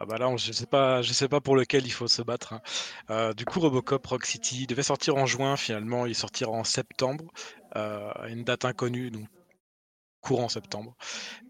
Ah 0.00 0.06
bah 0.06 0.16
là, 0.16 0.32
je 0.36 0.52
sais 0.52 0.66
pas, 0.66 1.02
je 1.02 1.12
sais 1.12 1.28
pas 1.28 1.40
pour 1.40 1.56
lequel 1.56 1.84
il 1.84 1.90
faut 1.90 2.06
se 2.06 2.22
battre. 2.22 2.52
Hein. 2.52 2.62
Euh, 3.10 3.32
du 3.32 3.44
coup, 3.44 3.58
Robocop 3.58 4.06
Rock 4.06 4.26
City 4.26 4.66
devait 4.68 4.84
sortir 4.84 5.16
en 5.16 5.26
juin. 5.26 5.56
Finalement, 5.56 6.06
il 6.06 6.14
sortira 6.14 6.52
en 6.52 6.62
septembre, 6.62 7.24
euh, 7.74 8.10
à 8.14 8.28
une 8.28 8.44
date 8.44 8.64
inconnue, 8.64 9.10
donc 9.10 9.26
courant 10.20 10.48
septembre. 10.48 10.96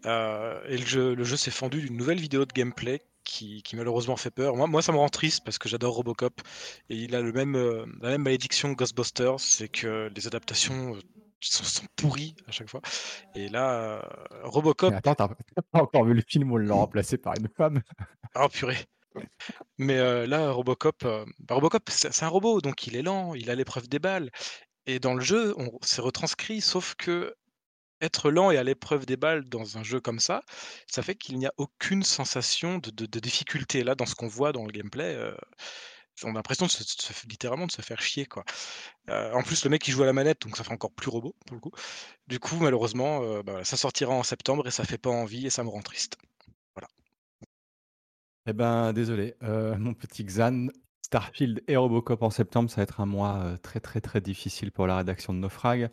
Euh, 0.05 0.59
et 0.67 0.77
le 0.77 0.85
jeu, 0.85 1.13
le 1.13 1.23
jeu 1.23 1.37
s'est 1.37 1.51
fendu 1.51 1.81
d'une 1.81 1.97
nouvelle 1.97 2.19
vidéo 2.19 2.45
de 2.45 2.53
gameplay 2.53 3.01
qui, 3.23 3.61
malheureusement 3.73 4.17
fait 4.17 4.31
peur. 4.31 4.55
Moi, 4.55 4.65
moi, 4.65 4.81
ça 4.81 4.91
me 4.91 4.97
rend 4.97 5.09
triste 5.09 5.43
parce 5.45 5.59
que 5.59 5.69
j'adore 5.69 5.93
Robocop 5.93 6.41
et 6.89 6.95
il 6.95 7.15
a 7.15 7.21
le 7.21 7.31
même, 7.31 7.53
la 8.01 8.09
même 8.09 8.23
malédiction 8.23 8.73
que 8.73 8.79
Ghostbusters, 8.79 9.39
c'est 9.39 9.69
que 9.69 10.09
les 10.15 10.25
adaptations 10.25 10.97
sont, 11.41 11.63
sont, 11.63 11.85
pourris 11.95 12.35
à 12.47 12.51
chaque 12.51 12.69
fois. 12.69 12.81
Et 13.35 13.49
là, 13.49 13.71
euh, 13.71 14.01
Robocop. 14.43 14.93
attends, 14.93 15.15
t'as 15.15 15.27
pas 15.71 15.81
encore 15.81 16.05
vu 16.05 16.13
le 16.13 16.23
film 16.25 16.51
où 16.51 16.55
on 16.55 16.57
l'a 16.57 16.73
remplacé 16.73 17.17
par 17.17 17.33
une 17.37 17.49
femme 17.55 17.81
Oh 18.35 18.47
purée. 18.49 18.85
Mais 19.77 19.97
euh, 19.97 20.27
là, 20.27 20.51
Robocop, 20.51 21.03
euh, 21.05 21.25
bah, 21.39 21.55
Robocop, 21.55 21.89
c'est 21.89 22.23
un 22.23 22.27
robot, 22.27 22.61
donc 22.61 22.87
il 22.87 22.95
est 22.95 23.01
lent, 23.01 23.33
il 23.33 23.49
a 23.49 23.55
l'épreuve 23.55 23.87
des 23.87 23.99
balles. 23.99 24.29
Et 24.85 24.99
dans 24.99 25.13
le 25.13 25.21
jeu, 25.21 25.53
on 25.57 25.77
s'est 25.81 26.01
retranscrit, 26.01 26.61
sauf 26.61 26.95
que 26.95 27.35
être 28.01 28.31
lent 28.31 28.49
et 28.51 28.57
à 28.57 28.63
l'épreuve 28.63 29.05
des 29.05 29.17
balles 29.17 29.43
dans 29.49 29.77
un 29.77 29.83
jeu 29.83 29.99
comme 29.99 30.19
ça, 30.19 30.41
ça 30.87 31.01
fait 31.01 31.15
qu'il 31.15 31.37
n'y 31.37 31.47
a 31.47 31.53
aucune 31.57 32.03
sensation 32.03 32.77
de, 32.77 32.91
de, 32.91 33.19
difficulté. 33.19 33.83
Là, 33.83 33.95
dans 33.95 34.05
ce 34.05 34.15
qu'on 34.15 34.27
voit 34.27 34.53
dans 34.53 34.65
le 34.65 34.71
gameplay, 34.71 35.17
on 36.23 36.31
a 36.31 36.33
l'impression 36.33 36.65
de 36.65 36.71
se, 36.71 37.27
littéralement 37.27 37.67
de 37.67 37.71
se 37.71 37.81
faire 37.81 38.01
chier 38.01 38.25
quoi. 38.25 38.43
Euh, 39.09 39.33
en 39.33 39.43
plus 39.43 39.63
le 39.63 39.69
mec 39.69 39.87
il 39.87 39.91
joue 39.91 40.03
à 40.03 40.05
la 40.05 40.13
manette 40.13 40.41
donc 40.41 40.57
ça 40.57 40.63
fait 40.63 40.71
encore 40.71 40.91
plus 40.91 41.09
robot 41.09 41.35
pour 41.45 41.55
le 41.55 41.61
coup. 41.61 41.71
Du 42.27 42.39
coup 42.39 42.57
malheureusement 42.59 43.21
euh, 43.23 43.43
bah, 43.43 43.63
ça 43.63 43.77
sortira 43.77 44.13
en 44.13 44.23
septembre 44.23 44.67
et 44.67 44.71
ça 44.71 44.83
fait 44.83 44.97
pas 44.97 45.09
envie 45.09 45.45
et 45.45 45.49
ça 45.49 45.63
me 45.63 45.69
rend 45.69 45.81
triste. 45.81 46.17
Voilà. 46.75 46.87
Eh 48.47 48.53
ben 48.53 48.93
désolé 48.93 49.35
euh, 49.43 49.77
mon 49.77 49.93
petit 49.93 50.23
Xan, 50.23 50.67
Starfield 51.05 51.63
et 51.67 51.75
Robocop 51.75 52.23
en 52.23 52.29
septembre 52.29 52.69
ça 52.69 52.77
va 52.77 52.83
être 52.83 53.01
un 53.01 53.05
mois 53.05 53.57
très 53.61 53.79
très 53.79 54.01
très 54.01 54.21
difficile 54.21 54.71
pour 54.71 54.87
la 54.87 54.97
rédaction 54.97 55.33
de 55.33 55.39
Naufrag. 55.39 55.89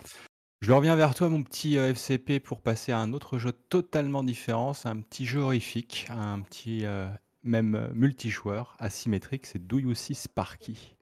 Je 0.63 0.73
reviens 0.73 0.97
vers 0.97 1.15
toi 1.15 1.29
mon 1.29 1.43
petit 1.43 1.77
FCP 1.77 2.41
pour 2.41 2.63
passer 2.63 2.91
à 2.91 2.99
un 2.99 3.13
autre 3.13 3.39
jeu 3.39 3.53
totalement 3.53 4.25
différent, 4.25 4.73
c'est 4.73 4.89
un 4.89 5.01
petit 5.01 5.27
jeu 5.27 5.41
horrifique, 5.41 6.07
un 6.09 6.41
petit 6.41 6.87
même 7.47 7.75
euh, 7.75 7.89
multijoueur, 7.95 8.77
asymétrique, 8.79 9.47
c'est 9.47 9.65
Do 9.65 9.79
You 9.79 9.95
See 9.95 10.15
Sparky 10.15 10.97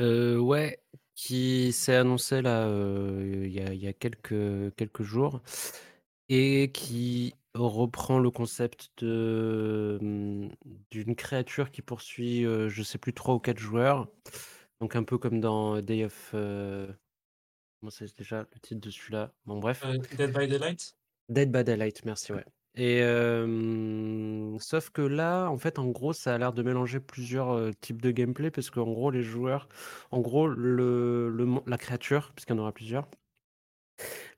euh, 0.00 0.38
Ouais, 0.38 0.80
qui 1.14 1.72
s'est 1.72 1.96
annoncé 1.96 2.42
là 2.42 2.66
euh, 2.66 3.44
il 3.46 3.52
y, 3.52 3.88
a, 3.88 3.92
quelques, 3.92 4.74
quelques 4.76 5.02
jours 5.02 5.42
et 6.28 6.70
qui 6.72 7.34
reprend 7.54 8.18
le 8.18 8.30
concept 8.30 8.90
de 8.98 9.98
mmh, 10.00 10.48
d'une 10.90 11.14
créature 11.14 11.70
qui 11.70 11.82
poursuit, 11.82 12.42
je 12.42 12.82
sais 12.82 12.98
plus, 12.98 13.12
trois 13.12 13.34
ou 13.34 13.38
quatre 13.38 13.58
joueurs. 13.58 14.08
Donc 14.80 14.96
un 14.96 15.04
peu 15.04 15.18
comme 15.18 15.40
dans 15.40 15.80
Day 15.80 16.04
of... 16.04 16.30
comment 16.32 17.90
c'est 17.90 18.16
déjà 18.16 18.40
le 18.52 18.60
titre 18.60 18.80
de 18.80 18.90
celui-là? 18.90 19.32
Bon 19.44 19.58
bref. 19.58 19.84
Dead 20.16 20.32
by 20.32 20.48
Daylight? 20.48 20.96
Dead 21.28 21.52
by 21.52 21.62
Daylight, 21.62 22.04
merci, 22.04 22.32
ouais. 22.32 22.44
Et 22.76 23.00
sauf 24.58 24.90
que 24.90 25.02
là, 25.02 25.48
en 25.48 25.58
fait, 25.58 25.78
en 25.78 25.86
gros, 25.86 26.12
ça 26.12 26.34
a 26.34 26.38
l'air 26.38 26.52
de 26.52 26.62
mélanger 26.62 27.00
plusieurs, 27.00 27.70
types 27.80 28.02
de 28.02 28.10
gameplay 28.10 28.50
parce 28.50 28.70
qu'en 28.70 28.84
gros, 28.84 29.10
les 29.10 29.22
joueurs 29.22 29.68
en 30.10 30.20
gros, 30.20 30.48
le 30.48 31.60
la 31.66 31.78
créature, 31.78 32.32
puisqu'il 32.34 32.54
y 32.54 32.56
en 32.56 32.62
aura 32.62 32.72
plusieurs 32.72 33.08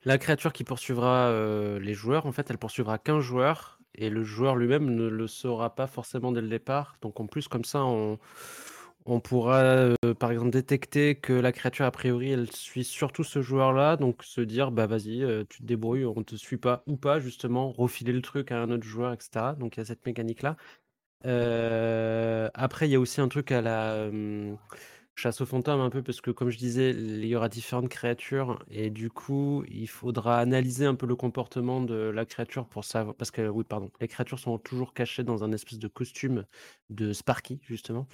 la 0.04 0.18
créature 0.18 0.52
qui 0.52 0.64
poursuivra, 0.64 1.32
les 1.80 1.94
joueurs, 1.94 2.26
en 2.26 2.32
fait, 2.32 2.50
elle 2.50 2.58
poursuivra 2.58 2.98
qu'un 2.98 3.20
joueur 3.20 3.80
et 3.96 4.10
le 4.10 4.24
joueur 4.24 4.56
lui-même 4.56 4.94
ne 4.94 5.08
le 5.08 5.26
saura 5.26 5.74
pas 5.74 5.86
forcément 5.86 6.32
dès 6.32 6.42
le 6.42 6.48
départ. 6.48 6.96
Donc 7.00 7.18
en 7.20 7.26
plus, 7.26 7.48
comme 7.48 7.64
ça, 7.64 7.82
on 7.84 8.18
on 9.06 9.20
pourra, 9.20 9.60
euh, 9.62 9.94
par 10.18 10.30
exemple, 10.32 10.50
détecter 10.50 11.14
que 11.16 11.32
la 11.32 11.52
créature, 11.52 11.84
a 11.84 11.90
priori, 11.90 12.30
elle 12.30 12.50
suit 12.52 12.84
surtout 12.84 13.24
ce 13.24 13.42
joueur-là, 13.42 13.96
donc 13.96 14.22
se 14.22 14.40
dire: 14.40 14.70
«Bah, 14.72 14.86
vas-y, 14.86 15.22
euh, 15.22 15.44
tu 15.48 15.60
te 15.62 15.66
débrouilles, 15.66 16.04
on 16.04 16.22
te 16.22 16.36
suit 16.36 16.56
pas» 16.58 16.82
ou 16.86 16.96
pas 16.96 17.20
justement, 17.20 17.72
refiler 17.72 18.12
le 18.12 18.22
truc 18.22 18.52
à 18.52 18.60
un 18.60 18.70
autre 18.70 18.84
joueur 18.84 19.12
etc. 19.12 19.54
donc 19.58 19.76
il 19.76 19.80
y 19.80 19.82
a 19.82 19.84
cette 19.84 20.04
mécanique-là. 20.06 20.56
Euh, 21.26 22.50
après, 22.54 22.88
il 22.88 22.92
y 22.92 22.96
a 22.96 23.00
aussi 23.00 23.20
un 23.20 23.28
truc 23.28 23.52
à 23.52 23.62
la, 23.62 24.10
chasse 25.16 25.40
aux 25.40 25.46
fantômes 25.46 25.80
un 25.80 25.90
peu 25.90 26.02
parce 26.02 26.20
que 26.20 26.30
comme 26.30 26.50
je 26.50 26.58
disais, 26.58 26.90
il 26.90 27.24
y 27.24 27.34
aura 27.34 27.48
différentes 27.48 27.88
créatures 27.88 28.62
et 28.70 28.90
du 28.90 29.10
coup, 29.10 29.64
il 29.68 29.88
faudra 29.88 30.38
analyser 30.38 30.84
un 30.86 30.94
peu 30.94 31.06
le 31.06 31.16
comportement 31.16 31.80
de 31.80 31.94
la 31.94 32.26
créature 32.26 32.68
pour 32.68 32.84
savoir 32.84 33.14
parce 33.16 33.30
que 33.30 33.48
oui, 33.48 33.64
pardon, 33.64 33.90
les 34.00 34.08
créatures 34.08 34.38
sont 34.38 34.58
toujours 34.58 34.92
cachées 34.94 35.24
dans 35.24 35.42
un 35.42 35.52
espèce 35.52 35.78
de 35.78 35.88
costume 35.88 36.44
de 36.90 37.12
Sparky 37.12 37.60
justement. 37.64 38.06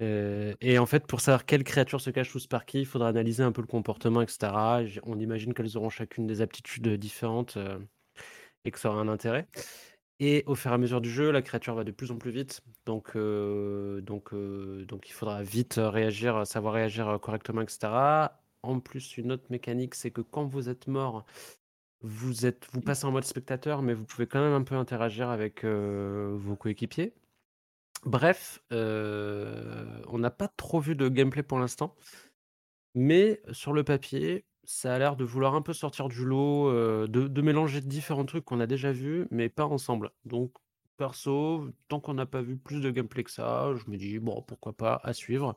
Euh, 0.00 0.54
et 0.60 0.78
en 0.78 0.86
fait, 0.86 1.06
pour 1.06 1.20
savoir 1.20 1.44
quelle 1.44 1.64
créature 1.64 2.00
se 2.00 2.10
cache 2.10 2.30
sous 2.30 2.38
Sparky, 2.38 2.80
il 2.80 2.86
faudra 2.86 3.08
analyser 3.08 3.42
un 3.42 3.52
peu 3.52 3.60
le 3.60 3.66
comportement, 3.66 4.22
etc. 4.22 4.48
On 5.04 5.18
imagine 5.18 5.54
qu'elles 5.54 5.76
auront 5.76 5.90
chacune 5.90 6.26
des 6.26 6.40
aptitudes 6.40 6.88
différentes 6.96 7.56
euh, 7.56 7.78
et 8.64 8.70
que 8.70 8.78
ça 8.78 8.90
aura 8.90 9.00
un 9.00 9.08
intérêt. 9.08 9.46
Et 10.20 10.44
au 10.46 10.54
fur 10.54 10.70
et 10.70 10.74
à 10.74 10.78
mesure 10.78 11.00
du 11.00 11.10
jeu, 11.10 11.30
la 11.30 11.42
créature 11.42 11.74
va 11.74 11.84
de 11.84 11.90
plus 11.92 12.10
en 12.10 12.18
plus 12.18 12.30
vite. 12.30 12.60
Donc, 12.86 13.16
euh, 13.16 14.00
donc, 14.02 14.34
donc 14.34 15.08
il 15.08 15.12
faudra 15.12 15.42
vite 15.42 15.74
réagir, 15.78 16.46
savoir 16.46 16.74
réagir 16.74 17.18
correctement, 17.20 17.62
etc. 17.62 17.88
En 18.62 18.80
plus, 18.80 19.16
une 19.16 19.32
autre 19.32 19.46
mécanique, 19.50 19.94
c'est 19.94 20.10
que 20.10 20.20
quand 20.20 20.44
vous 20.44 20.68
êtes 20.68 20.86
mort, 20.88 21.24
vous, 22.02 22.46
êtes, 22.46 22.66
vous 22.72 22.80
passez 22.82 23.06
en 23.06 23.12
mode 23.12 23.24
spectateur, 23.24 23.82
mais 23.82 23.94
vous 23.94 24.04
pouvez 24.04 24.26
quand 24.26 24.42
même 24.42 24.52
un 24.52 24.62
peu 24.62 24.74
interagir 24.74 25.30
avec 25.30 25.64
vos 25.64 26.56
coéquipiers. 26.56 27.14
Bref, 28.04 28.62
euh, 28.72 30.02
on 30.08 30.18
n'a 30.18 30.30
pas 30.30 30.48
trop 30.48 30.80
vu 30.80 30.94
de 30.94 31.08
gameplay 31.08 31.42
pour 31.42 31.58
l'instant. 31.58 31.94
Mais 32.94 33.40
sur 33.52 33.72
le 33.72 33.84
papier, 33.84 34.46
ça 34.64 34.94
a 34.94 34.98
l'air 34.98 35.16
de 35.16 35.24
vouloir 35.24 35.54
un 35.54 35.62
peu 35.62 35.72
sortir 35.72 36.08
du 36.08 36.24
lot, 36.24 36.72
de 36.72 37.28
de 37.28 37.42
mélanger 37.42 37.80
différents 37.80 38.24
trucs 38.24 38.44
qu'on 38.44 38.60
a 38.60 38.66
déjà 38.66 38.90
vus, 38.90 39.26
mais 39.30 39.48
pas 39.48 39.66
ensemble. 39.66 40.10
Donc 40.24 40.52
perso, 40.96 41.68
tant 41.88 42.00
qu'on 42.00 42.14
n'a 42.14 42.26
pas 42.26 42.42
vu 42.42 42.56
plus 42.56 42.80
de 42.80 42.90
gameplay 42.90 43.22
que 43.22 43.30
ça, 43.30 43.72
je 43.76 43.90
me 43.90 43.96
dis: 43.96 44.18
«Bon, 44.18 44.42
pourquoi 44.42 44.72
pas, 44.72 45.00
à 45.04 45.12
suivre». 45.12 45.56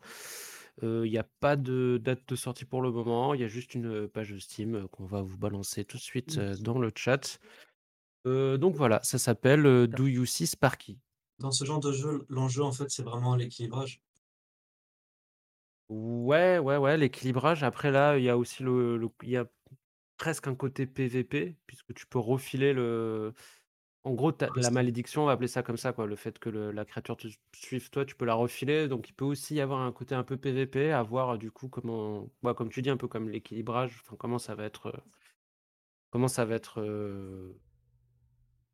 Il 0.81 1.03
n'y 1.03 1.19
a 1.19 1.27
pas 1.39 1.55
de 1.55 1.99
date 2.01 2.27
de 2.27 2.35
sortie 2.35 2.65
pour 2.65 2.81
le 2.81 2.91
moment, 2.91 3.35
il 3.35 3.41
y 3.41 3.43
a 3.43 3.47
juste 3.47 3.75
une, 3.75 4.07
page 4.07 4.35
Steam, 4.39 4.87
qu'on 4.89 5.05
va 5.05 5.21
vous 5.21 5.37
balancer 5.37 5.85
tout 5.85 5.97
de 5.97 6.01
suite, 6.01 6.39
dans 6.39 6.79
le 6.79 6.91
chat. 6.95 7.39
donc 8.25 8.75
voilà, 8.75 8.99
ça 9.03 9.17
s'appelle, 9.17 9.87
Do 9.87 10.07
You 10.07 10.25
See 10.25 10.47
Sparky? 10.47 10.99
Dans 11.39 11.51
ce 11.51 11.65
genre 11.65 11.79
de 11.79 11.91
jeu, 11.91 12.25
l'enjeu, 12.29 12.63
en 12.63 12.71
fait, 12.71 12.89
c'est 12.89 13.03
vraiment 13.03 13.35
l'équilibrage. 13.35 14.01
Ouais, 15.89 16.59
ouais, 16.59 16.77
ouais, 16.77 16.97
l'équilibrage. 16.97 17.63
Après 17.63 17.91
là, 17.91 18.17
il 18.17 18.23
y 18.23 18.29
a 18.29 18.37
aussi 18.37 18.63
le 18.63 18.99
il 19.21 19.29
y 19.29 19.37
a 19.37 19.45
presque 20.17 20.47
un 20.47 20.55
côté 20.55 20.85
PVP 20.87 21.57
puisque 21.67 21.93
tu 21.93 22.07
peux 22.07 22.19
refiler 22.19 22.73
le 22.73 23.33
en 24.05 24.13
gros, 24.13 24.33
la 24.57 24.69
malédiction, 24.69 25.23
on 25.23 25.25
va 25.27 25.33
appeler 25.33 25.47
ça 25.47 25.63
comme 25.63 25.77
ça, 25.77 25.93
quoi. 25.93 26.05
Le 26.05 26.17
fait 26.17 26.37
que 26.37 26.49
la 26.49 26.83
créature 26.83 27.15
te 27.15 27.27
suive 27.55 27.89
toi, 27.89 28.03
tu 28.05 28.15
peux 28.15 28.25
la 28.25 28.33
refiler. 28.33 28.89
Donc 28.89 29.07
il 29.09 29.13
peut 29.13 29.23
aussi 29.25 29.55
y 29.55 29.61
avoir 29.61 29.79
un 29.81 29.93
côté 29.93 30.13
un 30.13 30.23
peu 30.23 30.35
PVP, 30.35 30.91
à 30.91 31.03
voir 31.03 31.37
du 31.37 31.51
coup 31.51 31.69
comment 31.69 32.29
bah, 32.41 32.53
comme 32.53 32.69
tu 32.69 32.81
dis, 32.81 32.89
un 32.89 32.97
peu 32.97 33.07
comme 33.07 33.29
l'équilibrage, 33.29 34.01
enfin 34.05 34.17
comment 34.17 34.39
ça 34.39 34.55
va 34.55 34.65
être, 34.65 34.93
comment 36.11 36.27
ça 36.27 36.45
va 36.45 36.55
être, 36.55 36.81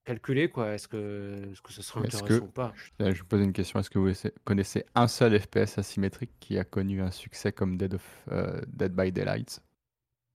calculé, 0.10 0.50
quoi. 0.50 0.74
Est-ce 0.74 0.88
que 0.88 1.52
est-ce 1.52 1.62
que 1.62 1.72
ce 1.72 1.84
sera 1.84 2.02
intéressant 2.02 2.46
ou 2.46 2.48
pas? 2.48 2.74
je 3.00 3.06
vais 3.06 3.14
poser 3.30 3.44
une 3.44 3.54
question. 3.54 3.80
Est-ce 3.80 3.92
que 3.92 4.00
vous 4.00 4.12
connaissez 4.44 4.84
un 4.96 5.08
seul 5.08 5.40
FPS 5.40 5.78
asymétrique 5.78 6.32
qui 6.40 6.58
a 6.58 6.64
connu 6.64 7.02
un 7.02 7.12
succès 7.12 7.52
comme 7.52 7.78
Dead 7.78 7.94
of 7.94 8.26
euh, 8.32 8.60
Dead 8.68 8.92
by 8.94 9.12
Daylight 9.12 9.62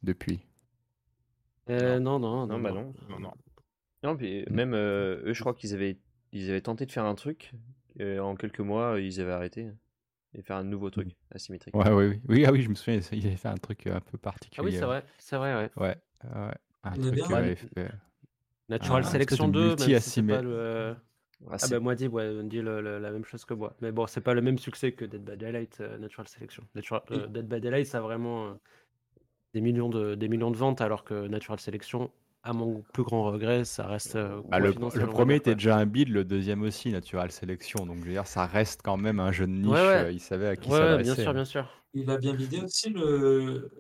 depuis? 0.03 0.41
Euh, 1.71 1.99
non, 1.99 2.21
non, 2.21 2.47
non, 2.47 2.47
non, 2.47 2.61
bah 2.61 2.71
non. 2.71 2.95
Non, 3.09 3.19
non. 3.19 3.33
Non, 4.05 4.17
puis 4.17 4.45
même 4.49 4.75
euh, 4.75 5.23
eux, 5.25 5.33
je 5.33 5.41
crois 5.41 5.55
qu'ils 5.55 5.75
avaient, 5.75 5.97
ils 6.33 6.51
avaient 6.51 6.61
tenté 6.61 6.87
de 6.87 6.93
faire 6.93 7.07
un 7.07 7.15
truc. 7.17 7.53
en 8.01 8.37
quelques 8.37 8.61
mois, 8.61 9.01
ils 9.01 9.21
avaient 9.21 9.33
arrêté. 9.33 9.71
Et 10.37 10.43
faire 10.43 10.57
un 10.57 10.65
nouveau 10.65 10.91
truc 10.91 11.09
asymétrique. 11.33 11.77
Ouais, 11.77 11.93
oui, 11.93 12.07
oui. 12.07 12.21
Oui, 12.29 12.45
ah 12.45 12.51
oui, 12.51 12.63
je 12.63 12.69
me 12.69 12.75
souviens, 12.75 13.01
ils 13.13 13.27
avaient 13.27 13.37
fait 13.37 13.49
un 13.49 13.57
truc 13.57 13.87
un 13.87 14.01
peu 14.01 14.19
Ah 14.25 14.63
oui, 14.63 14.73
c'est 14.73 14.81
vrai, 14.81 15.05
c'est 15.19 15.37
vrai, 15.37 15.55
ouais. 15.55 15.71
Ouais, 15.77 15.97
ouais. 16.25 16.55
Un 16.83 16.93
est 16.95 16.99
truc 16.99 17.15
bien, 17.15 17.55
Natural 18.69 19.01
Un 19.01 19.03
Selection 19.05 19.47
espèce 19.49 19.61
de 19.63 19.75
2, 19.77 19.89
même 19.91 20.01
si 20.01 20.23
pas 20.23 20.43
le... 20.43 20.97
Ah, 21.51 21.57
Ah 21.61 21.69
bah 21.69 21.81
moi 21.81 21.95
dit, 21.95 22.09
ouais, 22.09 22.29
on 22.41 22.45
dit 22.45 22.63
le- 22.63 22.81
le- 22.81 22.99
la 22.99 23.11
même 23.11 23.25
chose 23.25 23.45
que 23.45 23.53
moi. 23.53 23.77
Mais 23.83 23.93
bon, 23.93 24.07
c'est 24.07 24.23
pas 24.23 24.33
le 24.35 24.41
même 24.41 24.57
succès 24.59 24.93
que 24.93 25.05
Dead 25.05 25.23
by 25.23 25.37
Daylight, 25.37 25.77
euh, 25.81 25.99
Natural 25.99 26.27
Selection. 26.27 26.65
Natural, 26.75 27.03
euh, 27.11 27.27
Dead 27.27 27.47
by 27.47 27.61
Daylight, 27.61 27.87
ça 27.87 27.99
a 27.99 28.01
vraiment 28.01 28.47
euh, 28.47 28.55
des, 29.53 29.61
millions 29.61 29.91
de, 29.91 30.15
des 30.15 30.29
millions 30.29 30.51
de 30.51 30.57
ventes, 30.57 30.81
alors 30.81 31.05
que 31.05 31.27
Natural 31.29 31.61
Selection, 31.61 32.11
à 32.43 32.55
mon 32.55 32.83
plus 32.95 33.03
grand 33.03 33.25
regret, 33.25 33.65
ça 33.65 33.87
reste 33.87 34.17
euh, 34.17 34.41
Bah, 34.49 34.59
le, 34.59 34.69
le 34.95 35.07
premier 35.07 35.37
était 35.37 35.55
déjà 35.55 35.77
un 35.77 35.85
bid, 35.87 36.09
le 36.09 36.25
deuxième 36.25 36.63
aussi, 36.63 36.91
Natural 36.91 37.31
Selection. 37.31 37.85
Donc, 37.85 37.99
je 37.99 38.05
veux 38.05 38.13
dire, 38.13 38.27
ça 38.27 38.47
reste 38.47 38.81
quand 38.83 38.97
même 38.97 39.21
un 39.21 39.33
jeu 39.33 39.47
de 39.47 39.53
niche. 39.53 39.67
Ouais, 39.69 39.73
ouais. 39.81 40.05
euh, 40.05 40.13
il 40.13 40.21
savait 40.21 40.49
à 40.49 40.57
qui 40.57 40.71
Ouais, 40.71 40.77
ouais, 40.77 40.87
s'adresser. 40.87 41.05
bien 41.05 41.15
sûr, 41.15 41.31
hein. 41.31 41.35
bien 41.35 41.45
sûr. 41.45 41.69
Il 41.93 42.11
a 42.11 42.17
bien 42.17 42.35
vidé 42.35 42.61
aussi 42.61 42.91
le, 42.91 43.71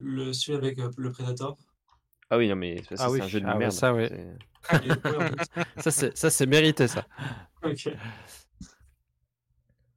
le 0.00 0.32
celui 0.34 0.58
avec 0.58 0.78
euh, 0.78 0.90
le 0.98 1.10
Predator. 1.10 1.56
Ah 2.30 2.38
oui, 2.38 2.48
non, 2.48 2.56
mais 2.56 2.82
ça, 2.82 2.96
Ah 2.96 3.10
c'est 3.10 3.10
oui, 3.10 3.20
un 3.22 3.28
jeu 3.28 3.40
de 3.40 3.46
ah 3.46 3.54
merde. 3.54 3.70
ça, 3.70 3.92
ouais. 3.94 4.10
Ça, 5.76 5.90
c'est 5.90 6.16
ça, 6.16 6.30
c'est 6.30 6.46
mérité, 6.46 6.88
ça. 6.88 7.06
Ok. 7.62 7.88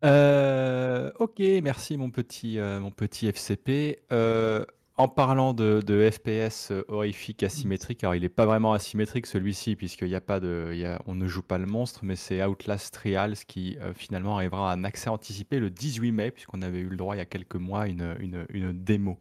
Euh, 0.05 1.11
ok, 1.19 1.39
merci 1.63 1.97
mon 1.97 2.11
petit, 2.11 2.59
euh, 2.59 2.79
mon 2.79 2.91
petit 2.91 3.27
FCP. 3.27 3.99
Euh, 4.11 4.63
en 4.97 5.07
parlant 5.07 5.53
de, 5.53 5.81
de 5.85 6.09
FPS 6.09 6.71
horrifique 6.87 7.43
asymétrique, 7.43 8.03
alors 8.03 8.15
il 8.15 8.21
n'est 8.21 8.29
pas 8.29 8.45
vraiment 8.47 8.73
asymétrique 8.73 9.27
celui-ci, 9.27 9.75
puisqu'il 9.75 10.07
y 10.09 10.15
a 10.15 10.21
pas 10.21 10.39
de, 10.39 10.69
il 10.73 10.79
y 10.79 10.85
a- 10.85 10.99
on 11.05 11.13
ne 11.15 11.27
joue 11.27 11.43
pas 11.43 11.57
le 11.59 11.65
monstre, 11.67 11.99
mais 12.03 12.15
c'est 12.15 12.43
Outlast 12.43 12.93
Trials 12.93 13.35
qui 13.47 13.77
euh, 13.81 13.93
finalement 13.93 14.37
arrivera 14.37 14.71
à 14.71 14.75
un 14.75 14.83
accès 14.83 15.09
anticipé 15.09 15.59
le 15.59 15.69
18 15.69 16.11
mai, 16.11 16.31
puisqu'on 16.31 16.61
avait 16.63 16.79
eu 16.79 16.89
le 16.89 16.97
droit 16.97 17.15
il 17.15 17.19
y 17.19 17.21
a 17.21 17.25
quelques 17.25 17.55
mois 17.55 17.81
à 17.83 17.87
une, 17.87 18.15
une, 18.19 18.45
une 18.49 18.71
démo. 18.83 19.19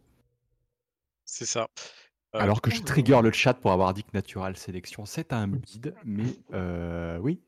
C'est 1.25 1.45
ça. 1.45 1.67
Euh, 2.37 2.41
Alors 2.41 2.61
que 2.61 2.69
je 2.69 2.81
trigger 2.81 3.19
le 3.23 3.31
chat 3.31 3.55
pour 3.55 3.71
avoir 3.71 3.93
dit 3.93 4.03
que 4.03 4.11
Natural 4.13 4.55
Selection 4.55 5.05
c'est 5.05 5.33
un 5.33 5.47
bid, 5.47 5.95
mais 6.05 6.35
euh, 6.53 7.17
oui, 7.17 7.41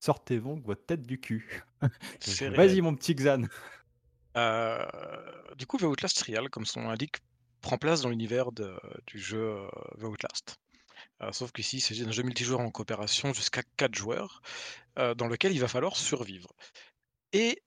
sortez 0.00 0.38
donc 0.38 0.64
votre 0.64 0.84
tête 0.84 1.02
du 1.02 1.20
cul. 1.20 1.62
Vas-y 2.56 2.80
mon 2.80 2.94
petit 2.94 3.14
Xan. 3.14 3.42
Euh, 4.36 4.84
du 5.56 5.66
coup, 5.66 5.78
The 5.78 5.84
Outlast 5.84 6.18
Trial, 6.18 6.50
comme 6.50 6.66
son 6.66 6.80
nom 6.80 6.88
l'indique, 6.88 7.18
prend 7.60 7.78
place 7.78 8.02
dans 8.02 8.08
l'univers 8.08 8.50
du 8.52 9.18
jeu 9.18 9.56
The 10.00 10.04
Outlast. 10.04 10.56
Euh, 11.22 11.30
sauf 11.30 11.52
qu'ici, 11.52 11.76
il 11.76 11.80
s'agit 11.80 12.04
d'un 12.04 12.10
jeu 12.10 12.24
multijoueur 12.24 12.60
en 12.60 12.70
coopération 12.70 13.32
jusqu'à 13.32 13.62
4 13.76 13.94
joueurs, 13.94 14.42
dans 14.96 15.28
lequel 15.28 15.52
il 15.52 15.60
va 15.60 15.68
falloir 15.68 15.96
survivre. 15.96 16.52
Et 17.32 17.62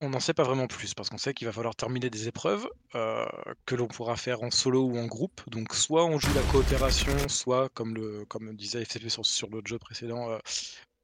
on 0.00 0.08
n'en 0.10 0.20
sait 0.20 0.34
pas 0.34 0.44
vraiment 0.44 0.66
plus, 0.66 0.94
parce 0.94 1.10
qu'on 1.10 1.18
sait 1.18 1.34
qu'il 1.34 1.46
va 1.46 1.52
falloir 1.52 1.76
terminer 1.76 2.08
des 2.08 2.26
épreuves 2.28 2.68
euh, 2.94 3.26
que 3.66 3.74
l'on 3.74 3.86
pourra 3.86 4.16
faire 4.16 4.42
en 4.42 4.50
solo 4.50 4.82
ou 4.84 4.98
en 4.98 5.06
groupe. 5.06 5.42
Donc 5.48 5.74
soit 5.74 6.06
on 6.06 6.18
joue 6.18 6.32
la 6.34 6.42
coopération, 6.42 7.28
soit, 7.28 7.68
comme, 7.70 7.94
le, 7.94 8.24
comme 8.26 8.54
disait 8.56 8.82
FCP 8.82 9.10
sur, 9.10 9.26
sur 9.26 9.50
l'autre 9.50 9.68
jeu 9.68 9.78
précédent, 9.78 10.30
euh, 10.30 10.38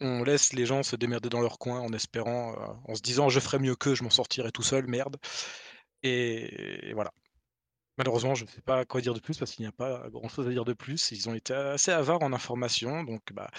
on 0.00 0.24
laisse 0.24 0.52
les 0.52 0.66
gens 0.66 0.82
se 0.82 0.96
démerder 0.96 1.28
dans 1.28 1.40
leur 1.40 1.58
coin 1.58 1.80
en 1.80 1.92
espérant, 1.92 2.52
euh, 2.54 2.92
en 2.92 2.94
se 2.94 3.02
disant 3.02 3.28
je 3.28 3.40
ferai 3.40 3.58
mieux 3.58 3.76
qu'eux, 3.76 3.94
je 3.94 4.02
m'en 4.02 4.10
sortirai 4.10 4.50
tout 4.52 4.62
seul, 4.62 4.86
merde. 4.86 5.16
Et, 6.02 6.90
et 6.90 6.94
voilà. 6.94 7.12
Malheureusement, 7.98 8.34
je 8.34 8.44
ne 8.44 8.50
sais 8.50 8.60
pas 8.60 8.84
quoi 8.84 9.00
dire 9.00 9.14
de 9.14 9.20
plus 9.20 9.38
parce 9.38 9.52
qu'il 9.52 9.62
n'y 9.62 9.68
a 9.68 9.72
pas 9.72 10.08
grand 10.10 10.28
chose 10.28 10.46
à 10.46 10.50
dire 10.50 10.66
de 10.66 10.74
plus. 10.74 11.10
Ils 11.12 11.28
ont 11.30 11.34
été 11.34 11.54
assez 11.54 11.90
avares 11.92 12.22
en 12.22 12.32
informations, 12.32 13.04
donc 13.04 13.22
bah, 13.32 13.50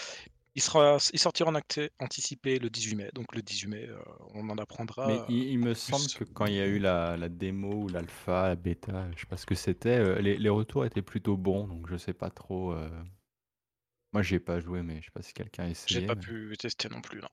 il, 0.58 0.62
sera, 0.62 0.98
il 1.14 1.20
sortira 1.20 1.50
en 1.50 1.56
acte 1.56 1.80
anticipé 2.00 2.60
le 2.60 2.70
18 2.70 2.96
mai. 2.96 3.10
Donc 3.14 3.34
le 3.36 3.42
18 3.42 3.68
mai, 3.70 3.88
euh, 3.88 3.98
on 4.34 4.50
en 4.50 4.58
apprendra. 4.58 5.08
Mais 5.08 5.20
euh, 5.20 5.26
il, 5.30 5.44
il 5.52 5.60
me 5.60 5.74
plus. 5.74 5.76
semble 5.76 6.10
que 6.14 6.24
quand 6.26 6.46
il 6.48 6.56
y 6.56 6.60
a 6.62 6.68
eu 6.68 6.80
la, 6.80 7.16
la 7.18 7.30
démo 7.30 7.84
ou 7.84 7.88
l'alpha, 7.90 8.50
la 8.50 8.56
bêta, 8.56 9.10
je 9.16 9.22
sais 9.22 9.28
pas 9.28 9.38
ce 9.38 9.46
que 9.46 9.56
c'était, 9.56 9.98
euh, 10.00 10.20
les, 10.22 10.38
les 10.38 10.50
retours 10.50 10.86
étaient 10.86 11.02
plutôt 11.02 11.38
bons, 11.38 11.68
donc 11.68 11.88
je 11.90 11.96
sais 11.98 12.14
pas 12.14 12.30
trop. 12.32 12.74
euh, 12.74 12.90
Moi 14.14 14.22
j'y 14.24 14.36
ai 14.36 14.40
pas 14.40 14.60
joué, 14.60 14.82
mais 14.84 15.00
je 15.02 15.06
sais 15.06 15.12
pas 15.12 15.22
si 15.22 15.34
quelqu'un 15.34 15.64
a 15.66 15.70
essayé. 15.70 16.02
J'ai 16.02 16.06
pas 16.08 16.16
mais- 16.16 16.22
pu 16.22 16.56
tester 16.58 16.90
non 16.90 17.02
plus. 17.02 17.22
Non. 17.22 17.30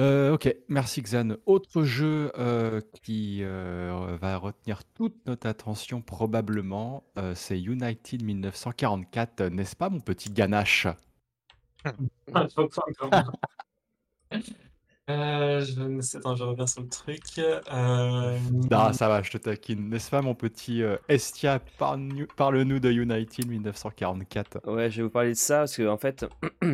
Euh, 0.00 0.32
ok, 0.32 0.52
merci 0.68 1.02
Xan. 1.02 1.36
Autre 1.46 1.84
jeu 1.84 2.32
euh, 2.36 2.80
qui 3.02 3.44
euh, 3.44 4.16
va 4.20 4.38
retenir 4.38 4.82
toute 4.84 5.14
notre 5.26 5.46
attention 5.46 6.02
probablement, 6.02 7.04
euh, 7.16 7.34
c'est 7.36 7.60
United 7.60 8.22
1944, 8.22 9.42
n'est-ce 9.44 9.76
pas 9.76 9.90
mon 9.90 10.00
petit 10.00 10.30
ganache? 10.30 10.88
Ah, 12.32 12.46
je. 12.48 13.20
Euh, 15.10 15.62
ne 15.76 16.00
sais, 16.00 16.16
attends, 16.16 16.34
je 16.34 16.44
reviens 16.44 16.66
sur 16.66 16.80
le 16.80 16.88
truc. 16.88 17.38
Euh, 17.38 18.38
Ah, 18.70 18.92
ça 18.94 19.08
va, 19.08 19.20
je 19.22 19.32
te 19.32 19.36
taquine. 19.36 19.90
N'est-ce 19.90 20.10
pas 20.10 20.22
mon 20.22 20.34
petit 20.34 20.82
euh, 20.82 20.96
Estia, 21.08 21.60
parle-nous 21.78 22.26
parle-nous 22.36 22.80
de 22.80 22.90
United 22.90 23.46
1944 23.46 24.66
Ouais, 24.66 24.90
je 24.90 24.96
vais 24.96 25.02
vous 25.02 25.10
parler 25.10 25.30
de 25.30 25.34
ça 25.34 25.58
parce 25.58 25.76
que 25.76 25.86
en 25.86 25.98
fait, 25.98 26.24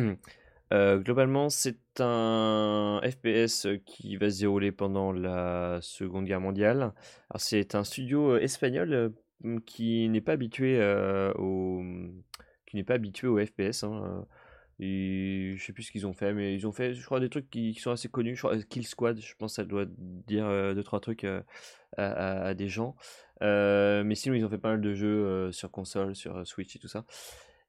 euh, 0.71 0.97
globalement, 0.99 1.49
c'est 1.49 1.77
un 1.99 3.01
FPS 3.03 3.67
qui 3.85 4.17
va 4.17 4.29
se 4.29 4.39
dérouler 4.39 4.71
pendant 4.71 5.11
la 5.11 5.79
Seconde 5.81 6.25
Guerre 6.25 6.41
mondiale. 6.41 6.93
Alors, 7.29 7.39
c'est 7.39 7.75
un 7.75 7.83
studio 7.83 8.35
euh, 8.35 8.39
espagnol 8.39 8.93
euh, 8.93 9.59
qui 9.65 10.07
n'est 10.09 10.21
pas 10.21 10.33
habitué 10.33 10.79
euh, 10.79 11.33
au 11.35 11.81
qui 12.71 12.77
n'est 12.77 12.83
pas 12.83 12.93
habitué 12.95 13.27
au 13.27 13.37
FPS. 13.45 13.83
Hein. 13.83 14.01
euh, 14.05 14.23
Et 14.79 15.55
je 15.57 15.63
sais 15.63 15.73
plus 15.73 15.83
ce 15.83 15.91
qu'ils 15.91 16.07
ont 16.07 16.13
fait, 16.13 16.33
mais 16.33 16.55
ils 16.55 16.65
ont 16.65 16.71
fait, 16.71 16.93
je 16.93 17.05
crois, 17.05 17.19
des 17.19 17.29
trucs 17.29 17.49
qui, 17.49 17.73
sont 17.75 17.91
assez 17.91 18.07
connus. 18.09 18.35
Je 18.35 18.41
crois, 18.41 18.55
euh, 18.55 18.61
Kill 18.69 18.87
Squad, 18.87 19.19
je 19.19 19.35
pense 19.35 19.51
que 19.53 19.55
ça 19.57 19.65
doit 19.65 19.85
dire 19.87 20.45
euh, 20.47 20.73
deux 20.73 20.83
trois 20.83 21.01
trucs 21.01 21.25
euh, 21.25 21.41
à, 21.97 22.53
des 22.53 22.69
gens. 22.69 22.95
Euh, 23.43 24.03
mais 24.03 24.15
sinon, 24.15 24.35
ils 24.35 24.45
ont 24.45 24.49
fait 24.49 24.57
pas 24.57 24.71
mal 24.71 24.81
de 24.81 24.93
jeux 24.93 25.25
euh, 25.25 25.51
sur 25.51 25.69
console, 25.71 26.15
sur 26.15 26.37
euh, 26.37 26.45
Switch 26.45 26.75
et 26.75 26.79
tout 26.79 26.87
ça. 26.87 27.05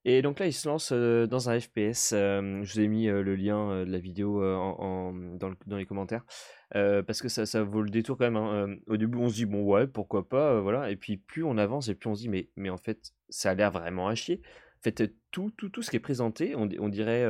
Et 0.05 0.21
donc 0.21 0.41
là, 0.41 0.47
ils 0.47 0.53
se 0.53 0.69
lancent 0.69 0.93
euh, 0.93 1.27
dans 1.27 1.49
un 1.49 1.61
FPS. 1.61 2.11
je 2.11 2.73
vous 2.73 2.81
ai 2.81 2.89
mis 2.89 3.07
le 3.07 3.35
lien 3.37 3.85
de 3.85 3.91
la 3.91 3.99
vidéo 3.99 4.41
dans, 4.43 5.49
le- 5.49 5.57
dans 5.67 5.77
les 5.77 5.87
commentaires. 5.87 6.25
parce 6.73 7.23
que 7.23 7.29
ça, 7.29 7.47
ça 7.47 7.63
vaut 7.63 7.83
le 7.83 7.91
détour 7.91 8.19
quand 8.19 8.25
même. 8.31 8.37
hein. 8.37 8.77
Au 8.89 8.97
début, 8.97 9.19
on 9.19 9.29
se 9.29 9.35
dit, 9.37 9.47
bon, 9.47 9.63
ouais, 9.65 9.87
pourquoi 9.87 10.29
pas, 10.29 10.61
voilà. 10.61 10.91
Et 10.91 10.97
puis, 10.97 11.17
plus 11.19 11.45
on 11.45 11.57
avance, 11.59 11.89
et 11.89 11.95
plus 11.95 12.09
on 12.11 12.15
se 12.15 12.23
dit, 12.23 12.29
mais, 12.29 12.49
mais 12.57 12.71
en 12.71 12.79
fait, 12.79 13.13
ça 13.29 13.51
a 13.51 13.55
l'air 13.55 13.71
vraiment 13.71 14.09
à 14.09 14.15
chier. 14.15 14.41
En 14.79 14.83
fait, 14.83 15.15
tout, 15.31 15.53
tout, 15.57 15.69
tout 15.69 15.83
ce 15.83 15.91
qui 15.91 15.97
est 15.97 16.01
présenté, 16.01 16.57
on, 16.57 16.67
di- 16.67 16.79
on 16.81 16.89
dirait 16.89 17.25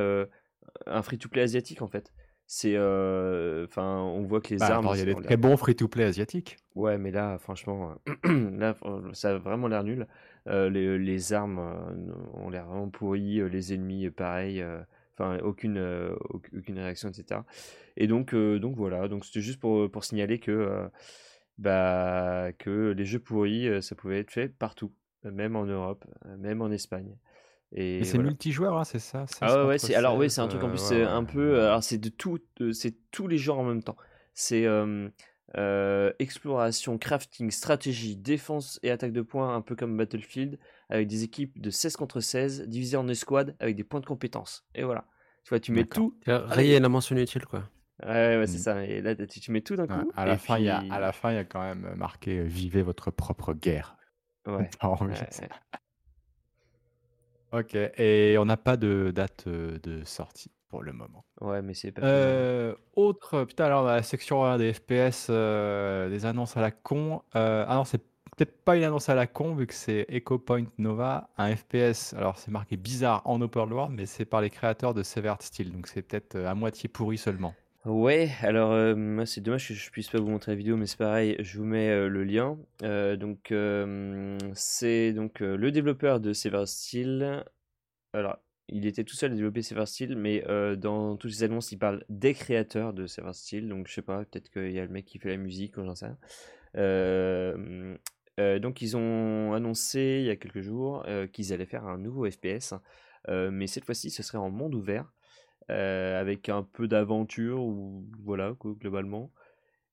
un 0.87 1.01
free-to-play 1.01 1.41
asiatique, 1.43 1.81
en 1.81 1.87
fait. 1.87 2.11
C'est. 2.55 2.75
euh, 2.75 3.65
Enfin, 3.65 3.97
on 4.01 4.21
voit 4.21 4.39
que 4.39 4.49
les 4.49 4.59
Bah, 4.59 4.67
armes. 4.75 4.89
il 4.93 4.99
y 4.99 5.01
a 5.01 5.05
des 5.05 5.15
très 5.15 5.37
bons 5.37 5.57
free-to-play 5.57 6.03
asiatiques. 6.03 6.57
Ouais, 6.75 6.99
mais 6.99 7.09
là, 7.09 7.39
franchement, 7.39 7.95
euh, 8.27 8.49
là, 8.59 8.75
ça 9.13 9.31
a 9.31 9.37
vraiment 9.39 9.67
l'air 9.67 9.83
nul. 9.83 10.05
Euh, 10.47 10.69
les, 10.69 10.99
les 10.99 11.33
armes 11.33 11.57
euh, 11.57 12.13
ont 12.35 12.51
l'air 12.51 12.65
vraiment 12.67 12.89
pourries, 12.89 13.39
euh, 13.39 13.47
les 13.47 13.73
ennemis, 13.73 14.05
euh, 14.05 14.11
pareil. 14.11 14.61
euh, 14.61 14.79
enfin 15.17 15.39
aucune, 15.43 15.79
aucune 16.53 16.77
réaction, 16.79 17.09
etc. 17.09 17.41
Et 17.97 18.05
donc, 18.07 18.35
donc 18.35 18.75
voilà, 18.75 19.07
donc 19.07 19.25
c'était 19.25 19.41
juste 19.41 19.59
pour, 19.59 19.89
pour 19.91 20.03
signaler 20.03 20.39
que, 20.39 20.89
bah, 21.57 22.51
que 22.57 22.93
les 22.97 23.05
jeux 23.05 23.19
pourris, 23.19 23.81
ça 23.83 23.95
pouvait 23.95 24.19
être 24.19 24.31
fait 24.31 24.49
partout, 24.49 24.91
même 25.23 25.55
en 25.55 25.65
Europe, 25.65 26.05
même 26.39 26.61
en 26.61 26.71
Espagne. 26.71 27.15
Et 27.75 28.03
c'est 28.03 28.19
multijoueur, 28.19 28.77
hein, 28.77 28.83
c'est 28.83 28.99
ça 28.99 29.25
Ah 29.41 29.65
ouais, 29.65 29.79
c'est 29.79 29.95
alors 29.95 30.15
oui, 30.15 30.29
c'est 30.29 30.41
un 30.41 30.47
truc 30.47 30.63
en 30.63 30.69
plus, 30.69 30.79
c'est 30.79 31.03
un 31.03 31.23
peu, 31.23 31.61
alors 31.61 31.83
c'est 31.83 31.97
de 31.97 32.09
tout, 32.09 32.39
c'est 32.71 32.95
tous 33.11 33.27
les 33.27 33.37
joueurs 33.37 33.59
en 33.59 33.63
même 33.63 33.83
temps. 33.83 33.97
C'est 34.33 34.67
exploration, 36.19 36.97
crafting, 36.97 37.51
stratégie, 37.51 38.15
défense 38.15 38.79
et 38.83 38.91
attaque 38.91 39.11
de 39.11 39.21
points, 39.21 39.55
un 39.55 39.61
peu 39.61 39.75
comme 39.75 39.97
Battlefield, 39.97 40.59
avec 40.89 41.07
des 41.07 41.23
équipes 41.23 41.59
de 41.59 41.69
16 41.69 41.95
contre 41.95 42.19
16, 42.19 42.67
divisées 42.67 42.97
en 42.97 43.07
escouades 43.07 43.55
avec 43.59 43.75
des 43.75 43.83
points 43.83 43.99
de 43.99 44.05
compétence. 44.05 44.65
Et 44.75 44.83
voilà. 44.83 45.05
Tu 45.43 45.49
vois, 45.49 45.59
tu 45.59 45.71
mets 45.71 45.85
tout. 45.85 46.17
Rayer 46.27 46.79
la 46.79 46.89
mention 46.89 47.17
utile, 47.17 47.45
quoi. 47.45 47.63
Ouais, 48.01 48.37
ouais 48.37 48.47
c'est 48.47 48.57
mmh. 48.57 48.61
ça. 48.61 48.85
Et 48.85 49.01
là, 49.01 49.15
tu, 49.15 49.51
mets 49.51 49.61
tout 49.61 49.75
d'un 49.75 49.87
coup. 49.87 50.11
à, 50.15 50.25
la 50.25 50.37
fin, 50.37 50.57
il 50.57 50.65
y 50.65 50.69
a, 50.69 50.83
à 50.89 50.99
la 50.99 51.11
fin, 51.11 51.31
il 51.31 51.35
y 51.35 51.39
a 51.39 51.43
quand 51.43 51.61
même 51.61 51.93
marqué 51.95 52.43
Vivez 52.43 52.81
votre 52.81 53.11
propre 53.11 53.53
guerre. 53.53 53.97
Ouais. 54.47 54.69
ok. 57.53 57.75
Et 57.97 58.35
on 58.37 58.45
n'a 58.45 58.57
pas 58.57 58.77
de 58.77 59.11
date 59.13 59.47
de 59.47 60.03
sortie 60.03 60.51
pour 60.73 60.81
le 60.81 60.91
moment. 60.91 61.23
Ouais, 61.39 61.61
mais 61.61 61.75
c'est 61.75 61.91
pas. 61.91 62.01
Euh, 62.01 62.73
autre, 62.95 63.43
putain, 63.43 63.65
alors 63.65 63.85
la 63.85 64.01
section 64.01 64.57
des 64.57 64.73
FPS, 64.73 65.27
euh, 65.29 66.09
des 66.09 66.25
annonces 66.25 66.57
à 66.57 66.61
la 66.61 66.71
con. 66.71 67.21
Euh, 67.35 67.63
ah 67.67 67.75
non, 67.75 67.83
c'est 67.83 68.01
peut-être 68.35 68.63
pas 68.63 68.75
une 68.75 68.83
annonce 68.83 69.07
à 69.07 69.13
la 69.13 69.27
con 69.27 69.53
vu 69.53 69.67
que 69.67 69.73
c'est 69.75 70.07
Echo 70.09 70.39
Point 70.39 70.65
Nova, 70.79 71.29
un 71.37 71.55
FPS. 71.55 72.15
Alors 72.17 72.39
c'est 72.39 72.49
marqué 72.49 72.75
bizarre 72.75 73.21
en 73.25 73.39
open 73.39 73.71
world, 73.71 73.93
mais 73.95 74.07
c'est 74.07 74.25
par 74.25 74.41
les 74.41 74.49
créateurs 74.49 74.95
de 74.95 75.03
Severed 75.03 75.43
Steel, 75.43 75.71
donc 75.71 75.85
c'est 75.85 76.01
peut-être 76.01 76.37
à 76.37 76.55
moitié 76.55 76.89
pourri 76.89 77.19
seulement. 77.19 77.53
Ouais, 77.85 78.31
alors 78.41 78.95
moi 78.95 79.25
c'est 79.25 79.41
dommage 79.41 79.67
que 79.67 79.73
je 79.73 79.91
puisse 79.91 80.09
pas 80.09 80.19
vous 80.19 80.29
montrer 80.29 80.53
la 80.53 80.55
vidéo, 80.55 80.77
mais 80.77 80.85
c'est 80.85 80.97
pareil, 80.97 81.35
je 81.39 81.57
vous 81.57 81.65
mets 81.65 82.07
le 82.07 82.23
lien. 82.23 82.57
donc 83.17 83.53
c'est 84.53 85.13
donc 85.13 85.39
le 85.41 85.71
développeur 85.71 86.19
de 86.19 86.31
Severed 86.31 86.67
Steel. 86.67 87.43
Alors 88.13 88.37
il 88.69 88.85
était 88.85 89.03
tout 89.03 89.15
seul 89.15 89.31
à 89.31 89.35
développer 89.35 89.61
Sever 89.61 89.85
Steel, 89.85 90.15
mais 90.15 90.43
euh, 90.47 90.75
dans 90.75 91.17
toutes 91.17 91.31
les 91.31 91.43
annonces, 91.43 91.71
il 91.71 91.77
parle 91.77 92.03
des 92.09 92.33
créateurs 92.33 92.93
de 92.93 93.07
Sever 93.07 93.33
Steel. 93.33 93.67
Donc, 93.67 93.87
je 93.87 93.93
sais 93.93 94.01
pas, 94.01 94.23
peut-être 94.25 94.49
qu'il 94.49 94.71
y 94.71 94.79
a 94.79 94.85
le 94.85 94.91
mec 94.91 95.05
qui 95.05 95.19
fait 95.19 95.29
la 95.29 95.37
musique 95.37 95.77
ou 95.77 95.83
j'en 95.83 95.95
sais 95.95 96.07
rien. 96.07 96.17
Euh, 96.77 97.97
euh, 98.39 98.59
donc, 98.59 98.81
ils 98.81 98.95
ont 98.95 99.53
annoncé 99.53 100.19
il 100.21 100.25
y 100.25 100.29
a 100.29 100.35
quelques 100.35 100.61
jours 100.61 101.05
qu'ils 101.33 101.53
allaient 101.53 101.65
faire 101.65 101.85
un 101.85 101.97
nouveau 101.97 102.29
FPS, 102.29 102.73
mais 103.27 103.67
cette 103.67 103.85
fois-ci, 103.85 104.09
ce 104.09 104.23
serait 104.23 104.37
en 104.37 104.49
monde 104.49 104.75
ouvert, 104.75 105.11
avec 105.69 106.49
un 106.49 106.63
peu 106.63 106.87
d'aventure, 106.87 107.61
ou 107.63 108.05
voilà, 108.23 108.55
globalement. 108.59 109.31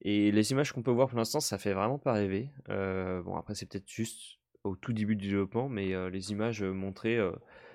Et 0.02 0.32
les 0.32 0.52
images 0.52 0.72
qu'on 0.72 0.82
peut 0.82 0.90
voir 0.90 1.08
pour 1.08 1.18
l'instant, 1.18 1.40
ça 1.40 1.58
fait 1.58 1.74
vraiment 1.74 1.98
pas 1.98 2.12
rêver. 2.12 2.50
bon, 2.68 3.36
après, 3.36 3.54
c'est 3.54 3.66
peut-être 3.66 3.88
juste 3.88 4.38
au 4.64 4.76
tout 4.76 4.92
début 4.92 5.16
du 5.16 5.28
développement, 5.28 5.68
mais 5.68 6.10
les 6.10 6.32
images 6.32 6.62
montrées, 6.62 7.18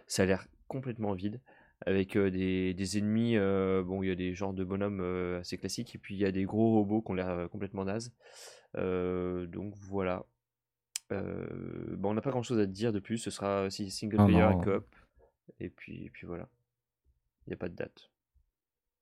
ça 0.07 0.23
a 0.23 0.25
l'air 0.25 0.47
complètement 0.67 1.13
vide 1.13 1.39
avec 1.85 2.17
des, 2.17 2.73
des, 2.73 2.97
ennemis, 2.97 3.35
bon 3.37 4.01
il 4.01 4.07
y 4.07 4.11
a 4.11 4.15
des 4.15 4.33
genres 4.33 4.53
de 4.53 4.63
bonhommes 4.63 5.01
assez 5.39 5.57
classiques 5.57 5.93
et 5.93 5.97
puis 5.97 6.15
il 6.15 6.21
y 6.21 6.25
a 6.25 6.31
des 6.31 6.45
gros 6.45 6.71
robots 6.71 7.01
qui 7.01 7.11
ont 7.11 7.15
l'air 7.15 7.49
complètement 7.51 7.85
nazes. 7.85 8.11
donc 8.73 9.73
voilà. 9.75 10.25
bon 11.09 12.09
on 12.09 12.13
n'a 12.13 12.21
pas 12.21 12.31
grand 12.31 12.43
chose 12.43 12.59
à 12.59 12.65
dire 12.65 12.91
de 12.91 12.99
plus, 12.99 13.17
ce 13.17 13.29
sera 13.29 13.65
aussi 13.65 13.91
single 13.91 14.25
player 14.25 14.49
et 14.51 14.63
coop. 14.63 14.85
Et 15.59 15.69
puis, 15.69 16.05
et 16.05 16.09
puis 16.09 16.25
voilà. 16.27 16.47
Il 17.45 17.51
n'y 17.51 17.53
a 17.53 17.57
pas 17.57 17.69
de 17.69 17.75
date. 17.75 18.09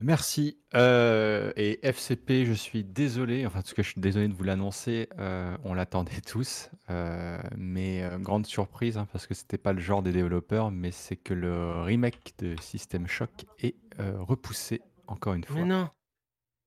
Merci. 0.04 0.58
Euh, 0.76 1.54
et 1.56 1.80
FCP, 1.88 2.46
je 2.46 2.52
suis 2.52 2.84
désolé, 2.84 3.46
enfin, 3.46 3.62
tout 3.62 3.74
que 3.74 3.84
je 3.84 3.90
suis 3.90 4.02
désolé 4.02 4.28
de 4.28 4.34
vous 4.34 4.44
l'annoncer, 4.44 5.08
euh, 5.18 5.56
on 5.64 5.74
l'attendait 5.74 6.22
tous, 6.28 6.70
euh, 6.90 7.42
mais 7.56 8.04
grande 8.20 8.46
surprise, 8.46 8.98
hein, 8.98 9.08
parce 9.14 9.28
que 9.28 9.34
c'était 9.34 9.58
pas 9.58 9.72
le 9.72 9.80
genre 9.80 10.04
des 10.04 10.12
développeurs, 10.12 10.72
mais 10.72 10.92
c'est 10.92 11.16
que 11.16 11.34
le 11.34 11.82
remake 11.84 12.34
de 12.40 12.56
System 12.62 13.08
Shock 13.08 13.46
est 13.60 13.76
repoussé 13.98 14.82
encore 15.08 15.36
une 15.36 15.46
fois. 15.46 15.62
Mais 15.62 15.66
non. 15.66 15.90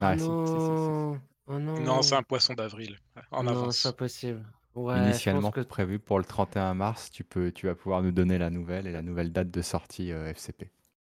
Ah, 0.01 0.17
non. 0.17 1.21
Oh 1.49 1.59
non. 1.59 2.03
c'est 2.03 2.17
un 2.17 2.23
poisson 2.23 2.55
d'avril. 2.55 2.99
En 3.31 3.45
non, 3.45 3.71
c'est 3.71 3.91
pas 3.91 3.97
possible. 3.97 4.45
Initialement 4.77 5.51
prévu 5.51 5.99
pour 5.99 6.19
le 6.19 6.25
31 6.25 6.75
mars, 6.75 7.11
tu 7.11 7.25
peux, 7.25 7.53
tu 7.53 7.67
vas 7.67 7.75
pouvoir 7.75 8.03
nous 8.03 8.13
donner 8.13 8.39
la 8.39 8.51
nouvelle 8.51 8.87
et 8.87 8.93
la 8.93 9.03
nouvelle 9.03 9.33
date 9.33 9.51
de 9.51 9.63
sortie 9.63 10.11
FCP. 10.11 10.71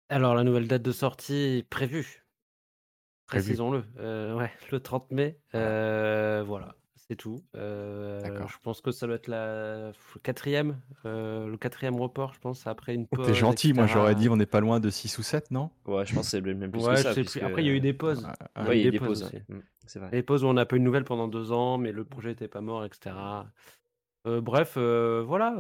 Alors, 0.10 0.36
la 0.36 0.44
nouvelle 0.44 0.68
date 0.68 0.84
de 0.84 0.92
sortie 0.94 1.66
prévue, 1.70 2.24
précisons-le, 3.28 3.84
euh, 4.00 4.36
ouais, 4.36 4.52
le 4.72 4.80
30 4.80 5.12
mai, 5.12 5.38
euh, 5.54 6.44
voilà, 6.48 6.76
c'est 6.96 7.18
tout. 7.18 7.44
Euh, 7.58 8.22
je 8.48 8.58
pense 8.64 8.80
que 8.80 8.92
ça 8.92 9.06
doit 9.06 9.18
être 9.18 9.28
la 9.28 9.92
quatrième, 10.24 10.80
le 11.04 11.56
quatrième 11.58 12.00
report, 12.00 12.34
je 12.34 12.40
pense, 12.40 12.66
après 12.68 12.96
une 12.96 13.06
oh, 13.12 13.24
t'es 13.26 13.34
gentil, 13.34 13.74
moi 13.74 13.86
j'aurais 13.86 14.16
dit 14.16 14.30
on 14.30 14.38
n'est 14.38 14.46
pas 14.46 14.62
loin 14.62 14.80
de 14.80 14.90
6 14.90 15.18
ou 15.18 15.24
7, 15.24 15.52
non? 15.52 15.72
Ouais, 15.86 16.06
je 16.06 16.16
pense 16.16 16.26
que 16.26 16.32
c'est 16.32 16.42
même 16.42 16.72
plus 16.72 16.86
que 16.86 16.96
ça, 16.96 17.10
Après, 17.46 17.64
il 17.64 17.68
y 17.68 17.70
a 17.70 17.74
eu 17.74 17.82
des 17.82 17.94
pauses. 17.94 18.26
Ouais, 18.56 18.78
il 18.78 18.84
y 18.84 18.86
a 18.86 18.88
eu 18.88 18.92
des 18.92 19.00
pauses, 19.00 19.24
aussi. 19.24 19.38
Mmh, 19.50 19.60
c'est 19.86 20.00
vrai. 20.00 20.10
Des 20.12 20.24
pauses 20.24 20.46
où 20.46 20.48
on 20.48 20.54
n'a 20.54 20.66
pas 20.66 20.78
eu 20.78 20.80
de 20.80 20.86
nouvelles 20.86 21.06
pendant 21.06 21.28
deux 21.28 21.52
ans, 21.52 21.78
mais 21.78 21.92
le 21.92 22.06
projet 22.06 22.30
n'était 22.30 22.48
pas 22.48 22.62
mort, 22.62 22.86
etc. 22.86 23.14
bref, 24.26 24.78
voilà, 24.78 25.58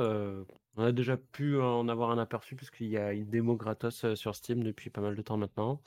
on 0.78 0.84
a 0.84 0.92
déjà 0.92 1.18
pu 1.18 1.60
en 1.60 1.88
avoir 1.90 2.12
un 2.12 2.18
aperçu 2.18 2.56
puisqu'il 2.56 2.88
y 2.88 2.98
a 2.98 3.12
une 3.12 3.30
démo 3.30 3.56
gratos 3.56 4.14
sur 4.16 4.36
Steam 4.36 4.64
depuis 4.64 4.90
pas 4.90 5.02
mal 5.02 5.16
de 5.16 5.22
temps 5.22 5.38
maintenant. 5.38 5.82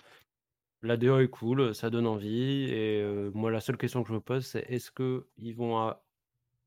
La 0.82 0.97
démo 0.97 1.18
est 1.20 1.28
cool, 1.28 1.74
ça 1.74 1.91
donne 1.91 2.07
envie. 2.07 2.68
Et 2.70 3.03
moi, 3.32 3.51
la 3.51 3.61
seule 3.61 3.76
question 3.76 4.03
que 4.03 4.09
je 4.09 4.14
me 4.14 4.20
pose, 4.20 4.45
c'est 4.45 4.64
est-ce 4.68 4.91
qu'ils 4.91 5.55
vont 5.55 5.95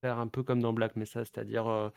faire 0.01 0.19
un 0.19 0.27
peu 0.27 0.43
comme 0.43 0.61
dans 0.61 0.73
Black 0.73 0.95
Mesa, 0.95 1.25
c'est-à-dire 1.25 1.91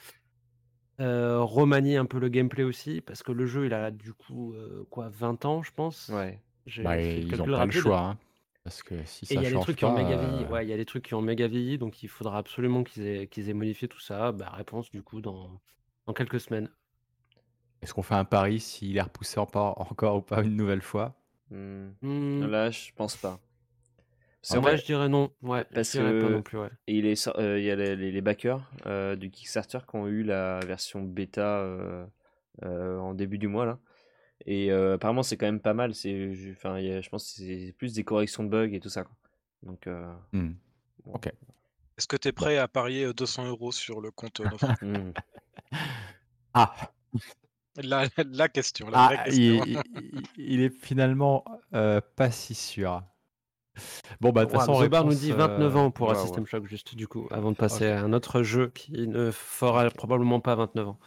remanier 0.99 1.97
un 1.97 2.07
peu 2.07 2.19
le 2.19 2.29
gameplay 2.29 2.65
aussi? 2.65 3.01
Parce 3.01 3.23
que 3.23 3.33
le 3.33 3.47
jeu, 3.47 3.67
il 3.67 3.75
a 3.75 3.91
du 3.91 4.13
coup 4.13 4.55
quoi 4.91 5.09
20 5.11 5.45
ans, 5.45 5.63
je 5.63 5.73
pense? 5.73 6.09
Ouais. 6.09 6.41
Bah, 6.83 7.01
ils 7.01 7.37
n'ont 7.37 7.45
pas 7.45 7.67
le 7.67 7.71
choix. 7.71 8.01
Hein, 8.01 8.19
parce 8.65 8.83
que 8.83 9.05
si 9.05 9.25
ça 9.27 9.35
et 9.35 9.37
il 9.37 9.43
y 9.45 9.47
a 9.47 9.51
des 9.51 9.61
trucs 9.61 9.77
qui 9.77 9.85
ont 9.85 9.95
méga 9.95 10.17
vieilli. 10.17 10.45
Ouais, 10.47 10.67
il 10.67 10.69
y 10.69 10.73
a 10.73 10.77
des 10.77 10.85
trucs 10.85 11.05
qui 11.05 11.15
ont 11.15 11.23
méga 11.23 11.47
vieilli, 11.47 11.79
donc 11.79 12.03
il 12.03 12.09
faudra 12.09 12.39
absolument 12.39 12.83
qu'ils 12.83 13.07
aient, 13.07 13.27
qu'ils 13.29 13.49
aient 13.49 13.55
modifié 13.55 13.87
tout 13.87 14.01
ça. 14.01 14.33
Bah, 14.33 14.51
réponse 14.51 14.91
du 14.91 15.03
coup 15.03 15.21
dans 15.21 15.61
dans 16.07 16.13
quelques 16.13 16.41
semaines. 16.41 16.71
Est-ce 17.83 17.95
qu'on 17.95 18.03
fait 18.03 18.15
un 18.15 18.25
pari 18.25 18.61
s'il 18.61 18.97
est 18.97 19.03
repoussé 19.03 19.39
encore, 19.39 19.81
encore 19.81 20.17
ou 20.17 20.23
pas 20.23 20.43
une 20.43 20.57
nouvelle 20.57 20.83
fois? 20.83 21.15
Hmm. 21.51 21.91
Hmm. 22.03 22.47
Là, 22.47 22.71
je 22.71 22.91
pense 22.95 23.17
pas. 23.17 23.41
En 24.55 24.61
vrai, 24.61 24.77
je 24.77 24.85
dirais 24.85 25.09
non. 25.09 25.33
Ouais, 25.43 25.65
parce 25.75 25.93
que 25.93 26.23
pas 26.23 26.31
non 26.31 26.43
plus, 26.43 26.59
ouais. 26.59 26.71
il, 26.87 27.07
est, 27.07 27.29
euh, 27.37 27.59
il 27.59 27.65
y 27.65 27.71
a 27.71 27.77
les, 27.77 28.21
backers 28.21 28.71
euh, 28.87 29.17
du 29.17 29.31
Kickstarter 29.31 29.81
qui 29.89 29.97
ont 29.97 30.07
eu 30.07 30.23
la 30.23 30.61
version 30.61 31.03
bêta 31.03 31.59
euh, 31.61 32.07
en 32.63 33.15
début 33.15 33.39
du 33.39 33.49
mois 33.49 33.67
là. 33.67 33.79
Et 34.45 34.71
apparemment, 34.71 35.23
c'est 35.23 35.37
quand 35.37 35.47
même 35.47 35.61
pas 35.61 35.75
mal. 35.75 35.95
C'est, 35.95 36.33
enfin, 36.53 36.79
je 36.79 37.09
pense 37.09 37.33
que 37.33 37.43
c'est 37.43 37.75
plus 37.77 37.95
des 37.95 38.05
corrections 38.05 38.45
de 38.45 38.49
bugs 38.49 38.73
et 38.73 38.81
tout 38.81 38.91
ça. 38.91 39.03
Quoi. 39.03 39.17
Donc, 39.63 39.89
hmm. 40.33 40.53
ok. 41.07 41.33
Est-ce 41.99 42.07
que 42.07 42.17
tu 42.17 42.29
es 42.29 42.33
prêt 42.33 42.59
à 42.59 42.69
parier 42.69 43.13
200 43.13 43.47
euros 43.49 43.73
sur 43.73 44.01
le 44.01 44.11
compte 44.11 44.43
Ah! 46.55 46.75
La 47.83 48.07
la 48.17 48.49
question, 48.49 48.89
la 48.89 49.07
vraie 49.07 49.17
ah, 49.21 49.25
question. 49.25 49.83
il 50.39 50.61
est 50.63 50.71
finalement, 50.71 51.45
euh, 51.75 52.01
pas 52.17 52.31
si 52.31 52.55
sûr. 52.55 53.03
Bon, 54.23 54.33
bah, 54.33 54.47
de 54.47 54.51
toute 54.51 54.59
façon, 54.59 54.81
nous 54.81 55.15
dit 55.15 55.33
29 55.33 55.61
euh, 55.61 55.79
ans 55.79 55.91
pour 55.91 56.11
un 56.11 56.15
System 56.15 56.47
Shock, 56.47 56.67
juste 56.67 56.95
du 56.95 57.07
coup, 57.07 57.29
avant 57.31 57.51
de 57.51 57.57
passer 57.57 57.89
à 57.89 58.03
un 58.03 58.15
autre 58.15 58.43
jeu 58.43 58.71
qui 58.71 59.07
ne 59.07 59.31
fera 59.31 59.91
probablement 59.91 60.41
pas 60.41 60.55
29 60.55 60.89
ans. 60.89 60.99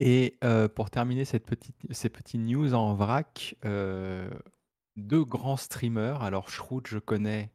Et 0.00 0.36
euh, 0.42 0.68
pour 0.68 0.90
terminer 0.90 1.24
cette 1.24 1.46
petite 1.46 1.76
ces 1.90 2.08
petites 2.08 2.40
news 2.40 2.74
en 2.74 2.94
vrac, 2.94 3.54
deux 3.62 5.24
grands 5.24 5.56
streamers. 5.56 6.22
Alors 6.22 6.50
Shroud, 6.50 6.88
je 6.88 6.98
connais. 6.98 7.52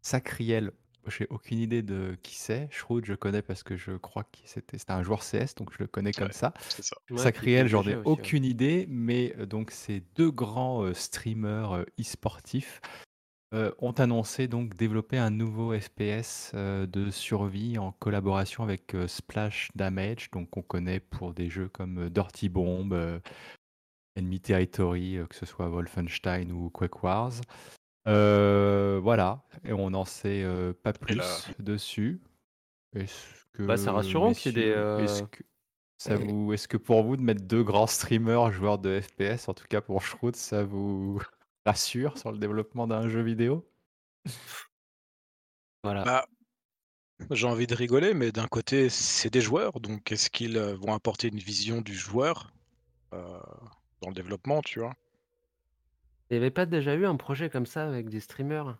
Sacriel, 0.00 0.70
j'ai 1.08 1.26
aucune 1.30 1.58
idée 1.58 1.82
de 1.82 2.16
qui 2.22 2.36
c'est. 2.36 2.68
Shroud, 2.70 3.04
je 3.04 3.14
connais 3.14 3.42
parce 3.42 3.62
que 3.62 3.76
je 3.76 3.92
crois 3.92 4.24
que 4.24 4.38
c'était 4.44 4.78
un 4.88 5.02
joueur 5.02 5.20
CS, 5.20 5.54
donc 5.56 5.72
je 5.72 5.78
le 5.80 5.86
connais 5.86 6.12
comme 6.12 6.32
ça. 6.32 6.52
c'est 6.68 6.84
ça. 6.84 6.96
Sacriel, 7.16 7.68
j'en 7.68 7.82
ai 7.84 7.96
aucune 8.04 8.44
idée, 8.44 8.86
mais 8.88 9.34
euh, 9.38 9.46
donc 9.46 9.70
ces 9.70 10.02
deux 10.14 10.30
grands 10.30 10.82
euh, 10.82 10.94
streamers 10.94 11.72
euh, 11.72 11.84
e-sportifs 12.00 12.80
ont 13.78 13.92
annoncé 13.92 14.48
donc 14.48 14.74
développer 14.74 15.16
un 15.16 15.30
nouveau 15.30 15.72
FPS 15.72 16.52
de 16.54 17.10
survie 17.10 17.78
en 17.78 17.90
collaboration 17.92 18.62
avec 18.64 18.94
Splash 19.06 19.70
Damage, 19.74 20.30
donc 20.30 20.54
on 20.58 20.62
connaît 20.62 21.00
pour 21.00 21.32
des 21.32 21.48
jeux 21.48 21.70
comme 21.70 22.10
Dirty 22.10 22.50
Bomb, 22.50 22.92
Enemy 24.14 24.40
Territory, 24.40 25.20
que 25.30 25.34
ce 25.34 25.46
soit 25.46 25.68
Wolfenstein 25.68 26.52
ou 26.52 26.68
Quake 26.68 27.02
Wars. 27.02 27.32
Euh, 28.06 29.00
voilà, 29.02 29.42
et 29.64 29.72
on 29.72 29.90
n'en 29.90 30.04
sait 30.04 30.42
euh, 30.44 30.72
pas 30.72 30.92
plus 30.92 31.18
dessus. 31.58 32.20
Bah, 33.58 33.76
c'est 33.76 33.90
rassurant 33.90 34.32
qu'il 34.32 34.56
y 34.58 34.60
ait 34.60 34.64
des, 34.66 34.70
euh, 34.70 35.26
Ça 35.98 36.14
Et- 36.14 36.18
vous, 36.18 36.52
est-ce 36.52 36.68
que 36.68 36.76
pour 36.76 37.02
vous 37.02 37.16
de 37.16 37.22
mettre 37.22 37.42
deux 37.42 37.62
grands 37.64 37.86
streamers 37.86 38.52
joueurs 38.52 38.78
de 38.78 39.00
FPS, 39.00 39.48
en 39.48 39.54
tout 39.54 39.66
cas 39.68 39.80
pour 39.80 40.02
Shroud, 40.02 40.36
ça 40.36 40.62
vous 40.64 41.20
rassure 41.66 42.16
sur 42.18 42.32
le 42.32 42.38
développement 42.38 42.86
d'un 42.86 43.08
jeu 43.08 43.22
vidéo? 43.22 43.66
Voilà. 45.82 46.04
Bah, 46.04 46.26
j'ai 47.30 47.46
envie 47.46 47.66
de 47.66 47.74
rigoler, 47.74 48.14
mais 48.14 48.32
d'un 48.32 48.46
côté, 48.48 48.88
c'est 48.88 49.30
des 49.32 49.40
joueurs, 49.40 49.80
donc 49.80 50.10
est-ce 50.12 50.28
qu'ils 50.30 50.58
vont 50.58 50.92
apporter 50.92 51.28
une 51.28 51.38
vision 51.38 51.80
du 51.80 51.94
joueur 51.94 52.52
euh, 53.14 53.38
dans 54.02 54.08
le 54.08 54.14
développement, 54.14 54.62
tu 54.62 54.80
vois? 54.80 54.94
Il 56.30 56.34
n'y 56.34 56.38
avait 56.38 56.50
pas 56.50 56.66
déjà 56.66 56.94
eu 56.94 57.06
un 57.06 57.16
projet 57.16 57.48
comme 57.50 57.66
ça 57.66 57.86
avec 57.86 58.08
des 58.08 58.20
streamers? 58.20 58.78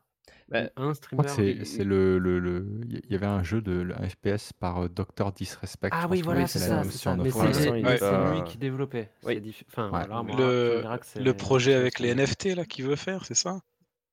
Bah, 0.49 0.71
Un 0.77 0.95
Je 0.95 1.01
crois 1.11 1.25
que 1.25 1.31
streamer 1.31 1.65
c'est 1.65 1.85
le, 1.85 2.19
le, 2.19 2.39
le- 2.39 2.67
Il 2.89 3.11
y 3.13 3.15
avait 3.15 3.27
un 3.27 3.43
jeu 3.43 3.61
de 3.61 3.73
le- 3.73 4.01
un 4.01 4.09
FPS 4.09 4.53
par 4.53 4.89
Dr 4.89 5.33
Disrespect. 5.33 5.91
Ah 5.93 6.03
je 6.03 6.09
oui, 6.09 6.23
voilà, 6.23 6.47
c'est 6.47 6.59
c'est 6.59 6.69
ça, 6.69 6.85
c'est 6.85 6.99
ça. 6.99 7.17
Mais 7.17 7.31
c'est 7.31 7.41
mais 7.43 8.41
lui 8.41 8.45
qui 8.49 8.59
développait. 8.59 9.11
Oui. 9.25 9.35
C'est 9.35 9.41
diff- 9.41 9.65
Enfin, 9.69 9.85
Ouais. 9.91 10.07
voilà, 10.07 10.23
moi, 10.23 10.37
tu 10.37 10.43
Le, 10.43 10.81
verras 10.81 10.99
que 10.99 11.07
c'est 11.07 11.23
le 11.23 11.35
projet 11.35 11.75
avec 11.75 11.99
les 12.01 12.11
NFT 12.11 12.55
là 12.55 12.65
qu'il 12.65 12.85
veut 12.85 12.97
faire, 12.97 13.25
c'est 13.25 13.35
ça? 13.35 13.61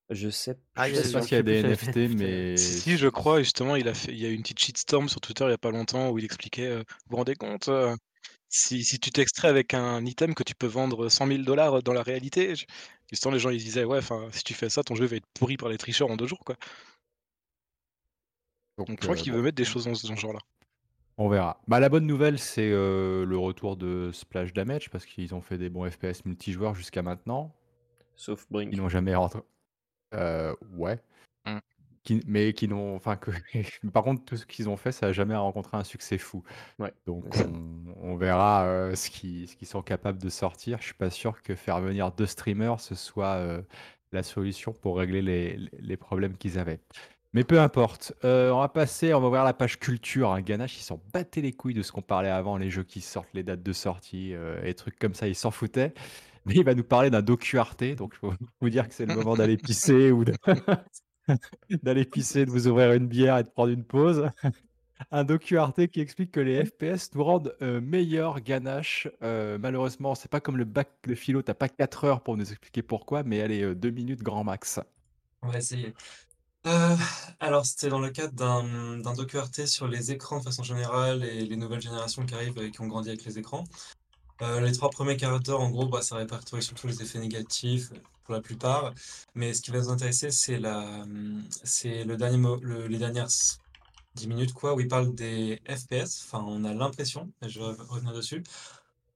Je 0.10 0.30
sais, 0.30 0.58
Ah, 0.76 0.88
je 0.88 0.94
il 0.94 0.96
y 0.96 1.00
a- 1.00 1.02
Je 1.02 1.08
sais 1.08 1.08
sais 1.08 1.14
pas 1.14 1.20
pas. 1.20 1.26
s'il 1.26 1.36
y 1.36 1.36
a 1.36 1.40
je 1.40 1.44
des 1.46 1.62
plus 1.62 1.70
NFT, 1.70 2.08
mais 2.18 2.58
Si, 2.58 2.98
je 2.98 3.08
crois, 3.08 3.40
justement, 3.40 3.76
il 3.76 3.88
a 3.88 3.94
fait, 3.94 4.12
il 4.12 4.20
y 4.20 4.26
a 4.26 4.30
eu 4.30 4.34
une 4.34 4.42
petite 4.42 4.60
shitstorm 4.60 5.08
sur 5.10 5.22
Twitter 5.22 5.46
il 5.46 5.50
y 5.52 5.54
a 5.54 5.58
pas 5.58 5.72
longtemps 5.72 6.10
où 6.12 6.20
il 6.20 6.26
expliquait, 6.26 6.68
euh, 6.68 6.78
vous 6.80 6.84
vous 7.12 7.18
rendez 7.18 7.36
compte, 7.36 7.68
euh, 7.70 7.96
si, 8.50 8.84
si 8.84 9.00
tu 9.00 9.12
t'extrais 9.12 9.50
avec 9.50 9.74
un 9.74 10.06
item 10.06 10.36
que 10.36 10.44
tu 10.44 10.56
peux 10.56 10.68
vendre 10.68 11.10
100 11.10 11.26
000 11.28 11.44
dollars 11.46 11.84
dans 11.84 11.94
la 11.94 12.04
réalité, 12.04 12.56
je- 12.56 12.66
justement, 13.14 13.34
les 13.34 13.40
gens 13.40 13.50
ils 13.52 13.58
disaient, 13.64 13.84
ouais, 13.86 14.00
enfin, 14.00 14.28
si 14.32 14.44
tu 14.44 14.54
fais 14.54 14.70
ça, 14.70 14.84
ton 14.84 14.96
jeu 14.96 15.06
va 15.06 15.16
être 15.18 15.28
pourri 15.34 15.58
par 15.58 15.70
les 15.70 15.78
tricheurs 15.78 16.10
en 16.12 16.18
deux 16.18 16.28
jours, 16.28 16.44
quoi. 16.46 16.56
donc, 18.78 18.88
Donc 18.88 19.00
je 19.02 19.08
crois 19.08 19.16
euh, 19.16 19.16
qu'il 19.16 19.32
bon, 19.32 19.38
veut 19.38 19.44
mettre 19.44 19.56
des 19.56 19.66
choses 19.66 19.86
dans 19.86 19.96
ce 19.96 20.16
genre-là. 20.16 20.40
on 21.18 21.30
verra. 21.30 21.62
Bah, 21.68 21.80
la 21.80 21.90
bonne 21.90 22.08
nouvelle, 22.08 22.40
c'est 22.40 22.70
euh, 22.72 23.26
le 23.26 23.38
retour 23.38 23.78
de 23.78 24.12
Splash 24.14 24.54
Damage 24.54 24.90
parce 24.90 25.06
qu'ils 25.06 25.34
ont 25.36 25.42
fait 25.42 25.58
des 25.58 25.70
bons 25.70 25.90
FPS 25.90 26.26
multijoueurs 26.26 26.76
jusqu'à 26.76 27.02
maintenant. 27.02 27.56
Sauf 28.16 28.48
Ils 28.72 28.72
Brink. 28.72 28.74
n'ont 28.76 28.90
jamais 28.90 29.16
rentré. 29.16 29.42
Euh, 30.16 30.56
ouais. 30.76 31.02
Mm. 31.46 31.60
Qui- 32.04 32.22
mais 32.28 32.54
qui 32.54 32.68
n'ont. 32.68 32.96
Enfin, 32.96 33.16
que. 33.16 33.32
Par 33.94 34.04
contre, 34.04 34.26
tout 34.26 34.36
ce 34.36 34.46
qu'ils 34.46 34.68
ont 34.70 34.76
fait, 34.78 34.92
ça 34.92 35.08
n'a 35.08 35.14
jamais 35.14 35.36
rencontré 35.36 35.78
un 35.78 35.84
succès 35.84 36.18
fou. 36.18 36.44
Ouais. 36.80 36.94
Donc, 37.06 37.26
on, 37.38 37.94
on 38.02 38.16
verra 38.18 38.66
euh, 38.66 38.96
ce 38.96 39.10
qu'ils 39.10 39.48
ce 39.48 39.66
sont 39.66 39.82
capables 39.82 40.22
de 40.22 40.30
sortir. 40.30 40.80
Je 40.80 40.86
suis 40.86 40.94
pas 40.94 41.10
sûr 41.10 41.42
que 41.42 41.56
faire 41.56 41.80
venir 41.80 42.12
deux 42.12 42.26
streamers, 42.26 42.80
ce 42.82 42.96
soit 42.96 43.36
euh, 43.36 43.62
la 44.12 44.22
solution 44.24 44.74
pour 44.74 44.98
régler 44.98 45.22
les, 45.80 45.98
problèmes 45.98 46.36
qu'ils 46.36 46.60
avaient. 46.60 46.82
Mais 47.32 47.46
peu 47.46 47.60
importe. 47.60 48.14
Euh, 48.26 48.52
on 48.52 48.60
va 48.60 48.68
passer, 48.68 49.14
on 49.14 49.22
va 49.22 49.30
voir 49.30 49.46
la 49.46 49.54
page 49.54 49.80
culture. 49.80 50.32
Hein. 50.32 50.42
Ganache, 50.42 50.78
ils 50.78 50.84
s'en 50.84 51.02
battaient 51.14 51.42
les 51.42 51.54
couilles 51.54 51.74
de 51.74 51.82
ce 51.82 51.92
qu'on 51.94 52.02
parlait 52.02 52.30
avant, 52.30 52.58
les 52.58 52.70
jeux 52.70 52.84
qui 52.84 53.00
sortent, 53.02 53.34
les 53.34 53.44
dates 53.44 53.64
de 53.64 53.74
sortie, 53.74 54.34
et 54.64 54.74
trucs 54.76 55.00
comme 55.00 55.16
ça, 55.16 55.28
ils 55.28 55.36
s'en 55.36 55.50
foutaient. 55.52 55.94
Mais 56.46 56.56
il 56.56 56.64
va 56.66 56.76
nous 56.76 56.84
parler 56.84 57.10
d'un 57.10 57.22
docu 57.22 57.58
Arte, 57.58 57.84
donc 57.96 58.14
il 58.16 58.18
faut 58.20 58.34
vous 58.62 58.70
dire 58.70 58.88
que 58.88 58.94
c'est 58.94 59.06
le 59.06 59.16
moment 59.16 59.36
d'aller 59.36 59.58
pisser 59.58 60.12
ou 60.12 60.26
de- 60.26 60.34
d'aller 61.84 62.06
pisser, 62.06 62.46
de 62.46 62.52
vous 62.52 62.68
ouvrir 62.68 62.94
une 62.94 63.08
bière 63.08 63.38
et 63.38 63.44
de 63.44 63.50
prendre 63.50 63.72
une 63.72 63.84
pause. 63.84 64.30
Un 65.12 65.24
docu 65.24 65.58
Arte 65.58 65.88
qui 65.88 66.00
explique 66.00 66.32
que 66.32 66.40
les 66.40 66.64
FPS 66.66 67.14
nous 67.14 67.24
rendent 67.24 67.56
euh, 67.62 67.82
meilleurs 67.82 68.40
ganache. 68.42 69.08
Euh, 69.22 69.58
malheureusement, 69.58 70.16
c'est 70.16 70.30
pas 70.30 70.40
comme 70.40 70.58
le 70.58 70.66
bac 70.66 70.90
de 71.06 71.16
philo, 71.16 71.42
t'as 71.42 71.54
pas 71.54 71.68
4 71.68 72.06
heures 72.06 72.22
pour 72.22 72.38
nous 72.38 72.52
expliquer 72.52 72.84
pourquoi, 72.84 73.24
mais 73.24 73.42
allez, 73.42 73.76
2 73.76 73.90
minutes 73.90 74.24
grand 74.24 74.44
max. 74.44 74.80
On 75.42 75.50
va 75.50 75.58
essayer. 75.58 75.94
Euh, 76.66 76.96
alors, 77.42 77.66
c'était 77.66 77.90
dans 77.90 78.00
le 78.00 78.10
cadre 78.10 78.34
d'un 78.34 78.98
d'un 78.98 79.14
docu 79.14 79.38
Arte 79.38 79.66
sur 79.66 79.88
les 79.88 80.12
écrans 80.12 80.40
de 80.40 80.44
façon 80.44 80.64
générale 80.64 81.24
et 81.24 81.46
les 81.46 81.58
nouvelles 81.58 81.82
générations 81.82 82.26
qui 82.26 82.34
arrivent 82.34 82.58
et 82.60 82.72
qui 82.72 82.80
ont 82.82 82.88
grandi 82.88 83.10
avec 83.10 83.26
les 83.26 83.38
écrans. 83.38 83.66
Euh, 84.44 84.60
les 84.62 84.72
trois 84.74 84.90
premiers 84.90 85.16
d'heure, 85.16 85.62
en 85.62 85.70
gros, 85.72 85.88
bah, 85.88 86.02
ça 86.02 86.18
répertorie 86.18 86.62
surtout 86.62 86.88
les 86.88 87.02
effets 87.02 87.20
négatifs 87.20 87.90
pour 88.26 88.34
la 88.34 88.42
plupart. 88.42 88.94
Mais 89.36 89.54
ce 89.54 89.62
qui 89.62 89.72
va 89.72 89.80
nous 89.80 89.90
intéresser, 89.90 90.32
c'est 90.32 90.60
la, 90.60 91.06
c'est 91.64 92.04
le 92.04 92.18
dernier 92.18 92.38
les 92.90 92.98
dernières 92.98 93.30
10 94.16 94.28
minutes, 94.28 94.54
quoi, 94.54 94.76
où 94.76 94.80
il 94.82 94.88
parle 94.88 95.14
des 95.16 95.62
FPS. 95.68 96.24
Enfin, 96.26 96.44
on 96.48 96.64
a 96.66 96.74
l'impression, 96.74 97.32
je 97.42 97.60
vais 97.60 97.66
revenir 97.90 98.14
dessus. 98.14 98.44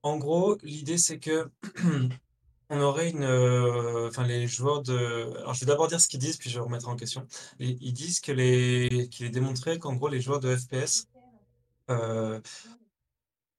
En 0.03 0.17
gros, 0.17 0.57
l'idée, 0.63 0.97
c'est 0.97 1.19
que 1.19 1.49
on 2.69 2.81
aurait 2.81 3.09
une. 3.09 3.23
euh, 3.23 4.07
Enfin, 4.09 4.25
les 4.25 4.47
joueurs 4.47 4.81
de. 4.83 4.95
Alors, 5.39 5.53
je 5.53 5.61
vais 5.61 5.65
d'abord 5.67 5.87
dire 5.87 6.01
ce 6.01 6.07
qu'ils 6.07 6.19
disent, 6.19 6.37
puis 6.37 6.49
je 6.49 6.59
remettrai 6.59 6.89
en 6.91 6.95
question. 6.95 7.27
Ils 7.59 7.93
disent 7.93 8.19
que 8.21 8.31
les... 8.31 9.09
qu'il 9.11 9.25
est 9.25 9.29
démontré 9.29 9.79
qu'en 9.79 9.95
gros, 9.95 10.07
les 10.09 10.21
joueurs 10.21 10.39
de 10.39 10.55
FPS 10.55 11.07
euh, 11.89 12.39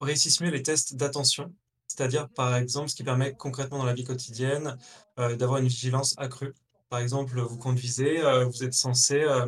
réussissent 0.01 0.41
mieux 0.41 0.51
les 0.51 0.63
tests 0.63 0.95
d'attention. 0.97 1.53
C'est-à-dire, 1.89 2.29
par 2.29 2.55
exemple, 2.55 2.91
ce 2.91 2.95
qui 2.95 3.03
permet 3.03 3.35
concrètement 3.35 3.79
dans 3.79 3.85
la 3.85 3.95
vie 3.95 4.05
quotidienne 4.05 4.77
euh, 5.19 5.37
d'avoir 5.37 5.59
une 5.59 5.69
vigilance 5.69 6.15
accrue. 6.19 6.55
Par 6.91 7.01
exemple, 7.01 7.41
vous 7.41 7.59
conduisez, 7.59 8.21
euh, 8.21 8.45
vous 8.45 8.63
êtes 8.63 8.75
censé. 8.75 9.21
euh, 9.21 9.47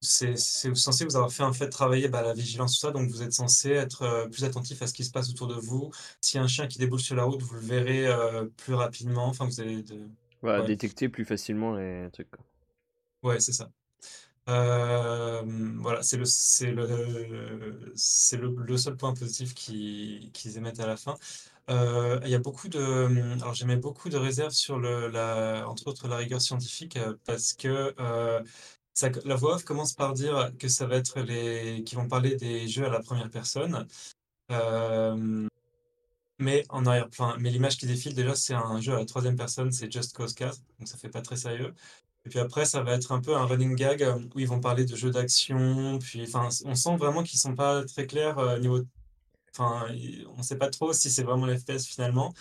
c'est 0.00 0.36
censé 0.36 1.04
vous 1.04 1.14
avoir 1.14 1.32
fait 1.32 1.44
un 1.44 1.52
fait 1.52 1.68
travailler 1.68 2.08
bah, 2.08 2.22
la 2.22 2.34
vigilance, 2.34 2.74
tout 2.74 2.86
ça, 2.86 2.90
donc 2.90 3.08
vous 3.08 3.22
êtes 3.22 3.32
censé 3.32 3.70
être 3.70 4.28
plus 4.32 4.42
attentif 4.42 4.82
à 4.82 4.88
ce 4.88 4.92
qui 4.92 5.04
se 5.04 5.12
passe 5.12 5.30
autour 5.30 5.46
de 5.46 5.54
vous. 5.54 5.92
Y 6.34 6.38
a 6.38 6.42
un 6.42 6.48
chien 6.48 6.66
qui 6.66 6.78
déboule 6.78 6.98
sur 6.98 7.14
la 7.14 7.22
route, 7.22 7.40
vous 7.40 7.54
le 7.54 7.60
verrez 7.60 8.08
plus 8.56 8.74
rapidement. 8.74 9.26
Enfin, 9.26 9.44
vous 9.44 9.60
avez 9.60 9.80
de... 9.84 10.08
Ouais. 10.42 10.66
détecter 10.66 11.08
plus 11.08 11.24
facilement 11.24 11.76
les 11.76 12.08
trucs. 12.12 12.30
Ouais, 13.22 13.38
c'est 13.38 13.52
ça. 13.52 13.70
Euh, 14.48 15.42
voilà, 15.78 16.02
c'est 16.02 16.16
le, 16.16 16.24
le, 16.72 17.94
le, 18.36 18.54
le 18.66 18.76
seul 18.76 18.96
point 18.96 19.14
positif 19.14 19.54
qui- 19.54 20.30
qu'ils 20.32 20.56
émettent 20.58 20.80
à 20.80 20.86
la 20.86 20.96
fin. 20.96 21.14
Euh, 21.70 22.20
il 22.24 22.30
y 22.30 22.34
a 22.34 22.38
beaucoup 22.40 22.68
de, 22.68 22.80
alors 23.40 23.54
j'émets 23.54 23.76
beaucoup 23.76 24.08
de 24.08 24.16
réserves 24.16 24.52
sur 24.52 24.78
le, 24.78 25.08
la, 25.08 25.64
entre 25.68 25.86
autres 25.88 26.08
la 26.08 26.16
rigueur 26.16 26.40
scientifique 26.40 26.96
euh, 26.96 27.14
parce 27.24 27.52
que 27.54 27.94
euh, 28.00 28.42
la 29.24 29.36
voix 29.36 29.54
off 29.56 29.64
commence 29.64 29.94
par 29.94 30.12
dire 30.14 30.52
que 30.58 30.68
ça 30.68 30.86
va 30.86 30.96
être 30.96 31.20
les, 31.20 31.84
qui 31.84 31.94
vont 31.96 32.08
parler 32.08 32.36
des 32.36 32.68
jeux 32.68 32.84
à 32.86 32.90
la 32.90 33.00
première 33.00 33.30
personne. 33.30 33.86
Mais 36.38 36.64
en 36.70 36.86
arrière-plan, 36.86 37.36
mais 37.38 37.50
l'image 37.50 37.76
qui 37.76 37.86
défile 37.86 38.14
déjà, 38.14 38.34
c'est 38.34 38.54
un 38.54 38.80
jeu 38.80 38.94
à 38.94 38.98
la 38.98 39.04
troisième 39.06 39.36
personne, 39.36 39.70
c'est 39.70 39.90
Just 39.92 40.14
Cause 40.16 40.34
4, 40.34 40.58
donc 40.78 40.88
ça 40.88 40.96
fait 40.98 41.08
pas 41.08 41.22
très 41.22 41.36
sérieux. 41.36 41.72
Et 42.24 42.28
puis 42.28 42.38
après, 42.38 42.64
ça 42.64 42.82
va 42.82 42.94
être 42.94 43.12
un 43.12 43.20
peu 43.20 43.36
un 43.36 43.44
running 43.44 43.74
gag 43.74 44.02
euh, 44.02 44.18
où 44.34 44.40
ils 44.40 44.48
vont 44.48 44.60
parler 44.60 44.84
de 44.84 44.94
jeux 44.94 45.10
d'action. 45.10 45.98
Puis, 45.98 46.22
enfin, 46.22 46.48
on 46.64 46.74
sent 46.74 46.96
vraiment 46.96 47.22
qu'ils 47.22 47.40
sont 47.40 47.54
pas 47.54 47.84
très 47.84 48.06
clairs 48.06 48.38
euh, 48.38 48.58
niveau. 48.58 48.82
Enfin, 49.54 49.86
on 50.36 50.42
sait 50.42 50.56
pas 50.56 50.70
trop 50.70 50.92
si 50.92 51.10
c'est 51.10 51.24
vraiment 51.24 51.46
l'FPS 51.46 51.86
finalement. 51.86 52.32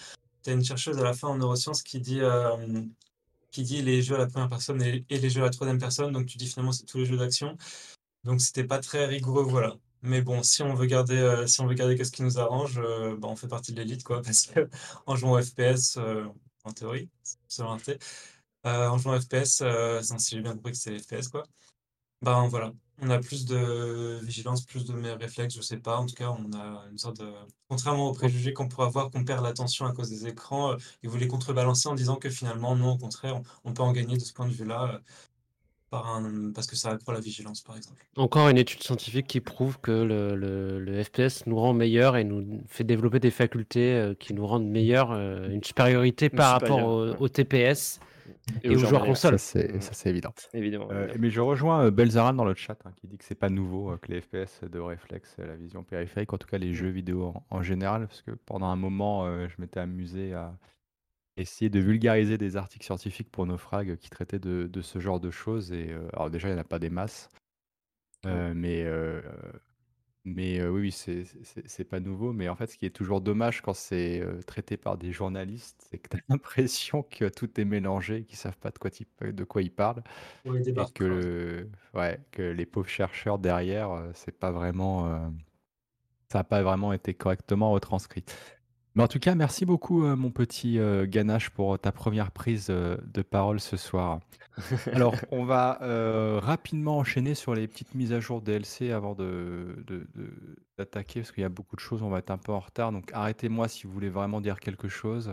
Tu 0.44 0.52
as 0.52 0.54
une 0.54 0.64
chercheuse 0.64 0.98
à 1.00 1.04
la 1.04 1.14
fin 1.14 1.30
en 1.30 1.38
neurosciences 1.38 1.84
qui 1.84 2.00
dit, 2.00 2.22
euh, 2.22 2.84
qui 3.52 3.64
dit 3.64 3.82
les 3.82 4.02
jeux 4.02 4.16
à 4.16 4.20
la 4.20 4.28
première 4.28 4.50
personne 4.50 4.82
et, 4.82 5.06
les 5.10 5.30
jeux 5.30 5.42
à 5.42 5.46
la 5.46 5.50
troisième 5.50 5.80
personne. 5.80 6.14
Donc 6.14 6.28
tu 6.28 6.38
dis 6.38 6.48
finalement 6.48 6.72
c'est 6.72 6.86
tous 6.86 7.00
les 7.00 7.06
jeux 7.06 7.18
d'action. 7.18 7.58
Donc 8.24 8.42
c'était 8.42 8.64
pas 8.64 8.80
très 8.80 9.08
rigoureux, 9.08 9.44
voilà. 9.44 9.76
Mais 10.04 10.22
bon, 10.22 10.42
si 10.44 10.64
on 10.64 10.74
veut 10.74 10.86
garder, 10.88 11.44
si 11.48 11.62
on 11.62 11.68
veut 11.68 11.76
garder 11.76 11.96
qu'est-ce 11.96 12.12
qui 12.12 12.24
nous 12.24 12.40
arrange, 12.40 12.80
euh, 12.80 13.16
bah, 13.18 13.28
on 13.30 13.36
fait 13.36 13.48
partie 13.48 13.74
de 13.74 13.78
l'élite, 13.78 14.04
quoi. 14.04 14.22
Parce 14.24 14.48
que 14.48 14.70
en 15.06 15.16
jouant 15.16 15.34
au 15.34 15.42
FPS, 15.42 15.98
en 16.64 16.72
théorie, 16.72 17.10
selon 17.48 17.72
Arte, 17.72 17.92
euh, 18.66 18.88
en 18.88 18.97
jouant 18.97 19.20
FPS, 19.20 19.62
euh, 19.62 20.01
si 20.01 20.36
j'ai 20.36 20.41
bien 20.41 20.53
compris 20.53 20.72
que 20.74 20.78
c'est 20.78 20.97
FPS, 20.99 21.28
quoi. 21.30 21.43
Ben 22.24 22.47
voilà, 22.47 22.72
on 23.01 23.09
a 23.09 23.18
plus 23.18 23.45
de 23.45 24.20
vigilance, 24.24 24.64
plus 24.64 24.86
de 24.86 24.93
meilleurs 24.93 25.18
réflexes, 25.20 25.55
je 25.55 25.62
sais 25.62 25.78
pas. 25.78 25.97
En 25.97 26.05
tout 26.05 26.14
cas, 26.14 26.30
on 26.30 26.53
a 26.55 26.86
une 26.91 26.97
sorte 26.99 27.20
de. 27.20 27.32
Contrairement 27.68 28.09
aux 28.09 28.14
préjugés 28.14 28.53
qu'on 28.53 28.68
pourrait 28.68 28.86
avoir, 28.88 29.09
qu'on 29.09 29.24
perd 29.24 29.43
l'attention 29.43 29.86
à 29.88 29.91
cause 29.93 30.09
des 30.12 30.28
écrans, 30.28 30.74
euh, 30.74 30.78
ils 31.01 31.09
voulaient 31.09 31.28
contrebalancer 31.28 31.89
en 31.89 31.95
disant 31.95 32.18
que 32.18 32.30
finalement, 32.30 32.76
non, 32.76 32.91
au 32.91 32.97
contraire, 32.99 33.38
on, 33.38 33.72
on 33.72 33.74
peut 33.74 33.82
en 33.82 33.91
gagner 33.91 34.18
de 34.18 34.22
ce 34.22 34.34
point 34.34 34.47
de 34.47 34.53
vue-là, 34.53 34.91
euh, 34.93 34.99
par 35.89 36.07
un... 36.16 36.51
parce 36.53 36.68
que 36.68 36.76
ça 36.76 36.91
accroît 36.91 37.16
la 37.16 37.20
vigilance, 37.20 37.62
par 37.62 37.76
exemple. 37.76 38.05
Encore 38.18 38.47
une 38.49 38.57
étude 38.59 38.84
scientifique 38.84 39.26
qui 39.28 39.39
prouve 39.41 39.80
que 39.80 39.91
le, 39.91 40.36
le- 40.36 40.80
le 40.80 41.03
FPS 41.03 41.47
nous 41.47 41.59
rend 41.59 41.74
meilleurs 41.74 42.18
et 42.18 42.24
nous 42.24 42.62
fait 42.68 42.84
développer 42.84 43.20
des 43.20 43.32
facultés 43.32 43.93
euh, 43.93 44.14
qui 44.14 44.34
nous 44.36 44.45
rendent 44.45 44.70
meilleurs, 44.70 45.12
euh, 45.12 45.49
une 45.49 45.64
supériorité 45.64 46.28
Une 46.32 46.38
par 46.38 46.51
rapport 46.51 46.78
supérieure, 46.78 46.88
au, 46.88 47.09
ouais. 47.09 47.18
au 47.20 47.30
TPS 47.30 47.99
et, 48.64 48.70
aux 48.70 48.78
joueurs 48.78 48.92
derrière, 48.92 49.08
console. 49.08 49.40
Ça, 49.40 49.60
c'est 49.60 49.82
ça, 49.82 49.94
c'est 49.94 50.10
évident. 50.10 50.34
Évidemment. 50.54 50.88
Euh, 50.92 51.04
évidemment. 51.04 51.22
mais 51.22 51.30
je 51.30 51.42
rejoins 51.42 51.86
euh, 51.86 51.92
Belzaran 51.92 52.34
dans 52.34 52.46
le 52.46 52.56
chat 52.56 52.78
hein, 52.86 52.92
qui 52.96 53.08
dit 53.08 53.18
que 53.18 53.24
c'est 53.26 53.36
pas 53.36 53.50
nouveau 53.50 53.92
euh, 53.92 53.98
que 53.98 54.12
les 54.12 54.22
FPS 54.22 54.64
de 54.64 54.80
réflexe, 54.80 55.36
euh, 55.40 55.48
la 55.48 55.56
vision 55.56 55.84
périphérique, 55.84 56.34
en 56.34 56.38
tout 56.38 56.48
cas 56.48 56.58
les 56.58 56.74
jeux 56.74 56.90
vidéo 56.90 57.26
en, 57.26 57.46
en 57.50 57.62
général, 57.62 58.08
parce 58.08 58.22
que 58.22 58.32
pendant 58.32 58.68
un 58.68 58.76
moment, 58.76 59.26
euh, 59.26 59.48
je 59.48 59.56
m'étais 59.60 59.80
amusé 59.80 60.34
à 60.34 60.54
essayer 61.38 61.70
de 61.70 61.80
vulgariser 61.80 62.38
des 62.38 62.58
articles 62.58 62.86
scientifiques 62.86 63.32
pour 63.32 63.46
nos 63.46 63.58
frags 63.58 63.98
qui 63.98 64.10
traitaient 64.10 64.40
de, 64.40 64.68
de 64.72 64.82
ce 64.82 65.00
genre 65.00 65.20
de 65.20 65.32
choses. 65.32 65.72
Et 65.72 65.92
euh, 65.92 66.08
alors 66.14 66.30
déjà, 66.30 66.50
il 66.50 66.54
n'y 66.54 66.58
en 66.58 66.62
a 66.62 66.66
pas 66.66 66.80
des 66.80 66.90
masses, 66.90 67.30
euh, 68.26 68.54
mais 68.56 68.84
euh, 68.84 69.22
mais 70.26 70.61
oui, 70.67 70.82
oui, 70.82 70.91
c'est 70.91 71.24
c'est- 71.43 71.67
c'est 71.67 71.84
pas 71.84 71.99
nouveau. 71.99 72.34
Mais 72.34 72.49
en 72.49 72.55
fait, 72.55 72.67
ce 72.67 72.78
qui 72.78 72.86
est 72.86 72.89
toujours 72.95 73.22
dommage 73.22 73.61
quand 73.61 73.74
c'est 73.74 74.24
traité 74.47 74.78
par 74.78 74.97
des 74.97 75.11
journalistes, 75.11 75.84
c'est 75.89 75.97
que 75.99 76.09
tu 76.09 76.17
as 76.17 76.19
l'impression 76.30 77.03
que 77.03 77.30
tout 77.30 77.59
est 77.59 77.65
mélangé, 77.65 78.24
qu'ils 78.26 78.38
savent 78.38 78.57
pas 78.57 78.72
de 78.72 78.78
quoi, 78.80 78.91
ils- 78.99 79.34
de 79.36 79.43
quoi 79.43 79.61
ils 79.63 79.74
parlent. 79.74 80.03
Et 80.76 80.88
que, 80.88 81.03
crades. 81.03 81.05
le- 81.05 81.72
ouais, 81.93 82.19
que 82.32 82.41
les 82.43 82.65
pauvres 82.65 82.89
chercheurs 82.89 83.39
derrière, 83.39 84.11
c'est 84.15 84.38
pas 84.38 84.51
vraiment, 84.51 85.32
ça 86.32 86.39
n'a 86.39 86.43
pas 86.43 86.63
vraiment 86.63 86.93
été 86.93 87.13
correctement 87.13 87.72
retranscrit. 87.72 88.26
Mais 88.96 89.04
en 89.04 89.08
tout 89.08 89.20
cas, 89.20 89.36
merci 89.36 89.66
beaucoup, 89.66 90.04
euh, 90.04 90.16
mon 90.16 90.32
petit 90.32 90.78
euh, 90.78 91.06
Ganache, 91.08 91.50
pour 91.50 91.80
ta 91.80 91.94
première 91.94 92.32
prise 92.32 92.68
euh, 92.70 92.98
de 93.14 93.22
parole 93.22 93.62
ce 93.62 93.78
soir. 93.78 94.20
Alors, 94.92 95.16
on 95.32 95.46
va 95.46 95.80
rapidement 96.42 96.98
enchaîner 96.98 97.36
sur 97.36 97.56
les 97.56 97.68
petites 97.70 97.96
mises 97.96 98.12
à 98.12 98.20
jour 98.20 98.42
DLC 98.42 98.92
avant 98.92 99.16
de, 99.16 99.86
d'attaquer, 100.78 101.22
parce 101.22 101.32
qu'il 101.32 101.42
y 101.42 101.46
a 101.46 101.50
beaucoup 101.50 101.78
de 101.78 101.82
choses, 101.82 102.04
on 102.04 102.10
va 102.10 102.20
être 102.20 102.32
un 102.32 102.38
peu 102.38 102.52
en 102.52 102.60
retard. 102.60 102.92
Donc, 102.92 103.12
arrêtez-moi 103.14 103.70
si 103.70 103.88
vous 103.88 103.94
voulez 103.94 104.10
vraiment 104.10 104.42
dire 104.42 104.60
quelque 104.60 104.89
chose. 104.89 105.32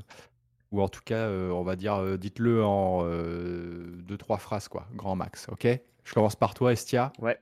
Ou 0.71 0.81
en 0.83 0.89
tout 0.89 1.01
cas, 1.05 1.29
on 1.29 1.65
va 1.65 1.75
dire, 1.75 2.17
dites-le 2.17 2.65
en 2.65 3.03
deux, 3.03 4.17
trois 4.17 4.39
phrases, 4.39 4.69
quoi, 4.69 4.87
grand 4.95 5.17
max. 5.17 5.49
Ok? 5.51 5.67
Je 6.05 6.15
commence 6.15 6.37
par 6.37 6.55
toi, 6.55 6.73
Estia. 6.73 7.13
Ouais. 7.19 7.39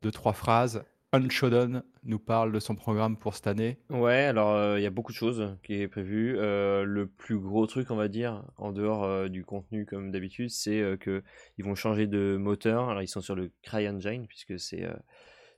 Deux, 0.00 0.10
trois 0.10 0.32
phrases. 0.32 0.82
Unshodden 1.14 1.84
nous 2.02 2.18
parle 2.18 2.50
de 2.50 2.58
son 2.58 2.74
programme 2.74 3.16
pour 3.16 3.34
cette 3.34 3.46
année. 3.46 3.78
Ouais, 3.88 4.24
alors 4.24 4.50
euh, 4.50 4.80
il 4.80 4.82
y 4.82 4.86
a 4.86 4.90
beaucoup 4.90 5.12
de 5.12 5.16
choses 5.16 5.56
qui 5.62 5.80
est 5.80 5.86
prévu. 5.86 6.36
Euh, 6.36 6.82
le 6.82 7.06
plus 7.06 7.38
gros 7.38 7.66
truc, 7.68 7.92
on 7.92 7.96
va 7.96 8.08
dire, 8.08 8.42
en 8.56 8.72
dehors 8.72 9.04
euh, 9.04 9.28
du 9.28 9.44
contenu 9.44 9.86
comme 9.86 10.10
d'habitude, 10.10 10.50
c'est 10.50 10.82
que 10.98 11.22
ils 11.56 11.64
vont 11.64 11.76
changer 11.76 12.08
de 12.08 12.36
moteur. 12.36 12.88
Alors 12.88 13.02
ils 13.02 13.08
sont 13.08 13.20
sur 13.20 13.36
le 13.36 13.52
CryEngine 13.62 14.26
puisque 14.26 14.58
c'est 14.58 14.88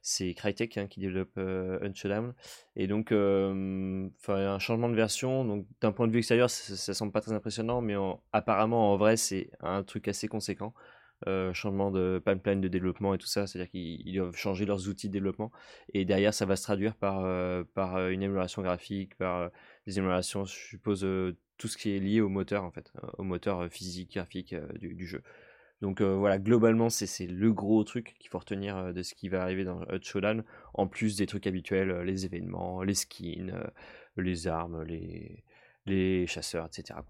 c'est 0.03 0.35
Crytek 0.35 0.77
hein, 0.77 0.87
qui 0.89 1.01
développe 1.01 1.39
Unshodden. 1.39 2.35
Et 2.77 2.87
donc, 2.87 3.11
un 3.13 4.59
changement 4.59 4.91
de 4.91 4.95
version. 4.95 5.45
Donc, 5.45 5.67
d'un 5.81 5.91
point 5.91 6.07
de 6.07 6.13
vue 6.13 6.19
extérieur, 6.19 6.51
ça, 6.51 6.77
ça, 6.77 6.95
semble 6.95 7.11
pas 7.11 7.21
très 7.21 7.33
impressionnant, 7.33 7.81
mais 7.81 7.95
apparemment, 8.33 8.93
en 8.93 8.97
vrai, 8.99 9.17
c'est 9.17 9.51
un 9.61 9.83
truc 9.83 10.07
assez 10.07 10.29
conséquent. 10.29 10.75
Euh, 11.27 11.55
changement 11.55 11.91
de 11.91 12.21
pipeline 12.23 12.61
de 12.61 12.69
développement 12.69 13.15
et 13.15 13.19
tout 13.19 13.27
ça, 13.27 13.47
c'est-à-dire 13.47 13.71
qu'ils 13.71 14.15
doivent 14.15 14.37
changer 14.37 14.67
leurs 14.67 14.87
outils 14.87 15.09
de 15.09 15.15
développement 15.15 15.51
et 15.95 16.05
derrière 16.05 16.35
ça 16.35 16.45
va 16.45 16.57
se 16.57 16.63
traduire 16.63 16.95
par, 16.95 17.25
euh, 17.25 17.65
par 17.73 17.97
euh, 17.97 18.11
une 18.11 18.23
amélioration 18.23 18.61
graphique, 18.61 19.17
par 19.17 19.51
des 19.87 19.99
améliorations, 19.99 20.45
je 20.45 20.53
suppose, 20.53 21.07
tout 21.57 21.69
ce 21.69 21.79
qui 21.79 21.97
est 21.97 22.01
lié 22.01 22.21
au 22.21 22.29
moteur 22.29 22.65
en 22.65 22.71
fait, 22.71 22.93
au 23.17 23.23
moteur 23.23 23.67
physique, 23.71 24.13
graphique 24.13 24.55
du, 24.79 25.07
jeu. 25.07 25.23
Donc 25.81 26.03
voilà, 26.03 26.39
globalement 26.39 26.91
c'est 26.91 27.27
le 27.27 27.51
gros 27.51 27.83
truc 27.85 28.17
qu'il 28.19 28.29
faut 28.29 28.39
retenir 28.39 28.93
de 28.93 29.03
ce 29.03 29.15
qui 29.15 29.31
va 29.31 29.43
arriver 29.43 29.65
dans 29.65 29.81
Showdown, 30.03 30.45
en 30.75 30.87
plus 30.87 31.17
des 31.17 31.27
trucs 31.27 31.47
habituels, 31.47 32.03
les 32.03 32.27
événements, 32.27 32.83
les 32.83 32.95
skins, 32.95 33.55
les 34.19 34.49
armes, 34.49 34.83
les, 34.83 35.45
les 35.87 36.27
chasseurs, 36.27 36.67
etc. 36.67 37.01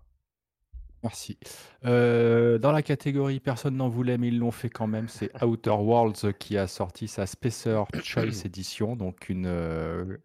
Merci. 1.03 1.38
Euh, 1.84 2.59
dans 2.59 2.72
la 2.72 2.82
catégorie 2.82 3.40
personne 3.40 3.76
n'en 3.76 3.88
voulait, 3.88 4.18
mais 4.18 4.28
ils 4.28 4.38
l'ont 4.38 4.51
fait 4.51 4.70
quand 4.70 4.86
même, 4.86 5.09
c'est 5.09 5.30
Outer 5.42 5.70
Worlds 5.70 6.32
qui 6.38 6.57
a 6.57 6.66
sorti 6.66 7.09
sa 7.09 7.26
Spacer 7.26 7.84
Choice 8.03 8.42
Edition. 8.44 8.97
Donc, 8.97 9.28
une. 9.28 9.47
Euh, 9.47 10.16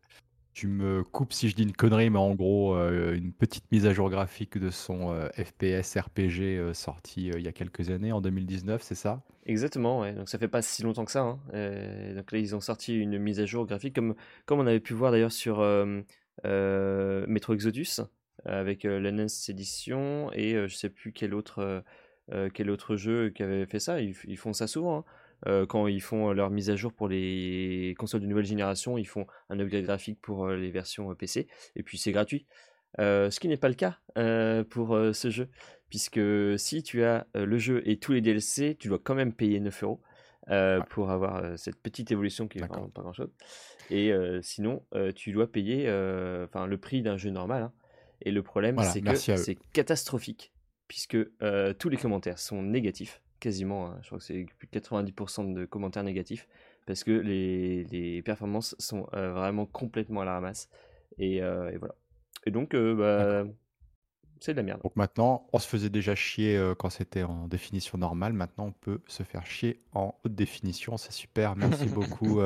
tu 0.53 0.67
me 0.67 1.03
coupes 1.03 1.31
si 1.31 1.47
je 1.47 1.55
dis 1.55 1.63
une 1.63 1.71
connerie, 1.71 2.09
mais 2.09 2.19
en 2.19 2.35
gros, 2.35 2.75
euh, 2.75 3.15
une 3.15 3.31
petite 3.31 3.71
mise 3.71 3.85
à 3.85 3.93
jour 3.93 4.09
graphique 4.09 4.57
de 4.57 4.69
son 4.69 5.15
FPS 5.37 5.97
RPG 5.97 6.73
sorti 6.73 7.27
il 7.27 7.41
y 7.41 7.47
a 7.47 7.53
quelques 7.53 7.89
années, 7.89 8.11
en 8.11 8.19
2019, 8.19 8.81
c'est 8.81 8.95
ça? 8.95 9.23
Exactement, 9.45 10.01
ouais. 10.01 10.11
Donc 10.11 10.27
ça 10.27 10.37
fait 10.37 10.49
pas 10.49 10.61
si 10.61 10.83
longtemps 10.83 11.05
que 11.05 11.11
ça. 11.11 11.21
Hein. 11.21 11.39
donc 12.15 12.31
là, 12.33 12.37
ils 12.37 12.53
ont 12.53 12.59
sorti 12.59 12.97
une 12.97 13.17
mise 13.17 13.39
à 13.39 13.45
jour 13.45 13.65
graphique, 13.65 13.95
comme, 13.95 14.13
comme 14.45 14.59
on 14.59 14.67
avait 14.67 14.81
pu 14.81 14.93
voir 14.93 15.11
d'ailleurs 15.11 15.31
sur 15.31 15.59
Metro 16.43 17.53
Exodus 17.53 18.01
avec 18.45 18.85
euh, 18.85 18.99
la 18.99 19.11
NES 19.11 19.27
édition 19.49 20.31
et 20.33 20.53
euh, 20.53 20.67
je 20.67 20.75
sais 20.75 20.89
plus 20.89 21.11
quel 21.11 21.33
autre, 21.33 21.83
euh, 22.31 22.49
quel 22.53 22.69
autre 22.69 22.95
jeu 22.95 23.29
qui 23.29 23.43
avait 23.43 23.65
fait 23.65 23.79
ça. 23.79 24.01
Ils, 24.01 24.37
font 24.37 24.53
ça 24.53 24.67
souvent. 24.67 25.05
Hein. 25.45 25.65
quand 25.67 25.87
ils 25.87 26.01
font 26.01 26.31
leur 26.31 26.49
mise 26.49 26.69
à 26.69 26.75
jour 26.75 26.93
pour 26.93 27.07
les 27.07 27.95
consoles 27.97 28.21
de 28.21 28.27
nouvelle 28.27 28.45
génération, 28.45 28.97
ils 28.97 29.07
font 29.07 29.27
un 29.49 29.59
upgrade 29.59 29.83
graphique 29.83 30.19
pour 30.21 30.49
les 30.49 30.71
versions 30.71 31.13
PC 31.15 31.47
et 31.75 31.83
puis 31.83 31.97
c'est 31.97 32.11
gratuit. 32.11 32.45
ce 32.97 33.39
qui 33.39 33.47
n'est 33.47 33.57
pas 33.57 33.69
le 33.69 33.75
cas 33.75 33.99
pour 34.69 34.97
ce 35.13 35.29
jeu, 35.29 35.49
puisque 35.89 36.21
si 36.57 36.83
tu 36.83 37.03
as 37.03 37.27
le 37.33 37.57
jeu 37.57 37.81
et 37.85 37.97
tous 37.97 38.13
les 38.13 38.21
DLC, 38.21 38.77
tu 38.79 38.87
dois 38.87 38.99
quand 39.03 39.15
même 39.15 39.33
payer 39.33 39.59
9 39.59 39.83
euros 39.83 40.01
pour 40.89 41.09
avoir 41.09 41.57
cette 41.57 41.81
petite 41.81 42.11
évolution 42.11 42.47
qui 42.47 42.59
n'est 42.59 42.67
pas 42.67 43.01
grand 43.01 43.13
chose. 43.13 43.31
Et 43.89 44.13
sinon, 44.41 44.85
tu 45.15 45.31
dois 45.31 45.51
payer 45.51 45.89
enfin 46.45 46.67
le 46.67 46.77
prix 46.77 47.01
d'un 47.01 47.17
jeu 47.17 47.31
normal. 47.31 47.63
Hein. 47.63 47.73
Et 48.21 48.31
le 48.31 48.43
problème, 48.43 48.77
c'est 48.83 49.01
que 49.01 49.15
c'est 49.15 49.57
catastrophique, 49.73 50.53
puisque 50.87 51.17
euh, 51.41 51.73
tous 51.73 51.89
les 51.89 51.97
commentaires 51.97 52.39
sont 52.39 52.61
négatifs, 52.61 53.21
quasiment. 53.39 53.87
Hein. 53.87 53.99
je 54.01 54.07
crois 54.07 54.19
que 54.19 54.23
c'est 54.23 54.45
plus 54.57 54.67
de 54.71 54.79
90% 54.79 55.53
de 55.53 55.65
commentaires 55.65 56.03
négatifs, 56.03 56.47
parce 56.85 57.03
que 57.03 57.11
les, 57.11 57.83
les 57.85 58.21
performances 58.21 58.75
sont 58.79 59.07
euh, 59.13 59.31
vraiment 59.33 59.65
complètement 59.65 60.21
à 60.21 60.25
la 60.25 60.33
ramasse. 60.33 60.69
Et, 61.17 61.41
euh, 61.41 61.75
voilà. 61.79 61.95
Et 62.45 62.51
donc, 62.51 62.75
bah, 62.75 63.43
c'est 64.39 64.53
de 64.53 64.57
la 64.57 64.63
merde. 64.63 64.81
Donc 64.81 64.95
maintenant, 64.95 65.47
on 65.53 65.59
se 65.59 65.67
faisait 65.67 65.91
déjà 65.91 66.15
chier 66.15 66.59
quand 66.79 66.89
c'était 66.89 67.21
en 67.21 67.47
définition 67.47 67.99
normale. 67.99 68.33
Maintenant, 68.33 68.67
on 68.67 68.71
peut 68.71 68.99
se 69.07 69.21
faire 69.21 69.45
chier 69.45 69.83
en 69.93 70.15
haute 70.23 70.33
définition. 70.33 70.97
C'est 70.97 71.11
super. 71.11 71.55
Merci 71.55 71.85
beaucoup. 71.87 72.41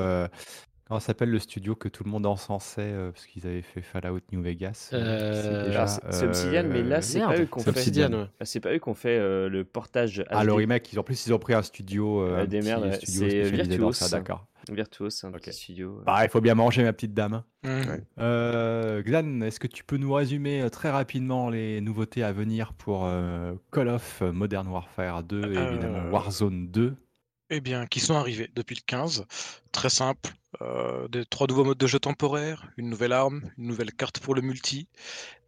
Comment 0.88 1.00
s'appelle 1.00 1.32
le 1.32 1.40
studio 1.40 1.74
que 1.74 1.88
tout 1.90 2.04
le 2.04 2.12
monde 2.12 2.28
encensait 2.28 2.82
euh, 2.82 3.12
parce 3.12 3.26
qu'ils 3.26 3.48
avaient 3.48 3.64
fait 3.64 3.82
Fallout 3.82 4.20
New 4.32 4.44
Vegas 4.44 4.92
euh, 4.94 5.88
C'est 6.12 6.26
Obsidian, 6.26 6.64
mais 6.68 6.84
là 6.84 7.02
c'est 7.02 7.22
pas 7.22 7.40
eux 7.40 7.48
qu'on 7.48 7.62
fait. 7.62 7.72
Obsidian, 7.72 8.28
C'est 8.44 8.60
pas 8.60 8.72
eux 8.72 8.78
qu'on 8.78 8.94
fait 8.94 9.18
le 9.18 9.64
portage. 9.64 10.24
Ah, 10.30 10.44
le 10.44 10.54
remake, 10.54 10.94
ils, 10.94 11.00
en 11.00 11.04
plus 11.04 11.26
ils 11.26 11.34
ont 11.34 11.40
pris 11.40 11.56
un 11.56 11.64
studio. 11.64 12.22
Euh, 12.22 12.46
des 12.46 12.62
merdes, 12.62 13.00
c'est 13.04 13.50
Virtuos. 13.50 14.10
D'accord. 14.12 14.46
Virtuos, 14.72 15.10
c'est 15.10 15.26
un 15.26 15.32
petit 15.32 15.54
studio. 15.54 16.02
Bah, 16.06 16.20
il 16.24 16.30
faut 16.30 16.42
bien 16.42 16.56
manger, 16.56 16.84
ma 16.84 16.94
petite 16.94 17.16
dame. 17.16 17.44
Mmh. 17.64 19.02
Glan, 19.02 19.42
est-ce 19.42 19.60
que 19.60 19.68
tu 19.68 19.84
peux 19.84 19.98
nous 19.98 20.14
résumer 20.14 20.68
très 20.72 20.92
rapidement 20.92 21.50
les 21.50 21.82
nouveautés 21.82 22.22
à 22.24 22.32
venir 22.32 22.74
pour 22.74 23.10
Call 23.72 23.88
of 23.88 24.22
Modern 24.22 24.68
Warfare 24.68 25.24
2 25.24 25.52
et 25.52 25.58
évidemment 25.58 26.12
Warzone 26.12 26.68
2 26.68 26.96
eh 27.50 27.62
bien, 27.62 27.86
qui 27.86 28.00
sont 28.00 28.16
arrivés 28.16 28.50
depuis 28.56 28.76
le 28.76 28.82
15. 28.86 29.26
Très 29.72 29.90
simple. 29.90 30.32
Euh, 30.62 31.08
des 31.10 31.26
trois 31.26 31.48
nouveaux 31.48 31.66
modes 31.66 31.78
de 31.78 31.88
jeu 31.88 32.00
temporaires, 32.00 32.72
une 32.78 32.90
nouvelle 32.90 33.12
arme, 33.12 33.42
une 33.58 33.68
nouvelle 33.68 33.92
carte 33.94 34.20
pour 34.20 34.36
le 34.36 34.42
multi, 34.42 34.88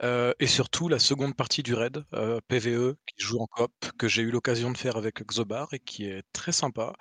euh, 0.03 0.33
et 0.39 0.47
surtout 0.47 0.89
la 0.89 0.99
seconde 0.99 1.35
partie 1.35 1.63
du 1.63 1.73
raid, 1.73 2.03
euh, 2.13 2.39
PVE, 2.47 2.95
qui 3.05 3.15
joue 3.17 3.39
en 3.39 3.47
coop, 3.47 3.71
que 3.97 4.07
j'ai 4.07 4.21
eu 4.21 4.31
l'occasion 4.31 4.71
de 4.71 4.77
faire 4.77 4.97
avec 4.97 5.23
Xobar 5.25 5.73
et 5.73 5.79
qui 5.79 6.05
est 6.05 6.23
très 6.33 6.51
sympa 6.51 6.93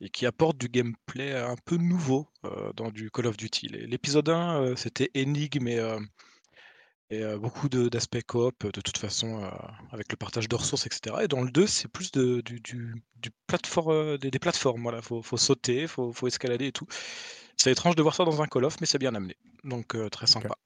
et 0.00 0.10
qui 0.10 0.26
apporte 0.26 0.58
du 0.58 0.68
gameplay 0.68 1.32
un 1.34 1.56
peu 1.64 1.76
nouveau 1.76 2.28
dans 2.76 2.90
du 2.90 3.10
Call 3.10 3.26
of 3.26 3.36
Duty. 3.38 3.68
L'épisode 3.68 4.28
1, 4.28 4.76
c'était 4.76 5.10
énigme 5.14 5.68
et 5.68 5.80
et 7.16 7.36
beaucoup 7.38 7.68
d'aspects 7.68 8.22
coop, 8.26 8.66
de 8.66 8.80
toute 8.80 8.98
façon, 8.98 9.50
avec 9.90 10.10
le 10.10 10.16
partage 10.16 10.48
de 10.48 10.56
ressources, 10.56 10.86
etc. 10.86 11.16
Et 11.22 11.28
dans 11.28 11.42
le 11.42 11.50
2, 11.50 11.66
c'est 11.66 11.88
plus 11.88 12.12
de, 12.12 12.40
du, 12.40 12.60
du, 12.60 13.02
du 13.16 13.30
plateforme, 13.46 14.18
des, 14.18 14.30
des, 14.30 14.38
plateformes. 14.38 14.82
Voilà, 14.82 15.02
faut, 15.02 15.22
faut 15.22 15.36
sauter, 15.36 15.82
il 15.82 15.88
faut, 15.88 16.12
faut, 16.12 16.26
escalader 16.26 16.66
et 16.66 16.72
tout. 16.72 16.86
C'est 17.56 17.70
étrange 17.70 17.96
de 17.96 18.02
voir 18.02 18.14
ça 18.14 18.24
dans 18.24 18.42
un 18.42 18.46
Call 18.46 18.64
of, 18.64 18.80
mais 18.80 18.86
c'est 18.86 18.98
bien 18.98 19.14
amené. 19.14 19.36
Donc 19.62 19.96
très 20.10 20.26
sympa. 20.26 20.56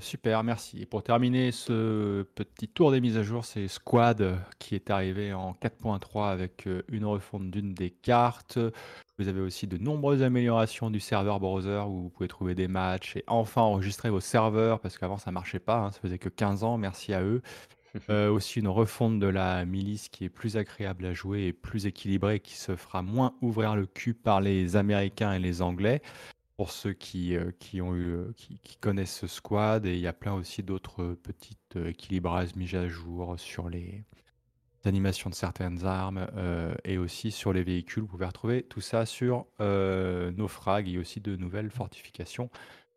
Super, 0.00 0.42
merci. 0.44 0.82
Et 0.82 0.86
pour 0.86 1.02
terminer 1.02 1.52
ce 1.52 2.22
petit 2.34 2.68
tour 2.68 2.90
des 2.90 3.00
mises 3.00 3.16
à 3.16 3.22
jour, 3.22 3.44
c'est 3.44 3.68
Squad 3.68 4.38
qui 4.58 4.74
est 4.74 4.90
arrivé 4.90 5.32
en 5.32 5.52
4.3 5.52 6.30
avec 6.30 6.68
une 6.88 7.04
refonte 7.04 7.50
d'une 7.50 7.74
des 7.74 7.90
cartes, 7.90 8.58
vous 9.18 9.26
avez 9.26 9.40
aussi 9.40 9.66
de 9.66 9.78
nombreuses 9.78 10.22
améliorations 10.22 10.90
du 10.90 11.00
serveur 11.00 11.40
browser 11.40 11.82
où 11.88 12.02
vous 12.02 12.08
pouvez 12.08 12.28
trouver 12.28 12.54
des 12.54 12.68
matchs 12.68 13.16
et 13.16 13.24
enfin 13.26 13.62
enregistrer 13.62 14.10
vos 14.10 14.20
serveurs 14.20 14.78
parce 14.78 14.96
qu'avant 14.96 15.18
ça 15.18 15.32
marchait 15.32 15.58
pas, 15.58 15.78
hein, 15.78 15.90
ça 15.90 15.98
faisait 15.98 16.18
que 16.18 16.28
15 16.28 16.62
ans, 16.62 16.78
merci 16.78 17.12
à 17.12 17.22
eux. 17.22 17.42
Euh, 18.10 18.30
aussi 18.30 18.60
une 18.60 18.68
refonte 18.68 19.18
de 19.18 19.26
la 19.26 19.64
milice 19.64 20.10
qui 20.10 20.26
est 20.26 20.28
plus 20.28 20.58
agréable 20.58 21.06
à 21.06 21.14
jouer 21.14 21.46
et 21.46 21.52
plus 21.54 21.86
équilibrée, 21.86 22.38
qui 22.38 22.54
se 22.54 22.76
fera 22.76 23.00
moins 23.00 23.34
ouvrir 23.40 23.74
le 23.74 23.86
cul 23.86 24.12
par 24.12 24.42
les 24.42 24.76
Américains 24.76 25.32
et 25.32 25.38
les 25.38 25.62
Anglais. 25.62 26.02
Pour 26.58 26.70
ceux 26.70 26.92
qui, 26.92 27.34
euh, 27.36 27.52
qui, 27.58 27.80
ont 27.80 27.94
eu, 27.94 28.08
euh, 28.08 28.34
qui, 28.36 28.76
connaissent 28.80 29.16
ce 29.16 29.26
squad, 29.26 29.86
et 29.86 29.94
il 29.94 30.00
y 30.00 30.06
a 30.06 30.12
plein 30.12 30.34
aussi 30.34 30.62
d'autres 30.62 31.14
petites 31.22 31.76
équilibrages 31.76 32.54
mises 32.56 32.74
à 32.74 32.86
jour 32.88 33.38
sur 33.38 33.70
les, 33.70 34.04
animations 34.88 35.30
de 35.30 35.34
certaines 35.34 35.84
armes 35.84 36.26
euh, 36.36 36.74
et 36.84 36.98
aussi 36.98 37.30
sur 37.30 37.52
les 37.52 37.62
véhicules. 37.62 38.02
Vous 38.02 38.08
pouvez 38.08 38.26
retrouver 38.26 38.62
tout 38.62 38.80
ça 38.80 39.06
sur 39.06 39.46
euh, 39.60 40.30
Naufrag 40.32 40.88
et 40.88 40.98
aussi 40.98 41.20
de 41.20 41.36
nouvelles 41.36 41.70
fortifications 41.70 42.50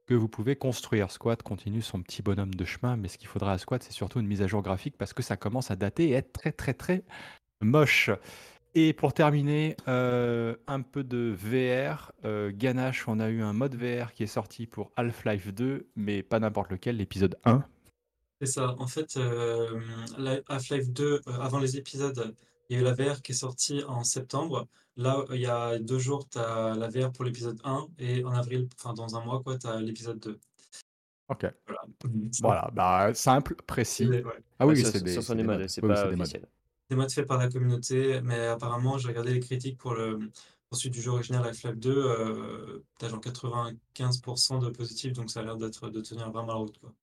que 0.08 0.14
vous 0.14 0.28
pouvez 0.28 0.56
construire. 0.56 1.12
Squad 1.12 1.42
continue 1.44 1.82
son 1.82 2.02
petit 2.02 2.22
bonhomme 2.22 2.54
de 2.54 2.66
chemin, 2.66 2.98
mais 2.98 3.08
ce 3.08 3.18
qu'il 3.18 3.28
faudra 3.28 3.54
à 3.54 3.58
Squad, 3.58 3.84
c'est 3.84 3.94
surtout 3.94 4.20
une 4.20 4.28
mise 4.28 4.42
à 4.42 4.48
jour 4.48 4.62
graphique 4.62 4.98
parce 4.98 5.14
que 5.14 5.24
ça 5.24 5.38
commence 5.38 5.72
à 5.72 5.76
dater 5.76 6.10
et 6.10 6.14
être 6.14 6.34
très 6.34 6.52
très 6.52 6.74
très 6.74 7.04
moche. 7.62 8.10
Et 8.74 8.94
pour 8.94 9.14
terminer, 9.14 9.76
euh, 9.88 10.56
un 10.68 10.82
peu 10.82 11.04
de 11.04 11.36
VR. 11.38 12.14
Ganache, 12.52 13.08
on 13.08 13.20
a 13.20 13.30
eu 13.30 13.42
un 13.42 13.54
mode 13.54 13.76
VR 13.76 14.14
qui 14.14 14.24
est 14.24 14.28
sorti 14.28 14.66
pour 14.66 14.92
Half-Life 14.96 15.54
2, 15.54 15.88
mais 15.96 16.24
pas 16.24 16.40
n'importe 16.40 16.72
lequel, 16.72 16.98
l'épisode 16.98 17.38
1. 17.44 17.64
C'est 18.42 18.54
ça. 18.54 18.76
En 18.80 18.88
fait, 18.88 19.18
euh, 19.18 19.80
Half-Life 20.48 20.90
2, 20.90 21.06
euh, 21.06 21.20
avant 21.40 21.60
les 21.60 21.78
épisodes, 21.78 22.36
Il 22.70 22.76
y 22.76 22.78
a 22.78 22.82
eu 22.82 22.86
la 22.86 22.94
VR 22.94 23.22
qui 23.22 23.34
est 23.34 23.36
sortie 23.36 23.84
en 23.84 24.06
septembre. 24.06 24.66
Là, 24.96 25.26
il 25.32 25.42
y 25.42 25.46
a 25.46 25.78
deux 25.78 26.00
jours, 26.00 26.28
tu 26.30 26.40
as 26.40 26.74
la 26.74 26.88
VR 26.88 27.12
pour 27.12 27.26
l'épisode 27.26 27.60
1 27.66 27.88
et 28.00 28.24
en 28.24 28.32
avril, 28.32 28.70
enfin 28.80 28.94
dans 28.94 29.14
un 29.18 29.26
mois, 29.26 29.42
quoi, 29.44 29.58
tu 29.58 29.68
as 29.68 29.82
l'épisode 29.82 30.20
2. 30.20 30.40
Ok. 31.28 31.54
Voilà. 31.68 31.82
Voilà, 32.42 32.70
bah, 32.74 33.14
simple, 33.14 33.56
précis. 33.68 34.08
Ouais. 34.08 34.24
Ah 34.58 34.66
oui, 34.66 34.82
c'est 34.86 35.04
des, 35.04 35.18
des 35.18 35.44
modes, 35.44 35.68
c'est 35.68 35.82
pas 35.82 36.08
officiel. 36.08 36.48
Des 36.92 36.98
modes 36.98 37.10
faits 37.12 37.26
par 37.26 37.38
la 37.38 37.48
communauté, 37.48 38.20
mais 38.22 38.48
apparemment, 38.48 38.98
j'ai 38.98 39.08
regardé 39.08 39.34
les 39.34 39.40
critiques 39.40 39.78
pour 39.78 39.94
le 39.94 40.20
celui 40.74 40.90
du 40.90 41.02
jeu 41.02 41.12
original 41.12 41.46
Half-Life 41.46 41.78
2, 41.78 41.90
euh, 41.90 42.84
t'as 43.00 43.08
genre 43.08 43.22
95% 43.22 44.60
de 44.60 44.70
positifs, 44.70 45.14
donc 45.14 45.30
ça 45.30 45.40
a 45.40 45.44
l'air 45.44 45.56
d'être 45.56 45.90
de 45.90 46.02
tenir 46.02 46.30
vraiment 46.32 46.48
la 46.48 46.54
route, 46.56 46.78
quoi. 46.80 46.94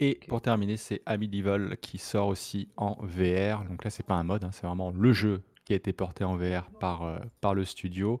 Et 0.00 0.20
pour 0.28 0.42
terminer, 0.42 0.76
c'est 0.76 1.00
Amityville 1.06 1.78
qui 1.80 1.96
sort 1.96 2.28
aussi 2.28 2.68
en 2.76 2.98
VR. 3.00 3.64
Donc 3.64 3.84
là, 3.84 3.90
c'est 3.90 4.02
pas 4.04 4.14
un 4.14 4.22
mode, 4.22 4.44
hein, 4.44 4.50
c'est 4.52 4.66
vraiment 4.66 4.90
le 4.90 5.12
jeu 5.14 5.42
qui 5.64 5.72
a 5.72 5.76
été 5.76 5.94
porté 5.94 6.24
en 6.24 6.36
VR 6.36 6.68
par, 6.78 7.04
euh, 7.04 7.18
par 7.40 7.54
le 7.54 7.64
studio. 7.64 8.20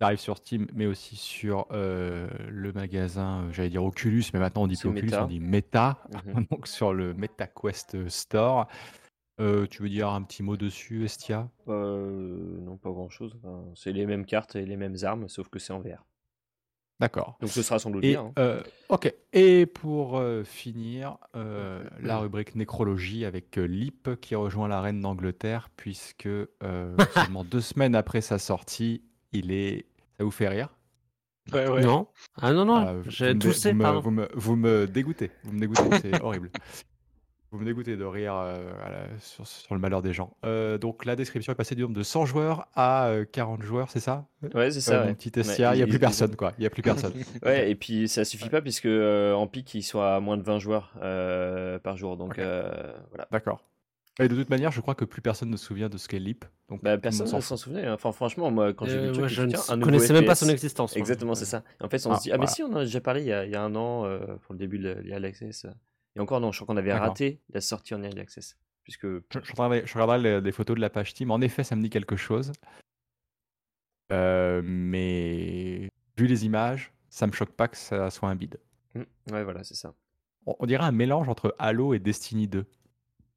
Ça 0.00 0.06
arrive 0.06 0.18
sur 0.20 0.36
Steam, 0.36 0.68
mais 0.74 0.86
aussi 0.86 1.16
sur 1.16 1.66
euh, 1.72 2.28
le 2.48 2.72
magasin, 2.72 3.48
j'allais 3.50 3.70
dire 3.70 3.82
Oculus, 3.84 4.24
mais 4.32 4.38
maintenant 4.38 4.62
on 4.62 4.66
dit 4.68 4.76
plus 4.76 4.90
Oculus, 4.90 5.06
Meta. 5.06 5.24
on 5.24 5.26
dit 5.26 5.40
Meta, 5.40 6.02
Mhm. 6.26 6.46
donc 6.50 6.68
sur 6.68 6.92
le 6.94 7.14
MetaQuest 7.14 8.08
Store. 8.08 8.68
Euh, 9.38 9.66
tu 9.66 9.82
veux 9.82 9.88
dire 9.88 10.08
un 10.08 10.22
petit 10.22 10.42
mot 10.42 10.56
dessus, 10.56 11.04
Estia? 11.04 11.48
Euh, 11.68 12.58
non, 12.60 12.76
pas 12.76 12.90
grand-chose. 12.90 13.36
Enfin, 13.42 13.64
c'est 13.74 13.92
les 13.92 14.06
mêmes 14.06 14.24
cartes 14.24 14.56
et 14.56 14.64
les 14.64 14.76
mêmes 14.76 14.96
armes, 15.02 15.28
sauf 15.28 15.48
que 15.48 15.58
c'est 15.58 15.72
en 15.72 15.80
VR. 15.80 16.04
D'accord. 17.00 17.36
Donc 17.42 17.50
ce 17.50 17.60
sera 17.60 17.78
sans 17.78 17.90
doute 17.90 18.02
Et, 18.04 18.12
bien. 18.12 18.20
hein. 18.22 18.32
euh, 18.38 18.62
ok. 18.88 19.12
Et 19.34 19.66
pour 19.66 20.16
euh, 20.16 20.42
finir, 20.44 21.18
euh, 21.34 21.84
la 22.00 22.18
rubrique 22.18 22.54
nécrologie 22.54 23.26
avec 23.26 23.58
euh, 23.58 23.66
Lip 23.66 24.08
qui 24.22 24.34
rejoint 24.34 24.68
la 24.68 24.80
reine 24.80 25.02
d'Angleterre, 25.02 25.68
puisque 25.76 26.24
euh, 26.26 26.48
seulement 27.12 27.44
deux 27.44 27.60
semaines 27.60 27.94
après 27.94 28.22
sa 28.22 28.38
sortie, 28.38 29.02
il 29.32 29.52
est. 29.52 29.84
Ça 30.16 30.24
vous 30.24 30.30
fait 30.30 30.48
rire? 30.48 30.70
Ouais, 31.52 31.68
ouais. 31.68 31.82
Non 31.82 32.08
Ah 32.40 32.52
non, 32.54 32.64
non, 32.64 32.76
Ah, 32.86 32.94
vous 32.94 33.10
j'ai 33.10 33.34
me 33.34 33.38
dé- 33.38 33.48
toussé, 33.48 33.70
vous 33.72 33.76
me, 33.76 33.84
pardon. 33.84 34.00
vous, 34.00 34.10
me, 34.10 34.28
vous 34.34 34.56
me 34.56 34.86
dégoûtez. 34.86 35.30
Vous 35.44 35.52
me 35.52 35.60
dégoûtez, 35.60 35.90
c'est 35.92 36.18
horrible. 36.22 36.50
Vous 37.56 37.62
me 37.62 37.66
dégoûtez 37.66 37.96
de 37.96 38.04
rire 38.04 38.34
euh, 38.36 38.70
à 38.84 38.90
la- 38.90 39.18
sur, 39.20 39.46
sur 39.46 39.74
le 39.74 39.80
malheur 39.80 40.02
des 40.02 40.12
gens. 40.12 40.36
Euh, 40.44 40.76
donc 40.76 41.06
la 41.06 41.16
description 41.16 41.52
est 41.52 41.56
passée 41.56 41.74
du 41.74 41.80
nombre 41.82 41.94
de 41.94 42.02
100 42.02 42.26
joueurs 42.26 42.68
à 42.74 43.06
euh, 43.06 43.24
40 43.24 43.62
joueurs, 43.62 43.90
c'est 43.90 44.00
ça? 44.00 44.26
Ouais, 44.54 44.70
c'est 44.70 44.78
Euh, 44.78 44.80
ça. 44.80 45.00
Mon 45.00 45.06
ouais. 45.06 45.14
petit 45.14 45.32
Ouais, 45.36 45.42
il 45.56 45.58
n'y 45.60 45.64
a 45.64 45.74
ils- 45.74 45.84
plus 45.86 45.94
ils- 45.96 45.98
personne, 46.00 46.36
quoi. 46.36 46.52
Il 46.58 46.60
n'y 46.60 46.66
a 46.66 46.70
plus 46.70 46.82
personne. 46.82 47.12
Ouais, 47.44 47.70
et 47.70 47.74
puis 47.74 48.08
ça 48.08 48.24
suffit 48.26 48.50
pas 48.50 48.60
puisque 48.60 48.84
euh, 48.86 49.32
en 49.32 49.46
pic 49.46 49.72
ils 49.74 49.82
sont 49.82 50.00
à 50.02 50.20
moins 50.20 50.36
de 50.36 50.42
20 50.42 50.58
joueurs 50.58 50.92
euh, 51.02 51.78
par 51.78 51.96
jour. 51.96 52.18
Donc 52.18 52.32
Ok. 52.32 52.38
euh, 52.40 52.92
voilà. 53.08 53.26
D'accord. 53.32 53.64
Et 54.18 54.28
de 54.28 54.34
toute 54.34 54.48
manière, 54.48 54.70
je 54.72 54.80
crois 54.80 54.94
que 54.94 55.04
plus 55.04 55.20
personne 55.20 55.50
ne 55.50 55.56
se 55.58 55.64
souvient 55.66 55.88
de 55.90 55.98
ce 55.98 56.08
qu'est 56.08 56.18
Leap. 56.18 56.46
Donc, 56.70 56.82
Bah, 56.82 56.92
tout 56.92 56.96
le 56.96 57.00
personne 57.02 57.26
ne 57.30 57.40
s'en 57.40 57.56
souvenait. 57.58 57.84
hein. 57.86 57.92
Enfin, 57.94 58.12
franchement, 58.12 58.50
moi, 58.50 58.72
quand 58.72 58.86
j'ai 58.86 58.92
vu 58.98 59.04
Euh, 59.04 59.06
le 59.08 59.12
truc, 59.12 59.26
je 59.28 59.34
je 59.34 59.40
me 59.42 59.46
ne 59.46 59.50
suis 59.50 59.58
dit, 59.58 59.64
tiens, 59.66 59.74
un 59.74 59.76
nouveau 59.76 59.90
connaissais 59.90 60.12
même 60.14 60.24
pas 60.24 60.34
FPS. 60.34 60.44
son 60.44 60.48
existence. 60.48 60.92
moi. 60.94 60.98
Exactement, 61.00 61.34
c'est 61.34 61.44
ça. 61.44 61.62
En 61.82 61.88
fait, 61.90 62.06
on 62.06 62.12
Ah, 62.12 62.16
se 62.16 62.22
dit, 62.22 62.30
ah, 62.30 62.34
mais 62.34 62.46
voilà. 62.46 62.50
si, 62.50 62.62
on 62.62 62.72
en 62.72 62.76
a 62.76 62.84
déjà 62.84 63.00
parlé 63.02 63.20
il 63.20 63.26
y 63.26 63.32
a, 63.34 63.44
il 63.44 63.52
y 63.52 63.54
a 63.56 63.62
un 63.62 63.74
an 63.74 64.06
euh, 64.06 64.18
pour 64.40 64.54
le 64.54 64.58
début 64.58 64.78
de 64.78 64.88
l'Early 65.04 65.26
Access. 65.26 65.66
Et 66.16 66.20
encore, 66.20 66.40
non, 66.40 66.50
je 66.50 66.58
crois 66.58 66.66
qu'on 66.74 66.78
avait 66.78 66.92
raté 66.92 67.40
la 67.50 67.60
sortie 67.60 67.94
en 67.94 68.02
Early 68.02 68.20
Access. 68.20 68.56
Puisque. 68.82 69.06
Je, 69.06 69.20
je 69.42 69.52
regarderai, 69.52 69.86
je 69.86 69.92
regarderai 69.94 70.18
les, 70.18 70.40
les 70.40 70.52
photos 70.52 70.74
de 70.76 70.80
la 70.80 70.90
page 70.90 71.10
Steam. 71.10 71.30
En 71.30 71.40
effet, 71.40 71.62
ça 71.62 71.76
me 71.76 71.82
dit 71.82 71.90
quelque 71.90 72.16
chose. 72.16 72.52
Euh, 74.12 74.62
mais 74.64 75.88
vu 76.16 76.26
les 76.26 76.44
images, 76.46 76.92
ça 77.10 77.26
me 77.26 77.32
choque 77.32 77.50
pas 77.52 77.68
que 77.68 77.76
ça 77.76 78.10
soit 78.10 78.28
un 78.28 78.36
bide. 78.36 78.58
Hmm, 78.94 79.02
Ouais, 79.32 79.44
voilà, 79.44 79.64
c'est 79.64 79.74
ça. 79.74 79.94
On, 80.46 80.54
on 80.58 80.66
dirait 80.66 80.84
un 80.84 80.92
mélange 80.92 81.28
entre 81.28 81.54
Halo 81.58 81.92
et 81.94 81.98
Destiny 81.98 82.46
2. 82.48 82.64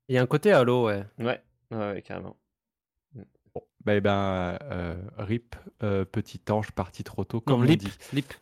Il 0.07 0.15
y 0.15 0.17
a 0.17 0.21
un 0.21 0.27
côté 0.27 0.51
Halo, 0.51 0.85
ouais. 0.85 1.05
Ouais, 1.17 1.41
ouais, 1.71 1.77
ouais, 1.77 2.01
carrément. 2.03 2.37
Bon, 3.55 3.61
bah, 3.83 3.95
eh 3.95 4.01
ben, 4.01 4.57
euh, 4.61 4.95
RIP, 5.17 5.55
euh, 5.83 6.05
petit 6.05 6.39
ange 6.51 6.71
parti 6.71 7.03
trop 7.03 7.23
tôt, 7.25 7.41
comme 7.41 7.57
Non, 7.57 7.63
on 7.63 7.67
Lip, 7.67 7.79
dit. 7.79 7.91
Lip. 8.13 8.33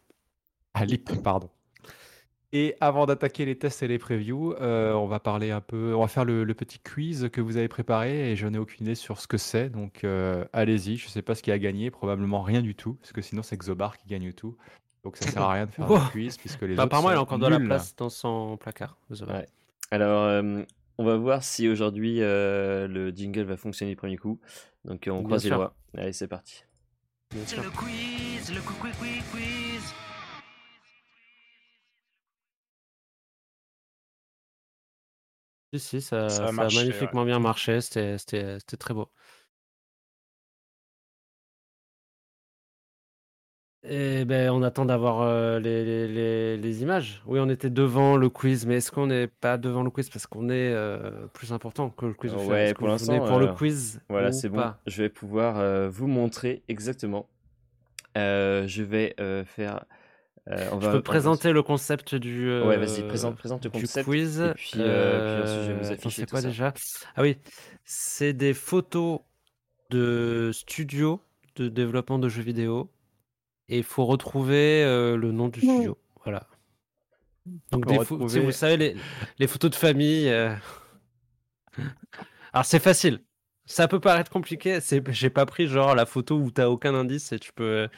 Ah, 0.73 0.85
Lip, 0.85 1.09
pardon. 1.23 1.49
Et 2.59 2.75
avant 2.79 3.05
d'attaquer 3.05 3.45
les 3.45 3.55
tests 3.55 3.83
et 3.83 3.87
les 3.87 3.99
previews, 3.99 4.53
euh, 4.53 4.93
on 4.93 5.05
va 5.05 5.19
parler 5.19 5.51
un 5.51 5.61
peu, 5.61 5.93
on 5.93 6.01
va 6.01 6.07
faire 6.07 6.25
le, 6.25 6.43
le 6.43 6.53
petit 6.55 6.79
quiz 6.79 7.29
que 7.31 7.39
vous 7.39 7.55
avez 7.57 7.67
préparé 7.67 8.31
et 8.31 8.35
je 8.35 8.47
n'ai 8.47 8.57
aucune 8.57 8.87
idée 8.87 8.95
sur 8.95 9.19
ce 9.19 9.27
que 9.27 9.37
c'est. 9.37 9.69
Donc 9.69 10.03
euh, 10.03 10.43
allez-y, 10.53 10.97
je 10.97 11.05
ne 11.05 11.09
sais 11.11 11.21
pas 11.21 11.35
ce 11.35 11.43
qui 11.43 11.51
a 11.51 11.59
gagné, 11.59 11.91
probablement 11.91 12.41
rien 12.41 12.63
du 12.63 12.73
tout, 12.73 12.93
parce 12.95 13.11
que 13.11 13.21
sinon 13.21 13.43
c'est 13.43 13.57
Xobar 13.57 13.95
qui 13.97 14.07
gagne 14.07 14.33
tout. 14.33 14.57
Donc 15.03 15.17
ça 15.17 15.29
sert 15.29 15.41
à 15.43 15.53
rien 15.53 15.65
de 15.67 15.71
faire 15.71 15.91
un 15.91 16.09
quiz 16.09 16.37
puisque 16.37 16.63
les 16.63 16.69
Bah, 16.75 16.85
autres 16.85 16.95
apparemment, 16.95 17.09
il 17.11 17.13
a 17.13 17.15
sont 17.17 17.21
encore 17.23 17.37
de 17.39 17.47
la 17.47 17.59
nuls. 17.59 17.67
place 17.67 17.95
dans 17.95 18.09
son 18.09 18.57
placard. 18.57 18.97
Ouais. 19.11 19.45
Alors, 19.91 20.23
euh, 20.23 20.63
on 20.97 21.05
va 21.05 21.15
voir 21.17 21.43
si 21.43 21.69
aujourd'hui 21.69 22.21
euh, 22.21 22.87
le 22.87 23.11
jingle 23.11 23.43
va 23.43 23.55
fonctionner 23.55 23.91
du 23.91 23.95
premier 23.95 24.17
coup. 24.17 24.39
Donc, 24.83 25.07
on 25.07 25.19
Bien 25.19 25.23
croise 25.23 25.43
les 25.43 25.51
doigts. 25.51 25.75
Allez, 25.95 26.11
c'est 26.13 26.27
parti. 26.27 26.63
Bien 27.33 27.45
sûr. 27.45 27.61
quiz, 27.73 28.51
le 28.53 28.61
quiz, 28.61 28.95
quiz, 28.97 29.23
quiz. 29.31 29.93
Si, 35.73 35.79
si, 35.79 36.01
ça, 36.01 36.29
Ça 36.29 36.43
a 36.43 36.47
ça 36.47 36.47
a 36.47 36.51
marché, 36.51 36.77
ouais. 36.77 36.85
magnifiquement 36.85 37.25
bien 37.25 37.39
marché. 37.39 37.81
C'était 37.81 38.17
très 38.79 38.93
beau. 38.93 39.09
Et 43.83 44.25
ben, 44.25 44.49
on 44.51 44.63
attend 44.63 44.85
d'avoir 44.85 45.21
euh, 45.21 45.59
les, 45.59 45.85
les- 45.85 46.07
les- 46.07 46.57
les 46.57 46.81
images. 46.81 47.21
Oui, 47.25 47.39
on 47.39 47.47
était 47.49 47.69
devant 47.69 48.17
le 48.17 48.27
quiz, 48.29 48.65
mais 48.65 48.77
est-ce 48.77 48.91
qu'on 48.91 49.07
n'est 49.07 49.27
pas 49.27 49.57
devant 49.57 49.83
le 49.83 49.89
quiz? 49.91 50.09
Parce 50.09 50.27
qu'on 50.27 50.49
est 50.49 50.73
euh, 50.73 51.27
plus 51.27 51.53
important 51.53 51.89
que 51.91 52.05
le 52.07 52.13
quiz 52.13 52.33
au 52.33 52.49
Ouais, 52.49 52.73
pour 52.73 52.87
l'instant, 52.87 53.25
pour 53.25 53.39
le 53.39 53.47
euh, 53.47 53.53
quiz 53.53 54.01
Voilà, 54.09 54.31
c'est 54.31 54.49
bon. 54.49 54.73
Je 54.87 55.03
vais 55.03 55.09
pouvoir 55.09 55.57
euh, 55.57 55.89
vous 55.89 56.07
montrer 56.07 56.63
exactement. 56.67 57.29
Je 58.15 58.81
vais 58.81 59.15
faire. 59.45 59.85
Euh, 60.49 60.69
on 60.71 60.79
Je 60.79 60.85
peux 60.85 60.87
on 60.87 60.91
va- 60.91 61.01
présenter 61.01 61.51
le 61.51 61.61
concept 61.63 62.15
du, 62.15 62.49
Ouais, 62.49 62.77
vas-y, 62.77 63.01
euh, 63.01 63.07
présente, 63.07 63.35
présente 63.37 63.63
le 63.65 63.69
du 63.71 63.81
concept. 63.81 64.05
quiz. 64.07 64.39
Et 64.41 64.53
puis, 64.53 64.71
euh, 64.77 65.33
puis 65.35 65.43
ensuite, 65.43 65.61
je 65.63 65.67
vais 65.67 65.73
vous 65.73 65.79
Euh, 65.79 65.93
attends, 65.93 65.93
afficher 66.07 66.21
c'est 66.21 66.29
quoi 66.29 66.41
ça. 66.41 66.47
déjà? 66.47 66.73
Ah 67.15 67.21
oui, 67.21 67.37
c'est 67.83 68.33
des 68.33 68.53
photos 68.53 69.19
de 69.89 70.51
studios 70.53 71.21
de 71.55 71.67
développement 71.69 72.19
de 72.19 72.29
jeux 72.29 72.43
vidéo. 72.43 72.89
Et 73.69 73.77
il 73.79 73.83
faut 73.83 74.05
retrouver 74.05 74.83
euh, 74.83 75.17
le 75.17 75.31
nom 75.33 75.49
du 75.49 75.59
studio. 75.59 75.97
Voilà. 76.23 76.47
Donc, 77.71 77.85
des 77.85 77.97
vous 77.97 78.51
savez, 78.51 78.77
les, 78.77 78.95
les 79.39 79.47
photos 79.47 79.71
de 79.71 79.75
famille. 79.75 80.29
euh. 80.29 80.53
Alors, 82.53 82.65
c'est 82.65 82.79
facile. 82.79 83.19
Ça 83.65 83.87
peut 83.87 83.99
paraître 83.99 84.31
compliqué. 84.31 84.79
C'est, 84.79 85.03
j'ai 85.11 85.29
pas 85.29 85.45
pris 85.45 85.67
genre 85.67 85.95
la 85.95 86.05
photo 86.05 86.37
où 86.37 86.49
t'as 86.51 86.67
aucun 86.69 86.95
indice 86.95 87.31
et 87.33 87.39
tu 87.39 87.51
peux. 87.53 87.89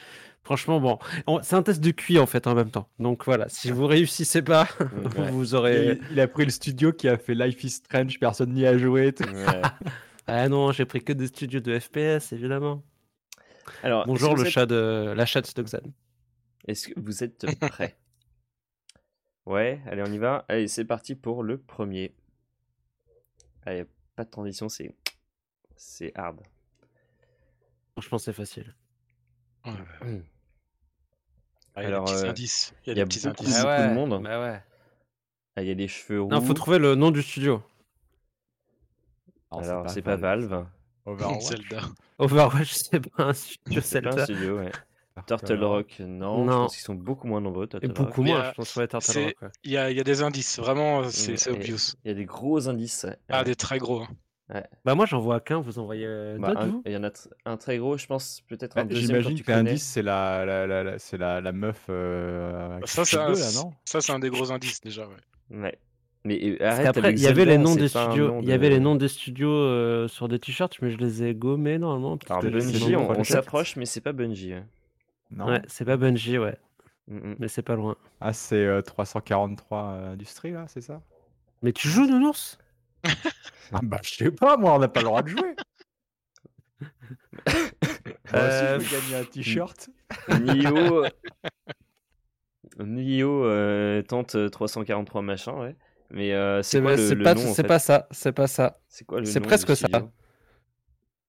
Franchement, 0.42 0.80
bon, 0.80 0.98
on- 1.26 1.42
c'est 1.42 1.54
un 1.54 1.62
test 1.62 1.80
de 1.80 1.90
QI 1.90 2.18
en 2.18 2.26
fait 2.26 2.46
en 2.46 2.54
même 2.54 2.70
temps. 2.70 2.88
Donc 2.98 3.24
voilà, 3.24 3.48
si 3.48 3.70
vous 3.70 3.86
réussissez 3.86 4.42
pas, 4.42 4.66
Ouais. 5.18 5.30
vous 5.30 5.54
aurez. 5.54 5.98
Il, 6.00 6.12
il 6.12 6.20
a 6.20 6.26
pris 6.28 6.44
le 6.44 6.50
studio 6.50 6.92
qui 6.92 7.08
a 7.08 7.18
fait 7.18 7.34
Life 7.34 7.62
is 7.62 7.70
Strange, 7.70 8.18
personne 8.18 8.52
n'y 8.52 8.66
a 8.66 8.76
joué. 8.78 9.12
tout. 9.12 9.24
Ouais. 9.24 9.62
Ah 10.32 10.48
non, 10.48 10.70
j'ai 10.70 10.84
pris 10.84 11.02
que 11.02 11.12
des 11.12 11.26
studios 11.26 11.58
de 11.58 11.76
FPS 11.76 12.32
évidemment. 12.32 12.84
Alors, 13.82 14.06
Bonjour 14.06 14.36
le 14.36 14.44
êtes- 14.44 14.50
chat 14.50 14.64
de 14.64 15.12
la 15.16 15.26
chatte 15.26 15.56
de 15.56 15.62
Xan. 15.62 15.78
Est-ce 16.68 16.88
que 16.88 17.00
vous 17.00 17.24
êtes 17.24 17.46
prêts? 17.60 17.96
Ouais, 19.46 19.80
allez, 19.86 20.02
on 20.06 20.12
y 20.12 20.18
va. 20.18 20.44
Allez, 20.48 20.68
c'est 20.68 20.84
parti 20.84 21.16
pour 21.16 21.42
le 21.42 21.58
premier. 21.58 22.14
Allez, 23.66 23.86
pas 24.14 24.24
de 24.24 24.30
transition, 24.30 24.68
c'est 24.68 24.94
c'est 25.76 26.12
hard. 26.16 26.40
Franchement, 27.92 28.18
c'est 28.18 28.32
facile. 28.34 28.74
Ouais. 29.64 29.72
Hmm. 30.02 30.22
Ah, 31.74 31.82
il 31.82 31.84
y 31.84 31.86
a 31.86 31.88
Alors, 31.88 32.04
des 32.06 32.12
petits 32.12 32.24
euh, 32.24 32.30
indices. 32.30 32.74
Il 32.84 32.88
y 32.88 32.90
a 32.90 32.92
il 32.94 32.98
y 32.98 33.00
a 33.00 33.04
des 33.04 33.08
petits 33.08 33.26
beaucoup, 33.28 33.42
indices. 33.44 33.58
beaucoup 33.60 33.82
de 33.88 33.94
monde. 33.94 34.22
Bah 34.22 34.40
ouais. 34.40 34.62
Ah, 35.56 35.62
il 35.62 35.68
y 35.68 35.70
a 35.70 35.74
des 35.74 35.88
cheveux 35.88 36.20
roux. 36.22 36.30
Non, 36.30 36.40
faut 36.40 36.54
trouver 36.54 36.78
le 36.78 36.94
nom 36.94 37.10
du 37.10 37.22
studio. 37.22 37.62
Non, 39.52 39.58
Alors, 39.58 39.90
c'est 39.90 40.02
pas 40.02 40.16
Valve. 40.16 40.66
Overwatch. 41.06 41.42
Zelda. 41.44 41.80
Overwatch, 42.18 42.72
c'est 42.72 43.00
pas 43.10 43.24
un 43.24 43.32
studio 43.32 43.80
C'est 43.82 44.02
pas 44.02 44.08
un 44.08 44.12
Zelda. 44.12 44.24
studio, 44.24 44.58
ouais. 44.58 44.72
Turtle 45.26 45.64
Rock, 45.64 45.96
non. 46.00 46.38
Je 46.44 46.50
Non. 46.50 46.56
pense 46.62 46.74
qu'ils 46.76 46.84
sont 46.84 46.94
beaucoup 46.94 47.26
moins 47.26 47.40
nombreux, 47.40 47.64
Et 47.64 47.68
Turtle 47.68 47.86
Rock. 47.88 47.96
beaucoup 47.96 48.22
Mais, 48.22 48.30
moins, 48.30 48.40
euh, 48.44 48.50
je 48.50 48.54
pense, 48.54 48.76
ouais, 48.76 48.88
Turtle 48.88 49.12
c'est- 49.12 49.24
Rock. 49.26 49.42
ouais. 49.42 49.48
Il 49.64 49.70
y 49.72 49.76
a, 49.76 49.90
il 49.90 49.96
y 49.96 50.00
a 50.00 50.04
des 50.04 50.22
indices. 50.22 50.58
Vraiment, 50.58 51.08
c'est 51.10 51.32
Mm, 51.32 51.36
c'est 51.36 51.50
et- 51.50 51.52
obvious. 51.52 51.78
Il 52.04 52.08
y 52.08 52.10
a 52.12 52.14
des 52.14 52.24
gros 52.24 52.68
indices. 52.68 53.06
Ah, 53.28 53.40
Euh, 53.40 53.44
des 53.44 53.54
très 53.56 53.78
gros. 53.78 54.02
hein. 54.02 54.08
Bah 54.84 54.94
moi, 54.94 55.06
j'en 55.06 55.20
vois 55.20 55.40
qu'un, 55.40 55.60
vous 55.60 55.78
envoyez 55.78 56.06
euh, 56.06 56.38
bah, 56.38 56.48
d'autres, 56.48 56.60
un- 56.62 56.66
vous? 56.68 56.82
Il 56.86 56.92
y 56.92 56.96
en 56.96 57.04
a 57.04 57.10
un 57.44 57.56
très 57.56 57.78
gros, 57.78 57.96
je 57.96 58.06
pense, 58.06 58.40
peut-être 58.48 58.76
Ouais, 58.76 58.82
un 58.82 58.86
deuxième. 58.86 59.22
quand 59.22 59.28
J'imagine 59.28 59.44
connais. 59.44 59.62
l'indice, 59.64 59.84
c'est 59.84 60.02
la, 60.02 60.44
la, 60.44 60.66
la, 60.66 60.82
la- 60.82 60.98
c'est 60.98 61.18
la, 61.18 61.40
la 61.40 61.52
meuf 61.52 61.86
euh, 61.90 62.76
avec 62.76 62.86
Ça, 62.88 63.04
c'est 63.04 63.16
un, 63.16 63.26
bleus, 63.26 63.38
là, 63.38 63.52
non? 63.52 63.72
ça, 63.84 64.00
c'est 64.00 64.12
un 64.12 64.18
des 64.18 64.30
gros 64.30 64.50
indices 64.50 64.80
déjà. 64.80 65.06
Ouais. 65.06 65.58
Ouais. 65.58 65.78
Mais 66.24 66.58
euh, 66.60 66.68
arrête 66.68 66.96
avec 66.96 67.16
il 67.16 67.22
y 67.22 67.26
avait 67.26 67.44
les 67.46 67.58
noms 67.58 67.74
des 67.74 67.88
studios. 67.88 68.40
Il 68.42 68.48
y 68.48 68.52
avait 68.52 68.68
les 68.68 68.80
noms 68.80 68.94
des 68.94 69.08
studios 69.08 69.50
euh, 69.50 70.08
sur 70.08 70.28
des 70.28 70.38
t-shirts, 70.38 70.80
mais 70.82 70.90
je 70.90 70.98
les 70.98 71.22
ai 71.22 71.34
gommés 71.34 71.78
normalement. 71.78 72.18
Alors 72.28 72.42
Bungie, 72.42 72.96
on, 72.96 73.10
on 73.10 73.24
s'approche, 73.24 73.76
mais 73.76 73.86
c'est 73.86 74.00
pas 74.00 74.12
Bungie. 74.12 74.54
hein. 74.54 74.66
Non? 75.30 75.46
Ouais, 75.46 75.62
c'est 75.68 75.84
pas 75.84 75.96
Bungie, 75.96 76.38
ouais, 76.38 76.56
Mm, 77.08 77.16
mm. 77.16 77.36
mais 77.38 77.48
c'est 77.48 77.62
pas 77.62 77.74
loin. 77.74 77.96
Ah, 78.20 78.32
c'est 78.32 78.64
euh, 78.64 78.82
343 78.82 79.82
euh, 79.92 80.12
Industries, 80.12 80.52
là, 80.52 80.66
c'est 80.68 80.80
ça? 80.82 81.00
Mais 81.62 81.72
tu 81.72 81.88
joues, 81.88 82.06
Nounours? 82.06 82.58
Ah 83.72 83.80
bah, 83.82 84.00
je 84.02 84.10
sais 84.14 84.30
pas, 84.30 84.56
moi, 84.56 84.74
on 84.74 84.78
n'a 84.78 84.88
pas 84.88 85.00
le 85.00 85.04
droit 85.06 85.22
de 85.22 85.28
jouer. 85.28 85.54
Moi 87.46 87.52
aussi, 87.52 88.34
Euh, 88.34 88.78
je 88.80 88.84
peux 88.88 88.96
gagner 88.96 89.14
un 89.16 89.24
t-shirt. 89.24 89.90
Nio. 90.40 91.04
Nio 92.78 93.44
euh, 93.44 94.02
tente 94.02 94.34
euh, 94.36 94.48
343 94.48 95.22
machin, 95.22 95.52
ouais. 95.54 95.76
Mais 96.10 96.32
euh, 96.32 96.62
c'est 96.62 96.80
quoi 96.80 96.96
le, 96.96 97.22
pas, 97.22 97.34
nom 97.34 97.42
en 97.50 97.54
c'est 97.54 97.62
fait 97.62 97.68
pas 97.68 97.78
ça, 97.78 98.08
c'est 98.10 98.32
pas 98.32 98.46
ça. 98.46 98.80
C'est 98.88 99.04
quoi 99.04 99.20
le 99.20 99.26
c'est 99.26 99.40
presque 99.40 99.76
ça. 99.76 99.86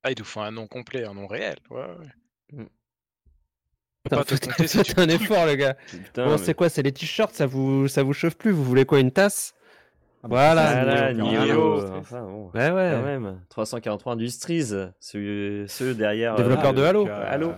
Ah, 0.03 0.09
il 0.11 0.15
nous 0.17 0.26
faut 0.26 0.39
un 0.39 0.51
nom 0.51 0.65
complet, 0.67 1.03
un 1.05 1.13
nom 1.13 1.28
réel. 1.28 1.57
Ouais, 1.69 1.86
ouais. 1.86 2.07
Mm. 2.53 2.63
Faut 4.03 4.09
pas 4.15 4.24
te 4.24 4.30
Faites 4.30 4.47
compter 4.47 4.67
si 4.67 4.78
faites 4.78 4.95
tu 4.95 4.99
un 4.99 5.09
effort, 5.09 5.45
le 5.45 5.55
gars. 5.55 5.76
Putain, 5.88 6.26
bon, 6.26 6.32
mais- 6.32 6.38
c'est 6.43 6.53
quoi 6.55 6.69
C'est 6.69 6.82
les 6.82 6.91
t-shirts, 6.91 7.36
ça 7.36 7.45
vous, 7.45 7.88
ça 7.88 8.01
vous 8.01 8.13
chauffe 8.13 8.36
plus 8.36 8.51
Vous 8.51 8.63
voulez 8.63 8.86
quoi 8.86 8.99
Une 8.99 9.11
tasse? 9.11 9.53
Voilà, 10.24 10.67
c'est 10.67 10.74
ça, 10.74 11.24
Voilà, 11.24 11.53
euh, 11.55 11.99
enfin, 11.99 12.22
bon, 12.22 12.45
Ouais, 12.53 12.67
quand 12.67 12.76
ouais. 12.76 13.01
même. 13.01 13.41
343 13.49 14.13
Industries, 14.13 14.72
ceux, 14.99 15.65
ceux 15.67 15.93
derrière. 15.95 16.34
euh, 16.34 16.38
Développeur 16.38 16.74
de 16.74 16.82
Halo. 16.84 17.07
Euh, 17.07 17.26
Halo. 17.28 17.53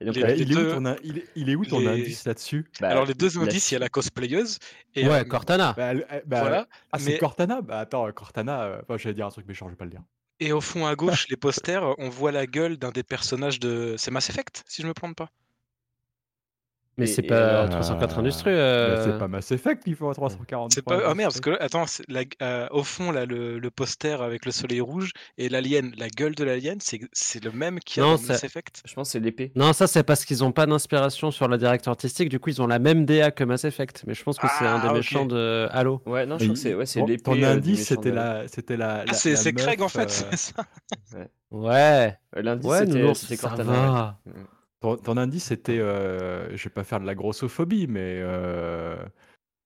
Et 0.00 0.04
donc, 0.06 0.16
Les- 0.16 0.22
bah, 0.22 0.32
il, 0.32 0.52
est 0.52 0.56
où 0.56 0.70
ton, 0.74 0.86
in- 0.86 0.96
il, 1.04 1.22
il 1.36 1.50
est 1.50 1.54
où 1.54 1.64
ton 1.64 1.78
les- 1.78 1.86
indice 1.86 2.24
là-dessus 2.24 2.66
bah, 2.80 2.88
Alors, 2.88 3.06
les 3.06 3.14
deux 3.14 3.38
indices, 3.38 3.70
il 3.70 3.74
y 3.74 3.76
a 3.76 3.80
la 3.80 3.88
cosplayeuse. 3.88 4.58
Et, 4.94 5.08
ouais, 5.08 5.20
euh, 5.20 5.24
Cortana. 5.24 5.72
bah, 5.76 5.92
bah, 6.26 6.40
Voilà. 6.40 6.66
Ah, 6.92 6.98
c'est 6.98 7.12
mais- 7.12 7.18
Cortana? 7.18 7.62
Bah 7.62 7.78
attends, 7.78 8.10
Cortana, 8.12 8.62
euh, 8.62 8.80
enfin, 8.82 8.96
j'allais 8.98 9.14
dire 9.14 9.26
un 9.26 9.30
truc 9.30 9.46
méchant, 9.46 9.66
je 9.66 9.70
vais 9.70 9.76
pas 9.76 9.84
le 9.84 9.90
dire. 9.92 10.02
Et 10.40 10.52
au 10.52 10.60
fond 10.60 10.84
à 10.86 10.94
gauche, 10.96 11.26
les 11.30 11.36
posters, 11.36 11.94
on 11.98 12.08
voit 12.08 12.32
la 12.32 12.46
gueule 12.46 12.76
d'un 12.76 12.90
des 12.90 13.04
personnages 13.04 13.60
de. 13.60 13.94
C'est 13.96 14.10
Mass 14.10 14.28
Effect, 14.30 14.64
si 14.66 14.82
je 14.82 14.86
me 14.88 14.92
plante 14.94 15.14
pas. 15.16 15.30
Mais 16.96 17.06
c'est 17.06 17.22
pas 17.22 17.62
alors, 17.62 17.70
304 17.70 18.18
Industries. 18.20 18.50
Bah, 18.52 18.56
euh, 18.56 19.04
c'est 19.12 19.18
pas 19.18 19.26
Mass 19.28 19.50
Effect 19.50 19.82
qu'il 19.82 19.96
faut 19.96 20.08
à 20.10 20.14
340. 20.14 20.72
C'est 20.72 20.82
pas. 20.82 21.00
Ah 21.06 21.14
merde, 21.14 21.32
parce 21.32 21.40
que 21.40 21.50
là, 21.50 21.56
attends, 21.60 21.84
la- 22.08 22.22
euh, 22.42 22.68
au 22.70 22.84
fond, 22.84 23.10
là, 23.10 23.26
le, 23.26 23.58
le 23.58 23.70
poster 23.70 24.22
avec 24.22 24.44
le 24.46 24.52
soleil 24.52 24.80
rouge 24.80 25.10
et 25.36 25.48
l'alien, 25.48 25.92
la 25.96 26.08
gueule 26.08 26.34
de 26.34 26.44
l'alien, 26.44 26.78
c'est 26.80 27.00
c'est 27.12 27.42
le 27.42 27.50
même 27.50 27.80
qu'il 27.80 28.02
y 28.02 28.06
a 28.06 28.08
Non, 28.08 28.14
dans 28.16 28.22
Mass 28.22 28.44
Effect? 28.44 28.82
je 28.84 28.94
pense 28.94 29.08
que 29.08 29.12
c'est 29.12 29.20
l'épée. 29.20 29.50
Non, 29.56 29.72
ça 29.72 29.86
c'est 29.86 30.04
parce 30.04 30.24
qu'ils 30.24 30.44
ont 30.44 30.52
pas 30.52 30.66
d'inspiration 30.66 31.30
sur 31.30 31.48
la 31.48 31.58
direction 31.58 31.90
artistique. 31.90 32.28
Du 32.28 32.38
coup, 32.38 32.50
ils 32.50 32.62
ont 32.62 32.66
la 32.68 32.78
même 32.78 33.04
DA 33.04 33.30
que 33.32 33.42
Mass 33.44 33.64
Effect. 33.64 34.04
Mais 34.06 34.14
je 34.14 34.22
pense 34.22 34.38
que 34.38 34.46
c'est 34.58 34.66
un 34.66 34.78
des 34.78 34.88
Ah, 34.88 34.92
méchants 34.92 35.26
de 35.26 35.66
Halo. 35.72 36.00
Ouais, 36.06 36.26
non, 36.26 36.38
je 36.38 36.44
crois 36.44 36.54
que 36.54 36.60
c'est 36.84 37.00
ouais, 37.00 37.06
l'épée. 37.08 37.22
Ton 37.22 37.42
euh, 37.42 37.52
indice, 37.54 37.86
c'était 37.88 38.10
de- 38.10 38.14
la, 38.14 38.46
c'était 38.48 38.76
la, 38.76 39.00
Ah, 39.00 39.04
la- 39.06 39.12
c'est 39.14 39.52
Craig 39.52 39.80
en 39.82 39.88
fait, 39.88 40.02
euh, 40.02 40.26
c'est 40.36 40.54
ça? 40.54 40.64
Ouais. 41.50 42.16
Euh, 42.36 42.42
L'indice, 42.42 42.66
Ouais, 42.70 43.14
c'était 43.14 43.36
Cortana. 43.36 44.18
Ton, 44.84 44.96
ton 44.96 45.16
indice, 45.16 45.44
c'était, 45.44 45.78
euh, 45.78 46.54
je 46.56 46.64
vais 46.64 46.70
pas 46.70 46.84
faire 46.84 47.00
de 47.00 47.06
la 47.06 47.14
grossophobie, 47.14 47.86
mais 47.86 48.18
euh, 48.20 48.96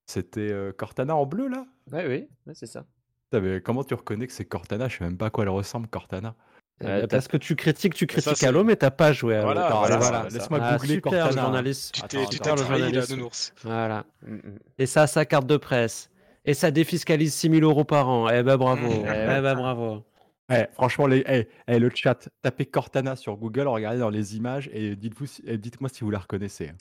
c'était 0.05 0.51
euh, 0.51 0.71
Cortana 0.71 1.15
en 1.15 1.25
bleu 1.25 1.47
là? 1.49 1.65
Ouais, 1.91 2.05
oui, 2.07 2.27
ouais, 2.47 2.53
c'est 2.53 2.65
ça. 2.67 2.85
Putain, 3.31 3.41
mais 3.43 3.61
comment 3.61 3.83
tu 3.83 3.93
reconnais 3.93 4.27
que 4.27 4.33
c'est 4.33 4.45
Cortana? 4.45 4.87
Je 4.87 4.97
sais 4.97 5.03
même 5.03 5.17
pas 5.17 5.27
à 5.27 5.29
quoi 5.29 5.43
elle 5.43 5.49
ressemble, 5.49 5.87
Cortana. 5.87 6.35
Eh 6.81 6.85
Euh, 6.87 7.01
ben, 7.01 7.07
parce 7.09 7.27
que 7.27 7.35
tu 7.35 7.57
critiques, 7.57 7.93
tu 7.93 8.05
ça, 8.05 8.13
critiques 8.13 8.37
c'est- 8.37 8.47
Halo, 8.47 8.63
mais 8.63 8.77
t'as 8.77 8.91
pas 8.91 9.11
joué 9.11 9.35
à 9.35 9.41
Halo. 9.41 9.59
Voilà, 9.97 10.27
laisse-moi 10.31 10.59
Ah, 10.61 10.77
googler 10.77 10.93
super, 10.95 11.11
Cortana. 11.11 11.41
journaliste. 11.41 11.93
Tu 11.93 11.99
Attends, 11.99 12.07
t'es 12.07 12.25
tu 12.29 12.39
t'es 12.39 12.57
journaliste. 12.57 13.53
Voilà. 13.63 14.05
Mm, 14.25 14.35
mm. 14.35 14.59
Et 14.77 14.85
ça, 14.85 15.05
sa 15.05 15.25
carte 15.25 15.45
de 15.45 15.57
presse. 15.57 16.09
Et 16.45 16.53
ça 16.53 16.71
défiscalise 16.71 17.33
6000 17.35 17.63
euros 17.65 17.83
par 17.83 18.07
an. 18.07 18.29
Eh 18.29 18.41
ben 18.43 18.55
bravo. 18.55 18.87
Mm. 18.87 19.05
eh 19.07 19.41
ben 19.41 19.55
bravo. 19.55 20.03
Eh, 20.51 20.65
franchement, 20.73 21.05
les, 21.07 21.23
eh, 21.27 21.47
eh, 21.67 21.79
le 21.79 21.91
chat, 21.93 22.27
tapez 22.41 22.65
Cortana 22.65 23.15
sur 23.15 23.37
Google, 23.37 23.67
regardez 23.67 23.99
dans 23.99 24.09
les 24.09 24.35
images 24.35 24.69
et 24.73 24.95
dites-vous, 24.95 25.27
si- 25.27 25.43
dites-moi 25.57 25.89
si 25.89 26.03
vous 26.03 26.09
la 26.09 26.19
reconnaissez. 26.19 26.71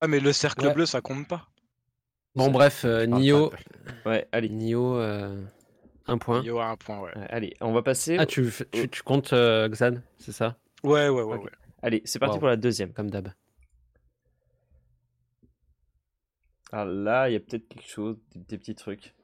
Ah, 0.00 0.06
mais 0.08 0.20
le 0.20 0.32
cercle 0.32 0.66
Ouais. 0.66 0.72
bleu, 0.74 0.86
ça 0.86 1.00
compte 1.02 1.28
pas. 1.28 1.48
Bon, 2.34 2.46
Ça- 2.46 2.50
bref, 2.50 2.84
euh, 2.86 3.04
Nio. 3.06 3.50
pas 3.50 3.56
de- 3.56 4.08
Ouais, 4.08 4.28
allez. 4.32 4.48
Nio, 4.48 4.96
euh, 4.96 5.44
un 6.06 6.16
point. 6.16 6.40
Il 6.40 6.46
y 6.46 6.50
aura 6.50 6.70
un 6.70 6.76
point, 6.76 6.98
ouais. 7.00 7.16
Ouais, 7.18 7.26
allez, 7.28 7.54
on 7.60 7.72
va 7.72 7.82
passer. 7.82 8.16
Ah, 8.18 8.24
tu, 8.24 8.44
fais- 8.50 8.66
tu, 8.72 8.88
tu 8.88 9.02
comptes 9.02 9.32
euh, 9.34 9.68
Xan, 9.68 10.00
c'est 10.16 10.32
ça? 10.32 10.56
Ouais, 10.82 11.08
ouais, 11.10 11.22
ouais. 11.22 11.36
Ok. 11.36 11.44
ouais. 11.44 11.50
Allez, 11.82 12.00
c'est 12.06 12.18
parti 12.18 12.34
Wow. 12.36 12.40
pour 12.40 12.48
la 12.48 12.56
deuxième. 12.56 12.92
Comme 12.94 13.10
d'hab. 13.10 13.28
Alors 16.72 16.86
là, 16.86 17.28
il 17.28 17.32
y 17.32 17.36
a 17.36 17.40
peut-être 17.40 17.68
quelque 17.68 17.86
chose, 17.88 18.16
des, 18.32 18.40
des 18.40 18.58
petits 18.58 18.74
trucs. 18.74 19.14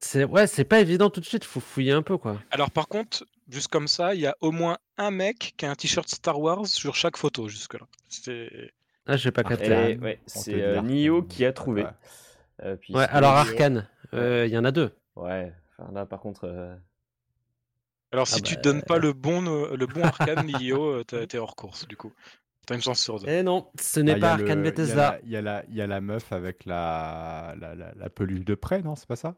C'est 0.00 0.24
ouais, 0.24 0.46
c'est 0.46 0.64
pas 0.64 0.80
évident 0.80 1.10
tout 1.10 1.20
de 1.20 1.24
suite, 1.24 1.44
faut 1.44 1.60
fouiller 1.60 1.92
un 1.92 2.02
peu 2.02 2.16
quoi. 2.18 2.38
Alors, 2.50 2.70
par 2.70 2.86
contre, 2.88 3.24
juste 3.48 3.68
comme 3.68 3.88
ça, 3.88 4.14
il 4.14 4.20
y 4.20 4.26
a 4.26 4.36
au 4.40 4.52
moins 4.52 4.78
un 4.96 5.10
mec 5.10 5.54
qui 5.56 5.66
a 5.66 5.70
un 5.70 5.74
t-shirt 5.74 6.08
Star 6.08 6.40
Wars 6.40 6.66
sur 6.66 6.94
chaque 6.94 7.16
photo, 7.16 7.48
jusque-là. 7.48 7.86
C'est. 8.08 8.72
Ah, 9.06 9.16
j'ai 9.16 9.30
pas 9.32 9.42
Ah, 9.44 9.48
capté. 9.48 9.72
Arcane. 9.72 10.00
ouais, 10.02 10.20
c'est 10.26 10.54
euh. 10.54 10.80
Nio 10.82 11.22
qui 11.22 11.44
a 11.44 11.52
trouvé. 11.52 11.82
Ouais. 11.84 11.90
Euh, 12.62 12.76
puis 12.76 12.94
Ouais, 12.94 13.04
sinon, 13.06 13.16
alors 13.16 13.32
Arcane, 13.32 13.88
euh, 14.14 14.46
il 14.46 14.52
y 14.52 14.58
en 14.58 14.64
a 14.64 14.70
deux. 14.70 14.92
Ouais, 15.16 15.52
enfin 15.78 15.90
là 15.92 16.06
par 16.06 16.20
contre. 16.20 16.44
euh, 16.44 16.74
Alors, 18.12 18.28
si 18.28 18.36
Ah 18.36 18.40
tu 18.42 18.54
bah, 18.54 18.60
donnes 18.62 18.82
pas 18.82 18.98
le 18.98 19.12
bon, 19.12 19.40
le 19.42 19.86
bon 19.86 20.04
arcane 20.04 20.46
Nio, 20.62 21.02
t'es 21.04 21.38
hors 21.38 21.56
course, 21.56 21.86
du 21.88 21.96
coup. 21.96 22.12
T'as 22.66 22.74
une 22.74 22.82
chance 22.82 23.00
sur 23.02 23.18
deux. 23.18 23.26
Eh 23.28 23.42
non, 23.42 23.66
ce 23.80 24.00
Ah, 24.00 24.02
n'est 24.02 24.16
pas 24.20 24.34
a 24.34 24.36
le- 24.36 24.42
Arcane 24.44 24.58
il 24.60 24.64
y 24.64 24.68
a 24.68 24.70
Bethesda. 24.70 25.18
Il 25.24 25.30
y, 25.30 25.36
a 25.36 25.42
la- 25.42 25.64
il 25.68 25.74
y 25.74 25.80
a 25.82 25.86
la 25.86 26.00
meuf 26.00 26.32
avec 26.32 26.64
la, 26.66 27.54
la, 27.58 27.74
la, 27.74 27.94
la 27.94 28.10
peluche 28.10 28.44
de 28.44 28.54
près, 28.54 28.82
non 28.82 28.94
C'est 28.94 29.08
pas 29.08 29.16
ça? 29.16 29.34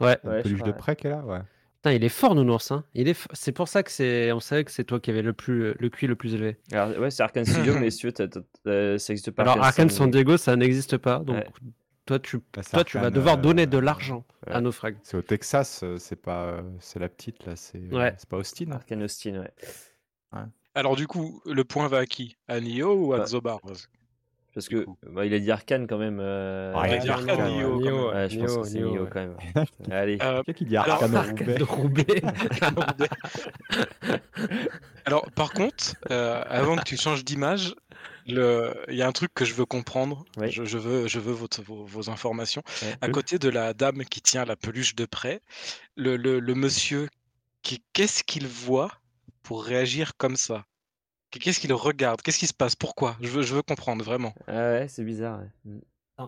Ouais. 0.00 0.18
La 0.24 0.30
Ouais, 0.30 0.38
je 0.38 0.42
peluche 0.44 0.58
crois, 0.60 0.68
de 0.68 0.72
ouais. 0.72 0.78
près. 0.78 0.96
Putain, 0.96 1.92
il 1.92 2.04
est 2.04 2.08
fort 2.08 2.34
Nounours 2.34 2.70
hein. 2.72 2.84
Il 2.94 3.08
est 3.08 3.16
c'est 3.32 3.52
pour 3.52 3.68
ça 3.68 3.82
que 3.82 3.90
c'est 3.90 4.32
on 4.32 4.40
savait 4.40 4.64
que 4.64 4.70
c'est 4.70 4.84
toi 4.84 4.98
qui 5.00 5.10
avais 5.10 5.22
le 5.22 5.32
plus 5.32 5.74
le 5.78 5.88
QI 5.88 6.06
le 6.06 6.16
plus 6.16 6.34
élevé. 6.34 6.56
Alors 6.72 6.98
ouais, 6.98 7.10
c'est 7.10 7.22
Arkane 7.22 7.44
Studio, 7.44 7.74
euh, 8.66 8.98
ça 8.98 9.12
existe 9.12 9.30
pas. 9.30 9.42
Alors 9.42 9.62
Arcane 9.62 9.90
San 9.90 10.10
Diego, 10.10 10.36
ça 10.36 10.56
n'existe 10.56 10.96
pas. 10.96 11.20
Donc 11.20 11.36
Ouais. 11.36 11.46
toi 12.06 12.18
tu 12.18 12.38
c'est 12.62 12.70
toi 12.72 12.84
tu 12.84 12.98
vas 12.98 13.10
devoir 13.10 13.36
euh, 13.36 13.40
donner 13.40 13.66
de 13.66 13.78
l'argent 13.78 14.24
ouais. 14.46 14.52
à 14.54 14.60
Naufrag. 14.60 14.96
C'est 15.02 15.16
au 15.16 15.22
Texas, 15.22 15.80
euh, 15.84 15.96
c'est 15.98 16.16
pas, 16.20 16.44
euh, 16.46 16.62
c'est 16.80 16.98
la 16.98 17.08
petite 17.08 17.46
là, 17.46 17.54
c'est 17.56 17.78
euh, 17.78 17.96
Ouais. 17.96 18.14
c'est 18.18 18.28
pas 18.28 18.36
Austin. 18.38 18.72
Arkane 18.72 19.02
Austin, 19.04 19.40
ouais. 19.42 20.42
Alors, 20.74 20.94
du 20.94 21.06
coup, 21.06 21.40
le 21.46 21.64
point 21.64 21.88
va 21.88 21.98
à 21.98 22.06
qui? 22.06 22.36
À 22.48 22.60
Nio 22.60 22.92
ou 22.94 23.14
à 23.14 23.18
Bah, 23.18 23.24
Xobar 23.24 23.60
Parce 24.56 24.68
que 24.70 24.86
bah, 25.10 25.26
il 25.26 25.34
a 25.34 25.38
dit 25.38 25.50
Arcane 25.50 25.86
quand 25.86 25.98
même. 25.98 26.16
euh, 26.18 26.72
Ah, 26.74 26.88
il 26.88 26.94
a 26.94 26.96
dit 26.96 27.10
Arcane. 27.10 27.52
Nio, 27.58 27.78
quand 27.78 27.84
même. 27.84 27.94
Ouais, 28.06 28.28
je 28.30 28.38
pense 28.38 28.50
Nio, 28.52 28.62
que 28.62 28.66
c'est 28.68 28.78
Nio, 28.78 28.90
Nio 28.90 29.02
ouais. 29.02 29.08
quand 29.12 29.20
même. 29.20 29.36
Allez. 29.92 30.18
Euh, 30.22 30.42
Qui 30.44 30.54
qui 30.54 30.64
dit 30.64 30.76
alors, 30.78 31.02
Arcane 31.04 31.44
de 31.58 31.62
Roubaix. 31.62 32.22
Alors, 35.04 35.30
par 35.32 35.52
contre, 35.52 35.94
euh, 36.10 36.42
avant 36.48 36.76
que 36.76 36.84
tu 36.84 36.96
changes 36.96 37.22
d'image, 37.24 37.74
le- 38.26 38.74
il 38.88 38.96
y 38.96 39.02
a 39.02 39.06
un 39.06 39.12
truc 39.12 39.30
que 39.34 39.44
je 39.44 39.54
veux 39.54 39.66
comprendre. 39.66 40.24
Oui. 40.38 40.50
Je, 40.50 40.64
je 40.64 40.78
veux, 40.78 41.06
je 41.06 41.20
veux 41.20 41.32
votre- 41.32 41.62
vos, 41.62 41.84
vos 41.84 42.10
informations. 42.10 42.62
Ouais. 42.82 42.94
À 43.00 43.08
côté 43.08 43.38
de 43.38 43.48
la 43.48 43.74
dame 43.74 44.04
qui 44.04 44.20
tient 44.20 44.44
la 44.44 44.56
peluche 44.56 44.94
de 44.96 45.04
près, 45.04 45.42
le, 45.96 46.16
le- 46.16 46.40
le 46.40 46.54
monsieur, 46.54 47.08
qui, 47.62 47.82
qu'est-ce 47.92 48.24
qu'il 48.24 48.46
voit 48.46 48.90
pour 49.42 49.64
réagir 49.64 50.16
comme 50.16 50.36
ça? 50.36 50.64
Qu'est-ce 51.38 51.60
qu'il 51.60 51.72
regarde? 51.72 52.22
Qu'est-ce 52.22 52.38
qui 52.38 52.46
se 52.46 52.54
passe? 52.54 52.74
Pourquoi? 52.74 53.16
Je 53.20 53.28
veux, 53.28 53.42
je 53.42 53.54
veux 53.54 53.62
comprendre 53.62 54.04
vraiment. 54.04 54.34
Ah 54.48 54.52
ouais, 54.52 54.86
c'est 54.88 55.04
bizarre. 55.04 55.40
ouais. 55.40 55.72
Mm. 55.72 55.80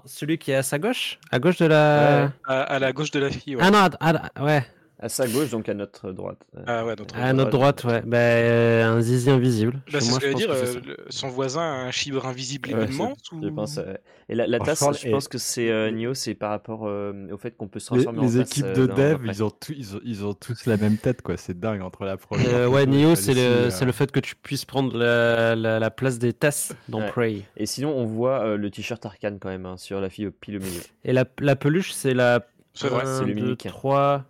Celui 0.05 0.37
qui 0.39 0.51
est 0.51 0.57
à 0.57 0.63
sa 0.63 0.79
gauche? 0.79 1.19
À 1.31 1.39
gauche 1.39 1.57
de 1.59 1.67
la 1.67 2.27
Ouais. 2.27 2.31
À, 2.55 2.63
à 2.63 2.79
la 2.79 2.93
gauche 2.93 3.11
de 3.11 3.21
la 3.21 3.31
fille, 3.31 3.57
ouais. 3.57 3.63
Ah 3.65 3.71
non, 3.71 3.89
ah, 4.01 4.45
ouais. 4.45 4.67
À 5.01 5.09
sa 5.09 5.29
gauche, 5.29 5.51
donc 5.51 5.69
à 5.69 5.75
notre 5.75 6.11
droite. 6.11 6.39
Euh, 6.57 6.63
Ah 6.67 6.85
ouais, 6.85 6.97
notre 6.97 7.17
À 7.17 7.33
notre 7.33 7.51
droite, 7.53 7.85
ouais. 7.85 8.03
Bah, 8.05 8.17
euh, 8.19 8.85
un 8.85 9.01
zizi 9.01 9.31
invisible. 9.31 9.75
Bah, 9.93 10.01
c'est 10.01 10.11
ce 10.11 10.19
que 10.19 10.31
je 10.31 10.35
dire. 10.35 10.49
que 10.49 10.53
euh, 10.55 10.81
le- 10.85 10.97
son 11.09 11.29
voisin 11.29 11.61
a 11.63 11.65
un 11.87 11.91
chibre 11.93 12.27
invisible 12.27 12.71
Ouais, 12.75 12.87
immense 12.87 13.17
Je 13.41 13.49
pense. 13.49 13.77
ouais. 13.77 13.99
Et 14.29 14.35
la, 14.35 14.49
la 14.49 14.59
tasse, 14.59 14.83
je 15.01 15.07
et- 15.07 15.11
pense 15.13 15.29
que 15.29 15.39
c'est 15.39 15.71
euh, 15.71 15.93
Nio, 15.93 16.15
c'est 16.15 16.35
par 16.35 16.51
rapport 16.51 16.89
euh, 16.89 17.13
au 17.33 17.39
fait 17.39 17.57
qu'on 17.57 17.69
peut 17.69 17.79
se 17.79 17.95
Les, 17.95 18.03
transformer 18.03 18.29
en 18.29 18.31
les 18.33 18.39
tasse, 18.41 18.51
équipes 18.51 18.73
de 18.73 18.87
dev, 18.87 19.19
ils 19.25 19.45
ont, 19.45 19.51
tout- 19.51 19.73
ils, 19.77 19.95
ont, 19.97 20.01
ils 20.05 20.25
ont 20.25 20.35
tous 20.35 20.67
la 20.67 20.77
même 20.77 20.97
tête, 20.99 21.23
quoi. 21.23 21.37
C'est 21.37 21.59
dingue 21.59 21.81
entre 21.83 22.05
la 22.05 22.17
première. 22.17 22.49
Euh, 22.53 22.67
ouais, 22.69 22.85
Nio, 22.85 23.15
c'est 23.15 23.35
le, 23.35 23.41
euh, 23.41 23.71
c'est 23.71 23.85
le 23.85 23.93
fait 23.93 24.11
que 24.11 24.19
tu 24.21 24.35
puisses 24.35 24.65
prendre 24.65 24.97
la, 24.99 25.55
la, 25.55 25.79
la 25.79 25.91
place 25.93 26.19
des 26.19 26.33
tasses 26.33 26.75
dans 26.89 26.99
Ouais. 27.03 27.07
Prey. 27.13 27.43
Et 27.57 27.67
sinon, 27.67 27.97
on 27.97 28.05
voit 28.05 28.41
euh, 28.43 28.57
le 28.57 28.69
t-shirt 28.69 29.07
Arcane 29.07 29.39
quand 29.39 29.49
même 29.49 29.65
hein, 29.65 29.77
sur 29.77 30.01
la 30.01 30.11
fille 30.11 30.27
au 30.27 30.33
pile 30.33 30.57
au 30.57 30.61
milieu. 30.61 30.81
Et 31.05 31.13
la, 31.13 31.25
la 31.39 31.55
peluche, 31.55 31.93
c'est 31.93 32.15
la 32.15 32.45
C'est 32.75 32.89
vrai. 32.89 33.05
1, 33.07 33.19
c'est 33.21 33.25
le 33.27 33.35
2, 33.35 33.41
mimique. 33.43 33.65
3, 33.69 34.25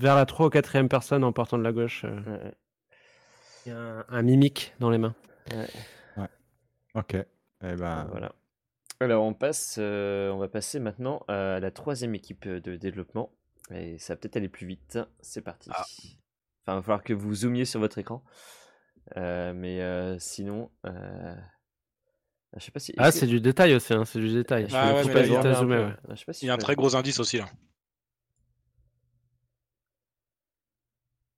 vers 0.00 0.16
la 0.16 0.26
3 0.26 0.46
ou 0.46 0.50
4 0.50 0.88
personne 0.88 1.22
en 1.24 1.32
partant 1.32 1.58
de 1.58 1.62
la 1.62 1.72
gauche. 1.72 2.04
euh, 2.04 2.20
Ouais, 2.26 2.44
ouais. 2.44 2.54
Il 3.66 3.68
y 3.68 3.72
a 3.72 3.78
un, 3.78 4.04
un 4.08 4.22
mimique 4.22 4.74
dans 4.80 4.90
les 4.90 4.98
mains. 4.98 5.14
Ok. 6.94 7.14
Eh 7.14 7.26
ben, 7.76 8.06
Voilà. 8.10 8.32
Alors 9.00 9.24
on 9.24 9.32
passe, 9.32 9.76
euh, 9.78 10.30
on 10.30 10.38
va 10.38 10.48
passer 10.48 10.78
maintenant 10.80 11.22
à 11.28 11.58
la 11.60 11.70
troisième 11.70 12.14
équipe 12.14 12.46
de 12.48 12.76
développement 12.76 13.32
et 13.72 13.96
ça 13.98 14.12
va 14.14 14.16
peut-être 14.18 14.36
aller 14.36 14.48
plus 14.48 14.66
vite. 14.66 14.98
C'est 15.20 15.40
parti. 15.42 15.70
Ah. 15.72 15.82
Enfin, 15.82 16.72
il 16.72 16.74
va 16.76 16.82
falloir 16.82 17.02
que 17.04 17.12
vous 17.14 17.34
zoomiez 17.34 17.64
sur 17.64 17.80
votre 17.80 17.98
écran, 17.98 18.22
Euh, 19.16 19.52
mais 19.54 19.80
euh, 19.80 20.18
sinon, 20.18 20.70
euh, 20.86 21.34
je 22.56 22.64
sais 22.64 22.70
pas 22.72 22.80
si. 22.80 22.92
Ah, 22.98 23.10
que- 23.10 23.16
c'est 23.18 23.26
du 23.26 23.40
détail 23.40 23.74
aussi, 23.74 23.92
hein, 23.94 24.04
c'est 24.04 24.18
du 24.20 24.32
détail. 24.32 24.66
je 24.68 24.76
Ah 24.76 24.94
ouais, 24.94 25.02
pas 25.12 25.20
là, 25.20 25.26
il 25.26 25.32
y 25.32 25.36
a 25.36 25.40
zoomer 25.42 25.46
un 25.46 25.50
un 25.50 25.54
zoomé, 25.54 25.76
peu. 25.76 25.82
ouais. 25.84 25.94
Je 26.10 26.14
sais 26.16 26.24
pas 26.26 26.32
si 26.32 26.44
Il 26.44 26.48
y 26.48 26.50
a 26.50 26.54
un 26.54 26.56
je 26.56 26.58
peux- 26.60 26.64
très 26.64 26.76
gros 26.76 26.94
indice 26.96 27.18
aussi 27.20 27.38
là. 27.38 27.46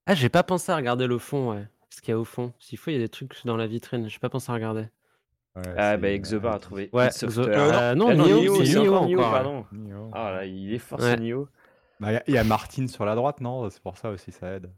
Ah, 0.05 0.15
j'ai 0.15 0.29
pas 0.29 0.43
pensé 0.43 0.71
à 0.71 0.75
regarder 0.75 1.07
le 1.07 1.17
fond, 1.17 1.51
ouais. 1.51 1.65
Ce 1.89 2.01
qu'il 2.01 2.09
y 2.11 2.13
a 2.13 2.19
au 2.19 2.25
fond. 2.25 2.53
S'il 2.59 2.77
faut, 2.77 2.89
il 2.91 2.93
y 2.95 2.97
a 2.97 2.99
des 2.99 3.09
trucs 3.09 3.45
dans 3.45 3.55
la 3.55 3.67
vitrine. 3.67 4.09
J'ai 4.09 4.19
pas 4.19 4.29
pensé 4.29 4.51
à 4.51 4.55
regarder. 4.55 4.87
Ouais, 5.55 5.61
Ah 5.77 5.97
bah 5.97 6.09
Exobar 6.09 6.55
a 6.55 6.59
trouvé 6.59 6.89
Ouais, 6.93 7.11
Software. 7.11 7.47
euh, 7.81 7.95
non, 7.95 8.07
Ah 8.09 8.15
non, 8.15 8.25
c'est 8.25 8.33
Nioh 8.33 8.87
encore 8.95 9.05
Nioh, 9.07 9.19
encore. 9.19 9.31
pardon. 9.31 9.65
Nioh. 9.71 10.09
Ah 10.11 10.31
là, 10.31 10.45
il 10.45 10.73
est 10.73 10.79
fort 10.79 10.99
Ouais. 10.99 11.11
ce 11.15 11.19
Nioh. 11.21 11.47
Bah, 11.99 12.11
Il 12.11 12.13
y, 12.15 12.17
a- 12.17 12.23
il 12.27 12.33
y 12.33 12.37
a 12.39 12.43
Martin 12.43 12.87
sur 12.87 13.05
la 13.05 13.13
droite, 13.15 13.39
non? 13.39 13.69
C'est 13.69 13.81
pour 13.81 13.95
ça 13.97 14.09
aussi, 14.09 14.31
ça 14.31 14.51
aide. 14.55 14.69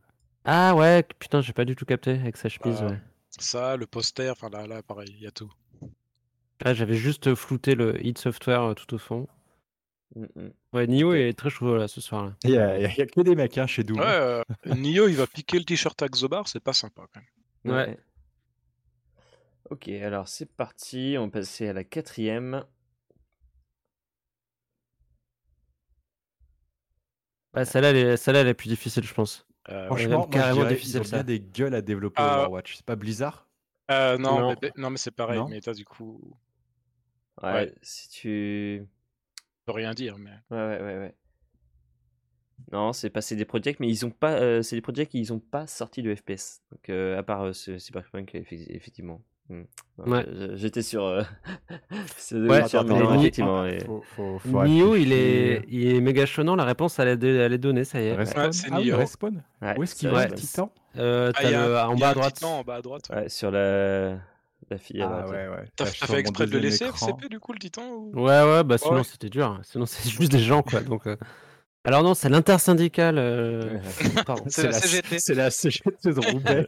Ah 0.44 0.76
ouais, 0.76 1.04
putain, 1.18 1.40
j'ai 1.42 1.54
pas 1.54 1.64
du 1.66 1.76
tout 1.76 1.86
capté 1.86 2.12
avec 2.12 2.36
sa 2.38 2.50
chemise. 2.50 2.80
Ah. 2.82 2.88
ouais. 2.88 3.00
Ça, 3.40 3.78
le 3.78 3.88
poster, 3.88 4.30
enfin 4.30 4.50
là, 4.50 4.68
là, 4.68 4.84
pareil, 4.84 5.08
il 5.18 5.24
y 5.24 5.28
a 5.28 5.32
tout. 5.32 5.52
Ah, 6.64 6.74
j'avais 6.74 6.96
juste 6.96 7.34
flouté 7.36 7.74
le 7.76 8.06
id 8.06 8.18
Software 8.18 8.62
euh, 8.62 8.74
tout 8.74 8.94
au 8.94 8.98
fond. 8.98 9.28
Mm, 10.16 10.26
mm. 10.36 10.52
Ouais, 10.74 10.88
Nio 10.88 11.14
est 11.14 11.34
très 11.38 11.50
chaud 11.50 11.76
là 11.78 11.88
ce 11.88 12.00
soir. 12.02 12.34
Il 12.44 12.52
y 12.52 12.58
a, 12.58 12.88
que 13.06 13.22
des 13.22 13.36
mecs 13.36 13.58
hein, 13.58 13.68
chez 13.68 13.84
Doom. 13.84 14.00
Ouais, 14.00 14.06
euh, 14.06 14.44
Nio, 14.66 15.08
il 15.08 15.16
va 15.16 15.26
piquer 15.28 15.58
le 15.58 15.66
t-shirt 15.66 16.02
à 16.02 16.08
Xobar, 16.08 16.48
c'est 16.48 16.60
pas 16.60 16.74
sympa 16.74 17.04
quand 17.14 17.22
même. 17.66 17.76
Ouais. 17.76 17.98
Ok, 19.72 19.88
alors 19.90 20.28
c'est 20.28 20.46
parti. 20.46 21.16
On 21.18 21.26
va 21.26 21.32
passer 21.32 21.68
à 21.70 21.74
la 21.74 21.84
quatrième. 21.84 22.64
Bah, 27.54 27.66
celle-là, 27.66 27.90
elle 27.92 27.98
est, 27.98 28.18
celle-là, 28.18 28.42
elle 28.42 28.48
est 28.50 28.54
plus 28.54 28.68
difficile, 28.70 29.04
je 29.04 29.14
pense. 29.14 29.46
Euh, 29.70 29.88
Franchement, 29.88 30.20
moi, 30.20 30.28
carrément 30.30 30.62
dirais, 30.62 30.74
difficile, 30.76 30.98
ils 30.98 31.02
ont 31.02 31.04
ça. 31.06 31.18
bien 31.18 31.24
des 31.24 31.40
gueules 31.40 31.74
à 31.74 31.82
développer 31.82 32.22
Ah. 32.22 32.42
Overwatch. 32.42 32.76
C'est 32.76 32.86
pas 32.86 32.96
Blizzard? 32.96 33.48
Euh, 33.92 34.18
non, 34.18 34.40
Non. 34.40 34.56
Mais, 34.62 34.72
non, 34.78 34.90
mais 34.90 34.98
c'est 34.98 35.12
pareil, 35.12 35.40
Non. 35.40 35.48
mais 35.48 35.62
t'as 35.62 35.74
du 35.74 35.86
coup, 35.86 36.38
Ouais, 37.44 37.52
Ouais. 37.54 37.74
si 37.82 38.08
tu. 38.10 38.86
Je 39.68 39.72
peux 39.72 39.76
rien 39.78 39.94
dire, 39.96 40.16
mais. 40.20 40.30
Ouais, 40.52 40.58
ouais, 40.64 40.80
ouais, 40.84 40.98
ouais. 41.00 41.16
Non, 42.72 42.94
c'est 42.94 43.10
pas 43.10 43.22
c'est 43.22 43.36
des 43.36 43.46
projets, 43.46 43.76
mais 43.80 43.88
ils 43.90 44.06
ont 44.06 44.12
pas. 44.12 44.34
euh, 44.34 44.62
c'est 44.62 44.76
des 44.76 44.82
projets 44.82 45.06
qui 45.08 45.20
ils 45.20 45.34
ont 45.34 45.40
pas 45.40 45.66
sorti 45.68 46.02
de 46.04 46.14
FPS. 46.14 46.62
Donc 46.72 46.90
euh, 46.90 47.18
à 47.18 47.24
part 47.24 47.42
euh, 47.46 47.54
ce 47.54 47.78
Cyberpunk, 47.78 48.34
effe- 48.36 48.66
effectivement. 48.70 49.22
Ouais. 49.50 50.26
je- 50.28 50.56
J'étais 50.56 50.82
sur. 50.82 51.04
euh, 51.06 51.22
Ouais, 52.32 52.58
attends, 52.62 52.80
attends, 52.82 53.20
effectivement. 53.20 53.66
et- 53.66 53.80
Faut- 53.84 54.02
faut- 54.16 54.40
faut 54.40 54.64
Nio, 54.64 54.96
il 54.96 55.12
est, 55.14 55.64
il 55.68 55.88
est 55.96 56.02
méga. 56.02 56.26
La 56.56 56.64
réponse, 56.64 56.98
elle 57.00 57.08
est, 57.24 57.54
est 57.54 57.58
donnée, 57.58 57.84
ça 57.84 58.02
y 58.02 58.06
est. 58.06 58.14
Respawn 58.16 58.54
c'est 58.54 58.70
Ah. 58.72 58.78
Respawn 58.98 59.44
Ouais, 59.62 59.78
Où 59.78 59.84
est-ce 59.84 59.96
qu'il 59.96 60.10
ouais. 60.10 60.32
titan 60.34 60.72
Euh, 60.98 61.32
Ah, 61.36 61.44
le- 61.52 61.78
un- 61.78 61.88
en 61.88 61.96
bas 61.96 62.08
a 62.08 62.12
à 62.12 62.14
droite. 62.14 62.34
titan 62.36 62.60
en 62.60 62.64
bas 62.64 62.76
à 62.76 62.82
droite. 62.82 63.10
ouais. 63.10 63.16
Ouais, 63.16 63.30
sur 63.30 63.52
la. 63.52 64.18
La 64.72 64.78
fille 64.80 65.02
Ah 65.02 65.08
droite. 65.08 65.30
ouais, 65.30 65.48
ouais. 65.48 65.66
T'as 65.76 65.86
fait 65.86 66.20
exprès 66.20 66.48
de 66.48 66.52
le 66.54 66.60
laisser, 66.60 66.86
écran. 66.86 67.08
FCP, 67.08 67.30
du 67.30 67.40
coup, 67.40 67.54
le 67.54 67.60
titan 67.60 67.84
ou... 67.88 68.12
Ouais, 68.16 68.42
ouais, 68.44 68.64
bah 68.64 68.78
sinon 68.78 68.96
Ouais. 68.98 69.04
c'était 69.04 69.30
dur. 69.30 69.60
Sinon 69.64 69.86
c'est 69.86 70.10
juste 70.10 70.32
des 70.32 70.40
gens, 70.40 70.64
quoi. 70.64 70.82
Donc, 70.82 71.06
euh. 71.08 71.18
Alors 71.84 72.02
non, 72.02 72.16
c'est 72.16 72.30
l'intersyndicale. 72.30 73.18
euh, 73.20 73.78
pardon. 74.26 74.44
C'est 74.48 74.64
la 74.64 74.72
CGT. 74.74 75.20
C'est 75.20 75.36
la 75.36 75.52
CGT 75.52 76.14
de 76.14 76.20
Roubaix. 76.32 76.66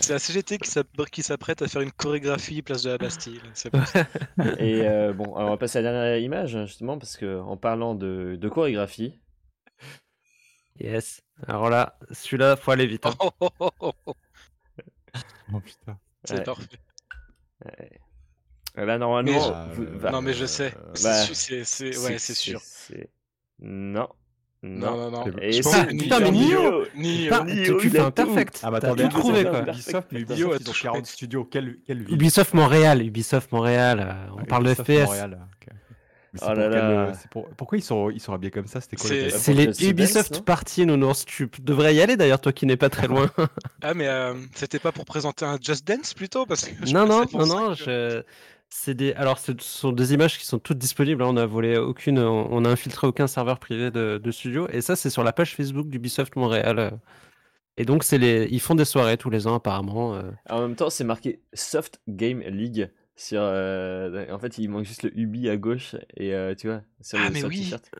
C'est 0.00 0.12
la 0.12 0.18
CGT 0.18 0.58
qui 0.62 0.70
s'app- 0.70 1.06
qui 1.10 1.22
s'apprête 1.22 1.62
à 1.62 1.68
faire 1.68 1.80
une 1.80 1.90
chorégraphie 1.92 2.60
place 2.60 2.82
de 2.82 2.90
la 2.90 2.98
Bastille. 2.98 3.40
Et 4.58 4.82
euh, 4.86 5.14
bon, 5.14 5.34
alors 5.36 5.48
on 5.48 5.50
va 5.52 5.56
passer 5.56 5.78
à 5.78 5.82
la 5.82 5.90
dernière 5.92 6.18
image, 6.18 6.50
justement, 6.66 6.98
parce 6.98 7.16
que 7.16 7.40
en 7.40 7.56
parlant 7.56 7.94
de, 7.94 8.36
de 8.38 8.48
chorégraphie, 8.48 9.18
Yes. 10.80 11.22
Alors 11.48 11.70
là, 11.70 11.98
celui-là, 12.12 12.54
faut 12.56 12.70
aller 12.70 12.86
vite. 12.86 13.04
hein. 13.06 13.14
Oh, 15.54 15.60
putain. 15.60 15.98
C'est 16.24 16.34
Ouais. 16.38 16.42
parfait. 16.44 16.78
là 18.76 18.98
normalement. 18.98 19.32
Mais- 19.32 19.74
vous- 19.74 19.82
Euh, 19.84 19.98
va- 19.98 20.10
non, 20.10 20.22
mais 20.22 20.34
je 20.34 20.46
sais. 20.46 20.74
euh, 20.76 20.90
C'est 20.94 21.02
bah, 21.04 21.22
sûr- 21.24 21.36
c'est- 21.36 21.64
c'est- 21.64 21.98
ouais, 22.06 22.18
c'est 22.18 22.34
sûr. 22.34 22.60
c'est- 22.62 23.08
Non. 23.60 24.08
Non, 24.62 24.96
Non. 24.96 25.10
non, 25.12 25.24
Et 25.40 25.60
pense 25.60 25.72
putain, 25.86 26.18
mais 26.20 26.30
Nioh 26.32 26.84
Nioh. 26.96 27.24
Putain, 27.28 27.44
Nioh, 27.44 27.80
tu, 27.80 27.90
fais 27.90 27.98
un 28.00 28.10
perfect. 28.10 28.60
Ah 28.64 28.70
bah 28.72 28.80
T'as 28.80 28.88
attendez, 28.88 29.04
tout 29.04 29.18
trouvé, 29.20 29.40
attendez, 29.46 29.64
quoi. 29.64 29.72
Ubisoft, 29.72 30.08
mais. 30.10 30.20
Ubisoft, 30.20 30.38
Nioh 30.40 30.52
a 30.52 30.56
ils 30.56 30.68
ont 30.68 30.72
tout 30.72 30.78
40 30.82 31.06
studios. 31.06 31.44
Quelle, 31.44 31.78
quelle 31.86 32.02
ville? 32.02 32.14
Ubisoft 32.14 32.54
Montréal, 32.54 33.02
Ubisoft 33.06 33.52
Montréal. 33.52 34.00
euh, 34.00 34.32
on 34.34 34.38
Ah, 34.40 34.44
parle 34.46 34.64
de 34.64 34.74
FPS. 34.74 35.04
Montréal. 35.04 35.38
Oh 36.34 36.44
pour 36.46 36.54
là 36.54 36.68
quel, 36.70 36.78
là. 36.80 37.12
c'est 37.14 37.30
pour- 37.30 37.48
Pourquoi 37.56 37.78
ils 37.78 37.82
sont, 37.82 38.10
ils 38.10 38.20
sont 38.20 38.32
habillés 38.34 38.50
comme 38.50 38.66
ça? 38.66 38.80
C'était 38.80 38.96
quoi 38.96 39.08
C'est- 39.08 39.52
les 39.54 39.88
Ubisoft 39.88 40.34
non 40.36 40.42
Party, 40.42 40.84
Nounours. 40.86 41.24
Tu 41.24 41.48
devrais 41.60 41.94
y 41.94 42.00
aller 42.02 42.16
d'ailleurs, 42.16 42.40
toi 42.40 42.52
qui 42.52 42.66
n'es 42.66 42.76
pas 42.76 42.90
très 42.90 43.06
loin. 43.08 43.30
Ah, 43.82 43.94
mais 43.94 44.08
euh, 44.08 44.34
c'était 44.54 44.78
pas 44.78 44.92
pour 44.92 45.04
présenter 45.04 45.44
un 45.44 45.58
Just 45.60 45.86
Dance 45.86 46.12
plutôt? 46.14 46.44
Parce 46.46 46.64
que 46.66 46.86
je 46.86 46.92
non, 46.92 47.06
non, 47.06 47.24
non, 47.32 47.46
non. 47.46 47.68
que- 47.70 47.74
je- 47.84 48.22
C'est 48.70 48.92
des. 48.92 49.14
Alors, 49.14 49.38
ce 49.38 49.52
sont 49.60 49.92
des 49.92 50.12
images 50.12 50.36
qui 50.38 50.44
sont 50.44 50.58
toutes 50.58 50.76
disponibles. 50.76 51.22
hein. 51.22 51.28
On 51.30 51.36
a 51.38 51.46
volé 51.46 51.78
aucune, 51.78 52.18
on 52.18 52.64
a 52.66 52.68
infiltré 52.68 53.06
aucun 53.06 53.26
serveur 53.26 53.58
privé 53.58 53.90
de, 53.90 54.20
de 54.22 54.30
studio. 54.30 54.68
Et 54.70 54.82
ça, 54.82 54.94
c'est 54.94 55.08
sur 55.08 55.24
la 55.24 55.32
page 55.32 55.54
Facebook 55.56 55.88
d'Ubisoft 55.88 56.36
Montréal. 56.36 56.98
Et 57.78 57.86
donc, 57.86 58.04
c'est 58.04 58.18
les, 58.18 58.46
ils 58.50 58.60
font 58.60 58.74
des 58.74 58.84
soirées 58.84 59.16
tous 59.16 59.30
les 59.30 59.46
ans 59.46 59.54
apparemment. 59.54 60.16
euh. 60.16 60.30
En 60.50 60.60
même 60.60 60.74
temps, 60.76 60.90
c'est 60.90 61.04
marqué 61.04 61.40
Soft 61.54 62.00
Game 62.08 62.40
League. 62.40 62.90
Sur, 63.18 63.40
euh, 63.42 64.26
En 64.30 64.38
fait, 64.38 64.58
il 64.58 64.68
manque 64.70 64.84
juste 64.84 65.02
le 65.02 65.18
Ubi 65.18 65.48
à 65.50 65.56
gauche. 65.56 65.96
Et 66.16 66.32
euh, 66.34 66.54
tu 66.54 66.68
vois, 66.68 66.82
sur 67.00 67.18
Ah, 67.18 67.28
le, 67.28 67.46
oui. 67.48 67.58
t-shirt, 67.58 67.90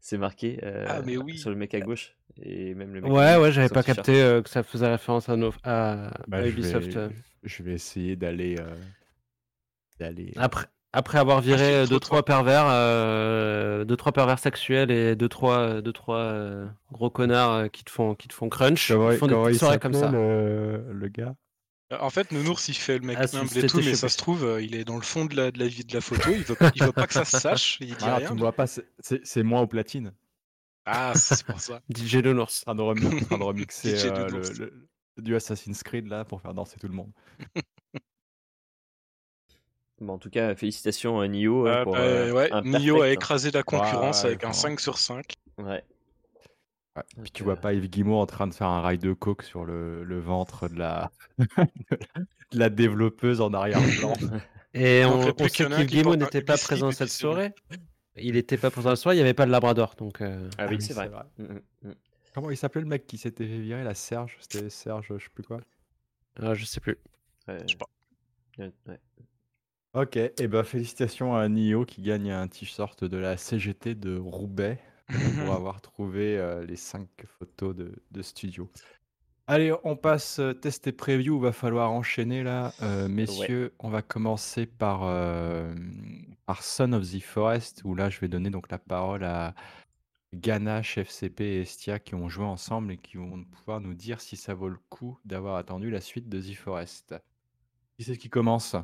c'est 0.00 0.18
marqué 0.18 0.58
euh, 0.64 0.84
Ah, 0.88 1.00
mais 1.06 1.16
oui. 1.16 1.38
sur 1.38 1.48
le 1.50 1.56
mec 1.56 1.72
à 1.74 1.80
gauche. 1.80 2.16
Et 2.42 2.74
même 2.74 2.92
le 2.92 3.00
mec 3.00 3.10
à 3.10 3.14
Ouais, 3.14 3.36
ouais, 3.36 3.52
j'avais 3.52 3.68
pas 3.68 3.84
capté 3.84 4.20
euh, 4.20 4.42
que 4.42 4.50
ça 4.50 4.62
faisait 4.64 4.88
référence 4.88 5.28
à, 5.28 5.36
nos, 5.36 5.52
à, 5.62 6.10
Bah, 6.26 6.38
à 6.38 6.42
je 6.44 6.48
Ubisoft. 6.50 6.88
vais- 6.90 6.96
euh. 6.98 7.08
Je 7.44 7.62
vais 7.62 7.74
essayer 7.74 8.16
d'aller. 8.16 8.56
euh, 8.58 8.74
d'aller. 10.00 10.32
Après, 10.36 10.66
après 10.92 11.18
avoir 11.18 11.40
viré 11.40 11.58
filtre 11.58 11.72
euh, 11.78 11.82
deux 11.82 11.88
toi. 11.90 12.00
trois 12.00 12.24
pervers, 12.24 12.64
euh, 12.66 13.84
deux 13.84 13.96
trois 13.96 14.12
pervers 14.12 14.38
sexuels 14.40 14.90
et 14.90 15.14
deux 15.14 15.28
trois, 15.28 15.58
euh, 15.58 15.80
deux, 15.80 15.92
trois 15.92 16.16
euh, 16.18 16.66
gros 16.90 17.10
connards 17.10 17.52
euh, 17.52 17.68
qui 17.68 17.84
te 17.84 17.90
font, 17.90 18.14
qui 18.16 18.26
te 18.28 18.34
font 18.34 18.48
crunch, 18.48 18.88
Comment, 18.88 19.12
ils 19.12 19.18
font 19.18 19.26
des 19.26 19.32
comment 19.34 19.48
il 19.48 19.54
soirées 19.56 19.78
comme 19.78 19.94
ça. 19.94 20.10
Le, 20.10 20.92
le 20.92 21.08
gars? 21.08 21.28
Euh, 21.28 21.34
En 22.00 22.10
fait, 22.10 22.32
Nounours, 22.32 22.68
il 22.68 22.74
fait 22.74 22.98
le 22.98 23.06
mec 23.06 23.18
Ah, 23.20 23.36
humble 23.36 23.58
et 23.58 23.66
tout, 23.66 23.78
mais 23.78 23.94
ça 23.94 24.08
se 24.08 24.16
trouve, 24.16 24.44
euh, 24.44 24.62
il 24.62 24.74
est 24.74 24.84
dans 24.84 24.96
le 24.96 25.02
fond 25.02 25.24
de 25.24 25.36
la, 25.36 25.50
de 25.50 25.58
la 25.58 25.66
vie 25.66 25.84
de 25.84 25.92
la 25.94 26.00
photo. 26.00 26.30
Il 26.30 26.42
veut, 26.44 26.56
il 26.74 26.82
veut 26.84 26.92
pas 26.92 27.06
que 27.06 27.12
ça 27.14 27.24
se 27.24 27.38
sache. 27.38 27.78
Il 27.80 27.88
dit 27.88 27.94
Ah, 28.02 28.16
rien. 28.16 28.26
tu 28.28 28.32
me 28.34 28.38
vois 28.38 28.52
pas, 28.52 28.66
c'est- 28.66 29.42
moi 29.42 29.60
au 29.60 29.66
platine. 29.66 30.12
Ah, 30.86 31.12
c'est 31.16 31.44
pour 31.44 31.60
ça. 31.60 31.80
DJ 31.88 32.16
Nounours. 32.16 32.62
En 32.66 32.74
train 32.74 32.74
de, 32.76 32.82
remi- 32.82 33.22
en 33.22 33.26
train 33.26 33.38
de 33.38 33.42
remixer 33.44 33.94
euh, 34.10 34.28
le, 34.30 34.88
du 35.22 35.34
Assassin's 35.36 35.82
Creed 35.82 36.06
là 36.08 36.24
pour 36.24 36.40
faire 36.40 36.54
danser 36.54 36.76
tout 36.78 36.88
le 36.88 36.94
monde. 36.94 37.12
Bon, 40.00 40.14
en 40.14 40.18
tout 40.18 40.30
cas, 40.30 40.54
félicitations 40.56 41.20
à 41.20 41.28
Nio. 41.28 41.66
hein, 41.66 41.76
Euh, 41.80 41.84
pour, 41.84 41.92
bah, 41.92 42.00
euh, 42.00 42.32
ouais, 42.32 42.52
un 42.52 42.62
Nio 42.62 42.96
a 42.96 42.98
perfect. 43.00 43.22
écrasé 43.22 43.50
la 43.52 43.62
concurrence 43.62 44.24
avec 44.24 44.42
un 44.42 44.48
vraiment. 44.48 44.52
5 44.52 44.80
sur 44.80 44.98
5. 44.98 45.34
Ouais. 45.58 45.84
Ouais. 46.96 47.02
Puis 47.08 47.16
Donc, 47.16 47.32
tu 47.32 47.42
vois 47.42 47.54
euh, 47.54 47.56
pas 47.56 47.72
Yves 47.72 47.88
Guillemot 47.88 48.18
en 48.20 48.26
train 48.26 48.46
de 48.46 48.54
faire 48.54 48.68
un 48.68 48.80
rail 48.80 48.98
de 48.98 49.12
coke 49.12 49.42
sur 49.42 49.64
le, 49.64 50.04
le 50.04 50.20
ventre 50.20 50.68
de 50.68 50.78
la, 50.78 51.10
de 51.38 52.58
la 52.58 52.68
développeuse 52.70 53.40
en 53.40 53.52
arrière-plan. 53.52 54.14
Et 54.74 55.00
Il 55.00 55.06
on, 55.06 55.18
on 55.38 55.48
sait 55.48 55.50
qu'Yves 55.50 55.86
Guillemot 55.86 56.12
un 56.12 56.16
n'était 56.16 56.42
pas 56.42 56.56
présent 56.58 56.88
et 56.90 56.92
cette 56.92 57.10
soirée. 57.10 57.52
Il 58.16 58.36
était 58.36 58.56
pas 58.58 58.70
présent 58.70 58.90
la 58.90 58.96
soirée, 58.96 59.16
il 59.16 59.18
n'y 59.20 59.22
avait 59.22 59.34
pas 59.34 59.46
de 59.46 59.50
Labrador, 59.50 59.94
donc. 59.96 60.20
euh, 60.20 60.48
Ah 60.58 60.66
oui, 60.68 60.76
c'est 60.80 60.92
vrai. 60.94 61.08
vrai. 61.08 61.24
Mm, 61.38 61.44
mm, 61.44 61.60
mm. 61.88 61.94
Comment 62.34 62.50
il 62.50 62.56
s'appelait 62.56 62.80
le 62.82 62.86
mec 62.86 63.06
qui 63.06 63.18
s'était 63.18 63.46
fait 63.46 63.58
virer 63.60 63.84
la 63.84 63.94
Serge 63.94 64.36
C'était 64.40 64.70
Serge, 64.70 65.08
je 65.18 65.24
sais 65.24 65.30
plus 65.34 65.44
quoi? 65.44 65.60
ah, 66.40 66.54
je 66.54 66.64
sais 66.64 66.80
plus. 66.80 66.98
Ouais, 67.48 67.58
Je 67.66 67.72
sais 67.72 67.76
pas. 67.76 67.86
ouais. 68.58 68.98
Ok, 69.94 70.16
et 70.16 70.48
ben 70.48 70.64
félicitations 70.64 71.34
à 71.36 71.46
Nio 71.48 71.84
qui 71.84 72.00
gagne 72.00 72.30
un 72.30 72.48
t-shirt 72.48 73.04
de 73.04 73.16
la 73.18 73.36
CGT 73.36 73.94
de 73.94 74.16
Roubaix 74.16 74.80
pour 75.12 75.52
avoir 75.52 75.80
trouvé 75.80 76.38
euh, 76.38 76.64
les 76.64 76.76
5 76.76 77.08
photos 77.26 77.74
de, 77.74 77.92
de 78.10 78.22
studio. 78.22 78.70
Allez, 79.48 79.74
on 79.82 79.96
passe 79.96 80.38
euh, 80.38 80.52
test 80.52 80.86
et 80.86 80.92
preview, 80.92 81.38
va 81.40 81.52
falloir 81.52 81.90
enchaîner 81.90 82.44
là. 82.44 82.72
Euh, 82.80 83.08
messieurs, 83.08 83.74
on 83.80 83.90
va 83.90 84.00
commencer 84.00 84.66
par, 84.66 85.02
euh, 85.02 85.74
par 86.46 86.62
Son 86.62 86.92
of 86.92 87.10
the 87.10 87.20
Forest, 87.20 87.82
où 87.84 87.94
là 87.94 88.08
je 88.08 88.20
vais 88.20 88.28
donner 88.28 88.50
donc 88.50 88.70
la 88.70 88.78
parole 88.78 89.24
à 89.24 89.54
Ganache, 90.32 90.96
FCP 90.96 91.44
et 91.44 91.60
Estia 91.62 91.98
qui 91.98 92.14
ont 92.14 92.28
joué 92.28 92.44
ensemble 92.44 92.92
et 92.92 92.98
qui 92.98 93.16
vont 93.16 93.44
pouvoir 93.44 93.80
nous 93.80 93.94
dire 93.94 94.20
si 94.20 94.36
ça 94.36 94.54
vaut 94.54 94.68
le 94.68 94.78
coup 94.88 95.18
d'avoir 95.24 95.56
attendu 95.56 95.90
la 95.90 96.00
suite 96.00 96.28
de 96.28 96.40
The 96.40 96.54
Forest. 96.54 97.14
Qui 97.98 98.04
c'est 98.04 98.16
qui 98.16 98.30
commence? 98.30 98.76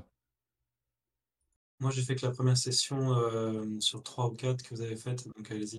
Moi, 1.80 1.92
j'ai 1.92 2.02
fait 2.02 2.16
que 2.16 2.26
la 2.26 2.32
première 2.32 2.58
session 2.58 3.12
euh, 3.14 3.78
sur 3.78 4.02
3 4.02 4.26
ou 4.26 4.32
4 4.32 4.62
que 4.62 4.74
vous 4.74 4.82
avez 4.82 4.96
faites, 4.96 5.24
donc 5.24 5.50
allez-y. 5.50 5.78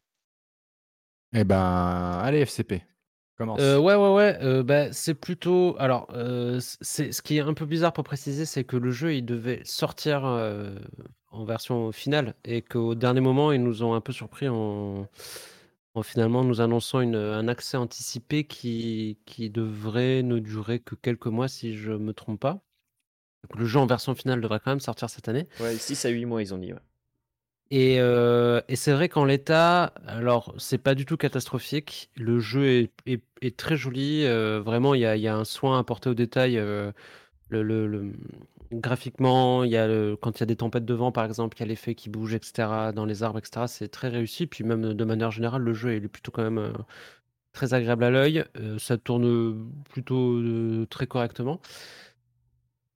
Eh 1.34 1.44
ben, 1.44 2.20
allez 2.24 2.40
FCP, 2.46 2.82
commence. 3.38 3.60
Euh, 3.62 3.78
ouais, 3.78 3.96
ouais, 3.96 4.14
ouais. 4.14 4.38
euh, 4.42 4.64
bah, 4.64 4.92
c'est 4.92 5.14
plutôt. 5.14 5.76
Alors, 5.80 6.08
euh, 6.14 6.60
c'est 6.82 7.12
ce 7.12 7.22
qui 7.22 7.38
est 7.38 7.42
un 7.42 7.54
peu 7.54 7.66
bizarre 7.66 7.94
pour 7.94 8.04
préciser, 8.04 8.46
c'est 8.46 8.64
que 8.64 8.78
le 8.78 8.92
jeu 8.92 9.14
il 9.14 9.24
devait 9.26 9.62
sortir 9.64 10.26
euh, 10.26 10.76
en 11.30 11.46
version 11.46 11.92
finale 11.92 12.34
et 12.46 12.62
qu'au 12.62 12.96
dernier 12.96 13.22
moment 13.22 13.52
ils 13.52 13.64
nous 13.64 13.84
ont 13.84 13.94
un 13.94 14.02
peu 14.02 14.12
surpris 14.12 14.48
en, 14.50 15.08
en 15.94 16.04
finalement 16.04 16.44
nous 16.44 16.62
annonçant 16.62 17.00
une, 17.02 17.16
un 17.16 17.48
accès 17.48 17.78
anticipé 17.78 18.46
qui, 18.46 19.20
qui 19.26 19.52
devrait 19.52 20.24
ne 20.24 20.40
durer 20.40 20.80
que 20.80 20.96
quelques 20.96 21.28
mois 21.28 21.48
si 21.48 21.76
je 21.76 21.92
me 21.92 22.14
trompe 22.14 22.40
pas. 22.40 22.64
Donc, 23.44 23.58
le 23.60 23.66
jeu 23.66 23.80
en 23.80 23.86
version 23.86 24.16
finale 24.16 24.42
devrait 24.42 24.60
quand 24.60 24.72
même 24.72 24.80
sortir 24.82 25.10
cette 25.10 25.30
année. 25.30 25.48
Ouais, 25.62 25.76
6 25.78 26.04
à 26.06 26.10
8 26.10 26.26
mois, 26.26 26.42
ils 26.42 26.54
ont 26.54 26.58
dit. 26.58 26.74
ouais. 26.74 26.80
Et, 27.72 27.98
euh, 28.00 28.62
et 28.68 28.76
c'est 28.76 28.92
vrai 28.94 29.10
qu'en 29.10 29.26
l'état, 29.26 29.94
alors 30.08 30.56
c'est 30.58 30.80
pas 30.80 30.96
du 30.96 31.06
tout 31.06 31.18
catastrophique. 31.18 32.10
Le 32.16 32.40
jeu 32.40 32.90
est, 33.06 33.58
très 33.58 33.78
joli. 33.78 34.26
euh, 34.26 34.60
vraiment, 34.60 34.96
il 34.96 35.02
y 35.02 35.28
a, 35.28 35.36
un 35.36 35.46
soin 35.46 35.78
apporté 35.80 36.10
au 36.10 36.16
détail 36.16 36.58
euh, 36.58 36.92
graphiquement, 38.72 39.64
il 39.64 39.72
y 39.72 39.78
a 39.78 39.88
quand 40.22 40.38
il 40.38 40.40
y 40.42 40.44
a 40.44 40.46
des 40.48 40.56
tempêtes 40.56 40.86
de 40.86 40.94
vent, 40.94 41.12
par 41.12 41.26
exemple, 41.26 41.58
il 41.58 41.62
y 41.62 41.64
a 41.64 41.68
l'effet 41.68 41.96
qui 41.96 42.10
bouge, 42.10 42.34
etc., 42.34 42.92
dans 42.94 43.06
les 43.06 43.24
arbres, 43.24 43.40
etc. 43.40 43.68
C'est 43.68 43.90
très 43.90 44.10
réussi. 44.10 44.48
Puis 44.48 44.64
même 44.64 44.94
de 44.94 45.04
manière 45.06 45.32
générale, 45.32 45.62
le 45.62 45.74
jeu 45.74 45.94
est 45.94 46.08
plutôt 46.08 46.32
quand 46.32 46.44
même 46.44 46.74
très 47.54 47.74
agréable 47.74 48.04
à 48.04 48.10
l'œil. 48.10 48.46
Ça 48.80 48.98
tourne 48.98 49.70
plutôt 49.90 50.42
très 50.90 51.08
correctement. 51.08 51.62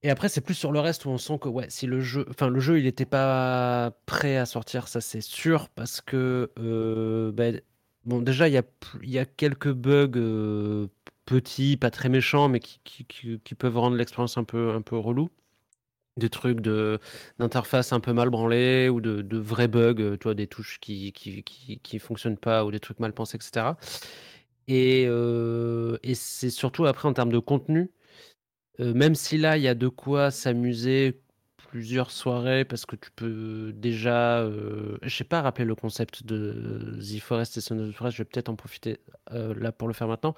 Et 0.04 0.10
après, 0.10 0.28
c'est 0.28 0.42
plus 0.42 0.54
sur 0.54 0.72
le 0.74 0.82
reste 0.82 1.06
où 1.06 1.10
on 1.10 1.18
sent 1.18 1.40
que 1.40 1.48
ouais, 1.48 1.66
si 1.70 1.88
le 1.88 2.02
jeu, 2.02 2.26
enfin 2.30 2.50
le 2.50 2.60
jeu, 2.60 2.78
il 2.78 2.84
n'était 2.84 3.06
pas 3.06 3.94
prêt 4.06 4.36
à 4.36 4.46
sortir, 4.46 4.90
ça 4.90 5.00
c'est 5.00 5.22
sûr, 5.22 5.70
parce 5.70 6.02
que 6.02 6.52
euh, 6.60 7.32
ben, 7.32 7.62
bon, 8.06 8.22
déjà 8.22 8.50
il 8.50 8.54
y 8.54 9.18
a, 9.18 9.26
quelques 9.26 9.72
bugs 9.72 10.12
euh, 10.18 10.88
petits, 11.26 11.78
pas 11.78 11.90
très 11.90 12.10
méchants, 12.10 12.50
mais 12.50 12.60
qui, 12.60 12.76
peuvent 13.58 13.78
rendre 13.78 13.96
l'expérience 13.96 14.38
un 14.38 14.44
peu, 14.44 14.72
un 14.72 14.82
peu 14.82 14.98
relou. 14.98 15.30
Des 16.18 16.30
trucs 16.30 16.62
de 16.62 17.00
d'interface 17.40 17.92
un 17.94 18.00
peu 18.00 18.14
mal 18.14 18.30
branlés 18.30 18.88
ou 18.90 19.02
de, 19.02 19.22
de 19.24 19.38
vrais 19.38 19.68
bugs, 19.68 19.96
euh, 20.00 20.18
tu 20.18 20.24
vois, 20.26 20.36
des 20.36 20.48
touches 20.48 20.80
qui, 20.80 21.12
qui, 21.14 21.44
qui, 21.44 21.80
qui 21.80 22.00
fonctionnent 22.00 22.38
pas 22.38 22.66
ou 22.66 22.72
des 22.72 22.80
trucs 22.80 23.00
mal 23.00 23.14
pensés, 23.14 23.38
etc. 23.38 23.78
Et, 24.68 25.04
et 25.04 26.16
c'est 26.16 26.50
surtout 26.50 26.86
après 26.86 27.08
en 27.08 27.14
termes 27.14 27.32
de 27.32 27.40
contenu. 27.40 27.92
Heu, 28.80 28.94
même 28.94 29.16
si 29.16 29.38
là, 29.38 29.58
il 29.58 29.64
y 29.64 29.68
a 29.68 29.76
de 29.76 29.88
quoi 29.88 30.32
s'amuser 30.32 31.22
plusieurs 31.58 32.12
soirées 32.12 32.66
parce 32.66 32.86
que 32.86 32.96
tu 32.96 33.10
peux 33.16 33.72
déjà, 33.76 34.42
heu, 34.44 34.98
je 35.02 35.16
sais 35.16 35.24
pas 35.24 35.42
rappeler 35.42 35.66
le 35.66 35.76
concept 35.76 36.24
de 36.26 37.00
The 37.02 37.20
Forest 37.20 37.58
et 37.58 37.62
Son 37.62 37.80
of 37.80 37.90
the 37.90 37.94
Forest, 37.94 38.18
je 38.18 38.24
vais 38.24 38.30
peut-être 38.30 38.50
en 38.50 38.56
profiter, 38.56 39.00
heu, 39.32 39.54
là 39.54 39.72
pour 39.72 39.88
le 39.88 39.94
faire 39.94 40.08
maintenant. 40.08 40.36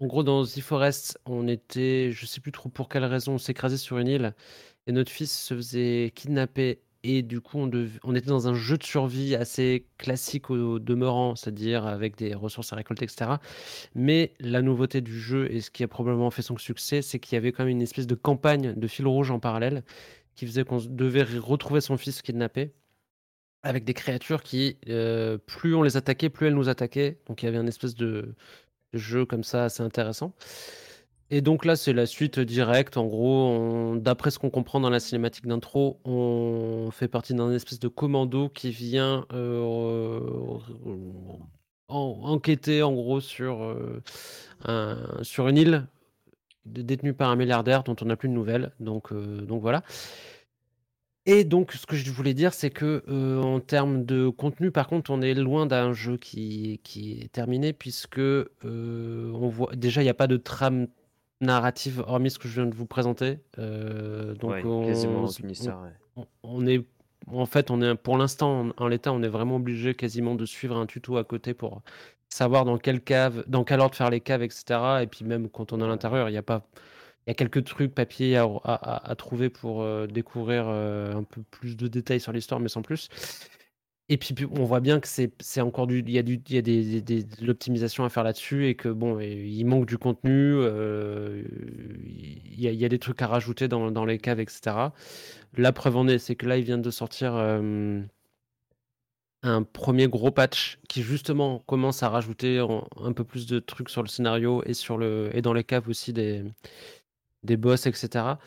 En 0.00 0.06
gros, 0.06 0.22
dans 0.24 0.44
The 0.44 0.60
Forest, 0.60 1.18
on 1.26 1.48
était 1.48 2.10
je 2.12 2.26
sais 2.26 2.40
plus 2.40 2.52
trop 2.52 2.68
pour 2.70 2.88
quelle 2.88 3.04
raison, 3.04 3.34
on 3.34 3.38
s'écrasait 3.38 3.78
sur 3.78 3.98
une 3.98 4.08
île 4.08 4.34
et 4.86 4.92
notre 4.92 5.10
fils 5.12 5.32
se 5.36 5.54
faisait 5.54 6.12
kidnapper 6.14 6.80
et 7.08 7.22
du 7.22 7.40
coup, 7.40 7.58
on 7.58 8.14
était 8.14 8.26
dans 8.26 8.48
un 8.48 8.54
jeu 8.54 8.76
de 8.76 8.82
survie 8.82 9.34
assez 9.34 9.86
classique 9.98 10.50
au 10.50 10.78
demeurant, 10.78 11.36
c'est-à-dire 11.36 11.86
avec 11.86 12.16
des 12.16 12.34
ressources 12.34 12.72
à 12.72 12.76
récolter 12.76 13.04
et 13.04 13.08
cetera. 13.08 13.40
Mais 13.94 14.32
la 14.40 14.62
nouveauté 14.62 15.00
du 15.00 15.18
jeu 15.18 15.50
et 15.52 15.60
ce 15.60 15.70
qui 15.70 15.84
a 15.84 15.88
probablement 15.88 16.30
fait 16.30 16.42
son 16.42 16.56
succès, 16.56 17.02
c'est 17.02 17.18
qu'il 17.18 17.34
y 17.34 17.38
avait 17.38 17.52
quand 17.52 17.64
même 17.64 17.70
une 17.70 17.82
espèce 17.82 18.06
de 18.06 18.14
campagne 18.14 18.74
de 18.74 18.86
fil 18.86 19.06
rouge 19.06 19.30
en 19.30 19.38
parallèle 19.38 19.84
qui 20.34 20.46
faisait 20.46 20.64
qu'on 20.64 20.78
devait 20.78 21.22
retrouver 21.22 21.80
son 21.80 21.96
fils 21.96 22.22
kidnappé 22.22 22.72
avec 23.62 23.84
des 23.84 23.94
créatures 23.94 24.42
qui, 24.42 24.76
euh, 24.88 25.38
plus 25.38 25.74
on 25.74 25.82
les 25.82 25.96
attaquait, 25.96 26.28
plus 26.28 26.46
elles 26.48 26.54
nous 26.54 26.68
attaquaient. 26.68 27.18
Donc 27.26 27.42
il 27.42 27.46
y 27.46 27.48
avait 27.48 27.58
un 27.58 27.66
espèce 27.66 27.94
de 27.94 28.34
jeu 28.92 29.24
comme 29.26 29.44
ça 29.44 29.64
assez 29.64 29.82
intéressant. 29.82 30.34
Et 31.30 31.40
donc 31.40 31.64
là, 31.64 31.74
c'est 31.74 31.92
la 31.92 32.06
suite 32.06 32.38
directe. 32.38 32.96
En 32.96 33.06
gros, 33.06 33.96
d'après 33.96 34.30
ce 34.30 34.38
qu'on 34.38 34.50
comprend 34.50 34.78
dans 34.80 34.90
la 34.90 35.00
cinématique 35.00 35.46
d'intro, 35.46 35.98
on 36.04 36.90
fait 36.92 37.08
partie 37.08 37.34
d'un 37.34 37.52
espèce 37.52 37.80
de 37.80 37.88
commando 37.88 38.48
qui 38.48 38.70
vient 38.70 39.26
euh, 39.32 40.20
en- 41.88 42.20
enquêter 42.24 42.82
en 42.82 42.92
gros 42.92 43.20
sur, 43.20 43.62
euh, 44.68 45.22
sur 45.22 45.48
une 45.48 45.56
île 45.56 45.86
dé- 46.66 46.84
détenue 46.84 47.14
par 47.14 47.30
un 47.30 47.36
milliardaire 47.36 47.84
dont 47.84 47.96
on 48.02 48.06
n'a 48.06 48.16
plus 48.16 48.28
de 48.28 48.34
nouvelles. 48.34 48.72
Donc, 48.80 49.12
euh, 49.12 49.42
donc 49.42 49.62
voilà. 49.62 49.82
Et 51.28 51.42
donc, 51.42 51.72
ce 51.72 51.86
que 51.86 51.96
je 51.96 52.10
voulais 52.12 52.34
dire, 52.34 52.54
c'est 52.54 52.70
que 52.70 53.02
en 53.42 53.58
termes 53.58 54.04
de 54.04 54.28
contenu, 54.28 54.70
par 54.70 54.86
contre, 54.86 55.10
on 55.10 55.20
est 55.22 55.34
loin 55.34 55.66
d'un 55.66 55.92
jeu 55.92 56.16
qui, 56.16 56.80
qui 56.84 57.20
est 57.20 57.32
terminé, 57.32 57.72
puisque 57.72 58.20
on 58.20 59.48
voit 59.48 59.74
déjà 59.74 60.02
il 60.02 60.04
n'y 60.04 60.10
a 60.10 60.14
pas 60.14 60.28
de 60.28 60.36
trame 60.36 60.86
narrative 61.40 62.02
hormis 62.06 62.30
ce 62.30 62.38
que 62.38 62.48
je 62.48 62.60
viens 62.60 62.70
de 62.70 62.74
vous 62.74 62.86
présenter. 62.86 63.38
Euh, 63.58 64.34
donc, 64.34 64.50
Ouais, 64.52 64.62
on, 64.64 64.86
quasiment 64.86 65.20
on- 65.22 65.26
aucune 65.26 65.50
histoire. 65.50 65.82
ouais. 65.82 65.90
on- 66.16 66.26
on 66.42 66.66
est 66.66 66.84
en 67.28 67.46
fait, 67.46 67.70
on 67.72 67.82
est 67.82 67.94
pour 67.96 68.16
l'instant 68.18 68.68
en, 68.78 68.84
en 68.84 68.86
l'état, 68.88 69.12
on 69.12 69.22
est 69.22 69.28
vraiment 69.28 69.56
obligé 69.56 69.94
quasiment 69.94 70.34
de 70.36 70.46
suivre 70.46 70.76
un 70.76 70.86
tuto 70.86 71.16
à 71.16 71.24
côté 71.24 71.54
pour 71.54 71.82
savoir 72.28 72.64
dans 72.64 72.78
quelle 72.78 73.00
cave, 73.00 73.42
dans 73.48 73.64
quel 73.64 73.80
ordre 73.80 73.94
faire 73.96 74.10
les 74.10 74.20
caves, 74.20 74.42
etc. 74.42 75.00
Et 75.02 75.06
puis 75.08 75.24
même 75.24 75.48
quand 75.48 75.72
on 75.72 75.80
est 75.80 75.84
à 75.84 75.88
l'intérieur, 75.88 76.28
il 76.28 76.32
y 76.34 76.36
a 76.38 76.42
pas, 76.42 76.62
il 77.26 77.30
y 77.30 77.32
a 77.32 77.34
quelques 77.34 77.64
trucs 77.64 77.92
papier 77.94 78.36
à, 78.36 78.44
à- 78.44 78.74
à- 78.74 79.10
à 79.10 79.14
trouver 79.16 79.50
pour 79.50 79.82
euh, 79.82 80.06
découvrir 80.06 80.66
euh, 80.68 81.14
un 81.14 81.24
peu 81.24 81.42
plus 81.50 81.76
de 81.76 81.88
détails 81.88 82.20
sur 82.20 82.30
l'histoire, 82.32 82.60
mais 82.60 82.68
sans 82.68 82.82
plus. 82.82 83.08
Et 84.08 84.18
puis 84.18 84.34
on 84.52 84.64
voit 84.64 84.78
bien 84.80 85.00
que 85.00 85.08
c'est 85.08 85.60
encore 85.60 85.88
du, 85.88 85.98
il 86.00 86.10
y 86.10 86.18
a 86.18 86.22
du, 86.22 86.40
y 86.48 86.58
a 86.58 86.62
des, 86.62 87.00
des- 87.02 87.24
de 87.24 87.44
l'optimisation 87.44 88.04
à 88.04 88.08
faire 88.08 88.22
là-dessus 88.22 88.68
et 88.68 88.76
que 88.76 88.88
bon, 88.88 89.18
il 89.18 89.64
manque 89.64 89.86
du 89.86 89.98
contenu, 89.98 90.30
euh, 90.32 91.42
il 92.04 92.60
y 92.60 92.84
a, 92.84 92.88
des 92.88 92.98
trucs 93.00 93.20
à 93.22 93.26
rajouter 93.26 93.66
dans, 93.68 94.04
les 94.04 94.18
caves, 94.18 94.40
etc. 94.40 94.92
La 95.56 95.72
preuve 95.72 95.96
en 95.96 96.06
est, 96.08 96.18
c'est 96.18 96.36
que 96.36 96.46
là, 96.46 96.56
ils 96.56 96.64
viennent 96.64 96.82
de 96.82 96.90
sortir 96.92 97.34
euh, 97.34 98.00
un 99.42 99.62
premier 99.62 100.08
gros 100.08 100.30
patch 100.30 100.78
qui 100.88 101.02
justement 101.02 101.60
commence 101.66 102.02
à 102.02 102.08
rajouter 102.08 102.64
un 103.02 103.12
peu 103.12 103.24
plus 103.24 103.46
de 103.46 103.58
trucs 103.58 103.90
sur 103.90 104.02
le 104.02 104.08
scénario 104.08 104.62
et 104.66 104.74
sur 104.74 104.98
le 104.98 105.30
et 105.34 105.42
dans 105.42 105.52
les 105.52 105.64
caves 105.64 105.88
aussi 105.88 106.12
des, 106.12 106.44
des 107.42 107.56
boss, 107.56 107.86
etc. 107.86 108.38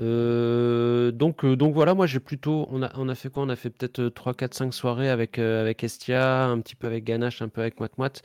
Euh, 0.00 1.10
donc, 1.10 1.44
euh, 1.44 1.56
donc 1.56 1.74
voilà, 1.74 1.94
moi 1.94 2.06
j'ai 2.06 2.20
plutôt. 2.20 2.66
On 2.70 2.82
a, 2.82 2.90
on 2.96 3.08
a 3.08 3.14
fait 3.14 3.30
quoi? 3.30 3.42
On 3.42 3.48
a 3.48 3.56
fait 3.56 3.70
peut-être 3.70 3.98
euh, 4.00 4.10
3, 4.10 4.34
4, 4.34 4.54
5 4.54 4.72
soirées 4.72 5.08
avec, 5.10 5.38
euh, 5.38 5.60
avec 5.62 5.82
Estia, 5.84 6.46
un 6.46 6.60
petit 6.60 6.76
peu 6.76 6.86
avec 6.86 7.04
Ganache, 7.04 7.42
un 7.42 7.48
peu 7.48 7.60
avec 7.62 7.80
Moite 7.80 8.22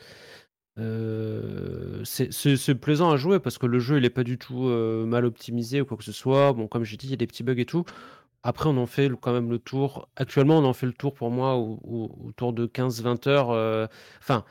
Euh, 0.79 2.03
c'est 2.05 2.75
plaisant 2.75 3.11
à 3.11 3.17
jouer 3.17 3.39
parce 3.39 3.57
que 3.59 3.67
le 3.67 3.79
jeu 3.79 3.97
il 3.97 4.05
est 4.05 4.09
pas 4.09 4.23
du 4.23 4.37
tout 4.39 4.63
mal 4.63 5.25
optimisé 5.25 5.81
ou 5.81 5.85
quoi 5.85 5.97
que 5.97 6.03
ce 6.03 6.11
soit. 6.11 6.53
Bon, 6.53 6.67
comme 6.67 6.83
j'ai 6.83 6.97
dit, 6.97 7.07
il 7.07 7.11
y 7.11 7.13
a 7.13 7.17
des 7.17 7.27
petits 7.27 7.43
bugs 7.43 7.57
et 7.59 7.65
tout. 7.65 7.85
Après, 8.43 8.69
on 8.69 8.77
en 8.77 8.87
fait 8.87 9.09
quand 9.21 9.33
même 9.33 9.49
le 9.51 9.59
tour. 9.59 10.09
Actuellement, 10.17 10.59
on 10.59 10.65
en 10.65 10.73
fait 10.73 10.87
le 10.87 10.93
tour 10.93 11.13
pour 11.15 11.31
moi 11.31 11.55
au- 11.57 11.79
au- 11.83 12.27
autour 12.29 12.53
de 12.53 12.65
15-20 12.67 13.27
heures. 13.27 13.49
Enfin, 14.21 14.45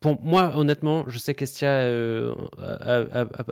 pour 0.00 0.20
moi, 0.22 0.56
honnêtement, 0.56 1.04
je 1.08 1.18
sais 1.18 1.34
qu'Estia 1.34 1.70
euh, 1.70 2.34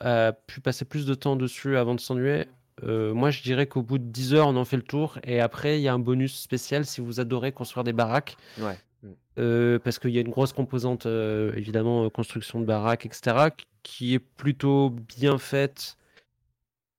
a 0.03 0.33
pu 0.33 0.61
passer 0.61 0.85
plus 0.85 1.07
de 1.07 1.15
temps 1.15 1.37
dessus 1.37 1.77
avant 1.77 1.95
de 1.95 2.01
s'ennuyer. 2.01 2.47
Euh, 2.85 3.15
moi, 3.15 3.31
je 3.31 3.43
dirais 3.43 3.67
qu'au 3.67 3.83
bout 3.83 3.99
de 3.99 4.05
10 4.05 4.35
heures, 4.35 4.49
on 4.49 4.57
en 4.57 4.65
fait 4.65 4.77
le 4.77 4.83
tour. 4.83 5.19
Et 5.25 5.41
après, 5.41 5.79
il 5.79 5.83
y 5.83 5.89
a 5.89 5.95
un 5.95 5.99
bonus 5.99 6.39
spécial 6.39 6.85
si 6.85 7.01
vous 7.01 7.21
adorez 7.21 7.53
construire 7.53 7.85
des 7.85 7.93
baraques. 7.93 8.37
Ouais. 8.59 8.79
Mm. 9.03 9.09
Euh, 9.39 9.79
parce 9.79 9.99
qu'il 9.99 10.11
y 10.11 10.19
a 10.19 10.21
une 10.21 10.31
grosse 10.31 10.53
composante, 10.53 11.07
euh, 11.07 11.53
évidemment, 11.57 12.05
euh, 12.05 12.11
construction 12.11 12.61
de 12.61 12.65
baraques, 12.65 13.07
etc., 13.07 13.49
qui 13.83 14.15
est 14.15 14.19
plutôt 14.19 14.91
bien 14.91 15.39
faite, 15.39 15.97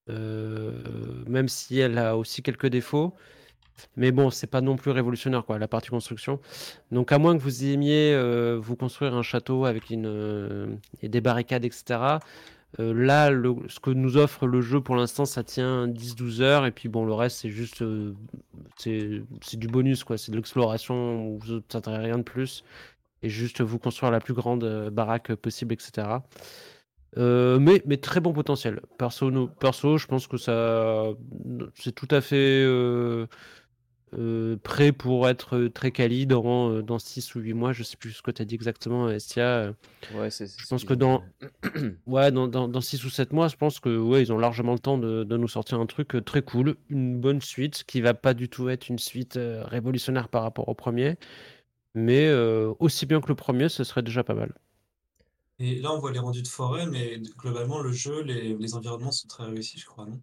euh, 0.09 0.71
même 1.27 1.47
si 1.47 1.79
elle 1.79 1.97
a 1.97 2.17
aussi 2.17 2.41
quelques 2.41 2.67
défauts. 2.67 3.13
Mais 3.95 4.11
bon, 4.11 4.29
c'est 4.29 4.47
pas 4.47 4.61
non 4.61 4.75
plus 4.75 4.91
révolutionnaire, 4.91 5.45
quoi, 5.45 5.59
la 5.59 5.67
partie 5.67 5.89
construction. 5.89 6.39
Donc, 6.91 7.11
à 7.11 7.19
moins 7.19 7.37
que 7.37 7.43
vous 7.43 7.65
aimiez 7.65 8.13
euh, 8.13 8.57
vous 8.59 8.75
construire 8.75 9.13
un 9.13 9.21
château 9.21 9.65
avec 9.65 9.89
une, 9.89 10.07
euh, 10.07 10.67
et 11.01 11.09
des 11.09 11.21
barricades, 11.21 11.65
etc., 11.65 12.17
euh, 12.79 12.93
là, 12.93 13.31
ce 13.67 13.79
que 13.79 13.89
nous 13.89 14.17
offre 14.17 14.45
le 14.45 14.61
jeu 14.61 14.81
pour 14.81 14.95
l'instant, 14.95 15.25
ça 15.25 15.43
tient 15.43 15.87
10-12 15.87 16.41
heures. 16.41 16.65
Et 16.65 16.71
puis, 16.71 16.89
bon, 16.89 17.05
le 17.05 17.13
reste, 17.13 17.37
c'est 17.39 17.49
juste. 17.49 17.81
euh, 17.81 18.13
c'est 18.77 19.57
du 19.57 19.67
bonus, 19.67 20.03
quoi. 20.03 20.17
C'est 20.17 20.31
de 20.31 20.37
l'exploration 20.37 21.27
où 21.27 21.39
vous 21.39 21.55
n'attendrez 21.55 22.05
rien 22.05 22.17
de 22.17 22.23
plus. 22.23 22.63
Et 23.23 23.29
juste 23.29 23.61
vous 23.61 23.79
construire 23.79 24.11
la 24.11 24.19
plus 24.19 24.33
grande 24.35 24.63
euh, 24.63 24.89
baraque 24.91 25.33
possible, 25.35 25.73
etc. 25.73 26.07
Mais, 27.15 27.81
mais 27.85 27.97
très 27.97 28.19
bon 28.19 28.31
potentiel. 28.31 28.79
Perso, 28.99 29.47
perso, 29.59 29.97
je 29.97 30.05
pense 30.05 30.27
que 30.27 30.37
ça. 30.37 31.05
C'est 31.75 31.93
tout 31.93 32.07
à 32.11 32.21
fait. 32.21 32.63
Euh, 34.13 34.55
prêt 34.63 34.91
pour 34.91 35.27
être 35.27 35.57
euh, 35.57 35.69
très 35.69 35.91
quali 35.91 36.25
dans, 36.25 36.71
euh, 36.71 36.81
dans 36.81 36.97
6 36.97 37.35
ou 37.35 37.39
8 37.39 37.53
mois. 37.53 37.73
Je 37.73 37.83
sais 37.83 37.97
plus 37.97 38.11
ce 38.11 38.21
que 38.21 38.31
tu 38.31 38.41
as 38.41 38.45
dit 38.45 38.55
exactement, 38.55 39.09
Estia. 39.09 39.73
Ouais, 40.13 40.29
c'est 40.29 40.47
c'est 40.47 40.61
Je 40.61 40.67
pense 40.67 40.85
que 40.85 40.93
dans, 40.93 41.23
ouais. 42.07 42.31
dans, 42.31 42.47
dans, 42.47 42.67
dans 42.67 42.81
6 42.81 43.03
ou 43.05 43.09
7 43.09 43.33
mois, 43.33 43.47
je 43.49 43.57
pense 43.57 43.79
que 43.79 43.97
ouais, 43.97 44.21
ils 44.21 44.31
ont 44.31 44.37
largement 44.37 44.73
le 44.73 44.79
temps 44.79 44.97
de, 44.97 45.23
de 45.23 45.37
nous 45.37 45.47
sortir 45.47 45.79
un 45.79 45.85
truc 45.85 46.23
très 46.25 46.41
cool, 46.41 46.75
une 46.89 47.19
bonne 47.19 47.41
suite 47.41 47.83
qui 47.83 48.01
va 48.01 48.13
pas 48.13 48.33
du 48.33 48.49
tout 48.49 48.69
être 48.69 48.87
une 48.87 48.99
suite 48.99 49.37
euh, 49.37 49.63
révolutionnaire 49.65 50.29
par 50.29 50.43
rapport 50.43 50.69
au 50.69 50.73
premier, 50.73 51.17
mais 51.95 52.27
euh, 52.27 52.73
aussi 52.79 53.05
bien 53.05 53.21
que 53.21 53.27
le 53.27 53.35
premier, 53.35 53.69
ce 53.69 53.83
serait 53.83 54.03
déjà 54.03 54.23
pas 54.23 54.35
mal. 54.35 54.53
Et 55.59 55.79
là, 55.81 55.91
on 55.91 55.99
voit 55.99 56.11
les 56.11 56.19
rendus 56.19 56.43
de 56.43 56.47
forêt, 56.47 56.85
mais 56.85 57.19
globalement, 57.37 57.81
le 57.81 57.91
jeu, 57.91 58.21
les, 58.21 58.55
les 58.55 58.75
environnements 58.75 59.11
sont 59.11 59.27
très 59.27 59.45
réussis, 59.45 59.79
je 59.79 59.85
crois, 59.85 60.05
non? 60.05 60.21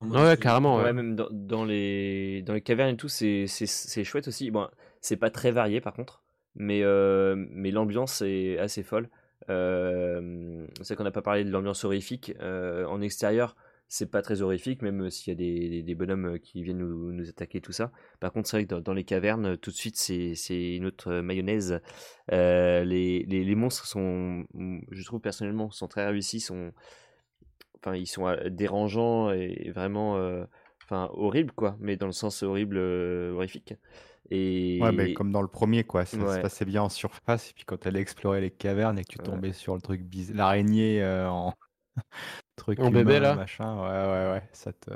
Ouais, 0.00 0.36
carrément, 0.40 0.78
ouais. 0.78 0.84
Ouais, 0.84 0.92
même 0.94 1.14
dans, 1.14 1.28
dans 1.30 1.64
les, 1.64 2.42
dans 2.42 2.54
les 2.54 2.62
cavernes 2.62 2.94
et 2.94 2.96
tout, 2.96 3.08
c'est 3.08 3.46
c'est- 3.46 3.66
c'est 3.66 4.02
chouette 4.04 4.28
aussi. 4.28 4.50
Bon, 4.50 4.66
c'est 5.02 5.16
pas 5.16 5.30
très 5.30 5.50
varié 5.50 5.80
par 5.82 5.92
contre, 5.92 6.22
mais, 6.54 6.82
euh, 6.82 7.34
mais 7.50 7.70
l'ambiance 7.70 8.22
est 8.22 8.58
assez 8.58 8.82
folle. 8.82 9.10
Euh, 9.50 10.66
c'est 10.82 10.96
qu'on 10.96 11.04
n'a 11.04 11.10
pas 11.10 11.22
parlé 11.22 11.44
de 11.44 11.50
l'ambiance 11.50 11.84
horrifique. 11.84 12.32
Euh, 12.40 12.86
en 12.86 13.00
extérieur, 13.02 13.56
c'est 13.88 14.10
pas 14.10 14.22
très 14.22 14.40
horrifique, 14.42 14.80
même 14.82 15.10
s'il 15.10 15.32
y 15.32 15.34
a 15.34 15.34
des, 15.36 15.68
des- 15.68 15.82
des 15.82 15.94
bonhommes 15.94 16.38
qui 16.38 16.62
viennent 16.62 16.78
nous, 16.78 17.12
nous 17.12 17.28
attaquer, 17.28 17.60
tout 17.60 17.72
ça. 17.72 17.92
Par 18.20 18.32
contre, 18.32 18.48
c'est 18.48 18.56
vrai 18.56 18.64
que 18.64 18.70
dans, 18.70 18.80
dans 18.80 18.94
les 18.94 19.04
cavernes, 19.04 19.56
tout 19.58 19.70
de 19.70 19.76
suite, 19.76 19.96
c'est 19.98 20.34
c'est 20.34 20.76
une 20.76 20.86
autre 20.86 21.12
mayonnaise. 21.20 21.80
Euh, 22.32 22.84
les, 22.84 23.24
les, 23.24 23.44
les 23.44 23.54
monstres 23.54 23.86
sont, 23.86 24.44
je 24.90 25.04
trouve 25.04 25.20
personnellement, 25.20 25.70
sont 25.70 25.88
très 25.88 26.06
réussis, 26.06 26.40
sont 26.40 26.72
enfin, 27.82 27.96
ils 27.96 28.06
sont 28.06 28.26
dérangeants 28.50 29.30
et 29.32 29.70
vraiment, 29.74 30.16
euh, 30.18 30.44
enfin, 30.84 31.10
horribles, 31.14 31.52
quoi, 31.52 31.76
mais 31.80 31.96
dans 31.96 32.06
le 32.06 32.12
sens 32.12 32.42
horrible, 32.42 32.76
euh, 32.78 33.32
horrifique. 33.34 33.74
Et 34.30 34.40
Ouais, 34.80 34.92
mais 34.92 35.08
comme 35.10 35.30
dans 35.30 35.42
le 35.42 35.48
premier, 35.48 35.84
quoi. 35.84 36.06
Ça 36.06 36.26
se 36.26 36.38
Ouais. 36.38 36.40
passait 36.40 36.64
bien 36.64 36.82
en 36.82 36.88
surface, 36.88 37.50
et 37.50 37.52
puis 37.54 37.64
quand 37.64 37.76
tu 37.78 37.88
allais 37.88 38.00
explorer 38.00 38.40
les 38.40 38.50
cavernes 38.50 38.98
et 38.98 39.04
que 39.04 39.12
tu 39.12 39.18
Ouais. 39.18 39.20
tombais 39.20 39.52
sur 39.52 39.74
le 39.74 39.82
truc 39.82 40.00
bizarre, 40.02 40.36
l'araignée 40.36 41.02
euh, 41.02 41.28
en 41.30 41.52
truc 42.56 42.86
En 42.86 42.90
bébé, 42.90 43.20
là? 43.20 43.36
machin, 43.36 43.76
ouais, 43.76 43.88
ouais, 43.88 44.32
ouais, 44.34 44.48
ça 44.52 44.72
te... 44.72 44.90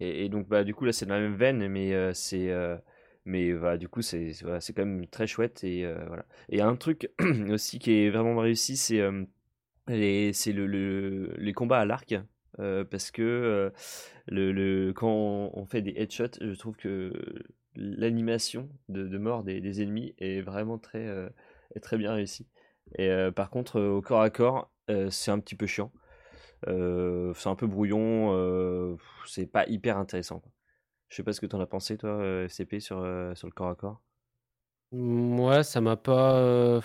Et, 0.00 0.24
et 0.24 0.28
donc 0.28 0.48
bah 0.48 0.64
du 0.64 0.74
coup 0.74 0.84
là 0.84 0.92
c'est 0.92 1.06
dans 1.06 1.14
la 1.14 1.20
même 1.20 1.36
veine 1.36 1.68
mais 1.68 1.92
euh, 1.94 2.12
c'est 2.14 2.50
euh, 2.50 2.76
mais 3.24 3.52
voilà 3.52 3.76
du 3.78 3.88
coup 3.88 4.02
c'est 4.02 4.32
c'est- 4.32 4.44
voilà, 4.44 4.60
c'est 4.60 4.72
quand 4.72 4.84
même 4.84 5.06
très 5.06 5.26
chouette 5.26 5.62
et 5.64 5.84
euh, 5.84 6.04
voilà 6.06 6.26
et 6.48 6.60
un 6.60 6.76
truc 6.76 7.10
aussi 7.50 7.78
qui 7.78 7.92
est 7.92 8.10
vraiment 8.10 8.36
réussi 8.38 8.76
c'est 8.76 9.00
c'est 9.88 10.52
le, 10.52 10.66
le- 10.66 11.34
les 11.38 11.52
combats 11.52 11.80
à 11.80 11.84
l'arc 11.84 12.14
euh, 12.60 12.84
parce 12.84 13.10
que 13.10 13.72
euh, 14.30 14.92
quand 14.94 15.08
on, 15.54 15.66
fait 15.66 15.82
des 15.82 15.94
headshots 15.96 16.38
je 16.40 16.54
trouve 16.58 16.76
que 16.76 17.12
l'animation 17.76 18.68
de, 18.88 19.18
mort 19.18 19.42
des, 19.42 19.82
ennemis 19.82 20.14
est 20.18 20.40
vraiment 20.40 20.78
très 20.78 21.06
euh, 21.06 21.28
très 21.82 21.96
bien 21.98 22.14
réussie 22.14 22.46
et 22.98 23.10
par 23.34 23.50
contre 23.50 23.80
au 23.80 24.00
corps 24.00 24.22
à 24.22 24.30
corps 24.30 24.70
c'est 25.10 25.30
un 25.30 25.40
petit 25.40 25.56
peu 25.56 25.66
chiant 25.66 25.90
c'est 26.66 27.48
un 27.48 27.54
peu 27.56 27.66
brouillon, 27.66 28.96
c'est 29.26 29.46
pas 29.46 29.66
hyper 29.66 29.98
intéressant. 29.98 30.42
Je 31.08 31.16
sais 31.16 31.22
pas 31.22 31.32
ce 31.32 31.40
que 31.40 31.46
t'en 31.46 31.60
as 31.60 31.66
pensé 31.66 31.98
toi, 31.98 32.24
FCP, 32.44 32.80
sur, 32.80 32.98
sur 33.34 33.46
le 33.46 33.52
corps 33.52 33.68
à 33.68 33.74
corps. 33.74 34.00
Mm, 34.92 35.40
Ouais, 35.40 35.62
ça 35.62 35.80
m'a 35.80 35.96
pas. 35.96 36.80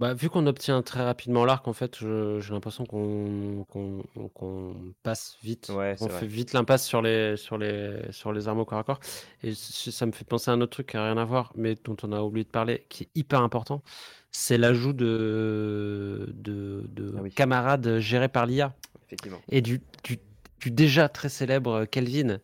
Bah, 0.00 0.14
vu 0.14 0.30
qu'on 0.30 0.46
obtient 0.46 0.80
très 0.80 1.04
rapidement 1.04 1.44
l'arc, 1.44 1.68
en 1.68 1.74
fait, 1.74 1.98
je- 1.98 2.40
j'ai 2.40 2.52
l'impression 2.54 2.86
qu'on 2.86 3.66
qu'on 3.68 4.02
qu'on 4.32 4.74
passe 5.02 5.36
vite. 5.42 5.68
Ouais, 5.68 5.94
On 6.00 6.06
c'est 6.06 6.12
fait 6.14 6.18
vrai. 6.20 6.26
vite 6.26 6.52
l'impasse 6.54 6.86
sur 6.86 7.02
les, 7.02 7.36
sur, 7.36 7.58
les, 7.58 8.00
sur 8.10 8.32
les 8.32 8.48
armes 8.48 8.60
au 8.60 8.64
corps 8.64 8.78
à 8.78 8.84
corps. 8.84 9.00
Et 9.42 9.52
c- 9.52 9.90
ça 9.90 10.06
me 10.06 10.12
fait 10.12 10.24
penser 10.24 10.50
à 10.50 10.54
un 10.54 10.60
autre 10.62 10.72
truc 10.72 10.86
qui 10.88 10.96
n'a 10.96 11.04
rien 11.04 11.18
à 11.18 11.24
voir, 11.26 11.52
mais 11.54 11.74
dont 11.84 11.96
on 12.02 12.12
a 12.12 12.22
oublié 12.22 12.44
de 12.44 12.48
parler, 12.50 12.86
qui 12.88 13.02
est 13.04 13.08
hyper 13.14 13.42
important. 13.42 13.82
C'est 14.32 14.56
l'ajout 14.56 14.94
de, 14.94 16.32
de, 16.34 16.84
de 16.88 17.14
Ah 17.18 17.20
oui. 17.22 17.30
camarades 17.30 17.98
gérés 17.98 18.28
par 18.28 18.46
l'IA 18.46 18.72
Effectivement. 19.06 19.40
et 19.50 19.60
du, 19.60 19.82
du, 20.04 20.18
du 20.60 20.70
déjà 20.70 21.10
très 21.10 21.28
célèbre 21.28 21.84
Kelvin. 21.84 22.38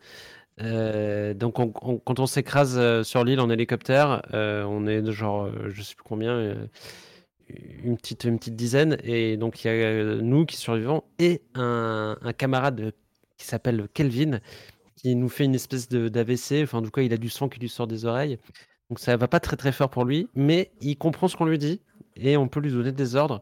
Euh, 0.61 1.33
donc 1.33 1.59
on- 1.59 1.73
on- 1.83 1.99
quand 1.99 2.19
on 2.19 2.27
s'écrase 2.27 2.77
euh, 2.79 3.03
sur 3.03 3.25
l'île 3.25 3.41
en 3.41 3.49
hélicoptère, 3.49 4.21
euh, 4.35 4.65
on 4.65 4.87
est 4.87 5.01
de 5.01 5.13
genre, 5.13 5.45
euh, 5.45 5.69
je 5.69 5.81
sais 5.83 5.95
plus 5.95 6.05
combien, 6.05 6.33
euh, 6.33 6.55
une 7.49 7.97
petite, 7.97 8.55
dizaine, 8.55 8.99
et 9.05 9.37
donc 9.37 9.65
il 9.65 9.69
y 9.69 9.71
a 9.71 9.75
euh, 9.75 10.21
nous 10.21 10.47
qui 10.47 10.57
survivons 10.57 11.03
et 11.19 11.43
un, 11.55 12.17
camarade 12.37 12.93
qui 13.37 13.47
s'appelle 13.47 13.89
Kelvin 13.95 14.41
qui 14.97 15.15
nous 15.15 15.29
fait 15.29 15.45
une 15.45 15.55
espèce 15.55 15.89
d'AVC, 15.89 16.63
enfin 16.63 16.79
en 16.79 16.83
tout 16.83 17.01
il 17.01 17.13
a 17.13 17.19
du 17.19 17.29
sang 17.29 17.49
qui 17.49 17.61
lui 17.61 17.69
sort 17.69 17.87
des 17.87 18.05
oreilles, 18.05 18.39
donc 18.91 18.99
ça 18.99 19.17
va 19.17 19.29
pas 19.29 19.41
très 19.41 19.57
très 19.57 19.73
fort 19.73 19.91
pour 19.91 20.05
lui, 20.05 20.29
mais 20.35 20.73
il 20.81 20.97
comprend 20.97 21.29
ce 21.29 21.37
qu'on 21.37 21.45
lui 21.45 21.59
dit 21.59 21.81
et 22.17 22.37
on 22.37 22.49
peut 22.49 22.61
lui 22.61 22.71
donner 22.71 22.93
des 22.93 23.15
ordres, 23.15 23.41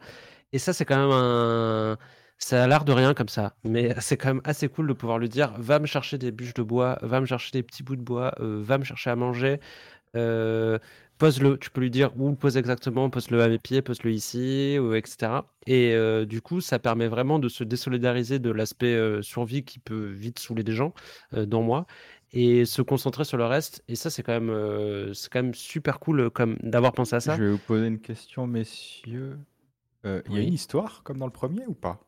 et 0.52 0.59
ça 0.59 0.72
c'est 0.72 0.85
quand 0.85 0.97
même 0.97 1.12
un 1.12 1.98
ça 2.39 2.62
a 2.62 2.66
l'air 2.66 2.85
de 2.85 2.93
rien 2.93 3.14
comme 3.14 3.28
ça, 3.28 3.55
mais 3.64 3.94
c'est 4.01 4.16
quand 4.16 4.28
même 4.28 4.43
assez 4.44 4.68
cool 4.68 4.89
de 4.89 4.93
pouvoir 4.93 5.18
lui 5.18 5.28
dire 5.28 5.55
va 5.59 5.78
me 5.78 5.86
chercher 5.86 6.18
des 6.18 6.32
bûches 6.32 6.55
de 6.55 6.62
bois, 6.62 6.98
va 7.02 7.20
me 7.20 7.26
chercher 7.26 7.51
des 7.52 7.62
petits 7.62 7.82
bouts 7.82 7.97
de 7.97 8.02
bois, 8.02 8.35
euh, 8.40 8.60
va 8.62 8.78
me 8.78 8.85
chercher 8.85 9.10
à 9.10 9.16
manger, 9.16 9.60
euh, 10.16 10.78
pose-le. 11.18 11.58
Tu 11.58 11.70
peux 11.70 11.80
lui 11.80 11.90
dire 11.90 12.10
où 12.16 12.30
le 12.30 12.36
poser 12.36 12.58
exactement, 12.58 13.10
pose-le 13.10 13.42
à 13.42 13.48
mes 13.48 13.58
pieds, 13.58 13.82
pose-le 13.82 14.12
ici, 14.12 14.78
ou 14.80 14.94
etc. 14.94 15.32
Et 15.66 15.92
euh, 15.94 16.24
du 16.24 16.40
coup, 16.40 16.60
ça 16.60 16.78
permet 16.78 17.08
vraiment 17.08 17.38
de 17.38 17.48
se 17.48 17.64
désolidariser 17.64 18.38
de 18.38 18.50
l'aspect 18.50 18.94
euh, 18.94 19.22
survie 19.22 19.64
qui 19.64 19.78
peut 19.78 20.06
vite 20.06 20.38
saouler 20.38 20.62
des 20.62 20.72
gens, 20.72 20.92
euh, 21.34 21.46
dont 21.46 21.62
moi, 21.62 21.86
et 22.32 22.64
se 22.64 22.82
concentrer 22.82 23.24
sur 23.24 23.36
le 23.36 23.46
reste. 23.46 23.82
Et 23.88 23.96
ça, 23.96 24.10
c'est 24.10 24.22
quand 24.22 24.38
même, 24.40 25.12
c'est 25.14 25.30
quand 25.32 25.42
même 25.42 25.54
super 25.54 26.00
cool 26.00 26.30
comme 26.30 26.56
d'avoir 26.62 26.92
pensé 26.92 27.16
à 27.16 27.20
ça. 27.20 27.36
Je 27.36 27.42
vais 27.42 27.50
vous 27.52 27.58
poser 27.58 27.86
une 27.86 28.00
question, 28.00 28.46
messieurs. 28.46 29.38
Il 30.04 30.34
y 30.34 30.38
a 30.38 30.40
une 30.40 30.52
histoire 30.52 31.02
comme 31.02 31.18
dans 31.18 31.26
le 31.26 31.32
premier 31.32 31.64
ou 31.66 31.74
pas? 31.74 32.00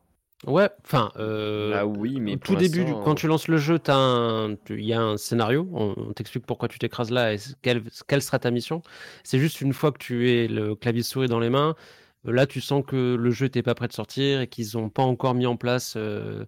Ouais, 0.45 0.69
enfin, 0.85 1.11
euh, 1.17 1.73
Ah 1.75 1.85
oui, 1.87 2.19
mais 2.19 2.33
au 2.33 2.37
tout 2.37 2.55
début, 2.55 2.85
du- 2.85 2.91
quand 3.03 3.15
tu 3.15 3.27
lances 3.27 3.47
le 3.47 3.57
jeu, 3.57 3.79
t'as 3.79 3.95
un- 3.95 4.55
tu- 4.55 4.79
il 4.79 4.85
y 4.85 4.93
a 4.93 5.01
un 5.01 5.17
scénario, 5.17 5.67
on, 5.73 5.95
on 5.97 6.13
t'explique 6.13 6.45
pourquoi 6.45 6.67
tu 6.67 6.77
t'écrases 6.77 7.09
là 7.09 7.33
et 7.33 7.37
quelle, 7.63 7.83
quelle 8.07 8.21
sera 8.21 8.37
ta 8.37 8.51
mission. 8.51 8.81
C'est 9.23 9.39
juste 9.39 9.61
une 9.61 9.73
fois 9.73 9.91
que 9.91 9.97
tu 9.97 10.29
es 10.31 10.47
le 10.47 10.75
clavier 10.75 11.01
souris 11.01 11.27
dans 11.27 11.39
les 11.39 11.49
mains, 11.49 11.75
euh, 12.27 12.31
là 12.31 12.45
tu 12.45 12.61
sens 12.61 12.83
que 12.85 13.15
le 13.15 13.31
jeu 13.31 13.45
n'était 13.47 13.63
pas 13.63 13.73
prêt 13.73 13.87
de 13.87 13.93
sortir 13.93 14.41
et 14.41 14.47
qu'ils 14.47 14.67
n'ont 14.75 14.89
pas 14.89 15.03
encore 15.03 15.33
mis 15.33 15.47
en 15.47 15.57
place 15.57 15.95
euh, 15.97 16.45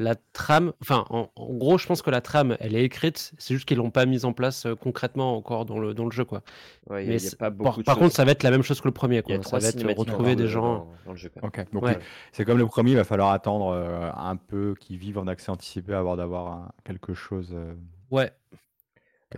la 0.00 0.14
trame. 0.32 0.72
Enfin, 0.80 1.04
en, 1.10 1.30
en 1.36 1.54
gros, 1.54 1.78
je 1.78 1.86
pense 1.86 2.02
que 2.02 2.10
la 2.10 2.20
trame, 2.20 2.56
elle 2.58 2.74
est 2.74 2.82
écrite, 2.82 3.32
c'est 3.38 3.54
juste 3.54 3.66
qu'ils 3.68 3.76
l'ont 3.78 3.90
pas 3.90 4.06
mise 4.06 4.24
en 4.24 4.32
place 4.32 4.66
euh, 4.66 4.74
concrètement 4.74 5.36
encore 5.36 5.66
dans 5.66 5.78
le, 5.78 5.94
dans 5.94 6.04
le 6.06 6.10
jeu, 6.10 6.24
quoi. 6.24 6.42
ouais, 6.88 7.04
Mais 7.06 7.14
a, 7.16 7.18
c'est- 7.18 7.36
pas 7.36 7.50
par, 7.50 7.82
par 7.84 7.98
contre, 7.98 8.14
ça 8.14 8.24
va 8.24 8.32
être 8.32 8.42
la 8.42 8.50
même 8.50 8.62
chose 8.62 8.80
que 8.80 8.88
le 8.88 8.92
premier, 8.94 9.16
il 9.16 9.18
y 9.20 9.22
quoi. 9.22 9.34
a 9.34 9.38
Ça 9.38 9.42
trois 9.42 9.58
va 9.60 9.68
être 9.68 9.98
retrouver 9.98 10.34
des 10.36 10.48
gens. 10.48 10.78
dans, 10.78 10.88
dans 11.06 11.12
le 11.12 11.80
Ouais. 11.80 11.98
c'est 12.32 12.44
comme 12.44 12.58
le 12.58 12.66
premier, 12.66 12.92
il 12.92 12.96
va 12.96 13.04
falloir 13.04 13.30
attendre 13.30 13.68
euh, 13.74 14.10
un 14.16 14.36
peu 14.36 14.74
qu'ils 14.80 14.96
vivent 14.96 15.18
en 15.18 15.26
accès 15.26 15.50
anticipé 15.50 15.92
avant 15.94 16.16
d'avoir 16.16 16.72
quelque 16.84 17.14
chose. 17.14 17.50
euh. 17.52 17.74
Ouais. 18.10 18.32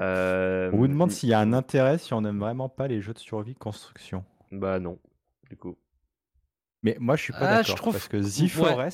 Euh, 0.01 0.71
On 0.73 0.79
vous 0.79 0.89
demande 0.89 1.11
s'il 1.11 1.29
y 1.29 1.35
a 1.35 1.39
un 1.41 1.53
intérêt 1.53 1.99
si 1.99 2.15
on 2.15 2.23
n'aime 2.23 2.39
vraiment 2.39 2.69
pas 2.69 2.87
les 2.89 3.03
jeux 3.03 3.13
de 3.13 3.19
survie 3.19 3.55
construction. 3.55 4.25
Bah 4.51 4.79
non, 4.81 4.99
du 5.51 5.57
coup. 5.57 5.77
Mais 6.83 6.97
moi, 6.99 7.17
je 7.17 7.23
suis 7.25 7.33
pas 7.33 7.41
Ah, 7.43 7.63
je 7.63 7.69
d'accord 7.69 7.77
trouve- 7.77 7.93
parce 7.95 8.09
que 8.09 8.17
The 8.17 8.57
Ouais. 8.77 8.91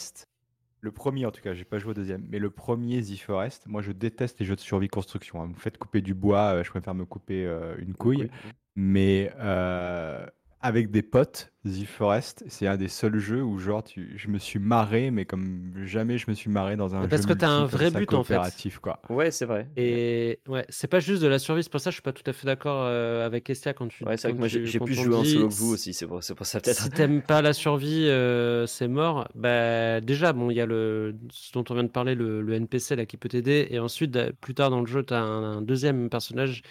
Le 0.81 0.93
premier 0.93 1.27
en 1.27 1.33
tout 1.33 1.41
cas, 1.43 1.55
j'ai 1.55 1.65
pas 1.65 1.79
joué 1.79 1.91
au 1.91 1.95
deuxième, 1.95 2.25
mais 2.29 2.39
le 2.39 2.51
premier 2.51 3.03
The 3.03 3.19
Forest, 3.19 3.67
moi 3.67 3.83
je 3.83 3.91
déteste 3.93 4.39
les 4.39 4.47
jeux 4.47 4.55
de 4.55 4.61
survie 4.61 4.89
construction. 4.89 5.43
hein. 5.43 5.47
Vous 5.47 5.55
me 5.55 5.59
faites 5.59 5.77
couper 5.79 6.01
du 6.01 6.15
bois, 6.15 6.55
euh, 6.55 6.65
je 6.65 6.71
préfère 6.71 6.95
me 6.95 7.05
couper 7.05 7.45
euh, 7.45 7.75
une 7.79 7.95
couille. 7.95 8.23
Oui. 8.23 8.51
Mais 8.77 9.33
euh, 9.41 10.25
avec 10.61 10.91
des 10.91 11.03
potes, 11.03 11.53
The 11.65 11.85
Forest, 11.85 12.45
c'est 12.49 12.67
un 12.67 12.77
des 12.77 12.89
seuls 12.89 13.19
jeux 13.19 13.43
où 13.43 13.59
genre 13.59 13.85
tu, 13.85 14.15
je 14.17 14.29
me 14.29 14.39
suis 14.39 14.59
marré, 14.59 15.11
mais 15.11 15.25
comme 15.25 15.73
jamais 15.85 16.19
je 16.19 16.29
me 16.31 16.35
suis 16.35 16.51
marré 16.51 16.77
dans 16.77 16.95
un 16.95 16.99
Mais 16.99 17.05
jeu 17.05 17.09
parce 17.11 17.27
que 17.27 17.33
t'as 17.33 17.49
un 17.49 17.65
vrai 17.65 17.91
but, 17.91 18.13
en 18.13 18.25
fait. 18.25 18.35
coopératif 18.35 18.79
quoi. 18.79 19.01
Ouais, 19.09 19.31
c'est 19.31 19.47
vrai. 19.47 19.69
Et 19.77 20.41
ouais, 20.49 20.67
c'est 20.69 20.89
pas 20.89 20.99
juste 21.01 21.23
de 21.23 21.29
la 21.29 21.39
survie, 21.39 21.63
c'est 21.63 21.71
pour 21.71 21.81
ça 21.81 21.91
que 21.91 21.93
je 21.93 21.97
suis 21.97 22.03
pas 22.03 22.13
tout 22.13 22.29
à 22.29 22.33
fait 22.33 22.47
d'accord 22.47 22.85
euh, 22.85 23.25
avec 23.25 23.49
Estia 23.51 23.73
quand 23.73 23.87
tu 23.89 24.05
Ouais, 24.05 24.17
c'est 24.17 24.29
vrai 24.29 24.33
que 24.35 24.39
moi 24.39 24.49
j'ai 24.49 24.81
plus 24.81 24.95
joué 24.95 25.15
en 25.15 25.25
solo 25.25 25.49
que 25.49 25.55
vous 25.55 25.73
aussi, 25.75 25.95
c'est 25.95 26.07
pour, 26.07 26.23
c'est 26.25 26.35
pour 26.35 26.47
ça 26.47 26.61
peut-être. 26.61 26.83
Si 26.83 26.91
t'aimes 26.91 27.23
pas 27.23 27.41
la 27.43 27.53
survie, 27.53 28.07
euh, 28.09 28.67
c'est 28.67 28.89
mort. 28.89 29.29
Bah 29.35 30.01
déjà, 30.01 30.33
bon, 30.33 30.51
il 30.51 30.57
y 30.57 30.61
a 30.61 30.67
le 30.67 31.15
ce 31.31 31.53
dont 31.53 31.65
on 31.71 31.75
vient 31.75 31.85
de 31.85 31.89
parler, 31.89 32.15
le, 32.15 32.43
le 32.43 32.55
NPC 32.55 32.97
là 32.97 33.07
qui 33.07 33.17
peut 33.17 33.29
t'aider, 33.29 33.69
et 33.71 33.79
ensuite 33.79 34.17
euh, 34.17 34.33
plus 34.41 34.55
tard 34.55 34.71
dans 34.71 34.81
le 34.81 34.87
jeu, 34.87 35.03
t'as 35.05 35.21
un, 35.21 35.59
un 35.59 35.63
deuxième 35.63 36.11
personnage 36.11 36.63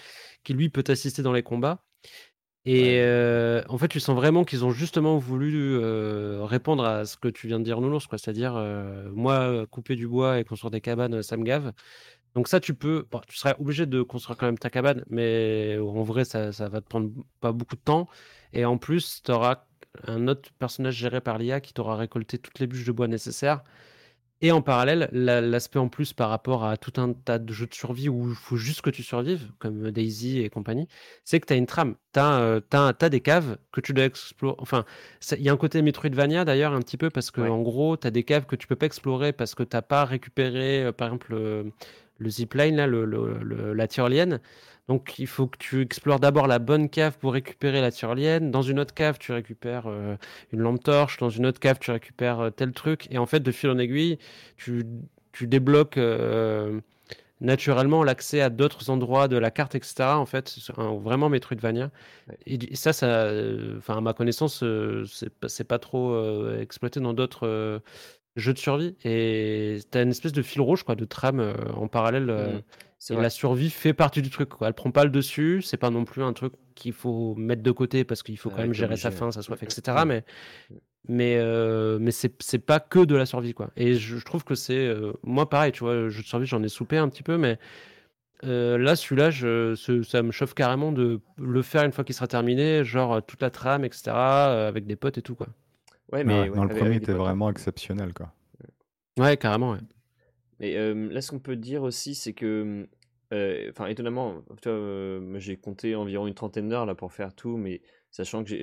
qui 0.43 0.53
lui 0.53 0.69
peut 0.69 0.83
t'assister 0.83 1.21
dans 1.21 1.33
les 1.33 1.43
combats. 1.43 1.83
Et 2.65 2.97
Ouais. 2.97 2.99
euh, 2.99 3.63
en 3.69 3.77
fait, 3.77 3.87
tu 3.87 3.99
sens 4.01 4.15
vraiment 4.15 4.43
qu'ils 4.43 4.65
ont 4.65 4.71
justement 4.71 5.17
voulu 5.17 5.77
euh, 5.77 6.43
répondre 6.45 6.83
à 6.85 7.05
ce 7.05 7.15
que 7.17 7.29
tu 7.29 7.47
viens 7.47 7.59
de 7.59 7.63
dire, 7.63 7.79
Nounours, 7.79 8.07
quoi. 8.07 8.17
C'est-à-dire, 8.17 8.55
euh, 8.57 9.09
moi, 9.13 9.65
couper 9.67 9.95
du 9.95 10.07
bois 10.07 10.39
et 10.39 10.43
construire 10.43 10.71
des 10.71 10.81
cabanes, 10.81 11.23
ça 11.23 11.37
me 11.37 11.43
gave. 11.43 11.71
Donc 12.35 12.47
ça, 12.47 12.59
tu 12.59 12.73
peux, 12.75 13.07
bon, 13.11 13.21
tu 13.27 13.35
serais 13.37 13.55
obligé 13.59 13.85
de 13.85 14.01
construire 14.03 14.37
quand 14.37 14.45
même 14.47 14.57
ta 14.59 14.69
cabane, 14.69 15.03
mais 15.09 15.77
en 15.79 16.03
vrai, 16.03 16.25
ça, 16.25 16.51
ça 16.51 16.69
va 16.69 16.81
te 16.81 16.87
prendre 16.87 17.09
pas 17.41 17.51
beaucoup 17.51 17.75
de 17.75 17.81
temps. 17.81 18.07
Et 18.53 18.65
en 18.65 18.77
plus, 18.77 19.21
tu 19.23 19.31
auras 19.31 19.65
un 20.05 20.27
autre 20.27 20.51
personnage 20.59 20.95
géré 20.95 21.21
par 21.21 21.37
l'IA 21.39 21.61
qui 21.61 21.73
t'aura 21.73 21.95
récolté 21.95 22.37
toutes 22.37 22.59
les 22.59 22.67
bûches 22.67 22.85
de 22.85 22.91
bois 22.91 23.07
nécessaires. 23.07 23.63
Et 24.41 24.51
en 24.51 24.61
parallèle, 24.61 25.09
la- 25.11 25.41
l'aspect 25.41 25.79
en 25.79 25.89
plus 25.89 26.13
par 26.13 26.29
rapport 26.29 26.63
à 26.63 26.77
tout 26.77 26.93
un 27.01 27.13
tas 27.13 27.39
de 27.39 27.51
jeux 27.51 27.65
de 27.65 27.73
survie 27.73 28.07
où 28.07 28.29
il 28.29 28.35
faut 28.35 28.55
juste 28.55 28.81
que 28.81 28.91
tu 28.91 29.01
survives, 29.01 29.51
comme 29.57 29.89
Daisy 29.89 30.41
et 30.41 30.49
compagnie, 30.49 30.87
c'est 31.23 31.39
que 31.39 31.47
tu 31.47 31.53
as 31.53 31.55
une 31.55 31.65
trame. 31.65 31.95
Tu 32.13 32.19
as, 32.19 33.09
des 33.09 33.21
caves 33.21 33.57
que 33.71 33.81
tu 33.81 33.93
dois 33.93 34.05
explorer. 34.05 34.55
Enfin, 34.59 34.85
il 35.31 35.41
y 35.41 35.49
a 35.49 35.53
un 35.53 35.57
côté 35.57 35.81
Metroidvania 35.81 36.45
d'ailleurs, 36.45 36.73
un 36.73 36.81
petit 36.81 36.97
peu, 36.97 37.09
parce 37.09 37.31
que 37.31 37.41
Ouais. 37.41 37.49
en 37.49 37.61
gros, 37.63 37.97
tu 37.97 38.05
as 38.05 38.11
des 38.11 38.23
caves 38.23 38.45
que 38.45 38.55
tu 38.55 38.67
peux 38.67 38.75
pas 38.75 38.85
explorer 38.85 39.33
parce 39.33 39.55
que 39.55 39.63
tu 39.63 39.75
pas 39.81 40.05
récupéré, 40.05 40.83
euh, 40.83 40.91
par 40.91 41.07
exemple, 41.07 41.31
le, 41.31 41.71
le 42.19 42.29
zipline, 42.29 42.75
là, 42.75 42.85
le- 42.85 43.73
la 43.73 43.87
tyrolienne. 43.87 44.39
Donc, 44.87 45.19
il 45.19 45.27
faut 45.27 45.47
que 45.47 45.57
tu 45.57 45.81
explores 45.81 46.19
d'abord 46.19 46.47
la 46.47 46.59
bonne 46.59 46.89
cave 46.89 47.17
pour 47.17 47.33
récupérer 47.33 47.81
la 47.81 47.91
tyrolienne. 47.91 48.51
Dans 48.51 48.61
une 48.61 48.79
autre 48.79 48.93
cave, 48.93 49.17
tu 49.19 49.33
récupères 49.33 49.87
euh, 49.87 50.15
une 50.53 50.61
lampe 50.61 50.81
torche. 50.83 51.17
Dans 51.17 51.29
une 51.29 51.45
autre 51.45 51.59
cave, 51.59 51.77
tu 51.79 51.91
récupères 51.91 52.39
euh, 52.39 52.49
tel 52.51 52.71
truc. 52.71 53.07
Et 53.11 53.17
en 53.17 53.25
fait, 53.25 53.41
de 53.41 53.51
fil 53.51 53.69
en 53.69 53.77
aiguille, 53.79 54.17
tu, 54.55 54.85
tu 55.33 55.45
débloques 55.47 55.97
euh, 55.97 56.79
naturellement 57.41 58.03
l'accès 58.03 58.41
à 58.41 58.49
d'autres 58.49 58.89
endroits 58.89 59.27
de 59.27 59.37
la 59.37 59.51
carte, 59.51 59.75
etc. 59.75 60.19
En 60.19 60.25
fait, 60.27 60.55
un- 60.77 60.97
vraiment 60.97 61.29
Metroidvania. 61.29 61.91
Et, 62.45 62.57
du- 62.57 62.75
ça, 62.75 62.93
ça, 62.93 63.31
enfin, 63.77 63.97
à 63.97 64.01
ma 64.01 64.13
connaissance, 64.13 64.63
c'est 65.47 65.65
pas, 65.65 65.79
trop 65.79 66.49
exploité 66.59 66.99
dans 66.99 67.13
d'autres 67.13 67.81
jeux 68.37 68.53
de 68.53 68.57
survie. 68.59 68.95
Et 69.03 69.79
t'as 69.91 70.03
une 70.03 70.09
espèce 70.11 70.31
de 70.31 70.41
fil 70.41 70.61
rouge, 70.61 70.83
quoi, 70.83 70.95
de 70.95 71.03
trame 71.05 71.39
euh, 71.41 71.53
en 71.75 71.87
parallèle. 71.89 72.29
euh, 72.29 72.59
et 73.09 73.13
vrai. 73.13 73.23
la 73.23 73.29
survie 73.29 73.69
fait 73.69 73.93
partie 73.93 74.21
du 74.21 74.29
truc. 74.29 74.49
Quoi. 74.49 74.67
Elle 74.67 74.73
prend 74.73 74.91
pas 74.91 75.03
le 75.03 75.09
dessus. 75.11 75.61
C'est 75.61 75.77
pas 75.77 75.89
non 75.89 76.05
plus 76.05 76.23
un 76.23 76.33
truc 76.33 76.53
qu'il 76.75 76.93
faut 76.93 77.35
mettre 77.35 77.61
de 77.63 77.71
côté 77.71 78.03
parce 78.05 78.23
qu'il 78.23 78.37
faut 78.37 78.49
quand 78.49 78.57
même 78.57 78.73
gérer 78.73 78.95
sa 78.97 79.11
faim, 79.11 79.31
sa 79.31 79.41
soif, 79.41 79.61
Mm, 79.61 79.65
etc. 79.65 79.81
mm. 80.03 80.07
Mais, 80.07 80.23
mais, 81.09 81.37
euh, 81.37 81.99
mais 82.01 82.11
c'est 82.11 82.59
pas 82.59 82.79
que 82.79 82.99
de 82.99 83.15
la 83.15 83.25
survie, 83.25 83.53
quoi. 83.53 83.69
Et 83.77 83.95
je, 83.95 84.17
je 84.17 84.25
trouve 84.25 84.43
que 84.43 84.55
c'est. 84.55 84.91
moi, 85.23 85.49
pareil, 85.49 85.71
tu 85.71 85.79
vois, 85.81 85.93
le 85.95 86.09
jeu 86.09 86.21
de 86.21 86.27
survie, 86.27 86.45
j'en 86.47 86.63
ai 86.63 86.69
soupé 86.69 86.97
un 86.97 87.07
petit 87.09 87.23
peu, 87.23 87.37
mais 87.37 87.59
euh, 88.43 88.77
là, 88.77 88.95
celui-là, 88.95 89.31
ça 90.03 90.21
me 90.23 90.31
chauffe 90.31 90.53
carrément 90.53 90.91
de 90.91 91.21
le 91.37 91.61
faire 91.61 91.83
une 91.83 91.91
fois 91.91 92.03
qu'il 92.03 92.13
sera 92.15 92.27
terminé, 92.27 92.83
genre 92.83 93.23
toute 93.25 93.41
la 93.41 93.49
trame, 93.49 93.83
etc., 93.85 94.03
euh, 94.15 94.67
avec 94.67 94.85
des 94.85 94.95
potes 94.95 95.17
et 95.17 95.21
tout, 95.21 95.35
quoi. 95.35 95.47
Ouais, 96.11 96.19
Ouais, 96.19 96.23
mais 96.23 96.49
ouais, 96.49 96.55
le 96.55 96.61
avec- 96.61 96.77
premier 96.77 96.95
était 96.95 97.11
hein. 97.11 97.17
vraiment 97.17 97.49
exceptionnel, 97.49 98.13
quoi. 98.13 98.33
Ouais, 99.17 99.35
carrément, 99.37 99.71
ouais. 99.71 99.79
Mais 100.59 100.75
euh, 100.77 101.09
là, 101.11 101.21
ce 101.21 101.31
qu'on 101.31 101.39
peut 101.39 101.55
dire 101.55 101.83
aussi, 101.83 102.15
c'est 102.15 102.33
que, 102.33 102.87
euh, 103.33 103.69
enfin, 103.69 103.87
étonnamment, 103.87 104.43
euh, 104.67 105.39
j'ai 105.39 105.57
compté 105.57 105.95
environ 105.95 106.27
une 106.27 106.33
trentaine 106.33 106.69
d'heures 106.69 106.85
là 106.85 106.95
pour 106.95 107.13
faire 107.13 107.33
tout, 107.35 107.57
mais 107.57 107.81
sachant 108.11 108.43
que 108.43 108.55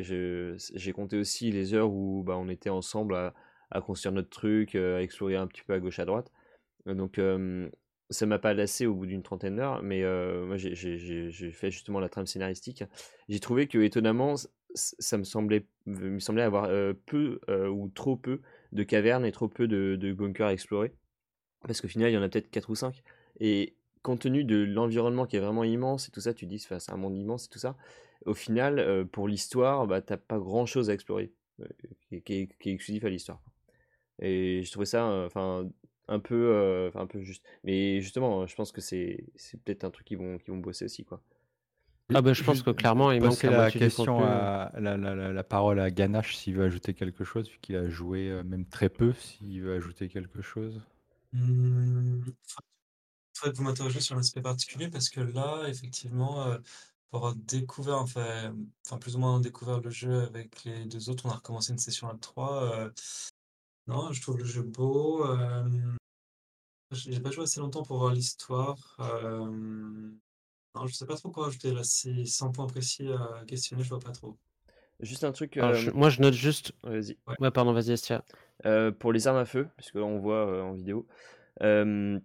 j'ai 0.57 0.93
compté 0.93 1.17
aussi 1.19 1.51
les 1.51 1.75
heures 1.75 1.91
où 1.93 2.23
bah, 2.25 2.37
on 2.37 2.49
était 2.49 2.71
ensemble 2.71 3.15
à, 3.15 3.35
à 3.71 3.81
construire 3.81 4.13
notre 4.13 4.31
truc, 4.31 4.75
euh, 4.75 4.99
à 4.99 5.03
explorer 5.03 5.37
un 5.37 5.47
petit 5.47 5.63
peu 5.63 5.73
à 5.75 5.81
gauche 5.81 5.99
à 5.99 6.05
droite. 6.05 6.33
Donc, 6.87 7.19
euh, 7.19 7.69
ça 8.11 8.27
m'a 8.27 8.39
pas 8.39 8.55
lassé 8.55 8.87
au 8.87 8.95
bout 8.95 9.07
d'une 9.07 9.23
trentaine 9.23 9.57
d'heures, 9.57 9.83
mais 9.83 10.03
euh, 10.05 10.45
moi, 10.47 10.57
j'ai- 10.57 10.75
j'ai 10.75 10.99
j'ai- 10.99 11.31
j'ai 11.31 11.51
fait 11.53 11.71
justement 11.71 12.01
la 12.01 12.09
trame 12.09 12.27
scénaristique. 12.27 12.85
J'ai 13.29 13.41
trouvé 13.41 13.67
que, 13.67 13.79
étonnamment, 13.79 14.35
ça 14.75 15.19
me 15.19 15.25
semblait, 15.25 15.67
me 15.87 16.19
semblait 16.19 16.43
avoir 16.43 16.69
peu 17.07 17.41
ou 17.71 17.89
trop 17.89 18.17
peu 18.17 18.41
de 18.73 18.83
cavernes 18.83 19.25
et 19.25 19.33
trop 19.33 19.49
peu 19.49 19.69
de, 19.69 20.13
bunkers 20.13 20.49
à 20.49 20.53
explorer. 20.53 20.93
Parce 21.67 21.81
qu'au 21.81 21.89
final, 21.89 22.11
il 22.11 22.15
y 22.15 22.19
en 22.19 22.23
a 22.23 22.29
peut-être 22.29 22.51
4 22.51 22.71
ou 22.71 22.75
5. 22.75 23.03
Et 23.41 23.75
compte 24.03 24.21
tenu 24.21 24.45
de 24.45 24.65
l'environnement 24.65 25.27
qui 25.27 25.37
est 25.37 25.41
vraiment 25.41 25.65
immense 25.65 26.09
et 26.09 26.11
tout 26.11 26.21
ça, 26.21 26.35
tu 26.35 26.47
dis, 26.47 26.59
c'est 26.59 26.91
un 26.91 26.97
monde 26.97 27.17
immense 27.17 27.47
et 27.47 27.49
tout 27.49 27.59
ça. 27.59 27.77
Au 28.27 28.35
final, 28.35 29.07
pour 29.13 29.29
l'histoire, 29.29 29.87
bah, 29.87 30.03
t'as 30.03 30.17
pas 30.17 30.39
grand-chose 30.39 30.91
à 30.91 30.95
explorer 30.95 31.33
qui, 32.25 32.35
est- 32.35 32.67
exclusif 32.67 33.05
à 33.05 33.09
l'histoire. 33.09 33.41
Et 34.21 34.63
je 34.63 34.71
trouvais 34.71 34.87
ça, 34.87 35.07
enfin, 35.27 35.69
un 36.09 36.19
peu, 36.21 36.91
un 36.95 37.07
peu 37.07 37.21
juste. 37.23 37.45
Mais 37.65 38.01
justement, 38.01 38.47
je 38.47 38.55
pense 38.55 38.73
que 38.73 38.81
c'est, 38.81 39.25
peut-être 39.65 39.85
un 39.85 39.91
truc 39.91 40.07
qu'ils 40.07 40.19
vont, 40.19 40.39
qu'ils 40.39 40.53
vont 40.53 40.61
bosser 40.61 40.85
aussi, 40.85 41.05
quoi. 41.05 41.21
Ah 42.13 42.21
bah, 42.21 42.33
je 42.35 42.43
pense 42.43 42.63
que 42.63 42.71
clairement, 42.71 43.13
il 43.13 43.21
manque 43.23 43.43
la 43.45 43.71
question 43.71 44.21
à 44.25 44.71
la, 44.79 44.97
la- 44.97 45.15
la- 45.15 45.33
la 45.33 45.45
parole 45.45 45.81
à 45.81 45.91
Ganache 45.91 46.37
s'il 46.37 46.55
veut 46.55 46.65
ajouter 46.65 46.93
quelque 46.95 47.25
chose, 47.25 47.49
vu 47.49 47.59
qu'il 47.63 47.77
a 47.77 47.89
joué 47.89 48.31
euh, 48.31 48.43
même 48.45 48.67
très 48.67 48.89
peu, 48.91 49.13
s'il 49.15 49.63
veut 49.63 49.75
ajouter 49.75 50.09
quelque 50.09 50.43
chose. 50.43 50.83
Mmh, 51.33 52.21
faudrait 53.35 53.53
que 53.53 53.57
vous 53.57 53.65
m'interrogiez 53.65 54.01
sur 54.01 54.17
un 54.17 54.21
aspect 54.21 54.43
particulier 54.43 54.89
parce 54.89 55.09
que 55.09 55.21
là, 55.21 55.65
effectivement, 55.69 56.43
euh, 56.47 56.59
pour 57.11 57.21
avoir 57.21 57.35
découvert, 57.37 57.99
enfin, 57.99 58.55
enfin, 58.87 58.99
plus 58.99 59.17
ou 59.17 59.19
moins 59.19 59.41
découvert 59.41 59.81
le 59.81 59.91
jeu 59.91 60.23
avec 60.23 60.65
les 60.65 60.85
deux 60.87 61.09
autres, 61.09 61.27
on 61.27 61.31
a 61.31 61.35
recommencé 61.37 61.73
une 61.73 61.79
session 61.79 62.09
à 62.09 62.17
3. 62.17 62.91
non, 63.87 64.13
je 64.13 64.21
trouve 64.23 64.39
le 64.39 64.45
jeu 64.45 64.63
beau. 64.63 65.27
euh, 65.27 65.65
j'ai 66.93 67.21
pas 67.21 67.31
joué 67.31 67.45
assez 67.45 67.61
longtemps 67.61 67.83
pour 67.83 67.99
voir 67.99 68.13
l'histoire. 68.13 68.97
euh, 69.01 70.11
non, 70.75 70.87
je 70.87 70.95
sais 70.95 71.07
pas 71.07 71.17
trop 71.17 71.31
quoi 71.31 71.49
ajouter 71.49 71.73
là. 71.73 71.85
Si 71.85 72.27
100 72.27 72.51
points 72.53 72.67
précis 72.67 73.09
à 73.09 73.45
questionner, 73.47 73.83
je 73.83 73.89
vois 73.89 74.01
pas 74.01 74.13
trop. 74.13 74.37
Juste 75.01 75.25
un 75.25 75.33
truc. 75.33 75.57
Alors, 75.57 75.71
euh, 75.71 75.75
je- 75.75 75.91
moi, 75.91 76.09
je 76.09 76.21
note 76.21 76.35
juste. 76.35 76.73
ouais, 76.85 77.01
Vas-y. 77.01 77.17
Ouais, 77.41 77.51
pardon, 77.51 77.73
vas-y. 77.73 77.95
Euh, 78.67 78.93
pour 78.93 79.13
les 79.13 79.27
armes 79.27 79.37
à 79.39 79.45
feu, 79.45 79.69
puisque 79.77 79.97
on 79.97 80.19
voit 80.19 80.47
euh, 80.47 80.63
en 80.63 80.73
vidéo, 80.73 81.07
euh, 81.63 82.19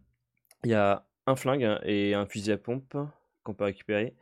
il 0.64 0.70
y 0.72 0.74
a 0.74 1.06
un 1.28 1.36
flingue 1.36 1.80
et 1.84 2.14
un 2.14 2.26
fusil 2.26 2.52
à 2.52 2.58
pompe 2.58 2.98
qu'on 3.44 3.54
peut 3.54 3.66
récupérer. 3.66 4.16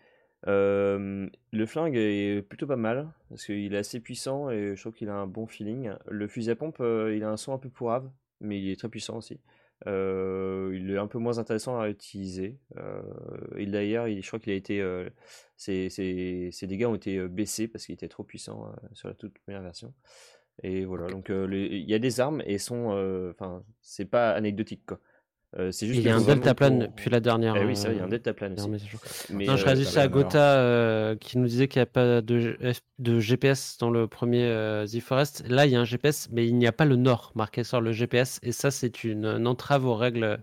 Euh, 0.48 1.28
le 1.52 1.66
flingue 1.66 1.96
est 1.98 2.42
plutôt 2.44 2.68
pas 2.68 2.76
mal 2.76 3.10
parce 3.30 3.46
qu'il 3.46 3.74
est 3.74 3.78
assez 3.78 4.00
puissant 4.00 4.50
et 4.50 4.76
je 4.76 4.82
trouve 4.82 4.94
qu'il 4.94 5.10
a 5.10 5.16
un 5.16 5.28
bon 5.28 5.48
feeling. 5.48 5.92
Le 6.08 6.28
fusil 6.28 6.52
à 6.52 6.56
pompe, 6.56 6.78
euh, 6.80 7.16
il 7.16 7.24
a 7.24 7.30
un 7.30 7.38
son 7.38 7.54
un 7.54 7.58
peu 7.58 7.70
pourrave, 7.70 8.10
mais 8.40 8.60
il 8.62 8.70
est 8.70 8.78
très 8.78 8.90
puissant 8.90 9.18
aussi. 9.18 9.40
Euh, 9.86 10.72
il 10.76 10.90
est 10.92 10.98
un 10.98 11.08
peu 11.08 11.20
moins 11.20 11.38
intéressant 11.38 11.80
à 11.80 11.90
utiliser. 11.90 12.58
Euh, 12.78 13.02
et 13.58 13.66
d'ailleurs, 13.68 14.08
il- 14.08 14.22
je 14.24 14.28
crois 14.28 14.40
qu'il 14.40 14.52
a 14.54 14.56
été, 14.56 14.82
euh, 14.82 15.10
ses, 15.56 15.90
ses- 15.90 16.50
ses 16.52 16.68
dégâts 16.68 16.86
ont 16.86 16.96
été 16.96 17.18
euh, 17.18 17.28
baissés 17.28 17.68
parce 17.68 17.86
qu'il 17.86 17.94
était 17.94 18.08
trop 18.08 18.24
puissant 18.24 18.72
sur 18.94 19.08
la 19.08 19.14
toute 19.14 19.38
première 19.40 19.62
version. 19.62 19.94
Et 20.64 20.86
voilà, 20.86 21.08
donc 21.08 21.30
il 21.30 21.90
y 21.90 21.94
a 21.94 22.00
des 22.00 22.20
armes 22.20 22.42
et 22.46 22.58
sont, 22.58 22.88
enfin, 23.32 23.64
c'est 23.82 24.06
pas 24.10 24.32
anecdotique 24.32 24.86
quoi. 24.88 25.00
Euh, 25.58 25.72
c'est 25.72 25.88
juste 25.88 26.00
Il 26.00 26.06
y 26.06 26.10
a 26.10 26.16
un 26.16 26.22
deltaplane 26.22 26.80
pour- 26.80 26.88
depuis 26.90 27.10
la 27.10 27.20
dernière. 27.20 27.56
Eh 27.56 27.66
oui, 27.66 27.76
c'est 27.76 27.88
vrai, 27.88 27.96
il 27.96 27.98
y 27.98 28.02
a 28.02 28.04
un 28.04 28.08
euh, 28.08 28.10
deltaplane 28.10 28.54
aussi. 28.54 28.70
Mais 29.30 29.46
Non, 29.46 29.56
je 29.56 29.64
euh, 29.64 29.66
réagissais 29.66 30.00
à 30.00 30.08
Gotha 30.08 30.60
euh, 30.60 31.16
qui 31.16 31.38
nous 31.38 31.48
disait 31.48 31.68
qu'il 31.68 31.80
n'y 31.80 31.84
a 31.84 31.86
pas 31.86 32.22
de, 32.22 33.20
GPS 33.20 33.78
dans 33.80 33.90
le 33.90 34.08
premier 34.08 34.50
The 34.92 35.00
Forest. 35.00 35.44
Là, 35.48 35.66
il 35.66 35.72
y 35.72 35.76
a 35.76 35.80
un 35.80 35.86
GPS, 35.86 36.28
mais 36.32 36.46
il 36.46 36.56
n'y 36.56 36.68
a 36.68 36.74
pas 36.74 36.86
le 36.86 36.98
nord 36.98 37.32
marqué 37.36 37.64
sur 37.64 37.80
le 37.80 37.94
GPS. 37.94 38.40
Et 38.44 38.52
ça, 38.52 38.72
c'est 38.72 39.04
une, 39.04 39.26
une 39.26 39.48
entrave 39.48 39.86
aux 39.86 39.96
règles 39.96 40.40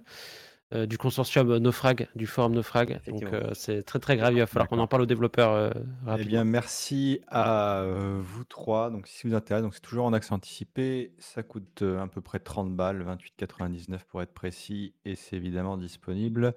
euh, 0.75 0.87
du 0.87 0.99
consortium 0.99 1.57
Naufrag, 1.59 2.09
du 2.15 2.27
forum 2.27 2.55
Naufrag. 2.55 3.01
Donc, 3.07 3.23
euh, 3.25 3.51
c'est 3.55 3.83
très 3.83 3.99
très 3.99 4.17
grave. 4.17 4.33
Il 4.35 4.41
va 4.41 4.47
falloir 4.47 4.69
qu'on 4.69 4.79
en 4.79 4.87
parle 4.87 5.03
aux 5.03 5.07
développeurs 5.07 5.53
euh, 5.53 5.71
Eh 5.75 6.11
rapidement. 6.11 6.29
bien, 6.29 6.45
merci 6.45 7.21
à 7.29 7.85
vous 8.21 8.45
trois. 8.45 8.91
Donc, 8.91 9.07
si 9.07 9.19
ça 9.19 9.29
vous 9.29 9.35
intéresse, 9.35 9.63
donc 9.63 9.75
c'est 9.75 9.81
toujours 9.81 10.07
en 10.07 10.13
accès 10.13 10.33
anticipé. 10.33 11.13
Ça 11.19 11.43
coûte 11.43 11.83
à 11.83 12.07
peu 12.07 12.21
près 12.21 12.39
30 12.41 12.75
balles, 12.75 13.05
28,99 13.39 14.01
pour 14.09 14.23
être 14.23 14.33
précis, 14.35 14.95
et 15.05 15.15
c'est 15.17 15.37
évidemment 15.37 15.77
disponible 15.77 16.55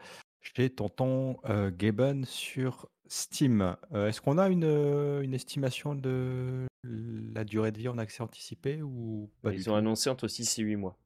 chez 0.55 0.69
Tonton 0.69 1.37
euh, 1.49 1.71
Gaben 1.75 2.23
sur 2.25 2.87
Steam. 3.07 3.75
Euh, 3.93 4.07
Est-ce 4.07 4.21
qu'on 4.21 4.37
a 4.37 4.49
une, 4.49 4.63
une 5.23 5.33
estimation 5.33 5.95
de 5.95 6.65
la 6.83 7.43
durée 7.43 7.71
de 7.71 7.77
vie 7.79 7.89
en 7.89 7.97
accès 7.97 8.23
anticipé 8.23 8.81
ou 8.81 9.29
pas 9.41 9.51
du 9.51 9.57
Ils 9.57 9.69
ont 9.69 9.75
annoncé 9.75 10.09
entre 10.09 10.27
6 10.27 10.59
et 10.59 10.63
8 10.63 10.75
mois. 10.77 10.97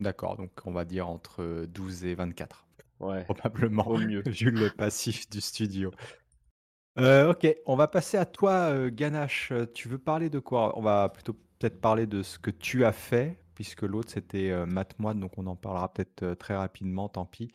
D'accord, 0.00 0.36
donc 0.36 0.52
on 0.64 0.72
va 0.72 0.84
dire 0.84 1.08
entre 1.08 1.66
12 1.66 2.04
et 2.04 2.14
24 2.14 2.66
Ouais, 3.00 3.24
probablement, 3.24 3.86
au 3.86 3.98
mieux. 3.98 4.22
vu 4.26 4.50
le 4.50 4.70
passif 4.76 5.28
du 5.30 5.40
studio. 5.40 5.92
Euh, 6.98 7.30
ok, 7.30 7.46
on 7.66 7.76
va 7.76 7.86
passer 7.86 8.16
à 8.16 8.26
toi, 8.26 8.70
euh, 8.72 8.90
Ganache. 8.92 9.52
Euh, 9.52 9.66
Tu 9.66 9.88
veux 9.88 9.98
parler 9.98 10.30
de 10.30 10.38
quoi? 10.40 10.76
On 10.78 10.82
va 10.82 11.08
plutôt 11.08 11.34
peut-être 11.58 11.80
parler 11.80 12.06
de 12.06 12.22
ce 12.22 12.38
que 12.38 12.50
tu 12.50 12.84
as 12.84 12.92
fait, 12.92 13.38
puisque 13.54 13.82
l'autre 13.82 14.10
c'était 14.10 14.50
euh, 14.50 14.66
Matt 14.66 14.98
Moine, 14.98 15.20
donc 15.20 15.38
on 15.38 15.46
en 15.46 15.56
parlera 15.56 15.92
peut-être 15.92 16.22
euh, 16.22 16.34
très 16.34 16.56
rapidement, 16.56 17.08
tant 17.08 17.24
pis. 17.24 17.52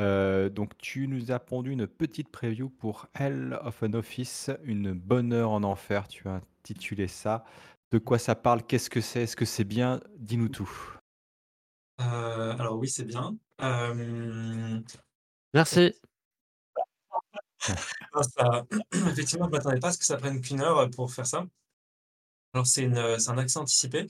Euh, 0.00 0.48
donc 0.48 0.78
tu 0.78 1.08
nous 1.08 1.30
as 1.30 1.40
pondu 1.40 1.72
une 1.72 1.86
petite 1.86 2.30
preview 2.30 2.70
pour 2.70 3.06
Hell 3.14 3.58
of 3.62 3.82
an 3.82 3.92
Office, 3.94 4.50
une 4.64 4.92
bonne 4.92 5.32
heure 5.32 5.50
en 5.50 5.62
enfer, 5.62 6.08
tu 6.08 6.28
as 6.28 6.40
intitulé 6.62 7.08
ça. 7.08 7.44
De 7.92 7.98
quoi 7.98 8.18
ça 8.18 8.34
parle? 8.34 8.62
Qu'est-ce 8.62 8.88
que 8.88 9.00
c'est? 9.00 9.22
Est-ce 9.24 9.36
que 9.36 9.44
c'est 9.44 9.64
bien? 9.64 10.00
Dis-nous 10.16 10.48
tout. 10.48 10.99
Euh, 12.00 12.56
alors 12.58 12.76
oui, 12.78 12.88
c'est 12.88 13.04
bien. 13.04 13.36
Euh, 13.62 14.80
Merci. 15.54 15.92
Ça- 18.22 18.64
Effectivement, 18.92 19.44
je 19.46 19.50
ne 19.50 19.56
m'attendais 19.56 19.80
pas 19.80 19.88
à 19.88 19.92
ce 19.92 19.98
que 19.98 20.04
ça 20.04 20.16
prenne 20.16 20.40
qu'une 20.40 20.60
heure 20.62 20.88
pour 20.90 21.12
faire 21.12 21.26
ça. 21.26 21.44
Alors, 22.54 22.66
c'est 22.66 22.82
une, 22.82 22.96
euh, 22.96 23.18
c'est 23.18 23.30
un 23.30 23.38
accès 23.38 23.58
anticipé. 23.58 24.06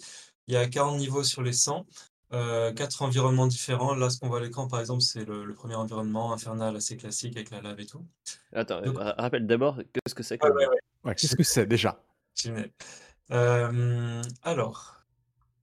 Il 0.46 0.54
y 0.54 0.56
a 0.56 0.66
40 0.68 0.98
niveaux 0.98 1.24
sur 1.24 1.42
les 1.42 1.52
100, 1.52 1.84
euh, 2.32 2.72
4 2.72 3.02
environnements 3.02 3.46
différents. 3.46 3.94
Là, 3.94 4.08
ce 4.08 4.18
qu'on 4.18 4.28
voit 4.28 4.38
à 4.38 4.42
l'écran, 4.42 4.66
par 4.68 4.80
exemple, 4.80 5.02
c'est 5.02 5.24
le, 5.24 5.44
le 5.44 5.54
premier 5.54 5.74
environnement 5.74 6.32
infernal 6.32 6.76
assez 6.76 6.96
classique 6.96 7.36
avec 7.36 7.50
la 7.50 7.60
lave 7.60 7.78
et 7.80 7.86
tout. 7.86 8.04
Attends, 8.52 8.80
Donc- 8.82 8.96
rappelle 8.98 9.46
d'abord 9.46 9.76
qu'est-ce 9.92 10.14
que 10.14 10.22
c'est 10.22 10.38
que 10.38 10.46
Ouais, 10.46 10.52
ouais, 10.54 10.64
jeu. 10.64 10.70
ouais. 10.70 10.78
Ouais, 11.04 11.14
qu'est-ce 11.14 11.36
que 11.36 11.42
c'est 11.42 11.66
déjà? 11.66 12.00
Euh, 13.32 14.22
alors, 14.42 14.99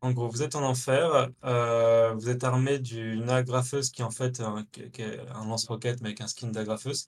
en 0.01 0.11
gros, 0.11 0.29
vous 0.29 0.43
êtes 0.43 0.55
en 0.55 0.63
enfer, 0.63 1.29
euh, 1.43 2.13
vous 2.13 2.29
êtes 2.29 2.43
armé 2.43 2.79
d'une 2.79 3.29
agrafeuse 3.29 3.89
qui 3.91 4.01
est 4.01 4.05
en 4.05 4.11
fait 4.11 4.41
un, 4.41 4.65
lance-roquette 5.45 6.01
mais 6.01 6.09
avec 6.09 6.21
un 6.21 6.27
skin 6.27 6.49
d'agrafeuse. 6.49 7.07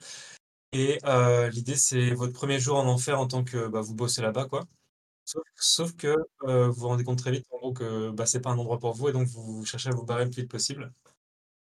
Et 0.73 0.99
euh, 1.05 1.49
l'idée, 1.49 1.75
c'est 1.75 2.11
votre 2.11 2.33
premier 2.33 2.59
jour 2.59 2.77
en 2.77 2.87
enfer 2.87 3.19
en 3.19 3.27
tant 3.27 3.43
que 3.43 3.67
bah, 3.67 3.81
vous 3.81 3.95
bossez 3.95 4.21
là-bas, 4.21 4.45
quoi. 4.45 4.65
Sauf, 5.55 5.95
que 5.95 6.15
euh, 6.43 6.67
vous 6.69 6.81
vous 6.81 6.87
rendez 6.87 7.03
compte 7.03 7.19
très 7.19 7.31
vite, 7.31 7.45
en 7.51 7.57
gros, 7.57 7.73
que 7.73 8.09
bah, 8.11 8.25
c'est 8.25 8.41
pas 8.41 8.49
un 8.51 8.57
endroit 8.57 8.79
pour 8.79 8.93
vous 8.93 9.09
et 9.09 9.11
donc 9.11 9.27
vous 9.27 9.65
cherchez 9.65 9.89
à 9.89 9.91
vous 9.93 10.05
barrer 10.05 10.25
le 10.25 10.31
plus 10.31 10.41
vite 10.43 10.51
possible. 10.51 10.91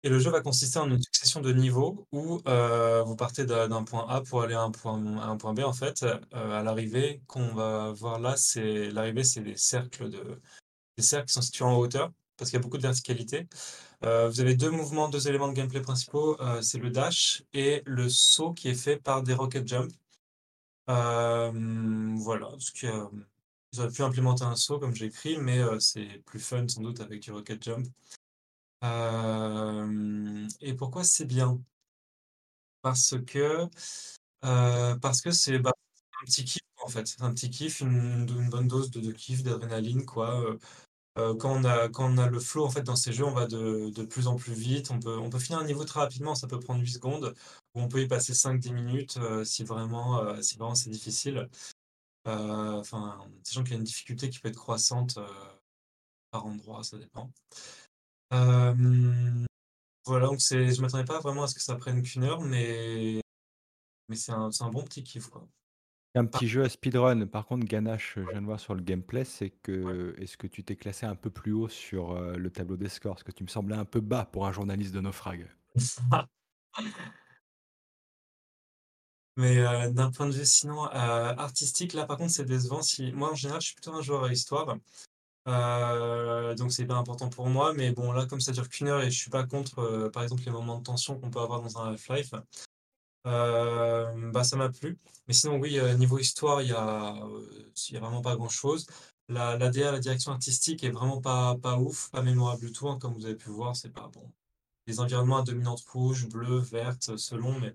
Et 0.04 0.10
le 0.10 0.20
jeu 0.20 0.30
va 0.32 0.42
consister 0.42 0.80
en 0.80 0.90
une 0.90 1.02
succession 1.02 1.42
de 1.42 1.52
niveaux 1.54 2.08
où 2.12 2.40
vous 3.06 3.16
partez 3.16 3.46
d'un 3.46 3.84
point 3.84 4.08
A 4.10 4.22
pour 4.22 4.44
aller 4.44 4.54
à 4.56 4.62
un 4.62 4.72
point, 4.72 5.54
B. 5.54 5.60
En 5.62 5.74
fait, 5.74 6.06
à 6.34 6.64
l'arrivée, 6.64 7.22
qu'on 7.28 7.54
va 7.56 7.92
voir 7.94 8.20
là, 8.20 8.36
c'est 8.38 8.92
l'arrivée, 8.92 9.24
c'est 9.24 9.42
des 9.42 9.58
cercles 9.58 10.10
de, 10.10 10.40
des 10.98 11.04
cercles 11.04 11.28
qui 11.28 11.34
sont 11.34 11.42
situés 11.42 11.66
en 11.66 11.76
hauteur 11.78 12.12
parce 12.38 12.50
qu'il 12.50 12.58
y 12.58 12.62
a 12.62 12.64
beaucoup 12.64 12.78
de 12.78 12.82
verticalité. 12.84 13.48
Euh, 14.04 14.30
vous 14.30 14.42
avez 14.42 14.56
deux 14.56 14.72
mouvements, 14.72 15.10
deux 15.10 15.28
éléments 15.28 15.48
de 15.48 15.54
gameplay 15.54 15.82
principaux. 15.82 16.40
euh, 16.42 16.62
c'est 16.62 16.78
le 16.80 16.90
dash 16.90 17.44
et 17.54 17.82
le 17.86 18.10
saut 18.10 18.54
qui 18.54 18.70
est 18.70 18.76
fait 18.76 18.98
par 18.98 19.24
des 19.24 19.34
rocket 19.34 19.68
jump. 19.68 19.92
Euh, 20.90 21.52
voilà, 22.18 22.50
ce 22.60 22.72
qui, 22.72 22.88
euh, 22.88 23.06
auraient 23.78 23.90
pu 23.90 24.04
implémenter 24.04 24.44
un 24.44 24.56
saut 24.56 24.80
comme 24.80 24.96
j'ai 24.96 25.06
écrit, 25.08 25.38
mais 25.38 25.60
c'est 25.80 26.24
plus 26.26 26.40
fun 26.40 26.68
sans 26.68 26.82
doute 26.82 27.02
avec 27.02 27.22
du 27.22 27.32
rocket 27.32 27.62
jump. 27.64 27.88
Et 30.62 30.74
pourquoi 30.76 31.04
c'est 31.04 31.26
bien? 31.26 31.60
Parce 32.82 33.16
que 33.26 33.68
parce 35.02 35.22
que 35.22 35.32
c'est 35.32 35.60
bah, 35.60 35.72
un 36.22 36.26
petit 36.26 36.46
kiff 36.46 36.62
en 36.86 36.90
fait. 36.90 37.08
C'est 37.08 37.22
un 37.24 37.34
petit 37.34 37.50
kiff, 37.50 37.82
une, 37.82 38.26
bonne 38.50 38.68
dose 38.68 38.92
de, 38.92 39.12
kiff, 39.12 39.44
d'adrénaline, 39.44 40.06
quoi. 40.06 40.40
Euh, 40.42 40.58
euh, 41.18 41.36
quand 41.36 41.52
on 41.62 41.64
a, 41.64 41.90
quand 41.90 42.12
on 42.14 42.18
a 42.18 42.28
le 42.28 42.40
flow 42.40 42.66
en 42.66 42.70
fait 42.70 42.84
dans 42.84 42.98
ces 42.98 43.14
jeux, 43.14 43.24
on 43.26 43.34
va 43.34 43.48
de, 43.48 43.90
de 43.90 44.04
plus 44.04 44.28
en 44.28 44.36
plus 44.36 44.54
vite. 44.54 44.92
On 44.92 45.00
peut, 45.00 45.18
on 45.18 45.30
peut 45.30 45.40
finir 45.40 45.60
un 45.60 45.66
niveau 45.66 45.86
très 45.86 46.02
rapidement, 46.02 46.36
ça 46.36 46.48
peut 46.48 46.60
prendre 46.60 46.82
8 46.82 46.90
secondes, 46.92 47.34
ou 47.74 47.82
on 47.82 47.88
peut 47.88 48.02
y 48.02 48.08
passer 48.08 48.34
5-10 48.34 48.74
minutes 48.74 49.18
euh, 49.18 49.44
si 49.46 49.64
vraiment, 49.64 50.42
si 50.42 50.58
vraiment 50.58 50.76
c'est 50.76 50.90
difficile. 50.90 51.50
Enfin, 52.26 53.20
sachant 53.44 53.64
qu'il 53.64 53.74
y 53.74 53.76
a 53.76 53.80
une 53.80 53.84
difficulté 53.84 54.30
qui 54.30 54.40
peut 54.40 54.50
être 54.50 54.58
croissante 54.58 55.20
par 56.32 56.46
endroit, 56.46 56.84
ça 56.84 56.98
dépend. 56.98 57.32
Voilà, 60.06 60.28
donc 60.28 60.40
je 60.40 60.82
m'attendais 60.82 61.06
pas 61.06 61.20
vraiment 61.20 61.44
à 61.44 61.48
ce 61.48 61.56
que 61.56 61.62
ça 61.62 61.76
prenne 61.76 62.04
qu'une 62.04 62.24
heure, 62.24 62.42
mais, 62.42 63.22
mais 64.08 64.16
c'est 64.16 64.32
un, 64.32 64.50
un 64.60 64.70
bon 64.70 64.84
petit 64.84 65.04
kiff, 65.04 65.28
quoi. 65.30 65.48
Un 66.18 66.26
petit 66.26 66.48
jeu 66.48 66.64
à 66.64 66.70
speedrun. 66.70 67.28
Par 67.28 67.46
contre, 67.46 67.66
Ganache, 67.66 68.14
je 68.16 68.22
viens 68.32 68.40
de 68.42 68.46
voir 68.46 68.58
sur 68.60 68.74
le 68.74 68.82
gameplay, 68.82 69.26
c'est 69.26 69.50
que 69.50 70.16
est-ce 70.18 70.38
que 70.38 70.48
tu 70.48 70.64
t'es 70.64 70.78
classé 70.78 71.06
un 71.06 71.16
peu 71.16 71.30
plus 71.30 71.52
haut 71.52 71.68
sur 71.68 72.12
euh, 72.14 72.38
le 72.38 72.50
tableau 72.50 72.78
des 72.78 72.88
scores? 72.88 73.16
Parce 73.16 73.24
que 73.24 73.34
tu 73.34 73.44
me 73.44 73.50
semblais 73.50 73.76
un 73.76 73.84
peu 73.84 74.00
bas 74.00 74.24
pour 74.24 74.48
un 74.48 74.54
journaliste 74.54 74.94
de 74.94 75.02
naufrag. 75.02 75.46
Mais 79.38 79.58
euh, 79.58 79.92
d'un 79.92 80.10
point 80.10 80.28
de 80.28 80.32
vue 80.32 80.46
sinon 80.46 80.86
euh, 80.86 81.36
artistique, 81.36 81.92
là 81.92 82.06
par 82.06 82.16
contre 82.16 82.32
c'est 82.32 82.46
décevant. 82.46 82.82
Si... 82.82 83.12
Moi 83.12 83.32
en 83.32 83.36
général 83.36 83.60
je 83.60 83.68
suis 83.68 83.76
plutôt 83.76 83.94
un 83.94 84.02
joueur 84.02 84.24
à 84.24 84.32
histoire, 84.32 84.78
donc 86.56 86.72
c'est 86.72 86.84
hyper 86.84 86.96
important 86.96 87.28
pour 87.28 87.50
moi. 87.50 87.74
Mais 87.74 87.92
bon 87.92 88.14
là 88.14 88.26
comme 88.26 88.40
ça 88.40 88.54
dure 88.54 88.70
qu'une 88.70 88.88
heure 88.88 89.04
et 89.04 89.12
je 89.12 89.20
suis 89.20 89.30
pas 89.30 89.46
contre 89.46 90.10
par 90.14 90.24
exemple 90.24 90.44
les 90.46 90.52
moments 90.52 90.78
de 90.78 90.84
tension 90.84 91.20
qu'on 91.20 91.30
peut 91.30 91.42
avoir 91.42 91.62
dans 91.62 91.78
un 91.78 91.92
Half-Life, 91.92 92.34
bah 93.26 94.44
ça 94.44 94.58
m'a 94.58 94.70
plu. 94.70 95.00
Mais 95.28 95.34
sinon 95.34 95.58
oui 95.60 95.80
euh, 95.80 95.96
niveau 95.96 96.20
histoire 96.20 96.62
il 96.62 96.70
y 96.70 96.74
a, 96.74 97.16
euh, 97.26 97.72
y 97.92 97.98
a 97.98 98.00
vraiment 98.00 98.22
pas 98.22 98.36
grand-chose. 98.36 98.88
La, 99.28 99.58
la 99.58 99.70
DA, 99.70 99.92
la 99.92 100.00
direction 100.00 100.32
artistique 100.32 100.84
est 100.84 100.92
vraiment 100.92 101.22
pas, 101.22 101.58
pas 101.58 101.80
ouf, 101.80 102.12
pas 102.12 102.22
mémorable 102.22 102.62
du 102.66 102.72
tout, 102.72 102.88
hein, 102.90 103.00
comme 103.00 103.14
vous 103.16 103.26
avez 103.26 103.36
pu 103.36 103.50
voir, 103.50 103.76
c'est 103.76 103.90
pas 103.92 104.08
bon. 104.14 104.32
Les 104.88 105.00
environnements 105.00 105.38
à 105.40 105.44
dominante 105.44 105.82
rouge, 105.92 106.28
bleue, 106.30 106.60
verte, 106.60 107.18
selon, 107.18 107.60
mais 107.60 107.74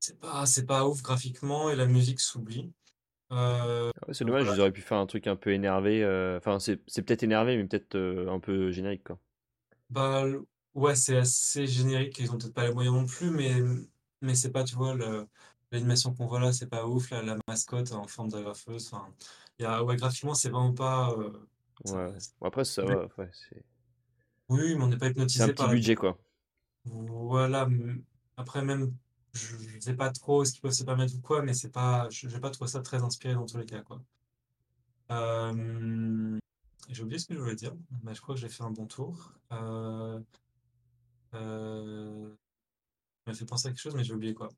c'est 0.00 0.18
pas, 0.20 0.46
c'est 0.46 0.66
pas 0.66 0.86
ouf 0.88 1.02
graphiquement 1.02 1.70
et 1.70 1.76
la 1.76 1.86
musique 1.86 2.20
s'oublie. 2.20 2.72
Euh, 3.32 3.90
c'est 4.12 4.24
dommage, 4.24 4.48
ils 4.48 4.60
auraient 4.60 4.72
pu 4.72 4.80
faire 4.80 4.98
un 4.98 5.06
truc 5.06 5.26
un 5.26 5.36
peu 5.36 5.52
énervé. 5.52 6.02
euh, 6.02 6.38
Enfin, 6.38 6.58
c'est 6.60 6.80
c'est 6.86 7.02
peut-être 7.02 7.22
énervé, 7.22 7.56
mais 7.56 7.64
peut-être 7.66 7.94
euh, 7.96 8.28
un 8.28 8.40
peu 8.40 8.70
générique, 8.70 9.04
quoi. 9.04 9.18
bah, 9.90 10.24
ouais, 10.74 10.94
c'est 10.94 11.16
assez 11.18 11.66
générique, 11.66 12.18
ils 12.18 12.30
ont 12.32 12.38
peut-être 12.38 12.54
pas 12.54 12.66
les 12.66 12.72
moyens 12.74 12.94
non 12.96 13.06
plus, 13.06 13.30
mais, 13.30 13.52
mais 14.20 14.34
c'est 14.34 14.50
pas, 14.52 14.64
tu 14.64 14.74
vois, 14.76 14.94
l'animation 15.72 16.14
qu'on 16.14 16.26
voit 16.26 16.40
là, 16.40 16.52
c'est 16.52 16.66
pas 16.68 16.86
ouf, 16.86 17.10
la, 17.10 17.22
la 17.22 17.36
mascotte 17.48 17.92
en 17.92 18.06
forme 18.06 18.28
d'agrafeuse, 18.30 18.88
enfin, 18.92 19.12
il 19.58 19.62
y 19.62 19.66
a, 19.66 19.82
ouais, 19.84 19.96
graphiquement, 19.96 20.34
c'est 20.34 20.50
vraiment 20.50 20.74
pas. 20.74 21.12
euh, 21.12 21.32
ça- 21.84 21.96
Ouais. 21.96 22.12
Bon, 22.40 22.46
après, 22.46 22.64
ça 22.64 22.82
va. 22.84 23.08
ouais, 23.18 23.30
c'est 23.32 23.64
oui, 24.48 24.74
mais 24.76 24.82
on 24.84 24.88
n'est 24.88 24.98
pas 24.98 25.06
c'est 25.06 25.12
hypnotisé 25.12 25.42
un 25.42 25.48
par 25.48 25.54
petit 25.54 25.68
la 25.68 25.74
budget, 25.74 25.94
quoi. 25.94 26.18
Voilà, 26.84 27.68
après 28.36 28.64
même, 28.64 28.96
je 29.34 29.56
ne 29.76 29.80
sais 29.80 29.94
pas 29.94 30.10
trop 30.10 30.44
ce 30.44 30.52
qu'ils 30.52 30.62
peuvent 30.62 30.72
se 30.72 30.84
permettre 30.84 31.14
ou 31.16 31.20
quoi, 31.20 31.42
mais 31.42 31.54
c'est 31.54 31.70
pas, 31.70 32.08
je 32.10 32.28
n'ai 32.28 32.40
pas 32.40 32.50
trouvé 32.50 32.70
ça 32.70 32.80
très 32.80 33.02
inspiré 33.02 33.34
dans 33.34 33.46
tous 33.46 33.58
les 33.58 33.66
cas, 33.66 33.82
quoi. 33.82 34.00
Euh, 35.10 36.38
j'ai 36.90 37.02
oublié 37.02 37.18
ce 37.18 37.26
que 37.26 37.34
je 37.34 37.38
voulais 37.40 37.54
dire, 37.54 37.74
mais 38.02 38.14
je 38.14 38.20
crois 38.20 38.34
que 38.34 38.40
j'ai 38.40 38.48
fait 38.48 38.62
un 38.62 38.70
bon 38.70 38.86
tour. 38.86 39.32
Euh, 39.52 40.20
euh, 41.34 42.34
m'a 43.28 43.34
fait 43.34 43.44
penser 43.44 43.68
à 43.68 43.70
quelque 43.70 43.80
chose, 43.80 43.94
mais 43.94 44.04
j'ai 44.04 44.14
oublié 44.14 44.34
quoi. 44.34 44.48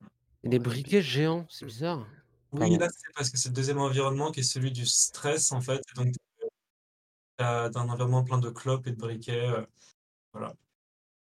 Et 0.42 0.48
des 0.48 0.58
briquets 0.58 1.02
géants, 1.02 1.46
c'est 1.50 1.66
bizarre. 1.66 2.06
Oui, 2.52 2.60
Pardon. 2.60 2.78
là, 2.78 2.88
c'est 2.88 3.14
parce 3.14 3.30
que 3.30 3.38
c'est 3.38 3.50
le 3.50 3.54
deuxième 3.54 3.78
environnement 3.78 4.32
qui 4.32 4.40
est 4.40 4.44
celui 4.44 4.72
du 4.72 4.86
stress, 4.86 5.52
en 5.52 5.60
fait. 5.60 5.82
Donc, 5.94 6.12
tu 6.12 7.44
as, 7.44 7.70
un 7.74 7.88
environnement 7.88 8.24
plein 8.24 8.38
de 8.38 8.50
clopes 8.50 8.86
et 8.86 8.92
de 8.92 8.96
briquets. 8.96 9.46
euh, 9.46 9.64
voilà. 10.32 10.54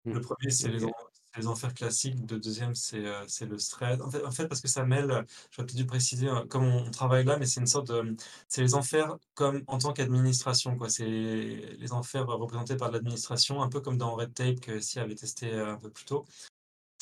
Hmm. 0.06 0.14
Le 0.14 0.22
premier, 0.22 0.50
c'est 0.50 0.70
les, 0.70 0.84
en- 0.84 0.92
les 1.38 1.48
enfers 1.48 1.74
classiques. 1.74 2.16
Le 2.30 2.40
deuxième, 2.40 2.74
c'est 2.74 3.06
euh, 3.06 3.24
c'est 3.28 3.46
le 3.46 3.60
stress. 3.60 4.02
En 4.02 4.10
fait, 4.10 4.26
en 4.26 4.32
fait, 4.32 4.48
parce 4.48 4.62
que 4.62 4.68
ça 4.68 4.84
mêle, 4.84 5.08
j'aurais 5.52 5.68
peut-être 5.68 5.76
dû 5.76 5.86
préciser, 5.86 6.28
euh, 6.28 6.46
comme 6.46 6.64
on, 6.66 6.86
on 6.88 6.92
travaille 6.92 7.24
là, 7.26 7.38
mais 7.38 7.46
c'est 7.46 7.60
une 7.60 7.68
sorte 7.68 7.88
de. 7.92 8.16
C'est 8.48 8.62
les 8.62 8.74
enfers 8.74 9.16
comme 9.36 9.64
en 9.68 9.78
tant 9.78 9.94
qu'administration, 9.94 10.76
quoi. 10.76 10.90
C'est 10.90 11.06
les 11.06 11.94
enfers 11.94 12.26
représentés 12.26 12.78
par 12.78 12.92
l'administration, 12.92 13.62
un 13.62 13.70
peu 13.70 13.80
comme 13.82 13.98
dans 13.98 14.16
Red 14.16 14.34
Tape 14.34 14.60
que 14.60 14.80
Si 14.80 15.00
avait 15.00 15.16
testé 15.16 15.54
euh, 15.54 15.74
un 15.74 15.78
peu 15.78 15.90
plus 15.90 16.06
tôt. 16.06 16.26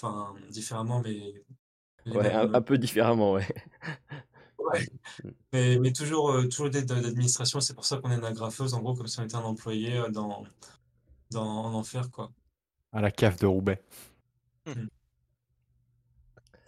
Enfin, 0.02 0.36
différemment, 0.50 1.02
mais 1.02 1.44
Ouais, 2.06 2.32
un, 2.34 2.46
mêmes. 2.46 2.56
un 2.56 2.62
peu 2.62 2.78
différemment, 2.78 3.34
ouais. 3.34 3.48
Ouais. 4.58 4.88
Mais, 5.54 5.80
mais 5.80 5.92
toujours, 5.94 6.32
euh, 6.32 6.48
toujours 6.48 6.70
d'administration, 6.70 7.60
c'est 7.62 7.74
pour 7.74 7.86
ça 7.86 7.98
qu'on 7.98 8.12
est 8.12 8.16
une 8.18 8.26
agrafeuse, 8.26 8.74
en 8.74 8.82
gros, 8.82 8.94
comme 8.96 9.08
si 9.08 9.20
on 9.20 9.24
était 9.24 9.36
un 9.36 9.42
employé 9.42 9.98
euh, 9.98 10.10
dans, 10.10 10.44
dans, 11.32 11.46
en 11.66 11.74
enfer, 11.74 12.10
quoi. 12.12 12.32
À 12.94 13.02
la 13.02 13.12
cave 13.12 13.38
de 13.40 13.46
Roubaix. 13.48 13.82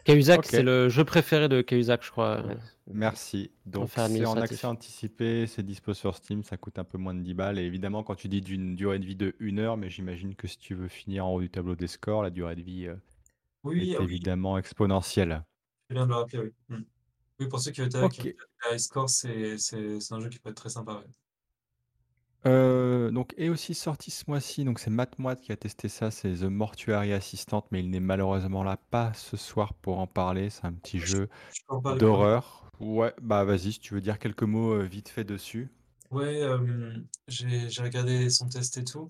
Cahuzac, 0.03 0.39
Ok. 0.39 0.45
c'est 0.47 0.63
le 0.63 0.89
jeu 0.89 1.05
préféré 1.05 1.47
de 1.47 1.61
Cahuzac, 1.61 2.03
je 2.03 2.11
crois. 2.11 2.41
Ouais. 2.45 2.57
Merci. 2.91 3.51
Donc 3.65 3.89
c'est 3.95 4.25
en 4.25 4.35
accès 4.37 4.65
anticipé, 4.65 5.45
c'est 5.47 5.63
dispo 5.63 5.93
sur 5.93 6.15
Steam, 6.15 6.43
ça 6.43 6.57
coûte 6.57 6.79
un 6.79 6.83
peu 6.83 6.97
moins 6.97 7.13
de 7.13 7.21
10 7.21 7.33
balles. 7.35 7.59
Et 7.59 7.63
évidemment, 7.63 8.03
quand 8.03 8.15
tu 8.15 8.27
dis 8.27 8.41
d'une 8.41 8.75
durée 8.75 8.99
de 8.99 9.05
vie 9.05 9.15
de 9.15 9.35
1 9.39 9.59
heure, 9.59 9.77
mais 9.77 9.89
j'imagine 9.89 10.35
que 10.35 10.47
si 10.47 10.57
tu 10.57 10.73
veux 10.75 10.87
finir 10.87 11.25
en 11.27 11.33
haut 11.33 11.41
du 11.41 11.49
tableau 11.51 11.75
des 11.75 11.87
scores, 11.87 12.23
la 12.23 12.31
durée 12.31 12.55
de 12.55 12.61
vie 12.63 12.87
euh, 12.87 12.95
Oui, 13.63 13.91
est 13.91 13.95
ah 13.95 13.99
oui, 13.99 14.05
évidemment 14.05 14.57
exponentielle. 14.57 15.43
c'est 15.87 15.93
bien 15.93 16.05
de 16.05 16.09
le 16.09 16.15
rappeler, 16.15 16.39
oui. 16.39 16.53
Mm. 16.69 16.83
Oui, 17.39 17.47
pour 17.47 17.59
ceux 17.59 17.71
qui, 17.71 17.81
ont 17.81 17.89
la 17.91 18.75
High 18.75 18.79
Score, 18.79 19.09
c'est 19.09 19.55
un 20.11 20.19
jeu 20.19 20.29
qui 20.29 20.39
peut 20.39 20.49
être 20.49 20.55
très 20.55 20.69
sympa, 20.69 20.93
ouais. 20.93 21.07
Euh, 22.47 23.11
donc, 23.11 23.33
est 23.37 23.49
aussi 23.49 23.75
sorti 23.75 24.09
ce 24.09 24.23
mois-ci, 24.27 24.63
donc 24.63 24.79
c'est 24.79 24.89
Matt 24.89 25.19
Moite 25.19 25.41
qui 25.41 25.51
a 25.51 25.57
testé 25.57 25.89
ça, 25.89 26.09
c'est 26.09 26.33
The 26.33 26.43
Mortuary 26.43 27.13
Assistant, 27.13 27.65
mais 27.71 27.81
il 27.81 27.89
n'est 27.89 27.99
malheureusement 27.99 28.63
là 28.63 28.77
pas 28.89 29.13
ce 29.13 29.37
soir 29.37 29.73
pour 29.75 29.99
en 29.99 30.07
parler. 30.07 30.49
C'est 30.49 30.65
un 30.65 30.73
petit 30.73 30.99
Je, 30.99 31.05
jeu 31.05 31.29
je 31.51 31.97
d'horreur. 31.97 32.71
Ouais, 32.79 33.13
bah 33.21 33.43
vas-y, 33.43 33.73
si 33.73 33.79
tu 33.79 33.93
veux 33.93 34.01
dire 34.01 34.17
quelques 34.17 34.43
mots 34.43 34.73
euh, 34.73 34.83
vite 34.83 35.09
fait 35.09 35.23
dessus. 35.23 35.69
Ouais, 36.09 36.41
euh, 36.41 36.95
j'ai 37.27 37.69
j'ai 37.69 37.83
regardé 37.83 38.29
son 38.31 38.49
test 38.49 38.77
et 38.77 38.83
tout. 38.83 39.09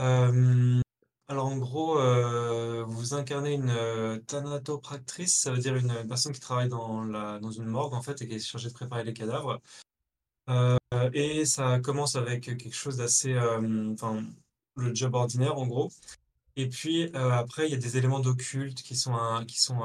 Euh, 0.00 0.80
alors 1.28 1.46
en 1.46 1.56
gros, 1.56 1.98
euh, 1.98 2.84
vous 2.86 3.14
incarnez 3.14 3.54
une 3.54 3.70
euh, 3.70 4.18
thanatopractrice, 4.18 5.36
ça 5.36 5.50
veut 5.50 5.58
dire 5.58 5.74
une 5.74 6.06
personne 6.06 6.32
qui 6.32 6.40
travaille 6.40 6.68
dans 6.68 7.02
la, 7.04 7.40
dans 7.40 7.50
une 7.50 7.64
morgue 7.66 7.94
en 7.94 8.02
fait 8.02 8.22
et 8.22 8.28
qui 8.28 8.34
est 8.34 8.38
chargée 8.38 8.68
de 8.68 8.74
préparer 8.74 9.02
les 9.02 9.12
cadavres. 9.12 9.60
Euh, 10.48 10.78
et 11.12 11.44
ça 11.44 11.80
commence 11.80 12.14
avec 12.14 12.44
quelque 12.44 12.70
chose 12.74 12.98
d'assez, 12.98 13.32
euh, 13.34 13.92
enfin, 13.92 14.24
le 14.76 14.94
job 14.94 15.14
ordinaire 15.14 15.58
en 15.58 15.66
gros. 15.66 15.90
Et 16.58 16.68
puis 16.68 17.10
après, 17.14 17.68
il 17.68 17.72
y 17.72 17.74
a 17.74 17.78
des 17.78 17.98
éléments 17.98 18.20
d'occulte 18.20 18.82
qui 18.82 18.96
sont, 18.96 19.14
qui 19.46 19.60
sont 19.60 19.82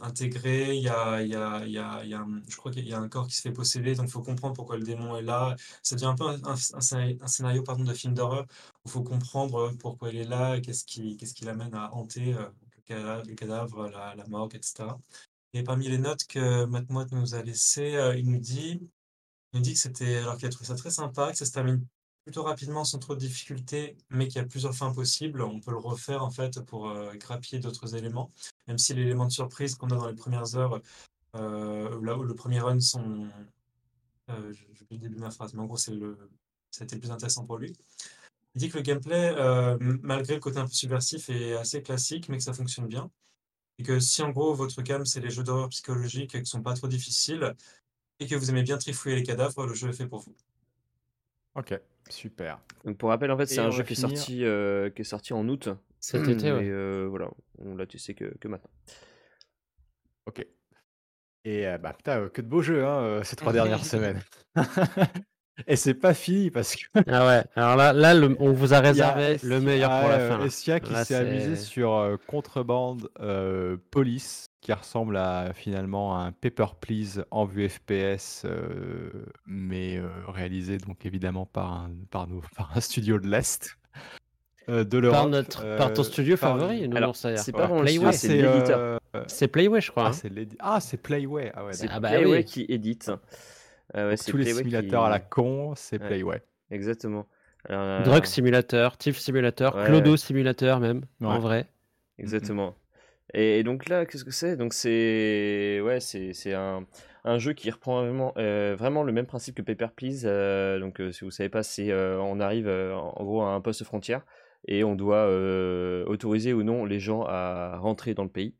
intégrés. 0.00 0.74
Il 0.76 0.82
y 0.82 0.88
a, 0.88 1.24
je 1.24 2.56
crois 2.56 2.72
qu'il 2.72 2.88
y 2.88 2.92
a 2.92 2.98
un 2.98 3.08
corps 3.08 3.28
qui 3.28 3.36
se 3.36 3.42
fait 3.42 3.52
posséder, 3.52 3.94
donc 3.94 4.06
il 4.06 4.10
faut 4.10 4.22
comprendre 4.22 4.54
pourquoi 4.54 4.76
le 4.78 4.82
démon 4.82 5.16
est 5.16 5.22
là. 5.22 5.54
Ça 5.84 5.94
devient 5.94 6.06
un 6.06 6.16
peu 6.16 6.26
un, 6.26 6.42
un- 6.44 7.26
scénario, 7.28 7.62
pardon, 7.62 7.84
de 7.84 7.94
film 7.94 8.14
d'horreur 8.14 8.46
faut 8.88 9.02
comprendre 9.02 9.72
pourquoi 9.80 10.10
il 10.10 10.16
est 10.18 10.24
là, 10.24 10.60
qu'est-ce 10.60 10.84
qui, 10.84 11.16
qu'est-ce 11.16 11.34
qui 11.34 11.44
l'amène 11.44 11.74
à 11.74 11.92
hanter 11.94 12.34
euh, 12.34 13.22
le 13.24 13.34
cadavre, 13.34 13.88
la, 13.88 14.14
la 14.14 14.26
morgue, 14.26 14.54
etc. 14.56 14.98
Et 15.54 15.62
parmi 15.62 15.88
les 15.88 15.98
notes 15.98 16.24
que 16.26 16.64
Matt 16.66 16.88
Mott 16.90 17.10
nous 17.12 17.34
a 17.34 17.42
laissées, 17.42 17.96
euh, 17.96 18.16
il 18.16 18.30
nous 18.30 18.38
dit 18.40 18.80
il 19.52 19.58
nous 19.58 19.62
dit 19.62 19.74
que 19.74 19.78
c'était, 19.80 20.16
alors 20.18 20.36
qu'il 20.36 20.46
a 20.46 20.50
trouvé 20.50 20.66
ça 20.66 20.74
très 20.74 20.90
sympa, 20.90 21.30
que 21.32 21.38
ça 21.38 21.46
se 21.46 21.52
termine 21.52 21.84
plutôt 22.24 22.42
rapidement 22.42 22.84
sans 22.84 22.98
trop 22.98 23.14
de 23.14 23.20
difficultés, 23.20 23.96
mais 24.10 24.28
qu'il 24.28 24.36
y 24.36 24.44
a 24.44 24.46
plusieurs 24.46 24.74
fins 24.74 24.92
possibles. 24.92 25.40
On 25.42 25.60
peut 25.60 25.70
le 25.70 25.78
refaire 25.78 26.22
en 26.22 26.30
fait 26.30 26.60
pour 26.60 26.90
euh, 26.90 27.14
grappiller 27.14 27.58
d'autres 27.60 27.94
éléments, 27.96 28.30
même 28.66 28.78
si 28.78 28.94
l'élément 28.94 29.24
de 29.26 29.32
surprise 29.32 29.74
qu'on 29.76 29.88
a 29.88 29.96
dans 29.96 30.06
les 30.08 30.14
premières 30.14 30.54
heures, 30.56 30.80
euh, 31.36 32.00
là 32.02 32.18
où 32.18 32.22
le 32.22 32.34
premier 32.34 32.60
run 32.60 32.80
sont, 32.80 33.28
euh, 34.30 34.52
je- 34.52 34.64
oublié 34.82 35.00
le 35.02 35.08
début 35.08 35.18
ma 35.20 35.30
phrase, 35.30 35.54
mais 35.54 35.60
en 35.62 35.66
gros 35.66 35.76
c'est 35.76 35.94
le, 35.94 36.18
ça 36.70 36.82
a 36.82 36.84
été 36.84 36.96
le 36.96 37.00
plus 37.00 37.10
intéressant 37.10 37.44
pour 37.46 37.58
lui. 37.58 37.74
Il 38.58 38.62
dit 38.62 38.70
que 38.70 38.78
le 38.78 38.82
gameplay, 38.82 39.32
euh, 39.36 39.78
malgré 40.02 40.34
le 40.34 40.40
côté 40.40 40.58
un 40.58 40.64
peu 40.64 40.72
subversif, 40.72 41.30
est 41.30 41.54
assez 41.54 41.80
classique, 41.80 42.28
mais 42.28 42.38
que 42.38 42.42
ça 42.42 42.52
fonctionne 42.52 42.88
bien. 42.88 43.08
Et 43.78 43.84
que 43.84 44.00
si 44.00 44.20
en 44.20 44.30
gros 44.30 44.52
votre 44.52 44.82
cam 44.82 45.06
c'est 45.06 45.20
les 45.20 45.30
jeux 45.30 45.44
d'horreur 45.44 45.68
psychologiques 45.68 46.42
qui 46.42 46.44
sont 46.44 46.60
pas 46.60 46.74
trop 46.74 46.88
difficiles, 46.88 47.54
et 48.18 48.26
que 48.26 48.34
vous 48.34 48.50
aimez 48.50 48.64
bien 48.64 48.76
trifouiller 48.76 49.14
les 49.14 49.22
cadavres, 49.22 49.64
le 49.64 49.74
jeu 49.74 49.90
est 49.90 49.92
fait 49.92 50.08
pour 50.08 50.18
vous. 50.18 50.34
Ok, 51.54 51.72
super. 52.10 52.58
Donc 52.84 52.98
pour 52.98 53.10
rappel, 53.10 53.30
en 53.30 53.38
fait, 53.38 53.46
c'est 53.46 53.60
un 53.60 53.70
jeu 53.70 53.84
qui 53.84 53.92
est 53.92 53.96
sorti, 53.96 54.44
euh, 54.44 54.90
qui 54.90 55.02
est 55.02 55.04
sorti 55.04 55.32
en 55.32 55.48
août. 55.48 55.68
Cet 56.00 56.26
été, 56.26 56.48
Et 56.48 56.50
euh, 56.50 57.06
voilà, 57.08 57.30
on 57.58 57.76
l'a 57.76 57.86
testé 57.86 58.14
que, 58.14 58.36
que 58.40 58.48
maintenant. 58.48 58.70
Ok. 60.26 60.44
Et 61.44 61.64
euh, 61.64 61.78
bah 61.78 61.92
putain, 61.92 62.28
que 62.28 62.42
de 62.42 62.48
beaux 62.48 62.62
jeux 62.62 62.84
hein, 62.84 63.22
ces 63.22 63.36
trois 63.36 63.52
dernières 63.52 63.84
semaines. 63.84 64.20
Et 65.66 65.76
c'est 65.76 65.94
pas 65.94 66.14
fini 66.14 66.50
parce 66.50 66.76
que 66.76 66.84
Ah 67.08 67.26
ouais, 67.26 67.42
alors 67.56 67.76
là, 67.76 67.92
là 67.92 68.14
le- 68.14 68.36
on 68.40 68.52
vous 68.52 68.72
a 68.72 68.76
y 68.76 68.78
a 68.78 68.82
réservé 68.82 69.36
le 69.42 69.60
meilleur 69.60 69.90
pour 70.00 70.08
la 70.08 70.18
ouais, 70.18 70.28
fin. 70.28 70.44
Estia 70.44 70.80
qui 70.80 70.94
s'est 71.04 71.16
amusé 71.16 71.56
sur 71.56 71.94
euh, 71.94 72.16
Contrebande 72.28 73.10
euh, 73.20 73.76
Police, 73.90 74.46
qui 74.60 74.72
ressemble 74.72 75.16
à 75.16 75.52
finalement 75.54 76.16
à 76.16 76.20
un 76.24 76.32
Paper 76.32 76.66
Please 76.80 77.24
en 77.30 77.44
vue 77.44 77.68
FPS, 77.68 78.44
euh, 78.44 79.10
mais 79.46 79.96
euh, 79.98 80.08
réalisé 80.28 80.78
donc 80.78 81.04
évidemment 81.06 81.46
par 81.46 81.72
un, 81.72 81.90
par 82.10 82.28
nos, 82.28 82.40
par 82.56 82.70
un 82.76 82.80
studio 82.80 83.18
de 83.18 83.26
l'Est 83.28 83.76
de 84.68 85.10
Par, 85.10 85.28
notre, 85.28 85.76
par 85.78 85.94
ton 85.94 86.02
studio 86.02 86.36
par- 86.36 86.58
favori, 86.58 86.84
Alors, 86.94 87.16
c'est 87.16 87.52
pas 87.52 87.68
le 87.68 87.80
Playway. 87.80 88.12
studio, 88.12 88.12
c'est 88.12 88.28
l'éditeur. 88.52 88.78
euh, 89.16 89.24
C'est 89.26 89.48
Playway, 89.48 89.80
je 89.80 89.90
crois. 89.90 90.04
ah, 90.04 90.08
hein. 90.08 90.12
c'est 90.12 90.30
ah, 90.58 90.78
c'est 90.80 90.98
Playway. 90.98 91.50
Ah 91.54 91.64
ouais, 91.64 91.72
C'est. 91.72 91.88
Ah 91.90 92.00
bah 92.00 92.10
Playway 92.10 92.36
oui. 92.38 92.44
qui 92.44 92.66
édite. 92.68 93.10
Ah 93.94 94.06
ouais, 94.08 94.16
tous 94.16 94.36
les 94.36 94.44
Playway 94.44 94.58
simulateurs 94.64 95.00
qui- 95.02 95.06
à 95.06 95.10
la 95.10 95.20
con, 95.20 95.72
c'est 95.76 96.00
Ouais. 96.00 96.08
Playway. 96.08 96.42
Exactement. 96.70 97.26
Alors, 97.68 97.80
euh, 97.82 98.04
Drug 98.04 98.24
Simulator, 98.26 98.96
Thief 98.98 99.18
Simulator, 99.18 99.74
Ouais, 99.76 99.84
Clodo 99.86 100.10
ouais. 100.12 100.16
Simulator 100.16 100.80
même, 100.80 101.02
en 101.22 101.38
vrai. 101.38 101.66
Exactement. 102.18 102.74
Et, 103.34 103.58
et 103.58 103.62
donc 103.62 103.88
là, 103.88 104.06
qu'est-ce 104.06 104.24
que 104.24 104.30
c'est? 104.30 104.56
Donc 104.56 104.72
c'est 104.74 105.80
ouais, 105.82 106.00
c'est 106.00 106.32
c'est 106.32 106.54
un, 106.54 106.86
un 107.24 107.38
jeu 107.38 107.52
qui 107.52 107.70
reprend 107.70 108.02
vraiment, 108.02 108.32
euh, 108.38 108.74
vraiment 108.78 109.02
le 109.02 109.12
même 109.12 109.26
principe 109.26 109.54
que 109.56 109.62
Paper 109.62 109.88
Please. 109.94 110.22
euh, 110.24 110.78
donc 110.80 111.00
euh, 111.00 111.12
si 111.12 111.24
vous 111.24 111.30
savez 111.30 111.48
pas, 111.50 111.62
c'est 111.62 111.90
euh, 111.90 112.18
on 112.20 112.40
arrive 112.40 112.68
euh, 112.68 112.94
en 112.94 113.12
en 113.16 113.24
gros 113.24 113.42
à 113.42 113.48
un 113.48 113.60
poste 113.60 113.84
frontière 113.84 114.24
et 114.66 114.82
on 114.84 114.94
doit 114.94 115.26
euh, 115.28 116.04
autoriser 116.06 116.52
ou 116.54 116.62
non 116.62 116.84
les 116.86 117.00
gens 117.00 117.22
à 117.28 117.76
rentrer 117.78 118.14
dans 118.14 118.24
le 118.24 118.30
pays. 118.30 118.54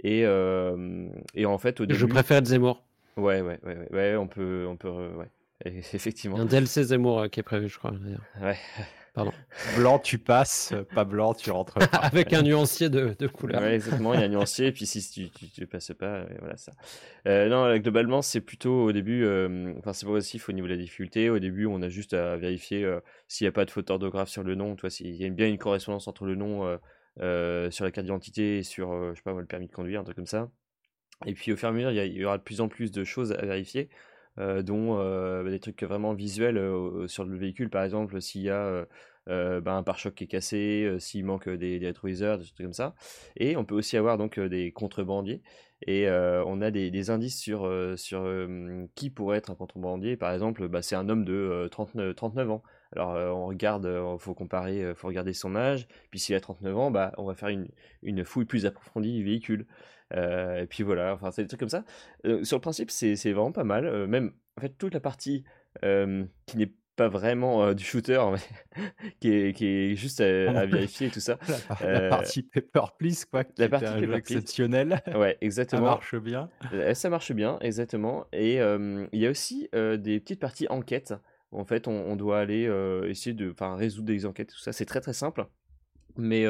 Et, 0.00 0.24
euh, 0.24 1.08
et 1.34 1.46
en 1.46 1.58
fait 1.58 1.80
au 1.80 1.86
début, 1.86 1.98
Je 1.98 2.06
préfère 2.06 2.44
Zemmour. 2.44 2.84
Ouais, 3.16 3.40
ouais, 3.40 3.58
ouais, 3.62 3.76
ouais, 3.76 3.88
ouais, 3.92 4.16
on 4.16 4.26
peut, 4.26 4.66
on 4.68 4.76
peut, 4.76 4.88
euh, 4.88 5.14
ouais, 5.16 5.30
Et- 5.64 5.78
effectivement, 5.94 6.38
un 6.38 6.44
DLC 6.46 6.82
Zemmour 6.84 7.20
euh, 7.20 7.28
qui 7.28 7.40
est 7.40 7.44
prévu, 7.44 7.68
je 7.68 7.78
crois. 7.78 7.92
ouais. 8.40 8.56
Blanc, 9.76 10.00
tu 10.00 10.18
passes, 10.18 10.74
pas 10.92 11.04
blanc, 11.04 11.34
tu 11.34 11.52
rentres 11.52 11.74
pas. 11.74 11.84
Avec 12.02 12.32
un 12.32 12.42
nuancier 12.42 12.88
de, 12.90 13.14
de 13.16 13.26
couleur. 13.28 13.62
Ouais, 13.62 13.76
exactement, 13.76 14.12
il 14.12 14.18
y 14.18 14.22
a 14.24 14.26
un 14.26 14.28
nuancier, 14.28 14.66
et 14.66 14.72
puis 14.72 14.86
si 14.86 15.08
tu, 15.08 15.30
tu, 15.30 15.48
tu 15.50 15.66
passes 15.68 15.92
pas, 15.96 16.16
euh, 16.16 16.26
voilà 16.40 16.56
ça. 16.56 16.72
Euh, 17.28 17.48
non, 17.48 17.76
globalement, 17.78 18.22
c'est 18.22 18.40
plutôt 18.40 18.86
au 18.86 18.90
début, 18.90 19.24
euh, 19.24 19.72
enfin, 19.78 19.92
c'est 19.92 20.04
progressif 20.04 20.48
au 20.48 20.52
niveau 20.52 20.66
de 20.66 20.72
la 20.72 20.78
difficulté. 20.78 21.30
Au 21.30 21.38
début, 21.38 21.66
on 21.66 21.80
a 21.82 21.88
juste 21.88 22.12
à 22.12 22.36
vérifier 22.36 22.84
euh, 22.84 22.98
s'il 23.28 23.44
n'y 23.44 23.50
a 23.50 23.52
pas 23.52 23.64
de 23.64 23.70
faute 23.70 23.86
d'orthographe 23.86 24.30
sur 24.30 24.42
le 24.42 24.56
nom, 24.56 24.74
toi, 24.74 24.90
s'il 24.90 25.14
y 25.14 25.24
a 25.24 25.28
bien 25.30 25.46
une 25.46 25.58
correspondance 25.58 26.08
entre 26.08 26.24
le 26.26 26.34
nom 26.34 26.62
sur 27.16 27.84
la 27.84 27.90
carte 27.92 28.06
d'identité 28.06 28.58
et 28.58 28.62
sur, 28.64 29.10
je 29.12 29.14
sais 29.16 29.22
pas, 29.22 29.32
le 29.32 29.46
permis 29.46 29.68
de 29.68 29.72
conduire, 29.72 30.00
un 30.00 30.04
truc 30.04 30.16
comme 30.16 30.26
ça. 30.26 30.50
Et 31.26 31.34
puis 31.34 31.52
au 31.52 31.56
fur 31.56 31.68
et 31.68 31.70
à 31.70 31.74
mesure, 31.74 31.90
il 31.90 32.12
y, 32.12 32.24
aura 32.24 32.38
de 32.38 32.42
plus 32.42 32.60
en 32.60 32.68
plus 32.68 32.90
de 32.92 33.04
choses 33.04 33.32
à 33.32 33.44
vérifier, 33.44 33.88
euh, 34.38 34.62
dont 34.62 34.98
euh, 34.98 35.48
des 35.48 35.60
trucs 35.60 35.82
vraiment 35.82 36.14
visuels 36.14 36.58
euh, 36.58 37.06
sur 37.08 37.24
le 37.24 37.36
véhicule, 37.36 37.70
par 37.70 37.84
exemple, 37.84 38.20
s'il 38.20 38.42
y 38.42 38.50
a 38.50 38.64
euh, 38.66 38.84
euh, 39.28 39.60
bah, 39.60 39.74
un 39.74 39.82
pare-choc 39.82 40.14
qui 40.14 40.24
est 40.24 40.26
cassé, 40.26 40.84
euh, 40.84 40.98
s'il 40.98 41.24
manque 41.24 41.48
des, 41.48 41.78
des 41.78 41.86
rétroviseurs, 41.86 42.38
des 42.38 42.44
trucs 42.44 42.58
comme 42.58 42.72
ça. 42.72 42.94
Et 43.36 43.56
on 43.56 43.64
peut 43.64 43.74
aussi 43.74 43.96
avoir 43.96 44.18
donc 44.18 44.38
euh, 44.38 44.48
des 44.48 44.70
contrebandiers. 44.72 45.42
Et 45.86 46.08
euh, 46.08 46.42
on 46.46 46.60
a 46.62 46.70
des, 46.70 47.10
indices 47.10 47.38
sur, 47.38 47.66
euh, 47.66 47.96
sur 47.96 48.22
euh, 48.22 48.86
qui 48.94 49.10
pourrait 49.10 49.38
être 49.38 49.50
un 49.50 49.54
contrebandier. 49.54 50.16
Par 50.16 50.32
exemple, 50.32 50.68
bah, 50.68 50.82
c'est 50.82 50.96
un 50.96 51.08
homme 51.08 51.24
de 51.24 51.32
euh, 51.32 51.68
39, 51.68 52.14
39 52.14 52.50
ans. 52.50 52.62
Alors 52.92 53.12
euh, 53.12 53.30
on 53.30 53.46
regarde, 53.46 53.86
il 53.86 54.18
faut 54.20 54.34
comparer, 54.34 54.82
euh, 54.82 54.94
faut 54.94 55.08
regarder 55.08 55.32
son 55.32 55.56
âge. 55.56 55.88
Puis 56.10 56.20
s'il 56.20 56.34
a 56.34 56.40
39 56.40 56.76
ans, 56.76 56.90
bah, 56.90 57.12
on 57.18 57.24
va 57.24 57.34
faire 57.34 57.48
une, 57.48 57.68
une 58.02 58.24
fouille 58.24 58.44
plus 58.44 58.66
approfondie 58.66 59.12
du 59.12 59.24
véhicule. 59.24 59.66
Euh, 60.12 60.60
et 60.62 60.66
puis 60.66 60.82
voilà, 60.82 61.14
enfin 61.14 61.30
c'est 61.30 61.42
des 61.42 61.48
trucs 61.48 61.60
comme 61.60 61.68
ça. 61.68 61.84
Euh, 62.26 62.44
sur 62.44 62.56
le 62.56 62.60
principe, 62.60 62.90
c'est 62.90 63.14
vraiment 63.32 63.52
pas 63.52 63.64
mal. 63.64 63.86
Euh, 63.86 64.06
même 64.06 64.32
en 64.56 64.60
fait 64.60 64.70
toute 64.78 64.94
la 64.94 65.00
partie 65.00 65.44
qui 65.82 66.56
n'est 66.56 66.72
pas 66.94 67.08
vraiment 67.08 67.72
du 67.74 67.82
shooter, 67.82 68.22
mais 68.32 68.82
qui, 69.20 69.32
est, 69.32 69.52
qui 69.52 69.66
est 69.66 69.96
juste 69.96 70.20
à, 70.20 70.24
à 70.60 70.66
vérifier 70.66 71.08
et 71.08 71.10
tout 71.10 71.18
ça. 71.18 71.36
La, 71.80 72.00
la 72.02 72.08
partie 72.08 72.42
Paper 72.44 72.84
Please, 72.96 73.24
quoi, 73.28 73.42
qui 73.42 73.60
la 73.60 73.68
partie 73.68 73.86
un 73.86 73.98
jeu 73.98 74.06
Paper 74.06 74.20
Please. 74.22 74.36
exceptionnel. 74.36 75.02
Ouais, 75.16 75.32
Ça 75.32 75.38
exactement. 75.40 75.82
marche 75.82 76.14
bien. 76.14 76.48
Ça 76.94 77.10
marche 77.10 77.32
bien, 77.32 77.58
exactement. 77.60 78.26
Et 78.32 78.58
il 78.58 79.18
y 79.20 79.26
a 79.26 79.30
aussi 79.30 79.68
des 79.72 80.20
petites 80.20 80.38
parties 80.38 80.68
enquêtes. 80.68 81.14
En 81.50 81.64
fait, 81.64 81.88
on, 81.88 81.92
on 81.92 82.14
doit 82.14 82.38
aller 82.38 82.70
essayer 83.08 83.34
de 83.34 83.52
résoudre 83.58 84.06
des 84.06 84.24
enquêtes, 84.26 84.50
tout 84.50 84.58
ça. 84.60 84.72
C'est 84.72 84.84
très 84.86 85.00
très 85.00 85.14
simple. 85.14 85.46
Mais 86.16 86.44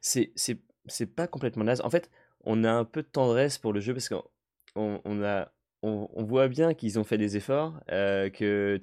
c'est 0.00 0.30
c'est- 0.36 0.60
c'est 0.86 1.06
pas 1.12 1.26
complètement 1.26 1.64
naze. 1.64 1.80
En 1.80 1.90
fait, 1.90 2.08
on 2.46 2.64
a 2.64 2.70
un 2.72 2.84
peu 2.84 3.02
de 3.02 3.08
tendresse 3.08 3.58
pour 3.58 3.72
le 3.72 3.80
jeu 3.80 3.92
parce 3.92 4.08
qu'on 4.08 4.22
on, 4.76 5.22
a, 5.22 5.52
on, 5.82 6.08
voit 6.24 6.48
bien 6.48 6.74
qu'ils 6.74 6.98
ont 6.98 7.04
fait 7.04 7.18
des 7.18 7.36
efforts. 7.36 7.80
euh, 7.90 8.30
que, 8.30 8.78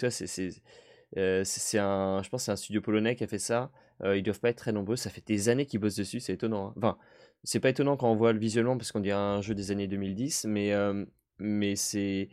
euh, 1.17 1.43
c'est 1.45 1.79
un, 1.79 2.21
je 2.23 2.29
pense 2.29 2.43
c'est 2.45 2.51
un 2.51 2.55
studio 2.55 2.81
polonais 2.81 3.15
qui 3.15 3.23
a 3.23 3.27
fait 3.27 3.39
ça. 3.39 3.71
Euh, 4.03 4.17
ils 4.17 4.23
doivent 4.23 4.39
pas 4.39 4.49
être 4.49 4.57
très 4.57 4.71
nombreux. 4.71 4.95
Ça 4.95 5.09
fait 5.09 5.25
des 5.25 5.49
années 5.49 5.65
qu'ils 5.65 5.79
bossent 5.79 5.95
dessus. 5.95 6.19
C'est 6.19 6.33
étonnant. 6.33 6.69
hein. 6.69 6.73
Enfin, 6.77 6.97
c'est 7.43 7.59
pas 7.59 7.69
étonnant 7.69 7.97
quand 7.97 8.11
on 8.11 8.15
voit 8.15 8.33
le 8.33 8.39
visuellement 8.39 8.77
parce 8.77 8.91
qu'on 8.91 8.99
dirait 8.99 9.17
un 9.17 9.41
jeu 9.41 9.53
des 9.55 9.71
années 9.71 9.87
2010, 9.87 10.45
mais, 10.45 10.73
euh, 10.73 11.05
mais 11.39 11.75
c'est 11.75 12.29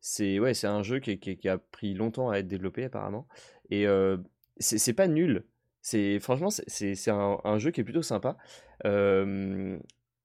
c'est 0.00 0.40
ouais, 0.40 0.54
c'est 0.54 0.66
un 0.66 0.82
jeu 0.82 0.98
qui, 1.00 1.18
qui- 1.18 1.48
a 1.48 1.58
pris 1.58 1.94
longtemps 1.94 2.30
à 2.30 2.38
être 2.38 2.48
développé 2.48 2.84
apparemment. 2.84 3.28
Et 3.70 3.86
c'est 4.58 4.92
pas 4.94 5.06
nul. 5.08 5.44
C'est 5.80 6.20
franchement 6.20 6.50
c'est 6.50 7.08
un, 7.10 7.38
un 7.44 7.58
jeu 7.58 7.70
qui 7.72 7.80
est 7.80 7.84
plutôt 7.84 8.02
sympa 8.02 8.36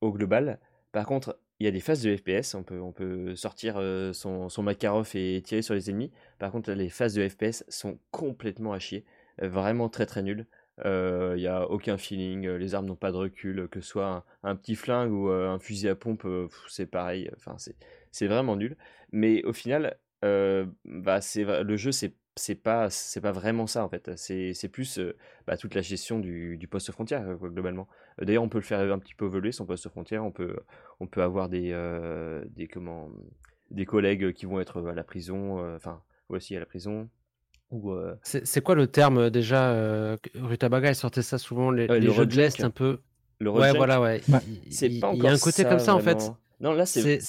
au 0.01 0.11
global. 0.11 0.59
Par 0.91 1.05
contre, 1.05 1.39
il 1.59 1.65
y 1.65 1.67
a 1.67 1.71
des 1.71 1.79
phases 1.79 2.03
de 2.03 2.15
FPS. 2.15 2.55
On 2.55 2.63
peut 2.63 2.79
on 2.81 2.91
peut 2.91 3.35
sortir 3.35 3.75
euh, 3.77 4.13
son, 4.13 4.49
son 4.49 4.63
Makarov 4.63 5.09
et 5.15 5.41
tirer 5.43 5.61
sur 5.61 5.73
les 5.73 5.89
ennemis. 5.89 6.11
Par 6.39 6.51
contre, 6.51 6.71
les 6.71 6.89
phases 6.89 7.13
de 7.15 7.27
FPS 7.27 7.63
sont 7.67 7.99
complètement 8.11 8.73
à 8.73 8.79
chier. 8.79 9.05
Euh, 9.41 9.49
Vraiment 9.49 9.89
très 9.89 10.05
très 10.05 10.23
nul. 10.23 10.47
Euh, 10.85 11.33
Il 11.37 11.41
n'y 11.41 11.47
a 11.47 11.69
aucun 11.69 11.97
feeling, 11.97 12.45
euh, 12.45 12.57
les 12.57 12.75
armes 12.75 12.85
n'ont 12.85 12.95
pas 12.95 13.11
de 13.11 13.17
recul, 13.17 13.59
euh, 13.59 13.67
que 13.67 13.81
ce 13.81 13.89
soit 13.89 14.25
un, 14.43 14.55
petit 14.55 14.75
flingue 14.75 15.11
ou 15.11 15.29
euh, 15.29 15.49
un 15.49 15.59
fusil 15.59 15.89
à 15.89 15.95
pompe, 15.95 16.25
euh, 16.25 16.47
c'est 16.69 16.85
pareil, 16.85 17.29
enfin 17.35 17.55
c'est 18.11 18.27
vraiment 18.27 18.55
nul. 18.55 18.77
Mais 19.11 19.43
au 19.43 19.53
final, 19.53 19.97
euh, 20.23 20.65
bah, 20.85 21.19
le 21.35 21.77
jeu 21.77 21.91
c'est 21.91 22.13
c'est 22.37 22.55
pas 22.55 22.89
c'est 22.89 23.21
pas 23.21 23.31
vraiment 23.31 23.67
ça 23.67 23.83
en 23.83 23.89
fait. 23.89 24.11
C'est 24.17 24.53
c'est 24.53 24.69
plus 24.69 24.99
euh, 24.99 25.15
bah, 25.45 25.57
toute 25.57 25.75
la 25.75 25.81
gestion 25.81 26.19
du, 26.19 26.57
du 26.57 26.67
poste 26.67 26.91
frontière 26.91 27.27
euh, 27.27 27.35
quoi, 27.35 27.49
globalement. 27.49 27.87
Euh, 28.21 28.25
D'ailleurs, 28.25 28.43
on 28.43 28.49
peut 28.49 28.59
le 28.59 28.63
faire 28.63 28.79
un 28.93 28.99
petit 28.99 29.15
peu 29.15 29.25
évoluer 29.25 29.51
son 29.51 29.65
poste 29.65 29.89
frontière. 29.89 30.23
On 30.23 30.31
peut 30.31 30.57
on 30.99 31.07
peut 31.07 31.21
avoir 31.23 31.49
des 31.49 31.71
euh, 31.73 32.43
des 32.55 32.67
comment 32.67 33.09
des 33.71 33.85
collègues 33.85 34.31
qui 34.33 34.45
vont 34.45 34.59
être 34.59 34.87
à 34.87 34.93
la 34.93 35.03
prison, 35.03 35.59
euh, 35.59 35.75
enfin 35.75 36.01
aussi 36.29 36.55
à 36.55 36.59
la 36.59 36.65
prison 36.65 37.09
ou 37.71 37.91
euh, 37.91 38.15
C'est 38.23 38.61
quoi 38.61 38.75
le 38.75 38.87
terme 38.87 39.29
déjà 39.29 39.71
euh, 39.71 40.15
Rutabaga, 40.35 40.89
il 40.89 40.95
sortait 40.95 41.21
ça 41.21 41.37
souvent, 41.37 41.71
les, 41.71 41.87
les 41.87 41.99
le 41.99 42.11
jeux 42.11 42.25
de 42.25 42.35
l'Est 42.35 42.63
un 42.63 42.69
peu? 42.69 42.99
le 43.39 43.49
Ouais, 43.49 43.73
voilà, 43.73 43.99
ouais. 44.01 44.21
Il, 44.27 44.73
C'est 44.73 44.87
il- 44.87 44.99
pas 45.01 45.09
il 45.09 45.15
encore 45.15 45.29
y 45.29 45.31
a 45.31 45.33
un 45.33 45.37
côté 45.37 45.63
ça, 45.63 45.69
comme 45.69 45.79
ça 45.79 45.95
en 45.95 45.99
fait. 45.99 46.31
Non, 46.61 46.73
là 46.73 46.85
c'est, 46.85 47.19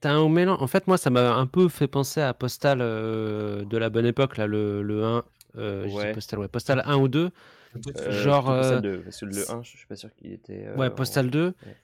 t'as 0.00 0.12
un 0.12 0.28
mélange. 0.28 0.58
En 0.62 0.66
fait, 0.66 0.86
moi, 0.86 0.98
ça 0.98 1.10
m'a 1.10 1.34
un 1.34 1.46
peu 1.46 1.68
fait 1.68 1.88
penser 1.88 2.20
à 2.20 2.32
Postal 2.34 2.78
euh, 2.80 3.64
de 3.64 3.76
la 3.78 3.90
bonne 3.90 4.06
époque, 4.06 4.36
là, 4.36 4.46
le, 4.46 4.82
le 4.82 5.04
1. 5.04 5.24
Euh, 5.58 5.88
Ouais. 5.88 6.12
Postal, 6.12 6.38
ouais, 6.40 6.48
Postal 6.48 6.82
1 6.84 6.96
ou 6.96 7.08
2. 7.08 7.30
Peut-être 7.72 8.02
euh, 8.08 8.10
genre, 8.22 8.44
Postal 8.46 8.78
euh, 8.78 8.80
2, 8.80 9.00
parce 9.02 9.20
que 9.20 9.24
le 9.26 9.32
c'est- 9.32 9.50
1, 9.52 9.62
je 9.62 9.76
suis 9.76 9.86
pas 9.86 9.96
sûr 9.96 10.14
qu'il 10.14 10.32
était. 10.32 10.66
euh, 10.66 10.76
Ouais, 10.76 10.88
en- 10.88 10.90
Postal 10.94 11.30
2. 11.30 11.54
ouais. 11.66 11.76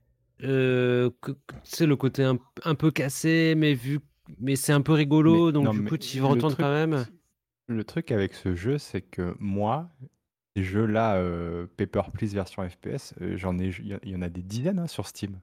Euh, 0.45 1.11
tu 1.25 1.35
sais, 1.65 1.87
le 1.87 1.97
côté 1.97 2.25
un, 2.25 2.39
un 2.65 2.75
peu 2.75 2.91
cassé, 2.91 3.55
mais 3.57 3.75
vu. 3.75 4.01
Mais 4.41 4.57
c'est 4.57 4.73
un 4.73 4.81
peu 4.81 4.93
rigolo, 4.93 5.47
Mais- 5.47 5.53
donc 5.53 5.65
non, 5.67 5.73
du 5.73 5.85
coup, 5.85 5.97
tu 5.97 6.17
y 6.17 6.21
retournes 6.21 6.55
quand 6.57 6.73
même. 6.73 7.05
Le 7.69 7.85
truc 7.85 8.11
avec 8.11 8.35
ce 8.35 8.55
jeu, 8.55 8.79
c'est 8.79 9.03
que 9.03 9.35
moi, 9.39 9.89
ces 10.57 10.65
jeux-là, 10.65 11.17
euh, 11.17 11.67
Paper 11.77 12.03
Please 12.13 12.35
version 12.35 12.69
FPS, 12.69 13.15
euh, 13.21 13.37
j'en 13.37 13.59
ai, 13.59 13.69
il 13.79 13.87
y 13.89 13.95
a- 13.95 14.01
il 14.03 14.11
y 14.11 14.17
en 14.17 14.23
a 14.23 14.29
des 14.29 14.43
dizaines 14.43 14.79
hein, 14.81 14.87
sur 14.87 15.07
Steam. 15.07 15.39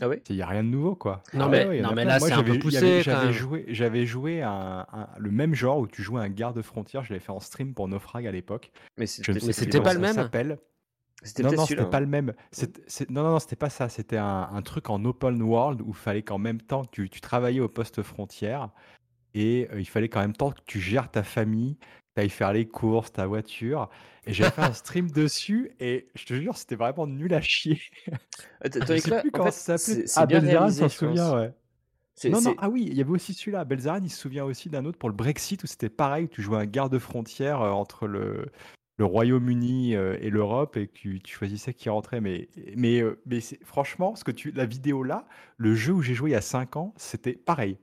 Ah 0.00 0.08
ouais? 0.08 0.22
Il 0.30 0.36
n'y 0.36 0.42
a 0.42 0.46
rien 0.46 0.64
de 0.64 0.68
nouveau, 0.68 0.94
quoi. 0.96 1.22
Non, 1.34 1.44
Ah 1.44 1.48
mais- 1.48 1.66
ouais, 1.66 1.80
non, 1.80 1.92
mais 1.94 2.04
là, 2.04 2.18
Moi, 2.18 2.28
c'est 2.28 2.34
un 2.34 2.42
peu 2.42 2.58
poussé, 2.58 3.02
J'avais 3.02 3.32
joué, 3.32 3.64
j'avais 3.68 4.06
joué 4.06 4.42
un, 4.42 4.86
un- 4.92 5.08
le 5.18 5.30
même 5.30 5.54
genre 5.54 5.78
où 5.78 5.86
tu 5.86 6.02
jouais 6.02 6.20
un 6.22 6.28
garde-frontière. 6.30 7.04
Je 7.04 7.12
l'avais 7.12 7.24
fait 7.24 7.30
en 7.32 7.40
stream 7.40 7.74
pour 7.74 7.88
Naufrag 7.88 8.26
à 8.26 8.32
l'époque. 8.32 8.72
Mais 8.96 9.06
c'était 9.06 9.80
pas 9.80 9.92
le 9.94 10.00
même 10.00 10.14
s'appelle. 10.14 10.58
c'était 11.22 11.42
Non, 11.44 11.52
non, 11.52 11.66
c'était 11.66 11.84
pas 11.84 11.98
hein. 11.98 12.00
le 12.00 12.06
même. 12.06 12.32
C'est- 12.50 12.82
c'est- 12.88 13.10
non, 13.10 13.22
non, 13.22 13.30
non, 13.32 13.38
c'était 13.38 13.54
pas 13.56 13.70
ça. 13.70 13.88
C'était 13.88 14.16
un, 14.16 14.48
un 14.52 14.62
truc 14.62 14.90
en 14.90 15.04
open 15.04 15.40
world 15.42 15.80
où 15.82 15.88
il 15.90 15.94
fallait 15.94 16.22
qu'en 16.22 16.38
même 16.38 16.60
temps 16.60 16.82
que 16.84 16.90
tu, 16.90 17.10
tu 17.10 17.20
travaillais 17.20 17.60
au 17.60 17.68
poste 17.68 18.02
frontière 18.02 18.70
et 19.34 19.68
euh, 19.72 19.80
il 19.80 19.88
fallait 19.88 20.08
qu'en 20.08 20.20
même 20.20 20.34
temps 20.34 20.50
que 20.50 20.60
tu 20.66 20.80
gères 20.80 21.10
ta 21.10 21.22
famille, 21.22 21.76
tu 22.14 22.22
ailles 22.22 22.28
faire 22.28 22.52
les 22.52 22.66
courses, 22.66 23.12
ta 23.12 23.26
voiture. 23.26 23.88
Et 24.26 24.32
j'avais 24.32 24.50
fait 24.50 24.62
un 24.62 24.72
stream 24.72 25.10
dessus 25.10 25.72
et 25.80 26.08
je 26.14 26.24
te 26.24 26.34
jure, 26.34 26.56
c'était 26.56 26.76
vraiment 26.76 27.06
nul 27.06 27.32
à 27.34 27.40
chier. 27.40 27.80
Ah, 28.62 28.68
Je 28.74 28.98
sais 28.98 29.10
que 29.10 29.20
plus 29.20 29.30
en 29.30 29.38
comment 29.38 29.50
ça 29.50 29.78
s'appelait. 29.78 30.06
Ah, 30.16 30.24
réalisé, 30.24 30.80
s'en 30.80 30.88
je 30.88 30.94
souvient, 30.94 31.34
ouais. 31.34 31.52
Non, 32.24 32.40
non, 32.40 32.54
ah 32.58 32.68
oui, 32.68 32.86
il 32.88 32.94
y 32.94 33.00
avait 33.00 33.10
aussi 33.10 33.34
celui-là. 33.34 33.64
Belzeran, 33.64 34.00
il 34.02 34.10
se 34.10 34.18
souvient 34.18 34.44
aussi 34.44 34.68
d'un 34.68 34.84
autre 34.84 34.98
pour 34.98 35.08
le 35.08 35.14
Brexit 35.14 35.62
où 35.64 35.66
c'était 35.66 35.88
pareil, 35.88 36.28
tu 36.28 36.42
jouais 36.42 36.58
un 36.58 36.66
garde-frontière 36.66 37.62
euh, 37.62 37.70
entre 37.70 38.06
le, 38.06 38.46
le 38.98 39.04
Royaume-Uni 39.04 39.96
euh, 39.96 40.16
et 40.20 40.30
l'Europe 40.30 40.76
et 40.76 40.86
que 40.86 40.92
tu, 40.92 41.20
tu 41.20 41.34
choisissais 41.34 41.74
qui 41.74 41.88
rentrait. 41.88 42.20
Mais, 42.20 42.48
mais, 42.76 43.02
franchement, 43.64 44.14
ce 44.14 44.24
que 44.24 44.30
tu, 44.30 44.52
la 44.52 44.66
vidéo 44.66 45.02
là, 45.02 45.26
le 45.56 45.74
jeu 45.74 45.92
où 45.92 46.02
j'ai 46.02 46.14
joué 46.14 46.30
il 46.30 46.34
y 46.34 46.36
a 46.36 46.42
5 46.42 46.76
ans, 46.76 46.94
c'était 46.96 47.32
pareil. 47.32 47.78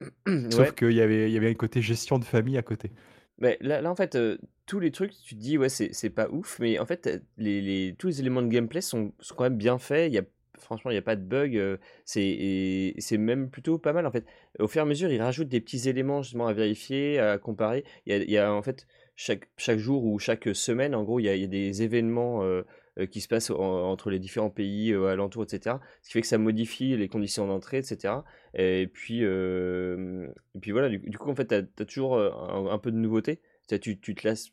Sauf 0.48 0.72
Ouais. 0.72 0.74
qu'il 0.74 0.92
y 0.92 1.00
avait, 1.00 1.30
y 1.30 1.36
avait 1.36 1.50
un 1.50 1.54
côté 1.54 1.82
gestion 1.82 2.18
de 2.18 2.24
famille 2.24 2.58
à 2.58 2.62
côté. 2.62 2.90
Mais 3.38 3.56
là, 3.60 3.80
là, 3.80 3.90
en 3.90 3.94
fait, 3.96 4.16
euh, 4.16 4.38
tous 4.66 4.80
les 4.80 4.90
trucs, 4.90 5.12
tu 5.22 5.34
te 5.34 5.40
dis, 5.40 5.56
ouais, 5.58 5.68
c'est 5.70 5.92
c'est 5.94 6.10
pas 6.10 6.28
ouf, 6.30 6.58
mais 6.60 6.78
en 6.78 6.84
fait, 6.86 7.22
les, 7.38 7.60
les- 7.62 7.94
tous 7.98 8.08
les 8.08 8.20
éléments 8.20 8.42
de 8.42 8.48
gameplay 8.48 8.80
sont, 8.82 9.12
sont 9.20 9.34
quand 9.34 9.44
même 9.44 9.56
bien 9.56 9.78
faits. 9.78 10.10
Il 10.12 10.14
y 10.14 10.18
a, 10.18 10.22
franchement, 10.58 10.90
il 10.90 10.94
n'y 10.94 10.98
a 10.98 11.02
pas 11.02 11.16
de 11.16 11.22
bug. 11.22 11.56
euh, 11.56 11.78
c'est 12.04 13.16
même 13.18 13.50
plutôt 13.50 13.78
pas 13.78 13.92
mal, 13.92 14.06
en 14.06 14.10
fait. 14.10 14.26
Au 14.58 14.68
fur 14.68 14.80
et 14.80 14.82
à 14.82 14.86
mesure, 14.86 15.10
ils 15.10 15.22
rajoutent 15.22 15.48
des 15.48 15.60
petits 15.60 15.88
éléments, 15.88 16.22
justement, 16.22 16.46
à 16.48 16.52
vérifier, 16.52 17.18
à 17.18 17.38
comparer. 17.38 17.84
Il 18.06 18.12
y 18.12 18.16
a, 18.16 18.18
il 18.22 18.30
y 18.30 18.38
a, 18.38 18.52
en 18.52 18.62
fait, 18.62 18.86
chaque, 19.16 19.48
chaque 19.56 19.78
jour 19.78 20.04
ou 20.04 20.18
chaque 20.18 20.48
semaine, 20.54 20.94
en 20.94 21.02
gros, 21.04 21.18
il 21.18 21.24
y 21.24 21.28
a, 21.30 21.34
il 21.34 21.40
y 21.40 21.44
a 21.44 21.46
des 21.46 21.82
événements 21.82 22.42
euh, 22.44 22.62
qui 23.06 23.20
se 23.20 23.28
passent 23.28 23.50
en- 23.50 23.56
entre 23.90 24.10
les 24.10 24.18
différents 24.18 24.50
pays 24.50 24.92
euh, 24.92 25.06
alentours, 25.06 25.44
etc. 25.44 25.80
Ce 26.02 26.08
qui 26.08 26.12
fait 26.14 26.20
que 26.20 26.26
ça 26.26 26.38
modifie 26.38 26.96
les 26.96 27.08
conditions 27.08 27.46
d'entrée, 27.46 27.78
etc. 27.78 28.24
Et 28.54 28.88
puis, 28.92 29.20
euh, 29.24 30.28
et 30.54 30.58
puis 30.60 30.72
voilà, 30.72 30.88
du, 30.88 31.18
coup, 31.18 31.30
en 31.30 31.34
fait, 31.34 31.46
tu 31.48 31.54
as, 31.54 31.84
toujours 31.84 32.16
euh, 32.16 32.30
un, 32.70 32.78
peu 32.78 32.90
de 32.90 32.96
nouveauté. 32.96 33.40
Tu, 33.68 34.00
tu, 34.00 34.14
te 34.16 34.26
lasses, 34.26 34.50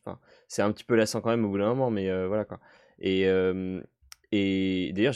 c'est 0.47 0.61
un 0.61 0.71
petit 0.71 0.83
peu 0.83 0.95
lassant 0.95 1.21
quand 1.21 1.31
même 1.31 1.43
au 1.45 1.49
bout 1.49 1.57
d'un 1.57 1.69
moment, 1.69 1.89
mais 1.89 2.09
euh, 2.09 2.27
voilà 2.27 2.45
quoi. 2.45 2.59
Et, 2.99 3.27
euh, 3.27 3.81
et 4.31 4.91
d'ailleurs, 4.93 5.15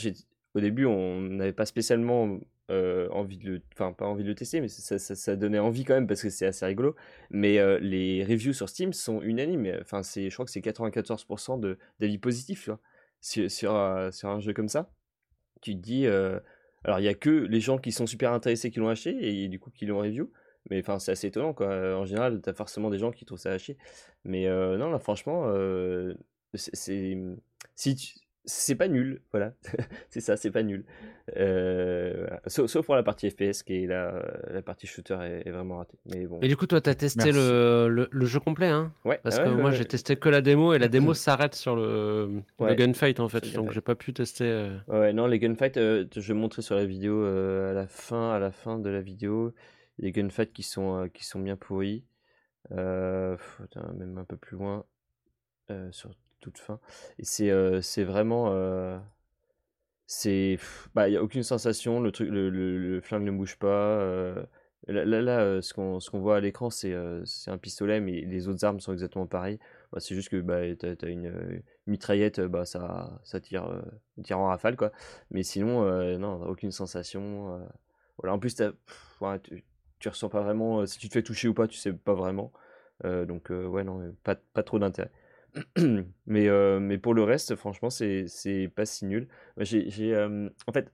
au 0.54 0.60
début, 0.60 0.86
on 0.86 1.20
n'avait 1.20 1.52
pas 1.52 1.66
spécialement 1.66 2.40
euh, 2.70 3.08
envie 3.10 3.36
de 3.38 3.50
le, 3.50 3.62
enfin, 3.74 3.92
pas 3.92 4.06
envie 4.06 4.22
de 4.22 4.28
le 4.28 4.34
tester, 4.34 4.60
mais 4.60 4.68
ça, 4.68 4.98
ça, 4.98 5.36
donnait 5.36 5.58
envie 5.58 5.84
quand 5.84 5.94
même 5.94 6.06
parce 6.06 6.22
que 6.22 6.30
c'est 6.30 6.46
assez 6.46 6.64
rigolo. 6.64 6.94
Mais 7.30 7.58
euh, 7.58 7.78
les 7.80 8.24
reviews 8.24 8.52
sur 8.52 8.68
Steam 8.68 8.92
sont 8.92 9.20
unanimes. 9.22 9.78
Enfin, 9.80 10.02
je 10.02 10.32
crois 10.32 10.44
que 10.44 10.50
c'est 10.50 10.60
94% 10.60 11.58
de, 11.60 11.78
d'avis 12.00 12.18
positifs, 12.18 12.64
tu 12.64 12.70
vois, 12.70 12.80
sur, 13.22 13.50
sur, 13.50 13.74
un 13.74 14.40
jeu 14.40 14.52
comme 14.52 14.68
ça. 14.68 14.90
Tu 15.62 15.74
te 15.74 15.80
dis, 15.80 16.06
euh, 16.06 16.38
alors 16.84 17.00
il 17.00 17.04
y 17.04 17.08
a 17.08 17.14
que 17.14 17.30
les 17.30 17.60
gens 17.60 17.78
qui 17.78 17.92
sont 17.92 18.06
super 18.06 18.32
intéressés 18.32 18.70
qui 18.70 18.80
l'ont 18.80 18.88
acheté 18.88 19.16
et 19.44 19.48
du 19.48 19.58
coup 19.58 19.70
qui 19.70 19.86
l'ont 19.86 20.00
review. 20.00 20.30
Mais 20.70 20.80
enfin, 20.80 20.98
c'est 20.98 21.12
assez 21.12 21.28
étonnant 21.28 21.54
quoi. 21.54 21.68
Euh, 21.68 21.96
En 21.96 22.04
général, 22.04 22.40
t'as 22.42 22.52
forcément 22.52 22.90
des 22.90 22.98
gens 22.98 23.12
qui 23.12 23.24
trouvent 23.24 23.38
ça 23.38 23.52
à. 23.52 23.56
Mais 24.24 24.46
euh, 24.46 24.76
non, 24.76 24.90
là, 24.90 24.98
franchement, 24.98 25.50
c'est, 26.54 27.16
si 27.74 27.94
tu- 27.94 28.14
c'est 28.44 28.74
pas 28.74 28.88
nul, 28.88 29.22
voilà. 29.30 29.52
c'est 30.10 30.20
ça, 30.20 30.36
c'est 30.36 30.50
pas 30.50 30.62
nul. 30.62 30.84
Euh, 31.36 32.14
voilà. 32.18 32.40
sauf, 32.46 32.68
sauf 32.70 32.84
pour 32.86 32.94
la 32.96 33.02
partie 33.02 33.30
FPS 33.30 33.62
qui 33.62 33.84
est 33.84 33.86
là, 33.86 34.14
euh, 34.14 34.22
la 34.50 34.62
partie 34.62 34.86
shooter 34.86 35.16
est, 35.22 35.46
est 35.48 35.50
vraiment 35.50 35.78
ratée. 35.78 35.98
Mais 36.06 36.26
bon. 36.26 36.40
Et 36.40 36.48
du 36.48 36.56
coup, 36.56 36.66
toi, 36.66 36.80
t'as 36.80 36.94
testé 36.94 37.30
le, 37.32 37.88
le, 37.88 38.08
le 38.10 38.26
jeu 38.26 38.40
complet, 38.40 38.66
hein? 38.68 38.92
Ouais, 39.04 39.20
Parce 39.22 39.36
ah 39.38 39.42
ouais, 39.44 39.48
que 39.50 39.54
ouais, 39.54 39.60
moi, 39.60 39.70
ouais. 39.70 39.76
j'ai 39.76 39.84
testé 39.84 40.16
que 40.16 40.28
la 40.28 40.40
démo 40.40 40.72
et 40.74 40.78
la 40.78 40.88
démo 40.88 41.14
s'arrête 41.14 41.54
sur 41.54 41.76
le, 41.76 42.42
le 42.60 42.74
gunfight 42.74 43.20
en 43.20 43.28
fait, 43.28 43.52
donc 43.54 43.72
j'ai 43.72 43.80
pas 43.80 43.94
pu 43.94 44.12
tester. 44.12 44.44
euh. 44.44 44.78
Ouais, 44.88 45.12
non, 45.12 45.26
les 45.26 45.38
gunfights, 45.38 45.76
euh, 45.76 46.04
je 46.14 46.32
vais 46.32 46.38
montrer 46.38 46.62
sur 46.62 46.74
la 46.74 46.84
vidéo 46.84 47.22
euh, 47.24 47.70
à 47.70 47.74
la 47.74 47.86
fin, 47.86 48.32
à 48.32 48.38
la 48.38 48.50
fin 48.50 48.78
de 48.78 48.90
la 48.90 49.00
vidéo, 49.00 49.54
les 49.98 50.10
gunfights 50.12 50.52
qui 50.52 50.62
sont, 50.62 51.04
euh, 51.04 51.08
qui 51.08 51.24
sont 51.24 51.40
bien 51.40 51.56
pourris. 51.56 52.04
Euh, 52.70 53.36
pff, 53.36 53.60
même 53.96 54.18
un 54.18 54.24
peu 54.24 54.36
plus 54.36 54.56
loin, 54.56 54.84
euh, 55.70 55.90
sur 55.90 56.10
toute 56.42 56.58
fin. 56.58 56.80
Et 57.18 57.24
c'est 57.24 57.50
c'est 57.82 58.04
vraiment. 58.04 58.50
c'est. 60.06 60.58
Bah, 60.94 61.08
il 61.08 61.12
n'y 61.12 61.16
a 61.16 61.22
aucune 61.22 61.42
sensation, 61.42 62.00
le, 62.00 62.12
truc, 62.12 62.28
le, 62.30 62.50
le, 62.50 63.00
flingue 63.00 63.24
ne 63.24 63.30
bouge 63.30 63.56
pas. 63.56 63.98
là, 64.88 65.04
là, 65.04 65.62
ce 65.62 65.72
qu'on 65.74 66.00
ce 66.00 66.16
voit 66.16 66.36
à 66.36 66.40
l'écran, 66.40 66.70
c'est 66.70 66.94
un 66.94 67.58
pistolet, 67.58 68.00
mais 68.00 68.20
les 68.22 68.48
autres 68.48 68.64
armes 68.64 68.80
sont 68.80 68.92
exactement 68.92 69.26
pareilles. 69.26 69.58
Bah, 69.92 70.00
c'est 70.00 70.14
juste 70.14 70.28
que 70.28 70.40
bah, 70.40 70.60
tu 70.76 70.86
as, 70.86 71.08
une 71.08 71.62
mitraillette, 71.86 72.40
bah, 72.40 72.64
ça, 72.64 73.20
ça 73.24 73.40
tire, 73.40 73.82
tire 74.22 74.38
en 74.38 74.48
rafale, 74.48 74.76
quoi. 74.76 74.92
Mais 75.30 75.42
sinon, 75.42 75.84
non, 76.18 76.42
aucune 76.46 76.72
sensation. 76.72 77.60
voilà. 78.18 78.34
En 78.34 78.38
plus, 78.38 78.54
t'as- 78.56 78.72
tu, 79.42 79.64
tu 79.98 80.08
ressens 80.08 80.28
pas 80.28 80.42
vraiment 80.42 80.84
si 80.86 80.98
tu 80.98 81.08
te 81.08 81.14
fais 81.14 81.22
toucher 81.22 81.48
ou 81.48 81.54
pas, 81.54 81.68
tu 81.68 81.78
sais 81.78 81.92
pas 81.92 82.14
vraiment. 82.14 82.52
Donc, 83.04 83.50
ouais, 83.50 83.84
non, 83.84 84.14
pas, 84.24 84.36
pas 84.36 84.62
trop 84.62 84.78
d'intérêt. 84.78 85.10
mais, 86.26 86.48
euh, 86.48 86.80
mais 86.80 86.98
pour 86.98 87.14
le 87.14 87.22
reste, 87.24 87.56
franchement, 87.56 87.90
c'est 87.90 88.70
pas 88.74 88.86
si 88.86 89.04
nul. 89.06 89.28
Moi, 89.56 89.64
J'ai, 89.64 90.14
euh, 90.14 90.48
en 90.66 90.72
fait, 90.72 90.90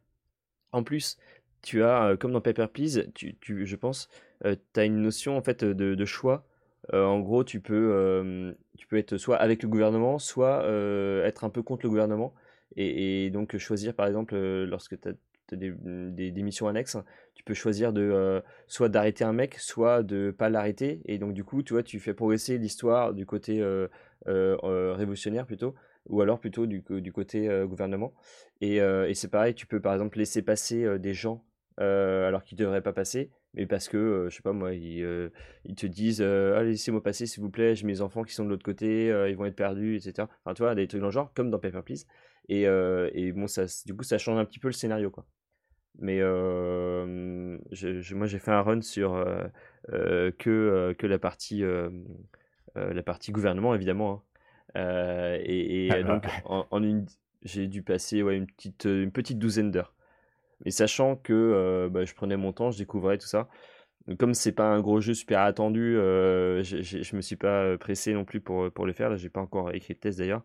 en 0.73 0.83
plus, 0.83 1.19
tu 1.63 1.83
as, 1.83 2.11
euh, 2.11 2.17
comme 2.17 2.33
dans 2.33 2.41
Paper 2.41 2.67
Please, 2.73 3.11
tu, 3.15 3.37
tu, 3.39 3.67
je 3.67 3.77
pense, 3.77 4.09
tu 4.45 4.81
as 4.81 4.85
une 4.85 5.01
notion 5.03 5.37
en 5.37 5.43
fait 5.43 5.65
de, 5.65 6.05
choix. 6.05 6.47
Euh, 6.95 7.05
en 7.05 7.21
gros, 7.21 7.45
tu 7.45 7.61
peux, 7.61 7.91
euh, 7.93 8.53
tu 8.79 8.87
peux 8.87 8.97
être 8.97 9.19
soit 9.19 9.37
avec 9.37 9.63
le 9.63 9.69
gouvernement, 9.69 10.19
soit 10.19 10.63
euh, 10.65 11.25
être 11.25 11.45
un 11.45 11.51
peu 11.51 11.63
contre 11.63 11.85
le 11.87 11.91
gouvernement. 11.91 12.35
Et, 12.77 13.31
donc 13.31 13.57
choisir, 13.59 13.95
par 13.95 14.07
exemple, 14.07 14.35
euh, 14.35 14.67
lorsque 14.67 15.01
tu 15.01 15.09
as, 15.09 15.13
des, 15.57 15.73
des, 15.83 16.31
des 16.31 16.43
missions 16.43 16.69
annexes, 16.69 16.97
tu 17.35 17.43
peux 17.43 17.55
choisir 17.55 17.93
de 17.93 18.03
euh, 18.03 18.41
soit 18.67 18.89
d'arrêter 18.89 19.25
un 19.25 19.33
mec, 19.33 19.55
soit 19.59 20.03
de 20.03 20.31
pas 20.37 20.51
l'arrêter. 20.51 21.01
Et 21.07 21.19
donc 21.19 21.33
du 21.35 21.45
coup, 21.45 21.63
tu 21.63 21.73
vois, 21.73 21.83
tu 21.83 22.01
fais 22.01 22.15
progresser 22.15 22.59
l'histoire 22.59 23.15
du 23.15 23.27
côté 23.27 23.61
euh, 23.63 23.67
euh, 23.67 23.89
euh, 23.89 23.89
révolutionnaire 24.27 25.47
plutôt, 25.47 25.75
ou 26.07 26.21
alors 26.21 26.41
plutôt 26.41 26.67
du, 26.67 26.83
côté 27.13 27.49
euh, 27.49 27.67
gouvernement. 27.67 28.13
Et, 28.61 28.81
euh, 28.81 29.13
c'est 29.15 29.31
pareil, 29.31 29.55
tu 29.55 29.67
peux 29.67 29.81
par 29.81 29.93
exemple 29.93 30.19
laisser 30.19 30.43
passer 30.43 30.85
euh, 30.85 30.99
des 30.99 31.15
gens 31.15 31.45
euh, 31.81 32.27
alors 32.27 32.43
qu'ils 32.43 32.59
ne 32.59 32.65
devraient 32.65 32.83
pas 32.83 32.93
passer, 32.93 33.31
mais 33.55 33.67
parce 33.67 33.89
que, 33.89 33.97
euh, 33.97 34.31
je 34.31 34.37
sais 34.37 34.43
pas 34.43 34.53
moi, 34.53 34.75
ils, 34.75 35.03
euh, 35.05 35.31
te 35.77 35.87
disent 35.87 36.21
euh, 36.21 36.63
laissez-moi 36.63 37.03
passer 37.03 37.27
s'il 37.27 37.43
vous 37.43 37.51
plaît, 37.51 37.75
j'ai 37.77 37.87
mes 37.87 38.01
enfants 38.01 38.25
qui 38.25 38.35
sont 38.35 38.45
de 38.45 38.51
l'autre 38.51 38.65
côté, 38.65 39.11
euh, 39.11 39.31
ils 39.31 39.37
vont 39.37 39.45
être 39.45 39.57
perdus, 39.57 39.97
etc. 39.97 40.29
Enfin, 40.45 40.55
tu 40.55 40.63
vois, 40.63 40.75
des 40.75 40.89
trucs 40.89 41.01
dans 41.01 41.07
le 41.09 41.13
genre, 41.13 41.33
comme 41.35 41.51
dans 41.51 41.59
Paper 41.59 41.83
Please. 41.83 42.05
Et, 42.49 42.67
euh, 42.67 43.11
et 43.13 43.33
bon, 43.33 43.47
ça, 43.47 43.65
du 43.87 43.95
coup, 43.95 44.03
ça 44.03 44.19
change 44.19 44.39
un 44.39 44.45
petit 44.45 44.59
peu 44.59 44.69
le 44.69 44.73
scénario, 44.73 45.11
quoi. 45.11 45.27
Mais 46.01 46.21
euh, 46.21 47.59
moi, 48.13 48.27
j'ai 48.27 48.39
fait 48.39 48.53
un 48.53 48.63
run 48.63 48.81
sur 48.83 49.15
euh, 49.15 49.47
euh, 49.93 50.31
que, 50.39 50.95
euh, 51.03 51.09
la 51.09 51.19
partie, 51.19 51.65
euh, 51.65 51.91
euh, 51.91 52.05
la 52.77 53.03
partie 53.03 53.33
gouvernement, 53.33 53.75
évidemment. 53.75 54.13
hein. 54.13 54.23
Euh, 54.77 55.39
et 55.43 55.87
et, 55.87 55.91
Ah 55.91 55.97
euh, 55.97 56.03
bah. 56.03 56.15
donc, 56.15 56.25
en, 56.45 56.67
en 56.71 56.83
une, 56.83 57.07
j'ai 57.43 57.67
dû 57.69 57.83
passer 57.83 58.23
ouais, 58.23 58.37
une, 58.37 58.47
petite, 58.47 58.85
une 58.85 59.13
petite 59.13 59.39
douzaine 59.39 59.71
d'heures. 59.71 59.95
Mais 60.65 60.71
sachant 60.71 61.17
que 61.17 61.33
euh, 61.33 61.89
bah, 61.89 62.05
je 62.05 62.15
prenais 62.15 62.37
mon 62.37 62.53
temps, 62.53 62.71
je 62.71 62.79
découvrais 62.79 63.19
tout 63.19 63.27
ça. 63.27 63.49
Comme 64.19 64.35
c'est 64.35 64.53
pas 64.53 64.65
un 64.69 64.81
gros 64.81 65.01
jeu 65.01 65.13
super 65.15 65.41
attendu, 65.41 65.97
euh, 65.99 66.63
je 66.63 67.17
me 67.17 67.21
suis 67.21 67.37
pas 67.37 67.63
euh, 67.65 67.77
pressé 67.77 68.15
non 68.15 68.25
plus 68.25 68.41
pour, 68.41 68.71
pour 68.73 68.87
le 68.87 68.93
faire. 68.95 69.11
Là, 69.11 69.17
j'ai 69.17 69.29
pas 69.29 69.41
encore 69.41 69.71
écrit 69.75 69.95
de 69.95 69.99
test 69.99 70.19
d'ailleurs. 70.19 70.43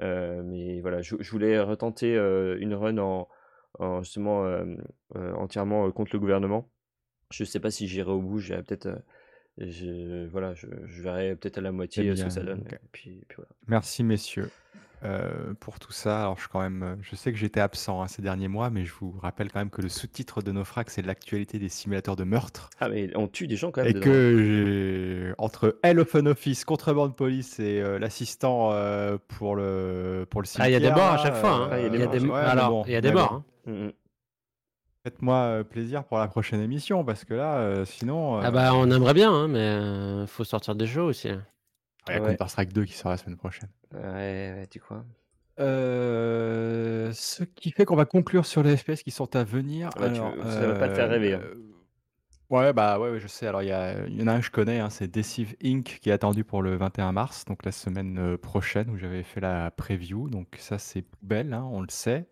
Euh, 0.00 0.42
mais 0.44 0.80
voilà, 0.80 1.00
je, 1.02 1.14
je 1.20 1.30
voulais 1.30 1.60
retenter 1.60 2.16
euh, 2.16 2.56
une 2.60 2.74
run 2.74 2.98
en, 2.98 3.28
en 3.78 4.02
justement 4.02 4.44
euh, 4.44 4.64
euh, 5.16 5.32
entièrement 5.34 5.86
euh, 5.86 5.90
contre 5.92 6.10
le 6.14 6.18
gouvernement. 6.20 6.68
Je 7.30 7.44
sais 7.44 7.60
pas 7.60 7.70
si 7.70 7.86
j'irai 7.86 8.10
au 8.10 8.20
bout, 8.20 8.38
j'irai 8.38 8.62
peut-être. 8.64 8.88
Je, 9.58 10.26
voilà, 10.26 10.54
je, 10.54 10.66
je 10.86 11.02
verrai 11.02 11.36
peut-être 11.36 11.58
à 11.58 11.60
la 11.60 11.72
moitié 11.72 12.04
Eh 12.06 12.10
euh, 12.10 12.16
ce 12.16 12.24
que 12.24 12.30
ça 12.30 12.42
donne. 12.42 12.60
ok. 12.60 12.72
Et 12.72 12.78
puis, 12.92 13.10
et 13.10 13.24
puis 13.28 13.36
voilà. 13.36 13.50
Merci 13.68 14.02
messieurs 14.04 14.50
euh, 15.04 15.52
pour 15.60 15.78
tout 15.78 15.92
ça. 15.92 16.22
Alors 16.22 16.38
je 16.38 16.48
quand 16.48 16.60
même, 16.60 16.82
euh, 16.82 16.94
je 17.02 17.14
sais 17.14 17.30
que 17.30 17.36
j'étais 17.38 17.60
absent 17.60 18.02
hein, 18.02 18.08
ces 18.08 18.22
derniers 18.22 18.48
mois, 18.48 18.70
mais 18.70 18.84
je 18.86 18.92
vous 18.98 19.12
rappelle 19.20 19.52
quand 19.52 19.58
même 19.58 19.68
que 19.70 19.82
le 19.82 19.90
sous-titre 19.90 20.40
de 20.40 20.50
Naufrag 20.50 20.86
c'est 20.88 21.02
l'actualité 21.02 21.58
des 21.58 21.68
simulateurs 21.68 22.16
de 22.16 22.24
meurtre. 22.24 22.70
Ah, 22.80 22.88
mais 22.88 23.14
on 23.16 23.28
tue 23.28 23.46
des 23.46 23.56
gens 23.56 23.70
quand 23.70 23.82
même 23.82 23.90
Et 23.90 23.94
dedans. 23.94 24.04
que 24.06 24.38
j'ai 25.28 25.34
entre 25.36 25.78
Hell 25.82 26.00
of 26.00 26.14
an 26.14 26.24
Office, 26.26 26.64
Contreband 26.64 27.10
Police 27.10 27.60
et 27.60 27.82
euh, 27.82 27.98
l'assistant 27.98 28.72
euh, 28.72 29.18
pour 29.28 29.56
le 29.56 30.26
pour 30.30 30.40
le 30.40 30.48
Ah, 30.58 30.68
il 30.70 30.72
y 30.72 30.74
a 30.74 30.78
des 30.80 30.86
cimetière, 30.86 30.96
morts 31.04 31.12
à 31.12 31.18
chaque 31.18 31.36
fois. 31.36 31.50
hein. 31.52 31.68
Ah, 31.70 31.80
il 31.80 31.82
y 32.00 32.02
a 32.02 32.06
des 32.06 32.20
morts. 32.20 32.34
Ouais, 32.36 32.40
Alors, 32.42 32.70
bon, 32.70 32.84
il 32.86 32.92
y 32.92 32.96
a 32.96 33.00
des 33.02 33.12
morts. 33.12 33.44
bon. 33.66 33.72
hein. 33.72 33.72
Mm, 33.72 33.86
mm. 33.88 33.92
Faites-moi 35.04 35.36
euh, 35.36 35.64
plaisir 35.64 36.04
pour 36.04 36.16
la 36.18 36.28
prochaine 36.28 36.60
émission 36.62 37.04
parce 37.04 37.24
que 37.26 37.34
là, 37.34 37.58
euh, 37.58 37.84
sinon, 37.84 38.38
Ah 38.40 38.46
euh, 38.46 38.50
bah, 38.50 38.70
on 38.74 38.90
aimerait 38.90 39.12
bien, 39.12 39.30
hein, 39.30 39.48
mais 39.48 39.58
euh, 39.58 40.26
faut 40.26 40.44
sortir 40.44 40.74
des 40.74 40.86
jeux 40.86 41.02
aussi. 41.02 41.28
hein. 41.28 41.44
il 42.08 42.14
y 42.14 42.16
a 42.16 42.20
Ouais. 42.22 42.28
Counter 42.36 42.48
Strike 42.50 42.72
2 42.72 42.84
qui 42.86 42.94
sort 42.94 43.10
la 43.10 43.18
semaine 43.18 43.36
prochaine. 43.36 43.68
Ouais, 43.92 44.00
ouais, 44.56 44.66
tu 44.70 44.80
crois 44.80 45.04
Euh, 45.60 47.10
ce 47.12 47.44
qui 47.44 47.70
fait 47.70 47.84
qu'on 47.84 47.96
va 47.96 48.06
conclure 48.06 48.46
sur 48.46 48.62
les 48.62 48.76
FPS 48.78 49.02
qui 49.02 49.10
sont 49.10 49.36
à 49.36 49.44
venir. 49.44 49.90
Ouais, 50.00 50.10
tu- 50.10 50.20
Alors, 50.20 50.32
ça 50.50 50.66
va 50.66 50.74
pas 50.78 50.88
te 50.88 50.94
faire 50.94 51.10
rêver, 51.10 51.34
hein. 51.34 51.40
euh, 51.44 51.54
Ouais, 52.50 52.72
bah 52.72 52.98
ouais, 52.98 53.10
ouais, 53.10 53.20
je 53.20 53.26
sais. 53.26 53.46
Alors, 53.46 53.62
il 53.62 53.68
y, 53.68 53.72
a- 53.72 54.06
il 54.06 54.18
y 54.18 54.22
en 54.22 54.26
a 54.26 54.32
un 54.32 54.38
que 54.40 54.46
je 54.46 54.50
connais, 54.50 54.78
hein, 54.78 54.88
c'est 54.90 55.08
Deceive 55.08 55.54
Inc. 55.64 55.98
qui 56.00 56.08
est 56.10 56.12
attendu 56.12 56.44
pour 56.44 56.62
le 56.62 56.76
21 56.76 57.12
mars, 57.12 57.44
donc 57.46 57.64
la 57.64 57.72
semaine 57.72 58.18
euh, 58.18 58.36
prochaine 58.38 58.88
où 58.90 58.96
j'avais 58.96 59.22
fait 59.22 59.40
la 59.40 59.70
preview. 59.70 60.28
Donc, 60.30 60.48
ça, 60.58 60.78
c'est 60.78 61.02
poubelle, 61.02 61.52
hein, 61.52 61.66
on 61.70 61.80
le 61.80 61.88
sait. 61.90 62.26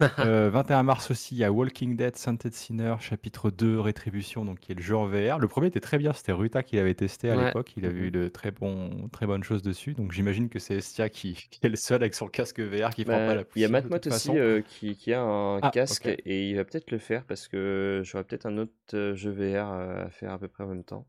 Euh, 0.22 0.50
21 0.50 0.82
mars 0.82 1.10
aussi, 1.10 1.34
il 1.34 1.38
y 1.38 1.44
a 1.44 1.52
Walking 1.52 1.96
Dead 1.96 2.14
Sainted 2.16 2.52
Sinner, 2.54 2.96
chapitre 3.00 3.50
2, 3.50 3.80
Rétribution, 3.80 4.44
donc 4.44 4.60
qui 4.60 4.72
est 4.72 4.74
le 4.74 4.82
jeu 4.82 4.96
en 4.96 5.06
VR. 5.06 5.38
Le 5.38 5.48
premier 5.48 5.68
était 5.68 5.80
très 5.80 5.96
bien, 5.98 6.12
c'était 6.12 6.32
Ruta 6.32 6.62
qui 6.62 6.76
l'avait 6.76 6.94
testé 6.94 7.30
à 7.30 7.36
Ouais. 7.36 7.36
l'époque. 7.36 7.72
Il 7.76 7.86
avait 7.86 8.00
eu 8.00 8.10
de 8.10 8.28
très, 8.28 8.50
bons, 8.50 9.08
très 9.12 9.26
bonnes 9.26 9.44
choses 9.44 9.62
dessus. 9.62 9.94
Donc, 9.94 10.12
j'imagine 10.12 10.48
que 10.50 10.58
c'est 10.58 10.76
Estia 10.76 11.08
qui, 11.08 11.34
qui 11.50 11.60
est 11.66 11.68
le 11.70 11.76
seul 11.76 12.02
avec 12.02 12.14
son 12.14 12.28
casque 12.28 12.60
VR 12.60 12.94
qui 12.94 13.04
fera 13.04 13.16
Bah, 13.18 13.26
pas 13.26 13.34
la 13.34 13.44
Il 13.54 13.62
y 13.62 13.64
a 13.64 13.68
poussière 13.68 13.72
Matmot 13.72 14.06
aussi 14.06 14.36
euh, 14.38 14.62
qui, 14.62 14.96
qui 14.96 15.12
a 15.12 15.22
un 15.22 15.62
Ah, 15.62 15.70
casque 15.72 16.06
et 16.06 16.50
il 16.50 16.56
va 16.56 16.64
peut-être 16.64 16.90
le 16.90 16.98
faire 16.98 17.24
parce 17.26 17.48
que 17.48 18.02
j'aurai 18.04 18.24
peut-être 18.24 18.46
un 18.46 18.58
autre 18.58 18.72
euh, 18.94 19.14
jeu 19.14 19.30
VR 19.30 19.72
euh, 19.72 20.06
à 20.06 20.10
faire 20.10 20.32
à 20.32 20.38
peu 20.38 20.48
près 20.48 20.64
en 20.64 20.68
même 20.68 20.84
temps. 20.84 21.06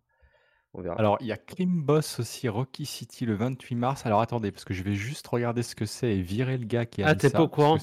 On 0.73 0.81
verra. 0.81 0.95
Alors, 0.95 1.17
il 1.21 1.27
y 1.27 1.31
a 1.33 1.37
Crime 1.37 1.83
Boss 1.83 2.19
aussi, 2.19 2.47
Rocky 2.47 2.85
City 2.85 3.25
le 3.25 3.35
28 3.35 3.75
mars. 3.75 4.05
Alors, 4.05 4.21
attendez, 4.21 4.51
parce 4.51 4.63
que 4.65 4.73
je 4.73 4.83
vais 4.83 4.93
juste 4.95 5.27
regarder 5.27 5.63
ce 5.63 5.75
que 5.75 5.85
c'est 5.85 6.15
et 6.17 6.21
virer 6.21 6.57
le 6.57 6.65
gars 6.65 6.85
qui 6.85 7.01
a 7.03 7.07
Ah, 7.07 7.15
t'es 7.15 7.29
pas 7.29 7.43
au 7.43 7.47
courant? 7.49 7.77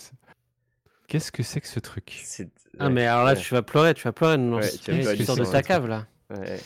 Qu'est-ce 1.08 1.32
que 1.32 1.42
c'est 1.42 1.60
que 1.60 1.66
ce 1.66 1.80
truc? 1.80 2.20
C'est- 2.22 2.48
Ah, 2.78 2.86
ouais, 2.86 2.92
mais 2.92 3.06
alors 3.06 3.24
là, 3.24 3.32
ouais. 3.32 3.38
tu 3.40 3.52
vas 3.54 3.62
pleurer, 3.62 3.94
tu 3.94 4.04
vas 4.04 4.12
pleurer. 4.12 4.36
Non, 4.38 4.58
Ouais, 4.58 4.62
c'est 4.62 4.78
tu 4.78 4.92
vas 4.92 5.14
histoire 5.14 5.36
de 5.38 5.44
ta 5.44 5.62
cave 5.62 5.88
là. 5.88 6.06
Ouais. 6.30 6.60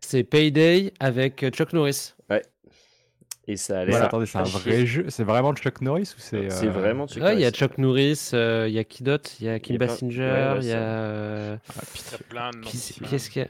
C'est 0.00 0.22
Payday 0.22 0.92
avec 1.00 1.44
Chuck 1.50 1.72
Norris. 1.72 2.14
Et 3.48 3.56
ça 3.56 3.80
a 3.80 3.84
l'air. 3.84 3.98
ça, 3.98 4.04
attendez, 4.04 4.26
c'est 4.26 4.38
un 4.38 4.44
vrai 4.44 4.60
chier. 4.76 4.86
jeu. 4.86 5.06
C'est 5.08 5.24
vraiment 5.24 5.52
Chuck 5.52 5.80
Norris 5.80 6.14
ou 6.16 6.20
c'est. 6.20 6.48
C'est 6.48 6.68
euh, 6.68 6.70
vraiment 6.70 7.08
Chuck 7.08 7.20
Ouais, 7.24 7.34
il 7.34 7.40
y 7.40 7.44
a 7.44 7.48
Norris. 7.48 7.58
Chuck 7.58 7.78
Norris, 7.78 8.30
euh, 8.34 8.66
il 8.68 8.74
y 8.74 8.78
a 8.78 8.84
qui 8.84 9.02
d'autre? 9.02 9.30
Il 9.40 9.46
y 9.46 9.48
a 9.48 9.58
Kim 9.58 9.74
Il 9.74 9.80
y 9.80 9.82
a 9.82 9.86
plein- 9.86 9.94
Basinger, 9.94 10.20
ouais, 10.22 10.52
ouais, 10.52 10.58
il 10.60 10.68
y 10.68 10.72
a. 10.72 10.76
euh, 10.78 11.56
ah, 11.68 11.72
noms. 11.74 11.82
qui- 11.92 12.28
plein. 12.28 12.50
Qu'est-ce 13.10 13.30
qu'il 13.30 13.42
y 13.42 13.44
a 13.44 13.48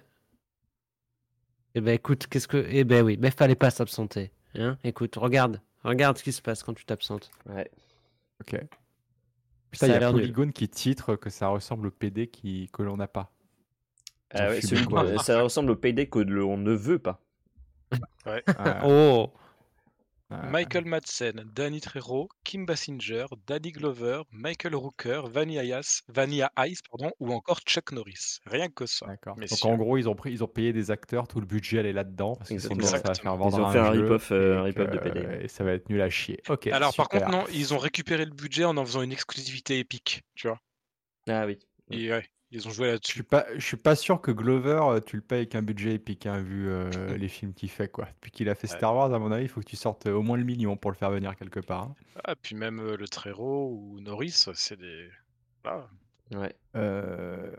Eh 1.74 1.80
ben 1.82 1.92
écoute, 1.92 2.26
qu'est-ce 2.26 2.48
que. 2.48 2.64
Eh 2.70 2.84
ben 2.84 3.02
oui, 3.04 3.18
mais 3.20 3.30
fallait 3.30 3.54
pas 3.54 3.68
s'absenter. 3.70 4.30
Hein 4.54 4.78
écoute, 4.82 5.14
regarde, 5.16 5.60
regarde 5.84 6.16
ce 6.16 6.22
qui 6.22 6.32
se 6.32 6.40
passe 6.40 6.62
quand 6.62 6.72
tu 6.72 6.86
t'absentes. 6.86 7.30
Ouais. 7.50 7.70
Ok. 8.40 8.58
Putain, 9.72 9.86
il 9.88 9.92
a 9.94 10.00
y 10.00 10.04
a. 10.04 10.12
Polygon 10.12 10.50
qui 10.52 10.68
titre 10.68 11.16
que 11.16 11.30
ça 11.30 11.48
ressemble 11.48 11.88
au 11.88 11.90
PD 11.90 12.28
qui... 12.28 12.68
que 12.72 12.82
l'on 12.82 12.96
n'a 12.96 13.08
pas. 13.08 13.32
Ah 14.34 14.48
ouais, 14.48 14.60
celui- 14.60 14.84
quoi. 14.86 15.04
euh, 15.04 15.18
ça 15.18 15.42
ressemble 15.42 15.70
au 15.72 15.76
payday 15.76 16.06
que 16.06 16.18
l'on 16.20 16.56
ne 16.56 16.72
veut 16.72 16.98
pas. 16.98 17.20
Ah, 18.24 18.82
Oh. 18.86 19.30
Michael 20.50 20.84
Madsen, 20.84 21.44
Danny 21.54 21.80
Trejo, 21.80 22.28
Kim 22.44 22.66
Basinger, 22.66 23.26
Danny 23.46 23.72
Glover, 23.72 24.22
Michael 24.30 24.74
Rooker, 24.74 25.22
Vanilla 25.30 25.80
Ice, 25.80 26.02
Vanilla 26.08 26.50
Ice 26.66 26.80
pardon, 26.82 27.12
ou 27.20 27.32
encore 27.32 27.60
Chuck 27.60 27.92
Norris. 27.92 28.38
Rien 28.46 28.68
que 28.68 28.86
ça. 28.86 29.06
D'accord. 29.06 29.36
Donc 29.36 29.64
en 29.64 29.76
gros, 29.76 29.98
ils 29.98 30.08
ont, 30.08 30.14
pris, 30.14 30.32
ils 30.32 30.44
ont 30.44 30.48
payé 30.48 30.72
des 30.72 30.90
acteurs, 30.90 31.28
tout 31.28 31.40
le 31.40 31.46
budget 31.46 31.78
est 31.78 31.92
là-dedans 31.92 32.36
parce 32.36 32.48
qu'ils 32.48 32.60
sont 32.60 32.78
ça 32.80 32.98
va 32.98 33.14
faire 33.14 33.36
vendre 33.36 33.58
Ils 33.58 33.62
ont 33.62 33.70
fait 33.70 33.78
un 33.78 33.92
jeu 33.94 34.02
rip-off, 34.02 34.32
euh, 34.32 34.58
un 34.58 34.62
rip-off 34.62 34.90
de 34.90 34.98
PD. 34.98 35.44
Et 35.44 35.48
ça 35.48 35.64
va 35.64 35.72
être 35.72 35.88
nul 35.88 36.00
à 36.00 36.10
chier. 36.10 36.42
Ok. 36.48 36.66
Alors 36.68 36.94
par 36.94 37.08
contre, 37.08 37.30
non, 37.30 37.44
ils 37.52 37.74
ont 37.74 37.78
récupéré 37.78 38.24
le 38.24 38.32
budget 38.32 38.64
en 38.64 38.76
en 38.76 38.84
faisant 38.84 39.02
une 39.02 39.12
exclusivité 39.12 39.78
épique, 39.78 40.22
tu 40.34 40.48
vois. 40.48 40.60
Ah 41.28 41.46
oui. 41.46 41.58
Et 41.90 42.10
ouais, 42.10 42.26
ils 42.52 42.68
ont 42.68 42.70
joué 42.70 42.88
Je 42.88 42.92
là-dessus. 42.92 43.12
suis 43.14 43.22
pas, 43.24 43.46
je 43.56 43.64
suis 43.66 43.76
pas 43.76 43.96
sûr 43.96 44.20
que 44.20 44.30
Glover, 44.30 44.80
euh, 44.82 45.00
tu 45.00 45.16
le 45.16 45.22
payes 45.22 45.38
avec 45.38 45.54
un 45.56 45.62
budget 45.62 45.94
épique, 45.94 46.26
hein, 46.26 46.40
vu 46.40 46.68
euh, 46.68 46.90
les 47.16 47.28
films 47.28 47.52
qu'il 47.54 47.70
fait, 47.70 47.88
quoi. 47.88 48.06
Depuis 48.06 48.30
qu'il 48.30 48.48
a 48.48 48.54
fait 48.54 48.68
Ouais. 48.68 48.76
Star 48.76 48.94
Wars, 48.94 49.12
à 49.12 49.18
mon 49.18 49.32
avis, 49.32 49.44
il 49.44 49.48
faut 49.48 49.60
que 49.60 49.66
tu 49.66 49.76
sortes 49.76 50.06
euh, 50.06 50.12
au 50.14 50.22
moins 50.22 50.36
le 50.36 50.44
million 50.44 50.76
pour 50.76 50.90
le 50.90 50.96
faire 50.96 51.10
venir 51.10 51.34
quelque 51.36 51.60
part. 51.60 51.82
hein. 51.82 51.94
Ah, 52.24 52.34
puis 52.36 52.54
même 52.54 52.78
euh, 52.80 52.96
le 52.96 53.08
Trero 53.08 53.70
ou 53.72 54.00
Norris, 54.00 54.46
c'est 54.54 54.78
des. 54.78 55.08
Ah, 55.64 55.86
Ouais. 56.34 56.54
Euh, 56.76 57.50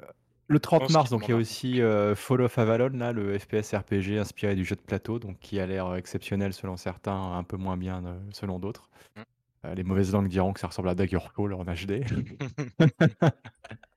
le 0.47 0.59
30 0.59 0.81
pense 0.81 0.91
mars, 0.91 1.09
donc 1.11 1.27
il 1.27 1.31
y 1.31 1.33
a 1.33 1.37
aussi 1.37 1.81
euh, 1.81 2.15
Fall 2.15 2.41
of 2.41 2.57
Avalon, 2.57 2.89
là, 2.97 3.11
le 3.11 3.37
FPS 3.37 3.73
RPG 3.75 4.17
inspiré 4.19 4.55
du 4.55 4.65
jeu 4.65 4.75
de 4.75 4.81
plateau, 4.81 5.19
donc 5.19 5.39
qui 5.39 5.59
a 5.59 5.65
l'air 5.67 5.93
exceptionnel 5.95 6.53
selon 6.53 6.75
certains, 6.75 7.33
un 7.37 7.43
peu 7.43 7.55
moins 7.57 7.77
bien 7.77 8.03
euh, 8.05 8.19
selon 8.31 8.59
d'autres. 8.59 8.89
Mm. 9.15 9.73
Les 9.75 9.83
mauvaises 9.83 10.11
langues 10.11 10.27
diront 10.27 10.51
que 10.53 10.59
ça 10.59 10.67
ressemble 10.67 10.89
à 10.89 10.95
Daggerfall 10.95 11.53
en 11.53 11.63
HD. 11.63 12.03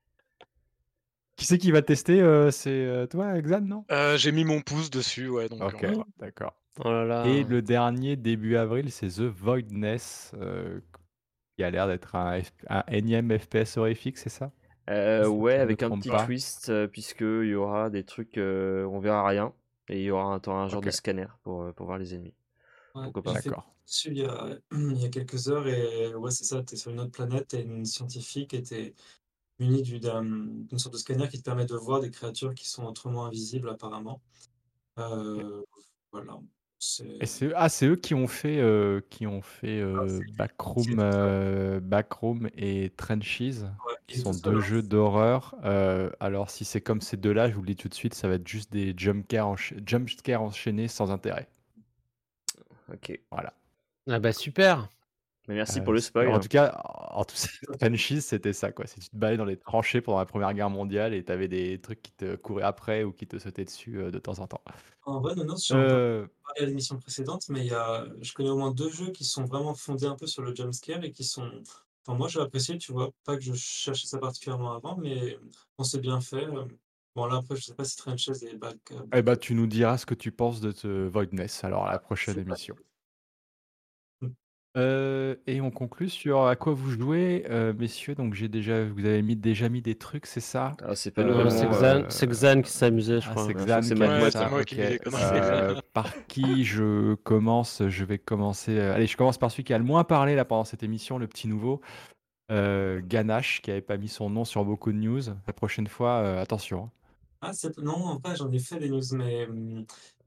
qui 1.37 1.45
c'est 1.47 1.59
qui 1.59 1.71
va 1.71 1.83
tester 1.83 2.21
euh, 2.21 2.51
C'est 2.51 2.71
euh, 2.71 3.07
toi, 3.07 3.37
Exan, 3.39 3.61
non? 3.63 3.85
Euh, 3.91 4.17
J'ai 4.17 4.31
mis 4.33 4.45
mon 4.45 4.61
pouce 4.63 4.91
dessus, 4.91 5.29
ouais. 5.29 5.49
Donc, 5.49 5.65
Ok, 5.65 5.85
on 5.85 6.05
d'accord. 6.19 6.55
Oh 6.85 6.91
là 6.91 7.05
là. 7.05 7.27
Et 7.29 7.45
le 7.45 7.63
dernier, 7.63 8.17
début 8.17 8.57
avril, 8.57 8.91
c'est 8.93 9.09
The 9.09 9.21
Voidness, 9.23 10.33
euh, 10.37 10.81
qui 11.57 11.65
a 11.65 11.71
l'air 11.71 11.87
d'être 11.89 12.17
un, 12.17 12.41
F- 12.41 12.53
un 12.69 12.85
énième 12.89 13.37
FPS 13.39 13.79
horrifique, 13.79 14.19
c'est 14.19 14.31
ça? 14.31 14.53
Euh, 14.91 15.27
Si 15.27 15.29
ouais, 15.29 15.55
avec 15.55 15.83
un 15.83 15.93
petit 15.93 16.09
pas. 16.09 16.17
twist, 16.17 16.69
euh, 16.71 16.89
puisqu'il 16.89 17.47
y 17.49 17.55
aura 17.55 17.91
des 17.91 18.05
trucs, 18.05 18.39
euh, 18.39 18.85
on 18.87 19.01
verra 19.01 19.27
rien. 19.29 19.55
Et 19.89 20.01
il 20.01 20.05
y 20.05 20.11
aura 20.13 20.25
un, 20.35 20.51
un 20.53 20.69
genre 20.69 20.83
de 20.83 20.91
scanner 20.91 21.27
pour, 21.43 21.73
pour 21.75 21.87
voir 21.87 21.99
les 21.99 22.15
ennemis. 22.15 22.35
Ouais, 22.95 23.13
D'accord. 23.25 23.65
dessus 23.87 24.09
il 24.11 24.19
y 24.19 24.25
a, 24.25 24.59
il 24.73 24.99
y 25.01 25.05
a 25.05 25.09
quelques 25.09 25.49
heures 25.49 25.69
et 25.69 26.15
ouais, 26.15 26.31
c'est 26.31 26.45
ça, 26.45 26.63
tu 26.65 26.75
es 26.75 26.77
sur 26.77 26.91
une 26.93 27.01
autre 27.01 27.11
planète, 27.13 27.49
tu 27.49 27.57
une 27.61 27.85
scientifique 27.85 28.55
et 28.55 28.63
tu 28.63 28.75
es 28.75 28.95
muni 29.59 29.83
d'un- 30.01 30.23
d'une 30.23 30.79
sorte 30.79 30.95
de 30.95 30.99
scanner 30.99 31.29
qui 31.29 31.39
te 31.39 31.43
permet 31.45 31.67
de 31.67 31.75
voir 31.75 32.01
des 32.01 32.11
créatures 32.11 32.55
qui 32.55 32.69
sont 32.69 32.85
autrement 32.85 33.25
invisibles 33.27 33.69
apparemment. 33.69 34.21
Euh, 34.99 35.63
voilà. 36.13 36.39
C'est 36.79 37.17
Et 37.21 37.27
c'est 37.27 37.53
ah, 37.55 37.69
c'est 37.71 37.87
eux 37.87 37.97
qui 37.97 38.13
ont 38.15 38.27
fait, 38.27 38.59
euh, 38.61 39.01
qui 39.09 39.27
ont 39.27 39.41
fait 39.41 39.81
Ah, 39.81 39.85
euh, 40.03 40.21
Backroom, 40.37 40.99
euh, 40.99 41.81
Backroom 41.81 42.51
et 42.55 42.91
Trenches, 42.97 43.41
ouais, 43.41 43.95
qui 44.07 44.21
sont 44.21 44.33
deux 44.35 44.61
jeux 44.61 44.83
d'horreur. 44.83 45.55
Euh, 45.65 46.11
alors, 46.21 46.51
si 46.51 46.67
c'est 46.67 46.83
comme 46.83 47.01
ces 47.01 47.17
deux-là, 47.17 47.49
je 47.49 47.55
vous 47.55 47.63
le 47.63 47.69
dis 47.69 47.77
tout 47.77 47.89
de 47.89 47.95
suite, 47.95 48.13
ça 48.15 48.29
va 48.29 48.35
être 48.35 48.47
juste 48.47 48.71
des 48.73 48.95
jumpscares 48.97 49.49
encha- 49.49 49.89
jumpscares 49.89 50.43
enchaînés 50.43 50.89
sans 50.89 51.11
intérêt. 51.11 51.49
Ok. 52.93 53.19
Voilà. 53.31 53.53
Ah 54.09 54.19
bah 54.19 54.33
super. 54.33 54.89
Mais 55.49 55.55
merci 55.55 55.79
Euh, 55.79 55.83
pour 55.83 55.93
le 55.93 56.01
spoil. 56.01 56.29
En 56.29 56.41
tout 56.41 56.49
cas, 56.49 56.81
en 56.85 57.25
tout 57.25 57.37
Trenches, 57.79 58.21
c'était 58.21 58.53
ça, 58.53 58.73
quoi. 58.73 58.87
Si 58.87 59.01
tu 59.01 59.09
te 59.09 59.17
baladais 59.17 59.37
dans 59.37 59.45
les 59.45 59.57
tranchées 59.57 60.01
pendant 60.01 60.19
la 60.19 60.27
Première 60.27 60.53
Guerre 60.55 60.71
mondiale 60.71 61.15
et 61.15 61.25
t'avais 61.25 61.49
des 61.49 61.81
trucs 61.81 62.03
qui 62.03 62.13
te 62.13 62.37
couraient 62.37 62.65
après 62.65 63.05
ou 63.05 63.13
qui 63.13 63.27
te 63.27 63.39
sautaient 63.39 63.65
dessus 63.65 63.99
euh, 64.01 64.11
de 64.11 64.19
temps 64.19 64.39
en 64.39 64.47
temps. 64.47 64.63
En 65.05 65.21
vrai, 65.21 65.35
non, 65.37 65.45
non, 65.45 65.55
ai 65.57 65.75
Euh, 65.75 66.27
parlé 66.45 66.63
à 66.63 66.67
l'émission 66.67 66.99
précédente, 66.99 67.49
mais 67.49 67.61
il 67.61 67.67
y 67.67 67.75
a, 67.75 68.07
je 68.21 68.33
connais 68.33 68.51
au 68.51 68.57
moins 68.59 68.73
deux 68.73 68.91
jeux 68.91 69.11
qui 69.13 69.25
sont 69.25 69.45
vraiment 69.45 69.75
fondés 69.75 70.07
un 70.07 70.17
peu 70.17 70.27
sur 70.27 70.43
le 70.43 70.55
jumpscare 70.55 71.05
et 71.05 71.13
qui 71.13 71.23
sont. 71.25 71.49
Enfin, 72.07 72.19
moi, 72.19 72.29
j'ai 72.29 72.41
apprécié, 72.41 72.79
tu 72.79 72.93
vois, 72.93 73.11
pas 73.25 73.37
que 73.37 73.43
je 73.43 73.53
cherchais 73.55 74.07
ça 74.07 74.19
particulièrement 74.19 74.73
avant, 74.73 74.97
mais 74.97 75.39
on 75.79 75.85
s'est 75.85 75.99
bien 76.01 76.21
fait. 76.21 76.45
euh. 76.45 76.65
Bon, 77.15 77.27
là, 77.27 77.37
après, 77.37 77.57
je 77.57 77.63
sais 77.63 77.75
pas 77.75 77.85
si 77.85 77.97
Trenches 77.97 78.29
est 78.29 78.57
back. 78.57 78.77
eh 79.15 79.23
ben, 79.23 79.37
tu 79.37 79.55
nous 79.55 79.67
diras 79.67 79.97
ce 79.97 80.07
que 80.07 80.15
tu 80.15 80.33
penses 80.33 80.61
de 80.61 80.71
ce 80.73 81.07
Voidness, 81.09 81.65
alors 81.65 81.87
à 81.87 81.93
la 81.93 81.99
prochaine 81.99 82.45
pas- 82.45 82.57
Euh, 84.77 85.37
et 85.47 85.63
on 85.63 85.71
conclut 85.71 86.11
sur 86.11 86.47
à 86.47 86.55
quoi 86.55 86.75
vous 86.75 86.91
jouez, 86.91 87.47
euh, 87.49 87.73
messieurs. 87.73 88.15
Donc 88.15 88.35
j'ai 88.35 88.49
déjà, 88.49 88.85
vous 88.85 89.07
avez 89.07 89.23
mis, 89.23 89.35
déjà 89.35 89.71
mis 89.71 89.81
des 89.81 89.95
trucs, 89.95 90.27
c'est 90.27 90.41
ça? 90.41 90.77
Ah, 90.85 90.95
c'est 90.95 91.11
pas 91.13 91.23
Euh, 91.23 91.25
nous 91.25 91.31
Euh, 91.33 91.45
vraiment. 91.45 91.51
c'est 91.51 91.65
euh, 91.67 92.03
Xan, 92.03 92.11
c'est 92.11 92.27
Xan 92.27 92.61
qui 92.63 92.71
s'amusait, 92.71 93.21
je 93.23 93.29
Ah, 93.29 93.31
crois. 93.31 93.47
c'est 93.47 93.55
Ouais, 93.55 93.61
je 93.61 93.65
Xan 93.65 93.67
crois 93.67 93.81
que 93.81 93.87
c'est 93.87 93.95
qui 93.95 94.03
a 94.03 94.09
Matt. 94.09 94.17
mis 94.19 94.23
Ouais, 94.25 94.31
ça, 94.31 94.45
c'est 94.45 94.51
moi 94.51 94.65
qui 94.65 94.75
ok. 94.75 94.81
les 94.91 94.99
conneries. 94.99 95.23
Euh, 95.25 95.81
par 95.95 96.13
qui 96.27 96.65
je 96.65 97.15
commence? 97.15 97.83
Je 97.89 98.05
vais 98.05 98.19
commencer. 98.19 98.79
euh, 98.79 98.95
Allez, 98.95 99.07
je 99.07 99.17
commence 99.17 99.39
par 99.39 99.51
celui 99.51 99.65
qui 99.65 99.73
a 99.73 99.79
le 99.79 99.85
moins 99.85 100.05
parlé 100.05 100.35
là 100.35 100.45
pendant 100.45 100.65
cette 100.65 100.83
émission, 100.83 101.17
le 101.17 101.27
petit 101.27 101.49
nouveau. 101.49 101.81
Euh, 102.53 103.01
Ganache, 103.03 103.63
qui 103.63 103.71
avait 103.71 103.81
pas 103.81 103.97
mis 103.97 104.09
son 104.09 104.31
nom 104.31 104.45
sur 104.45 104.65
beaucoup 104.65 104.93
de 104.93 104.99
news. 104.99 105.23
La 105.47 105.53
prochaine 105.55 105.87
fois, 105.89 106.19
euh, 106.19 106.43
attention. 106.43 106.85
hein. 106.85 106.91
Ah, 107.41 107.53
c'est... 107.53 107.77
non, 107.79 107.95
en 107.95 108.19
vrai, 108.19 108.37
j'en 108.37 108.51
ai 108.53 108.59
fait 108.59 108.79
des 108.79 108.89
news, 108.91 109.03
mais 109.15 109.47
hum, 109.47 109.85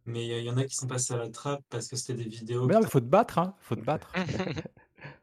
mais 0.10 0.27
il 0.27 0.44
y 0.44 0.49
en 0.49 0.57
a 0.57 0.65
qui 0.65 0.76
sont 0.76 0.88
passés 0.88 1.14
à 1.14 1.18
la 1.18 1.30
trappe 1.30 1.64
parce 1.69 1.88
que 1.88 1.95
c'était 1.95 2.15
des 2.23 2.30
vidéos. 2.30 2.68
Mais 2.68 2.73
non, 2.73 2.81
qui 2.81 2.86
mais 2.86 2.88
faut 2.88 2.99
te 2.99 3.06
battre, 3.06 3.38
hein. 3.40 3.56
Faut 3.60 3.76
te 3.76 3.81
battre. 3.81 4.11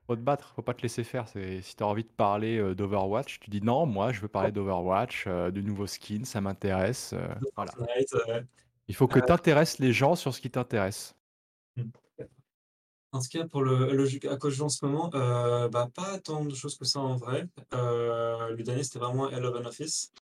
Faut 0.06 0.16
te 0.16 0.20
battre. 0.20 0.52
Faut 0.54 0.62
pas 0.62 0.74
te 0.74 0.82
laisser 0.82 1.04
faire. 1.04 1.28
Si 1.28 1.76
tu 1.76 1.82
as 1.82 1.86
envie 1.86 2.04
de 2.04 2.08
parler 2.08 2.58
euh, 2.58 2.74
d'Overwatch, 2.74 3.40
tu 3.40 3.50
dis 3.50 3.60
non, 3.60 3.86
moi 3.86 4.12
je 4.12 4.20
veux 4.20 4.28
parler 4.28 4.52
d'Overwatch, 4.52 5.24
euh, 5.26 5.50
du 5.50 5.62
nouveau 5.64 5.86
skin, 5.86 6.24
ça 6.24 6.40
m'intéresse. 6.40 7.12
euh, 7.12 7.28
voilà. 7.56 7.72
Il 8.88 8.94
faut 8.94 9.08
que 9.08 9.18
Euh, 9.18 9.22
tu 9.26 9.32
intéresses 9.32 9.78
les 9.78 9.92
gens 9.92 10.14
sur 10.14 10.32
ce 10.34 10.40
qui 10.40 10.50
t'intéresse. 10.50 11.14
En 13.12 13.20
tout 13.20 13.28
cas, 13.30 13.46
pour 13.48 13.62
le, 13.62 13.92
le 13.92 14.04
jeu 14.06 14.18
à 14.30 14.36
quoi 14.36 14.50
je 14.50 14.56
joue 14.56 14.64
en 14.64 14.68
ce 14.68 14.84
moment, 14.84 15.10
euh, 15.14 15.68
bah, 15.68 15.88
pas 15.94 16.18
tant 16.20 16.44
de 16.44 16.54
choses 16.54 16.76
que 16.76 16.84
ça 16.84 17.00
en 17.00 17.16
vrai. 17.16 17.48
Euh, 17.74 18.50
le 18.50 18.62
dernier, 18.62 18.82
c'était 18.84 18.98
vraiment 18.98 19.28
Hell 19.30 19.44
of 19.44 19.56
an 19.56 19.66
Office. 19.66 20.12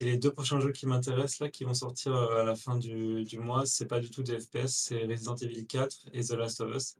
Et 0.00 0.04
les 0.04 0.16
deux 0.18 0.30
prochains 0.32 0.60
jeux 0.60 0.72
qui 0.72 0.86
m'intéressent, 0.86 1.40
là, 1.40 1.48
qui 1.50 1.64
vont 1.64 1.72
sortir 1.74 2.14
euh, 2.14 2.42
à 2.42 2.44
la 2.44 2.54
fin 2.54 2.76
du, 2.76 3.24
du 3.24 3.38
mois, 3.38 3.64
c'est 3.64 3.86
pas 3.86 3.98
du 4.00 4.10
tout 4.10 4.22
des 4.22 4.38
FPS, 4.38 4.66
c'est 4.66 5.04
Resident 5.06 5.36
Evil 5.36 5.66
4 5.66 6.10
et 6.12 6.22
The 6.22 6.32
Last 6.32 6.60
of 6.60 6.74
Us. 6.76 6.96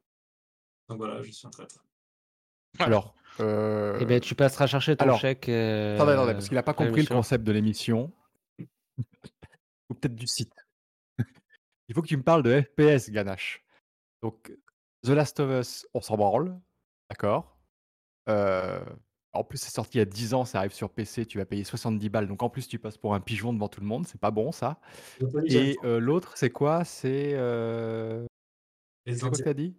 Donc 0.88 0.98
voilà, 0.98 1.22
je 1.22 1.30
suis 1.30 1.46
un 1.46 1.50
traître. 1.50 1.84
Alors, 2.78 3.14
euh, 3.40 3.98
Eh 4.00 4.06
ben, 4.06 4.20
tu 4.20 4.34
passeras 4.34 4.66
chercher 4.66 4.96
ton 4.96 5.04
alors, 5.04 5.20
chèque. 5.20 5.48
euh, 5.48 5.94
attendez, 5.96 6.12
attendez, 6.12 6.32
parce 6.32 6.46
qu'il 6.48 6.54
n'a 6.54 6.62
pas 6.62 6.74
compris 6.74 7.02
le 7.02 7.08
concept 7.08 7.44
de 7.44 7.52
l'émission. 7.52 8.12
Ou 9.88 9.94
peut-être 9.94 10.14
du 10.14 10.26
site. 10.26 10.54
Il 11.88 11.94
faut 11.94 12.02
que 12.02 12.08
tu 12.08 12.16
me 12.16 12.22
parles 12.22 12.42
de 12.42 12.62
FPS, 12.62 13.10
Ganache. 13.10 13.62
Donc, 14.22 14.52
The 15.04 15.10
Last 15.10 15.38
of 15.40 15.50
Us, 15.60 15.86
on 15.92 16.00
s'en 16.00 16.16
branle. 16.16 16.58
D'accord. 17.10 17.56
Euh, 18.28 18.84
en 19.36 19.44
plus, 19.44 19.58
c'est 19.58 19.70
sorti 19.70 19.98
il 19.98 20.00
y 20.00 20.02
a 20.02 20.06
10 20.06 20.34
ans, 20.34 20.44
ça 20.44 20.58
arrive 20.58 20.72
sur 20.72 20.90
PC, 20.90 21.26
tu 21.26 21.38
vas 21.38 21.44
payer 21.46 21.64
70 21.64 22.08
balles. 22.08 22.26
Donc, 22.26 22.42
en 22.42 22.50
plus, 22.50 22.66
tu 22.68 22.78
passes 22.78 22.96
pour 22.98 23.14
un 23.14 23.20
pigeon 23.20 23.52
devant 23.52 23.68
tout 23.68 23.80
le 23.80 23.86
monde. 23.86 24.06
C'est 24.06 24.20
pas 24.20 24.30
bon, 24.30 24.52
ça. 24.52 24.78
Et 25.46 25.76
euh, 25.84 25.98
l'autre, 25.98 26.32
c'est 26.36 26.50
quoi? 26.50 26.84
C'est. 26.84 27.32
Euh... 27.34 28.26
C'est 29.04 29.12
Resident 29.12 29.28
quoi 29.28 29.38
que 29.38 29.44
t'as 29.44 29.54
dit? 29.54 29.76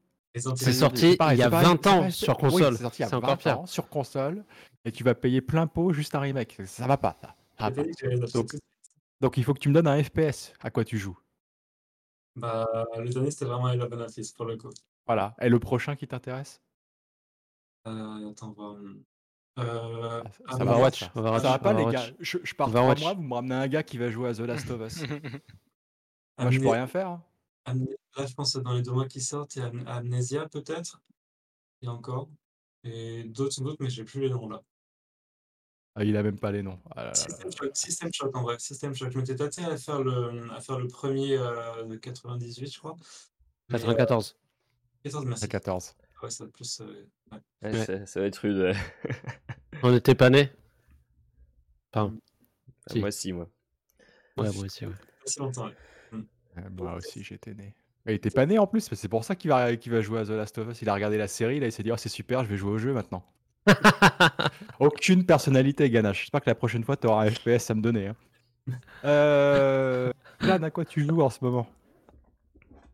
C'est 0.56 0.72
sorti 0.72 1.12
c'est 1.12 1.18
pareil, 1.18 1.38
il 1.38 1.40
y 1.40 1.44
a 1.44 1.46
c'est 1.46 1.52
pareil, 1.52 1.68
20 1.68 1.84
c'est 1.84 1.90
ans 1.90 2.10
sur 2.12 2.34
oui, 2.44 2.50
console. 2.52 2.78
c'est 2.78 2.84
sorti 2.84 2.98
il 3.00 3.02
y 3.02 3.06
a 3.06 3.10
C'est 3.10 3.16
encore 3.16 3.30
20 3.32 3.38
pire. 3.38 3.60
ans 3.60 3.66
sur 3.66 3.90
console 3.90 4.46
et 4.86 4.92
tu 4.92 5.04
vas 5.04 5.16
payer 5.16 5.42
plein 5.42 5.66
pot 5.66 5.94
juste 5.94 6.14
un 6.14 6.20
remake. 6.20 6.58
Ça, 6.66 6.86
va 6.86 6.98
pas, 6.98 7.16
ça. 7.20 7.36
Ça 7.58 7.70
va 7.70 7.72
pas. 7.72 8.28
Donc, 8.34 8.56
donc 9.20 9.38
il 9.38 9.44
faut 9.44 9.54
que 9.56 9.60
tu 9.60 9.70
me 9.70 9.74
donnes 9.74 9.88
un 9.88 10.02
FPS. 10.04 10.54
À 10.62 10.70
quoi 10.70 10.86
tu 10.86 11.00
joues 11.00 11.18
Bah, 12.36 12.68
le 12.98 13.10
dernier, 13.10 13.32
c'était 13.32 13.46
vraiment 13.46 13.66
an 13.66 14.00
Office 14.00 14.32
pour 14.34 14.46
le 14.46 14.58
coup. 14.58 14.70
Voilà. 15.08 15.36
Et 15.42 15.50
le 15.50 15.58
prochain 15.60 15.96
qui 15.96 16.08
t'intéresse? 16.08 16.62
Euh, 17.88 18.30
attends, 18.30 18.54
on 18.58 18.74
va. 18.74 18.80
Euh, 19.60 20.24
Ah, 20.48 20.58
ça- 20.58 20.64
va 20.64 20.72
Overwatch, 20.74 21.00
pas. 21.00 21.06
Ça 21.14 21.20
Overwatch, 21.20 21.44
va 21.44 21.60
pas, 21.60 21.74
les 21.74 21.86
gars. 21.86 22.06
Je, 22.20 22.38
je 22.44 22.54
pars 22.56 22.70
trois 22.70 22.96
mois, 22.96 23.14
vous 23.14 23.22
me 23.24 23.34
ramenez 23.34 23.56
un 23.56 23.68
gars 23.68 23.84
qui 23.84 23.98
va 23.98 24.10
jouer 24.12 24.30
à 24.30 24.34
The 24.34 24.40
Last 24.40 24.70
of 24.70 24.82
Us. 24.82 25.02
Moi, 26.40 26.52
je 26.52 26.60
peux 26.60 26.70
rien 26.70 26.88
faire. 26.88 27.08
hein. 27.10 27.24
Là, 28.16 28.26
je 28.26 28.34
pense 28.34 28.54
que 28.54 28.60
dans 28.60 28.74
les 28.74 28.82
deux 28.82 28.92
mois 28.92 29.08
qui 29.08 29.20
sortent, 29.22 29.56
il 29.56 29.60
y 29.60 29.62
a 29.64 29.68
Am- 29.68 29.84
Amnesia 29.88 30.48
peut-être. 30.48 31.02
Et 31.82 31.88
encore. 31.88 32.30
Et 32.84 33.24
d'autres 33.26 33.54
sans 33.54 33.64
doute, 33.64 33.80
mais 33.80 33.90
j'ai 33.90 34.04
plus 34.04 34.22
les 34.22 34.30
noms 34.30 34.48
là. 34.50 34.62
Ah, 35.96 36.04
il 36.04 36.16
a 36.16 36.22
même 36.24 36.38
pas 36.40 36.52
les 36.52 36.62
noms. 36.62 36.80
Ah 36.92 36.98
là 36.98 37.04
là 37.06 37.10
là 37.10 37.16
System. 37.16 37.52
Shock, 37.52 37.72
System 37.76 38.10
Shock 38.14 38.36
en 38.36 38.44
vrai, 38.44 38.60
System 38.60 38.94
Shock. 38.94 39.12
Je 39.12 39.18
m'étais 39.18 39.36
tâté 39.36 39.66
à 39.66 39.76
faire 39.78 40.02
le, 40.04 40.50
à 40.54 40.62
faire 40.62 40.78
le 40.78 40.88
premier 40.88 41.36
euh, 41.38 41.84
de 41.86 41.96
98, 41.96 42.72
je 42.74 42.78
crois. 42.80 42.96
Mais, 43.70 43.76
euh, 43.78 43.80
94. 43.80 44.38
14, 45.04 45.26
À 45.26 45.28
merci. 45.28 45.48
14. 45.50 45.96
Ouais, 46.22 46.30
ça 46.30 46.44
va 46.44 46.48
être 46.48 46.54
plus. 46.54 46.82
euh, 46.82 46.86
ouais. 47.32 47.38
Ouais, 47.62 47.72
Ouais. 47.72 47.86
Ça, 47.86 48.06
ça 48.06 48.20
va 48.20 48.26
être 48.26 48.38
rude. 48.38 48.58
ouais. 48.58 48.74
On 49.84 49.92
n'était 49.92 50.16
pas 50.16 50.30
nés. 50.30 50.52
Enfin, 51.94 52.14
Si. 52.90 53.00
Moi, 53.00 53.12
si, 53.12 53.34
moi. 53.34 53.48
ouais, 54.38 54.52
moi 54.52 54.64
aussi, 54.66 54.86
ouais. 54.86 54.94
Longtemps. 55.38 55.70
Euh, 56.14 56.70
moi 56.76 56.96
aussi, 56.96 57.24
j'étais 57.24 57.54
né. 57.54 57.76
Il 58.08 58.14
était 58.14 58.30
pas 58.30 58.46
né 58.46 58.58
en 58.58 58.68
plus, 58.68 58.90
mais 58.90 58.96
c'est 58.96 59.10
pour 59.10 59.26
ça 59.26 59.36
qu'il 59.36 59.52
va, 59.52 60.02
jouer 60.02 60.20
à 60.20 60.26
The 60.26 60.30
Last 60.30 60.58
of 60.58 60.70
Us. 60.70 60.82
Il 60.82 60.90
a 60.90 60.94
regardé 60.94 61.18
la 61.18 61.28
série, 61.28 61.60
là, 61.60 61.66
il 61.68 61.72
s'est 61.72 61.84
dit, 61.84 61.92
oh, 61.92 61.98
c'est 61.98 62.10
super, 62.10 62.44
je 62.44 62.50
vais 62.50 62.58
jouer 62.58 62.72
au 62.72 62.78
jeu 62.78 62.94
maintenant. 62.94 63.24
Aucune 64.80 65.26
personnalité, 65.26 65.90
Ganache. 65.90 66.22
J'espère 66.22 66.42
que 66.42 66.50
la 66.50 66.56
prochaine 66.56 66.86
fois, 66.86 66.96
tu 66.96 67.08
auras 67.08 67.26
un 67.26 67.30
FPS 67.30 67.70
à 67.70 67.76
me 67.76 67.82
donner. 67.82 68.08
Hein. 68.08 68.16
Euh... 69.04 70.12
Lan, 70.40 70.64
à 70.64 70.72
quoi 70.72 70.86
tu 70.86 71.06
joues 71.06 71.22
en 71.22 71.30
ce 71.30 71.40
moment? 71.42 71.68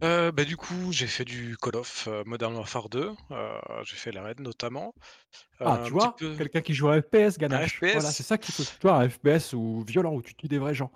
Euh, 0.04 0.32
bah, 0.32 0.44
du 0.44 0.58
coup, 0.58 0.92
j'ai 0.92 1.08
fait 1.08 1.24
du 1.26 1.56
Call 1.62 1.78
of 1.78 2.08
euh, 2.08 2.24
Modern 2.26 2.54
Warfare 2.56 2.90
2. 2.90 3.12
euh, 3.32 3.60
j'ai 3.86 3.96
fait 3.96 4.12
la 4.12 4.22
raid 4.24 4.40
notamment. 4.42 4.94
Euh, 5.62 5.66
Ah, 5.66 5.74
un 5.74 5.78
tu 5.78 5.84
petit 5.84 5.92
vois, 5.92 6.16
peu- 6.18 6.36
quelqu'un 6.36 6.62
qui 6.62 6.74
joue 6.74 6.90
à 6.90 6.96
un 6.96 7.02
FPS, 7.02 7.38
Ganache. 7.38 7.78
FPS. 7.78 7.94
Voilà, 7.94 8.12
c'est 8.12 8.24
ça 8.24 8.38
qu'il 8.38 8.54
faut. 8.54 8.64
Tu 8.64 8.72
vois, 8.82 8.96
un 8.98 9.10
FPS 9.10 9.54
ou 9.54 9.84
violent, 9.88 10.14
où 10.14 10.22
tu 10.22 10.36
tues 10.36 10.48
des 10.50 10.58
vrais 10.60 10.74
gens. 10.76 10.92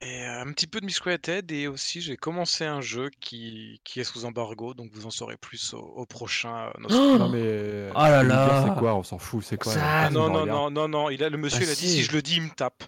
Et 0.00 0.22
euh, 0.26 0.40
un 0.42 0.52
petit 0.52 0.66
peu 0.66 0.80
de 0.80 0.86
Miscreated. 0.86 1.50
Et 1.52 1.66
aussi, 1.68 2.00
j'ai 2.00 2.16
commencé 2.16 2.64
un 2.64 2.80
jeu 2.80 3.10
qui, 3.20 3.80
qui 3.84 4.00
est 4.00 4.04
sous 4.04 4.24
embargo. 4.24 4.72
Donc, 4.74 4.90
vous 4.92 5.04
en 5.06 5.10
saurez 5.10 5.36
plus 5.36 5.74
au, 5.74 5.78
au 5.80 6.06
prochain. 6.06 6.68
euh, 6.68 6.80
Nostra. 6.80 7.02
Oh 7.02 7.18
Non, 7.18 7.28
mais. 7.28 7.40
euh, 7.42 7.90
Oh 7.94 7.98
là 7.98 8.20
tu 8.22 8.26
peux 8.28 8.32
nous 8.32 8.38
dire 8.38 8.46
là. 8.48 8.64
C'est 8.74 8.78
quoi? 8.80 8.94
On 8.96 9.02
s'en 9.02 9.18
fout, 9.18 9.44
c'est 9.44 9.56
quoi? 9.58 9.72
Ça, 9.72 9.80
là 9.80 9.86
Ah, 9.86 10.00
Personne 10.04 10.14
non, 10.14 10.28
ne 10.28 10.32
non, 10.34 10.40
regarde. 10.42 10.58
non, 10.58 10.70
non, 10.70 10.88
non. 10.88 11.10
Il 11.10 11.22
a, 11.22 11.28
le 11.28 11.36
monsieur, 11.36 11.60
Ah, 11.60 11.64
il 11.64 11.70
a 11.70 11.74
dit 11.74 11.88
si. 11.88 11.96
si 11.96 12.02
je 12.04 12.12
le 12.12 12.22
dis, 12.22 12.36
il 12.36 12.42
me 12.42 12.50
tape. 12.50 12.84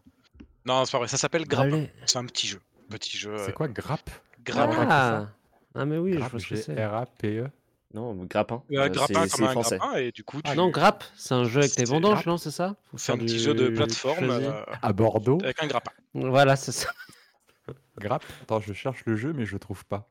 Non, 0.64 0.84
c'est 0.86 0.92
pas 0.92 0.98
vrai. 0.98 1.08
Ça 1.08 1.16
s'appelle 1.18 1.46
Grappin. 1.46 1.72
Allez. 1.74 1.90
C'est 2.06 2.18
un 2.18 2.24
petit 2.26 2.46
jeu. 2.48 2.60
Petit 2.90 3.18
jeu. 3.18 3.36
C'est 3.44 3.52
quoi, 3.52 3.68
Grappe 3.68 4.10
Grappin. 4.47 4.86
Ah. 4.90 5.27
ah, 5.74 5.85
mais 5.85 5.98
oui, 5.98 6.12
je 6.14 6.18
Grappe, 6.18 6.39
ce 6.39 6.48
que 6.48 6.56
c'est. 6.56 6.74
G-R-A-P-E. 6.74 7.48
Non, 7.94 8.14
grappin. 8.27 8.62
Euh, 8.73 8.81
Euh, 8.81 8.89
grappin 8.89 9.06
c'est- 9.06 9.14
comme 9.14 9.28
c'est 9.28 9.43
un 9.44 9.51
français. 9.52 9.78
grappin. 9.78 9.97
Et 9.98 10.12
du 10.12 10.23
coup, 10.24 10.43
tu... 10.43 10.51
Ah 10.51 10.55
non, 10.55 10.68
Grappe, 10.70 11.05
c'est 11.16 11.35
un 11.35 11.44
jeu 11.44 11.60
avec 11.60 11.73
tes 11.73 11.86
C'est 11.86 11.93
vendanges, 11.93 12.14
Grappe. 12.14 12.27
non, 12.27 12.36
c'est 12.36 12.51
ça? 12.51 12.77
Faut 12.90 12.98
c'est 12.98 13.12
un 13.12 13.16
petit 13.16 13.35
du 13.35 13.39
jeu 13.39 13.55
de 13.55 13.68
plateforme 13.68 14.28
euh, 14.31 14.52
À 14.82 14.93
Bordeaux. 14.93 15.39
avec 15.43 15.62
un 15.62 15.66
grappin. 15.66 15.93
Voilà, 16.12 16.56
c'est 16.56 16.73
ça. 16.73 16.90
Grappe. 17.98 18.24
Attends, 18.43 18.60
je 18.60 18.73
cherche 18.74 19.02
le 19.06 19.16
jeu, 19.16 19.32
mais 19.32 19.47
je 19.47 19.52
le 19.55 19.59
trouve 19.59 19.85
pas. 19.86 20.09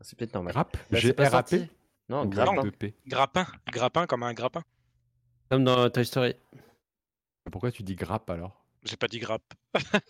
C'est 0.00 0.16
peut-être 0.18 0.34
normal. 0.34 0.52
Grappe 0.52 0.76
Bah, 0.76 0.82
pas 0.90 0.98
G-R-A-P 0.98 1.30
sorti. 1.58 1.70
Non, 2.08 2.24
grappin. 2.26 2.62
R2P 2.62 2.92
Grappin. 3.06 3.46
Grappin 3.72 4.06
comme 4.06 4.22
un 4.22 4.32
grappin. 4.34 4.62
Comme 5.50 5.64
dans 5.64 5.88
Toy 5.90 6.04
Story. 6.04 6.34
Pourquoi 7.50 7.72
tu 7.72 7.82
dis 7.82 7.94
grappe 7.96 8.28
alors? 8.30 8.64
J'ai 8.84 8.96
pas 8.96 9.08
dit 9.08 9.18
grappe. 9.18 9.42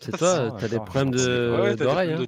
C'est 0.00 0.16
toi, 0.16 0.50
Ah, 0.52 0.56
t'as 0.58 0.68
des 0.68 0.76
problèmes 0.76 1.10
de- 1.10 1.74
des- 1.74 2.26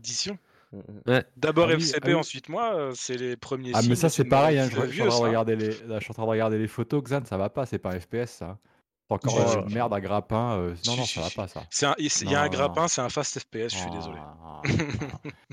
Ouais. 1.07 1.19
Mm, 1.19 1.19
mm. 1.19 1.23
D'abord 1.37 1.69
Ah 1.71 1.75
oui, 1.77 1.83
FCP, 1.83 2.01
ah 2.05 2.09
oui. 2.09 2.15
ensuite 2.15 2.49
moi, 2.49 2.75
euh, 2.75 2.93
c'est 2.95 3.17
les 3.17 3.37
premiers 3.37 3.73
Ah, 3.75 3.81
mais 3.89 3.95
ça, 3.97 4.09
c'est 4.09 4.25
pareil. 4.25 4.59
Hein, 4.59 4.69
je, 4.71 4.81
je 4.87 4.87
suis 4.93 5.03
en 5.03 5.07
train 5.07 5.07
de 5.07 5.11
ça. 5.11 5.25
regarder 5.25 5.57
les, 5.57 5.69
là, 5.87 5.99
je 5.99 6.05
suis 6.05 6.11
en 6.13 6.15
train 6.15 6.25
de 6.25 6.29
regarder 6.31 6.59
les 6.59 6.69
photos, 6.69 7.03
Xan, 7.03 7.25
ça 7.25 7.37
va 7.37 7.49
pas, 7.51 7.67
c'est 7.67 7.79
pas 7.79 7.93
un 7.95 8.01
FPS 8.01 8.27
ça. 8.31 8.59
C'est 9.07 9.15
encore 9.15 9.39
euh, 9.59 9.67
merde 9.69 9.93
à 9.93 10.01
grappin. 10.01 10.57
euh, 10.59 10.75
non, 10.87 10.97
non, 10.97 11.05
ça 11.05 11.21
va 11.21 11.29
pas 11.31 11.47
ça. 11.47 11.63
Il 11.99 12.31
y 12.31 12.35
a 12.35 12.41
un 12.43 12.49
grappin, 12.49 12.89
c'est 12.89 13.03
un 13.03 13.11
fast 13.11 13.39
FPS, 13.39 13.73
je 13.73 13.77
suis 13.77 13.91
désolé. 13.91 14.17
Ah, 14.19 14.37
ah. 14.43 14.63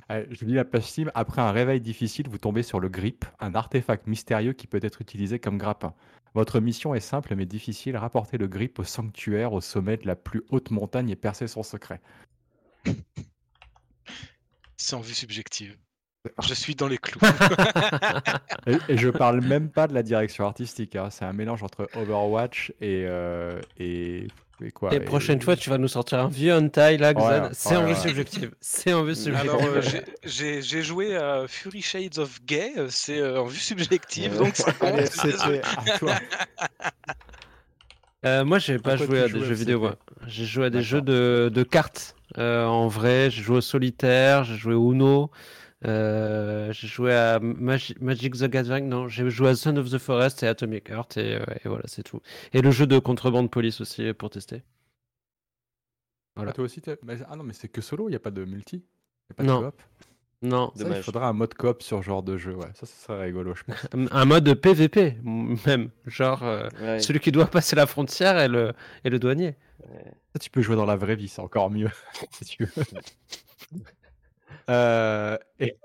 Allez, 0.10 0.28
je 0.32 0.46
lis 0.46 0.54
la 0.54 0.64
page 0.64 0.84
Steam. 0.84 1.12
Après 1.16 1.42
un 1.42 1.52
réveil 1.52 1.82
difficile, 1.82 2.30
vous 2.30 2.38
tombez 2.38 2.64
sur 2.64 2.80
le 2.80 2.88
grip, 2.88 3.26
un 3.40 3.54
artefact 3.54 4.08
mystérieux 4.08 4.54
qui 4.54 4.68
peut 4.68 4.80
être 4.82 5.02
utilisé 5.02 5.38
comme 5.40 5.58
grappin. 5.58 5.94
Votre 6.34 6.62
mission 6.62 6.96
est 6.96 7.02
simple 7.02 7.36
mais 7.36 7.46
difficile 7.46 7.98
rapporter 7.98 8.38
le 8.38 8.48
grip 8.48 8.80
au 8.80 8.86
sanctuaire 8.86 9.52
au 9.52 9.60
sommet 9.60 9.98
de 9.98 10.08
la 10.08 10.16
plus 10.16 10.44
haute 10.50 10.72
montagne 10.72 11.10
et 11.10 11.18
percer 11.18 11.48
son 11.48 11.62
secret. 11.62 12.00
C'est 14.82 14.96
en 14.96 15.00
vue 15.02 15.14
subjective. 15.14 15.76
Je 16.44 16.54
suis 16.56 16.76
dans 16.76 16.88
les 16.88 16.98
clous. 16.98 17.20
Et, 18.68 18.78
et 18.90 18.98
je 18.98 19.10
parle 19.10 19.42
même 19.46 19.70
pas 19.70 19.88
de 19.88 19.94
la 19.94 20.04
direction 20.04 20.46
artistique. 20.46 20.96
hein, 20.96 21.10
C'est 21.12 21.26
un 21.26 21.34
mélange 21.34 21.64
entre 21.64 21.88
Overwatch 21.96 22.72
et. 22.82 23.06
euh, 23.08 23.60
et, 23.80 24.28
et 24.64 24.72
quoi 24.72 24.94
Et 24.94 24.98
et- 24.98 25.00
prochaine 25.00 25.42
fois, 25.42 25.56
tu 25.56 25.70
vas 25.72 25.78
nous 25.80 25.88
sortir 25.88 26.20
un 26.20 26.28
vieux 26.28 26.54
hentai 26.56 26.98
là, 26.98 27.14
Xan. 27.16 27.28
Ouais, 27.28 27.50
C'est 27.54 27.76
en 27.76 27.86
vue 27.86 27.94
ouais. 27.94 27.96
subjective. 28.00 28.52
C'est 28.60 28.94
en 28.94 29.04
vue 29.04 29.16
subjective. 29.16 29.50
Alors, 29.52 29.64
euh, 29.64 29.82
j'ai- 30.24 30.62
j'ai 30.62 30.82
joué 30.84 31.16
à 31.16 31.46
Fury 31.48 31.82
Shades 31.82 32.18
of 32.20 32.40
Gay, 32.46 32.72
euh, 32.78 32.88
c'est 32.90 33.20
euh, 33.20 33.42
en 33.42 33.46
vue 33.46 33.58
subjective, 33.60 34.36
donc 34.38 34.54
toi. 34.56 36.14
Euh, 38.26 38.46
moi, 38.46 38.60
j'ai 38.60 38.78
pas 38.78 38.96
joué 38.98 39.22
à 39.22 39.28
des 39.28 39.44
jeux 39.44 39.54
vidéo. 39.56 39.90
J'ai 40.28 40.46
joué 40.46 40.66
à 40.66 40.70
des 40.70 40.84
jeux 40.84 41.02
de, 41.02 41.50
de 41.52 41.64
cartes 41.64 42.16
euh, 42.38 42.66
en 42.66 42.88
vrai. 42.88 43.30
J'ai 43.30 43.42
joué 43.44 43.58
au 43.58 43.62
solitaire, 43.62 44.44
j'ai 44.44 44.56
joué 44.56 44.74
au 44.74 44.92
Uno, 44.94 45.32
euh, 45.86 46.72
j'ai 46.74 46.88
joué 46.88 47.14
à 47.14 47.40
Magi- 47.40 47.96
Magic 48.02 48.36
the 48.36 48.46
Gathering. 48.46 48.88
Non, 48.88 49.08
j'ai 49.08 49.30
joué 49.30 49.50
à 49.50 49.56
Son 49.56 49.78
of 49.78 49.90
the 49.90 49.98
Forest 49.98 50.44
et 50.44 50.48
Atomic 50.48 50.90
Heart 50.90 51.18
et, 51.18 51.36
euh, 51.36 51.46
et 51.64 51.68
voilà, 51.68 51.84
c'est 51.88 52.04
tout. 52.04 52.22
Et 52.54 52.62
le 52.62 52.72
jeu 52.72 52.88
de 52.88 53.00
contrebande 53.00 53.50
police 53.52 53.82
aussi 53.82 54.14
pour 54.14 54.30
tester. 54.30 54.64
Voilà. 56.36 56.52
Ah, 56.52 56.54
toi 56.54 56.64
aussi, 56.64 56.82
ah 56.88 57.36
non, 57.36 57.44
mais 57.44 57.54
c'est 57.54 57.68
que 57.68 57.82
solo, 57.82 58.08
il 58.08 58.12
n'y 58.12 58.16
a 58.16 58.20
pas 58.20 58.32
de 58.32 58.46
multi. 58.46 58.78
Il 59.30 59.32
a 59.32 59.34
pas 59.36 59.44
de 59.44 59.48
Non. 59.48 59.64
coop. 59.64 59.82
Non, 60.44 60.72
Ça, 60.76 60.86
il 60.88 61.04
faudra 61.04 61.28
un 61.28 61.34
mode 61.34 61.54
coop 61.54 61.84
sur 61.84 62.00
ce 62.00 62.04
genre 62.04 62.24
de 62.24 62.36
jeu. 62.38 62.56
Ouais, 62.56 62.66
ça, 62.74 62.88
ça 62.88 63.06
serait 63.06 63.22
rigolo, 63.26 63.54
je 63.54 63.64
pense. 63.64 63.88
un 64.12 64.26
mode 64.26 64.52
PVP 64.56 65.18
même, 65.24 65.92
genre 66.08 66.42
euh, 66.44 66.68
Ouais. 66.82 67.00
celui 67.00 67.20
qui 67.20 67.32
doit 67.32 67.46
passer 67.46 67.76
la 67.76 67.86
frontière 67.86 68.40
et 68.40 68.48
le, 68.48 68.74
et 69.04 69.10
le 69.12 69.20
douanier. 69.20 69.56
Ça, 70.34 70.40
tu 70.40 70.50
peux 70.50 70.62
jouer 70.62 70.76
dans 70.76 70.86
la 70.86 70.96
vraie 70.96 71.16
vie, 71.16 71.28
c'est 71.28 71.42
encore 71.42 71.70
mieux, 71.70 71.90
si 72.32 72.46
tu 72.46 72.66
veux. 72.66 72.84
Euh, 74.70 75.38
et 75.60 75.76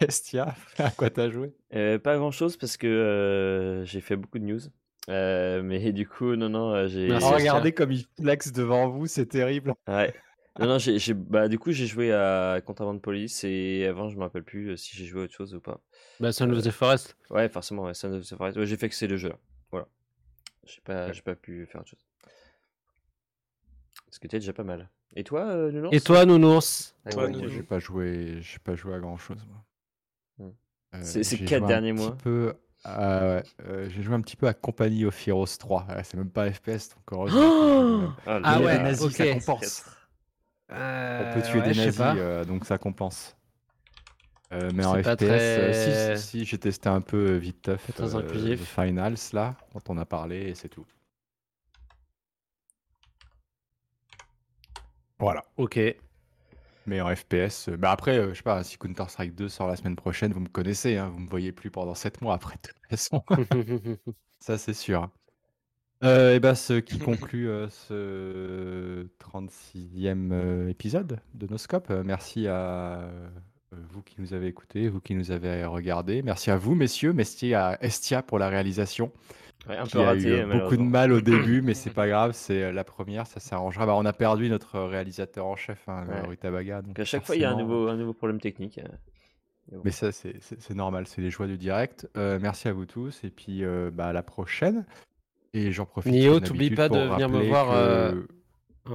Estia, 0.00 0.54
à 0.78 0.90
quoi 0.90 1.08
t'as 1.10 1.30
joué? 1.30 1.52
Euh, 1.74 1.98
pas 1.98 2.16
grand 2.16 2.30
chose 2.30 2.56
parce 2.56 2.76
que 2.76 2.86
euh, 2.86 3.84
j'ai 3.84 4.00
fait 4.00 4.16
beaucoup 4.16 4.38
de 4.38 4.44
news. 4.44 4.60
Euh, 5.08 5.62
mais 5.62 5.92
du 5.92 6.06
coup, 6.06 6.36
non, 6.36 6.48
non, 6.48 6.86
j'ai. 6.88 7.08
Estia. 7.08 7.30
Regardez 7.36 7.72
comme 7.72 7.92
il 7.92 8.04
flex 8.20 8.52
devant 8.52 8.88
vous, 8.88 9.06
c'est 9.06 9.26
terrible. 9.26 9.74
Ouais. 9.86 10.12
Non, 10.58 10.66
non, 10.66 10.78
j'ai, 10.78 10.98
j'ai- 10.98 11.14
bah, 11.14 11.48
du 11.48 11.58
coup, 11.58 11.70
j'ai 11.72 11.86
joué 11.86 12.12
à 12.12 12.60
Contraband 12.64 12.98
Police 12.98 13.44
et 13.44 13.86
avant, 13.86 14.08
je 14.08 14.16
me 14.16 14.22
rappelle 14.22 14.42
plus 14.42 14.70
euh, 14.70 14.76
si 14.76 14.96
j'ai 14.96 15.06
joué 15.06 15.20
à 15.20 15.24
autre 15.24 15.34
chose 15.34 15.54
ou 15.54 15.60
pas. 15.60 15.80
Bah, 16.20 16.32
Son 16.32 16.50
of 16.50 16.62
the 16.64 16.70
Forest. 16.70 17.16
Ouais, 17.30 17.48
forcément, 17.48 17.84
ouais, 17.84 17.94
Son 17.94 18.12
of 18.12 18.26
the 18.28 18.34
Forest. 18.36 18.58
Ouais, 18.58 18.66
j'ai 18.66 18.76
fait 18.76 18.88
que 18.88 18.94
c'est 18.94 19.06
le 19.06 19.16
jeu 19.16 19.28
là. 19.28 19.38
Voilà. 19.70 19.86
J'ai 20.64 20.80
pas, 20.82 21.12
j'ai 21.12 21.22
pas 21.22 21.34
pu 21.36 21.66
faire 21.66 21.80
autre 21.80 21.90
chose. 21.90 22.06
Ce 24.10 24.18
qui 24.18 24.26
était 24.26 24.38
déjà 24.38 24.52
pas 24.52 24.64
mal. 24.64 24.90
Et 25.14 25.24
toi, 25.24 25.42
euh, 25.46 25.70
Nounours? 25.70 25.94
Et 25.94 26.00
toi, 26.00 26.24
Nounours? 26.26 26.94
Ah 27.04 27.10
Toi, 27.10 27.28
Nounours. 27.28 27.52
J'ai 27.52 27.62
pas 27.62 27.78
joué, 27.78 28.38
j'ai 28.40 28.58
pas 28.58 28.74
joué 28.74 28.94
à 28.94 28.98
grand 29.00 29.16
chose. 29.16 29.46
Moi. 29.46 29.64
Hmm. 30.48 30.52
Euh, 30.94 31.02
C'est- 31.02 31.22
ces 31.24 31.38
quatre 31.44 31.66
derniers 31.66 31.92
petit 31.92 32.02
mois. 32.02 32.16
Peu, 32.22 32.54
ah 32.84 33.20
ouais, 33.36 33.42
euh, 33.66 33.88
j'ai 33.90 34.02
joué 34.02 34.14
un 34.14 34.20
petit 34.20 34.36
peu 34.36 34.46
à 34.46 34.54
Company 34.54 35.04
of 35.04 35.28
Heroes 35.28 35.56
3. 35.58 35.86
Ouais, 35.88 36.02
c'est 36.04 36.16
même 36.16 36.30
pas 36.30 36.50
FPS, 36.50 36.90
donc 36.94 37.04
heureusement. 37.12 37.40
que- 37.40 38.08
Ah, 38.26 38.40
Ah 38.42 38.60
ouais, 38.60 38.76
des 38.78 38.82
nazis, 38.82 39.06
ok. 39.06 39.12
ça 39.12 39.26
compense. 39.26 39.84
On 40.70 41.32
peut 41.34 41.42
tuer 41.42 41.60
Euh, 41.60 41.62
ouais, 41.62 41.72
des 41.72 41.78
nazis, 41.78 42.00
euh, 42.00 42.44
donc 42.44 42.64
ça 42.64 42.78
compense. 42.78 43.36
Euh, 44.52 44.70
mais 44.74 44.84
en 44.84 44.94
FPS, 44.94 45.22
euh, 45.22 46.14
si, 46.16 46.22
si, 46.22 46.28
si, 46.28 46.44
j'ai 46.44 46.58
testé 46.58 46.88
un 46.88 47.00
peu 47.02 47.36
vite 47.36 47.62
tough. 47.62 47.92
Très 47.94 48.14
euh, 48.14 48.18
inclusif. 48.18 48.64
Finals, 48.64 49.16
là, 49.32 49.56
dont 49.74 49.82
on 49.88 49.98
a 49.98 50.06
parlé, 50.06 50.48
et 50.48 50.54
c'est 50.54 50.68
tout. 50.68 50.86
Voilà. 55.18 55.42
Ok. 55.56 55.78
Mais 56.86 57.00
en 57.02 57.14
FPS, 57.14 57.68
bah 57.70 57.90
après, 57.90 58.30
je 58.30 58.34
sais 58.34 58.42
pas, 58.42 58.64
si 58.64 58.78
Counter-Strike 58.78 59.34
2 59.34 59.48
sort 59.50 59.68
la 59.68 59.76
semaine 59.76 59.96
prochaine, 59.96 60.32
vous 60.32 60.40
me 60.40 60.48
connaissez, 60.48 60.96
hein, 60.96 61.08
vous 61.08 61.18
me 61.18 61.28
voyez 61.28 61.52
plus 61.52 61.70
pendant 61.70 61.94
7 61.94 62.22
mois 62.22 62.34
après, 62.34 62.56
de 62.56 62.68
toute 62.68 62.78
façon. 62.88 63.22
Ça, 64.40 64.56
c'est 64.56 64.72
sûr. 64.72 65.10
Euh, 66.04 66.34
et 66.36 66.40
bah, 66.40 66.54
ce 66.54 66.74
qui 66.74 66.98
conclut 66.98 67.48
euh, 67.48 67.68
ce 67.70 69.06
36e 69.18 70.30
euh, 70.32 70.68
épisode 70.68 71.20
de 71.34 71.46
Noscope. 71.48 71.88
Euh, 71.90 72.02
merci 72.04 72.46
à 72.46 73.00
euh, 73.00 73.28
vous 73.90 74.02
qui 74.02 74.20
nous 74.20 74.32
avez 74.32 74.46
écoutés, 74.46 74.88
vous 74.88 75.00
qui 75.00 75.14
nous 75.14 75.32
avez 75.32 75.64
regardés. 75.64 76.22
Merci 76.22 76.50
à 76.50 76.56
vous, 76.56 76.74
messieurs. 76.76 77.12
Merci 77.12 77.52
à 77.54 77.78
Estia 77.82 78.22
pour 78.22 78.38
la 78.38 78.48
réalisation, 78.48 79.10
Ouais, 79.68 79.76
un 79.76 79.84
qui 79.84 79.92
peu 79.94 80.00
a 80.00 80.06
raté. 80.06 80.20
eu 80.28 80.32
euh, 80.32 80.42
beaucoup 80.46 80.76
de 80.76 80.82
malheureusement. 80.82 80.84
mal 80.90 81.12
au 81.12 81.20
début, 81.20 81.62
mais 81.62 81.74
c'est 81.74 81.90
pas 81.92 82.06
grave, 82.06 82.30
c'est 82.32 82.62
euh, 82.62 82.72
la 82.72 82.84
première, 82.84 83.26
ça 83.26 83.40
s'arrangera. 83.40 83.84
Bah, 83.86 83.94
on 83.96 84.04
a 84.06 84.12
perdu 84.12 84.48
notre 84.48 84.78
réalisateur 84.78 85.46
en 85.46 85.56
chef, 85.56 85.88
hein, 85.88 86.06
Ouais. 86.08 86.20
Rui 86.28 86.36
Tabaga. 86.38 86.76
Donc 86.76 86.88
Donc 86.90 86.98
à 87.00 87.04
chaque 87.04 87.26
fois, 87.26 87.34
il 87.34 87.42
y 87.42 87.44
a 87.44 87.48
un 87.48 87.52
forcément, 87.54 87.68
nouveau, 87.74 87.88
un 87.88 87.96
nouveau 87.96 88.14
problème 88.14 88.40
technique. 88.40 88.78
euh. 88.78 89.78
mais 89.84 89.90
ça, 89.90 90.12
c'est 90.12 90.36
c'est- 90.40 90.60
c'est 90.60 90.74
normal, 90.74 91.08
c'est 91.08 91.20
les 91.20 91.30
joies 91.30 91.48
du 91.48 91.58
direct. 91.58 92.08
Euh, 92.16 92.38
merci 92.40 92.68
à 92.68 92.72
vous 92.72 92.86
tous, 92.86 93.22
et 93.24 93.30
puis 93.30 93.64
euh, 93.64 93.90
bah, 93.92 94.06
à 94.06 94.12
la 94.12 94.22
prochaine. 94.22 94.86
Et 95.66 95.72
j'en 95.72 95.86
profite. 95.86 96.12
Nio, 96.12 96.40
d'habitude, 96.40 96.76
pas 96.76 96.88
de 96.88 96.98
venir 96.98 97.28
me 97.28 97.42
voir, 97.48 97.66
que- 97.68 97.74
euh, 97.74 98.22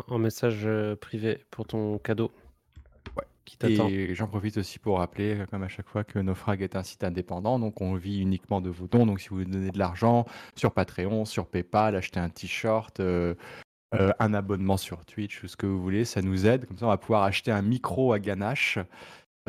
en, 0.07 0.17
message 0.17 0.61
euh, 0.65 0.95
privé 0.95 1.39
pour 1.51 1.65
ton 1.67 1.97
cadeau. 1.99 2.31
Ouais. 3.17 3.23
Qui 3.45 3.57
t'attend. 3.57 3.89
Et 3.89 4.15
j'en 4.15 4.27
profite 4.27 4.57
aussi 4.57 4.79
pour 4.79 4.99
rappeler, 4.99 5.43
comme 5.51 5.63
à 5.63 5.67
chaque 5.67 5.87
fois, 5.87 6.03
que 6.03 6.17
Nofrag 6.19 6.61
est 6.61 6.75
un 6.75 6.83
site 6.83 7.03
indépendant, 7.03 7.59
donc 7.59 7.81
on 7.81 7.93
vit 7.95 8.19
uniquement 8.21 8.61
de 8.61 8.69
vos 8.69 8.87
dons. 8.87 9.05
Donc 9.05 9.19
si 9.19 9.29
vous 9.29 9.43
donnez 9.43 9.71
de 9.71 9.77
l'argent 9.77 10.25
sur 10.55 10.71
Patreon, 10.71 11.25
sur 11.25 11.47
PayPal, 11.47 11.95
acheter 11.95 12.19
un 12.19 12.29
t-shirt, 12.29 12.99
euh, 13.01 13.35
euh, 13.95 14.11
un 14.19 14.33
abonnement 14.33 14.77
sur 14.77 15.05
Twitch 15.05 15.43
ou 15.43 15.47
ce 15.47 15.55
que 15.57 15.67
vous 15.67 15.81
voulez, 15.81 16.05
ça 16.05 16.21
nous 16.21 16.47
aide. 16.47 16.65
Comme 16.65 16.77
ça, 16.77 16.85
on 16.85 16.89
va 16.89 16.97
pouvoir 16.97 17.23
acheter 17.23 17.51
un 17.51 17.61
micro 17.61 18.13
à 18.13 18.19
ganache, 18.19 18.79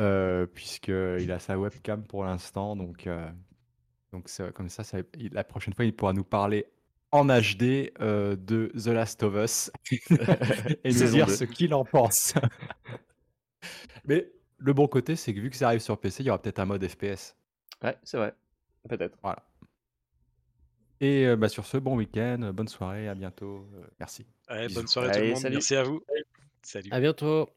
euh, 0.01 0.45
puisqu'il 0.45 1.31
a 1.31 1.39
sa 1.39 1.57
webcam 1.57 2.03
pour 2.03 2.25
l'instant. 2.25 2.75
Donc, 2.75 3.07
donc 4.11 4.29
ça- 4.29 4.51
comme 4.51 4.69
ça, 4.69 4.83
la 5.31 5.43
prochaine 5.43 5.73
fois, 5.73 5.85
il 5.85 5.93
pourra 5.95 6.13
nous 6.13 6.23
parler 6.25 6.65
en 7.15 7.25
HD 7.27 7.91
euh, 8.01 8.35
de 8.35 8.71
The 8.75 8.87
Last 8.87 9.23
of 9.23 9.35
Us 9.35 9.71
et 10.83 10.91
nous 10.93 11.09
dire 11.11 11.27
2. 11.27 11.35
ce 11.35 11.43
qu'il 11.45 11.73
en 11.73 11.85
pense. 11.85 12.33
Mais 14.05 14.31
le 14.57 14.73
bon 14.73 14.87
côté, 14.87 15.15
c'est 15.15 15.33
que 15.33 15.39
vu 15.39 15.49
que 15.49 15.55
ça 15.55 15.67
arrive 15.67 15.79
sur 15.81 15.99
PC, 15.99 16.23
il 16.23 16.27
y 16.27 16.29
aura 16.29 16.41
peut-être 16.41 16.59
un 16.59 16.65
mode 16.65 16.87
FPS. 16.87 17.35
Ouais, 17.83 17.97
c'est 18.03 18.17
vrai. 18.17 18.33
Peut-être. 18.87 19.17
Voilà. 19.21 19.43
Et 21.01 21.25
euh, 21.25 21.35
bah, 21.35 21.49
sur 21.49 21.65
ce, 21.65 21.77
bon 21.77 21.95
week-end, 21.97 22.51
bonne 22.53 22.67
soirée, 22.67 23.07
à 23.09 23.15
bientôt. 23.15 23.67
euh, 23.75 23.85
merci. 23.99 24.25
Ouais, 24.49 24.67
bonne 24.69 24.87
soirée 24.87 25.09
à 25.09 25.11
tout 25.11 25.17
Allez, 25.17 25.27
le 25.27 25.33
monde. 25.33 25.41
salut. 25.41 25.55
Merci 25.55 25.75
à 25.75 25.83
vous. 25.83 26.01
Salut. 26.61 26.89
À 26.91 26.99
bientôt. 26.99 27.49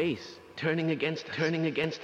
Race, 0.00 0.38
turning 0.56 0.90
against, 0.90 1.26
turning 1.26 1.66
against, 1.66 1.99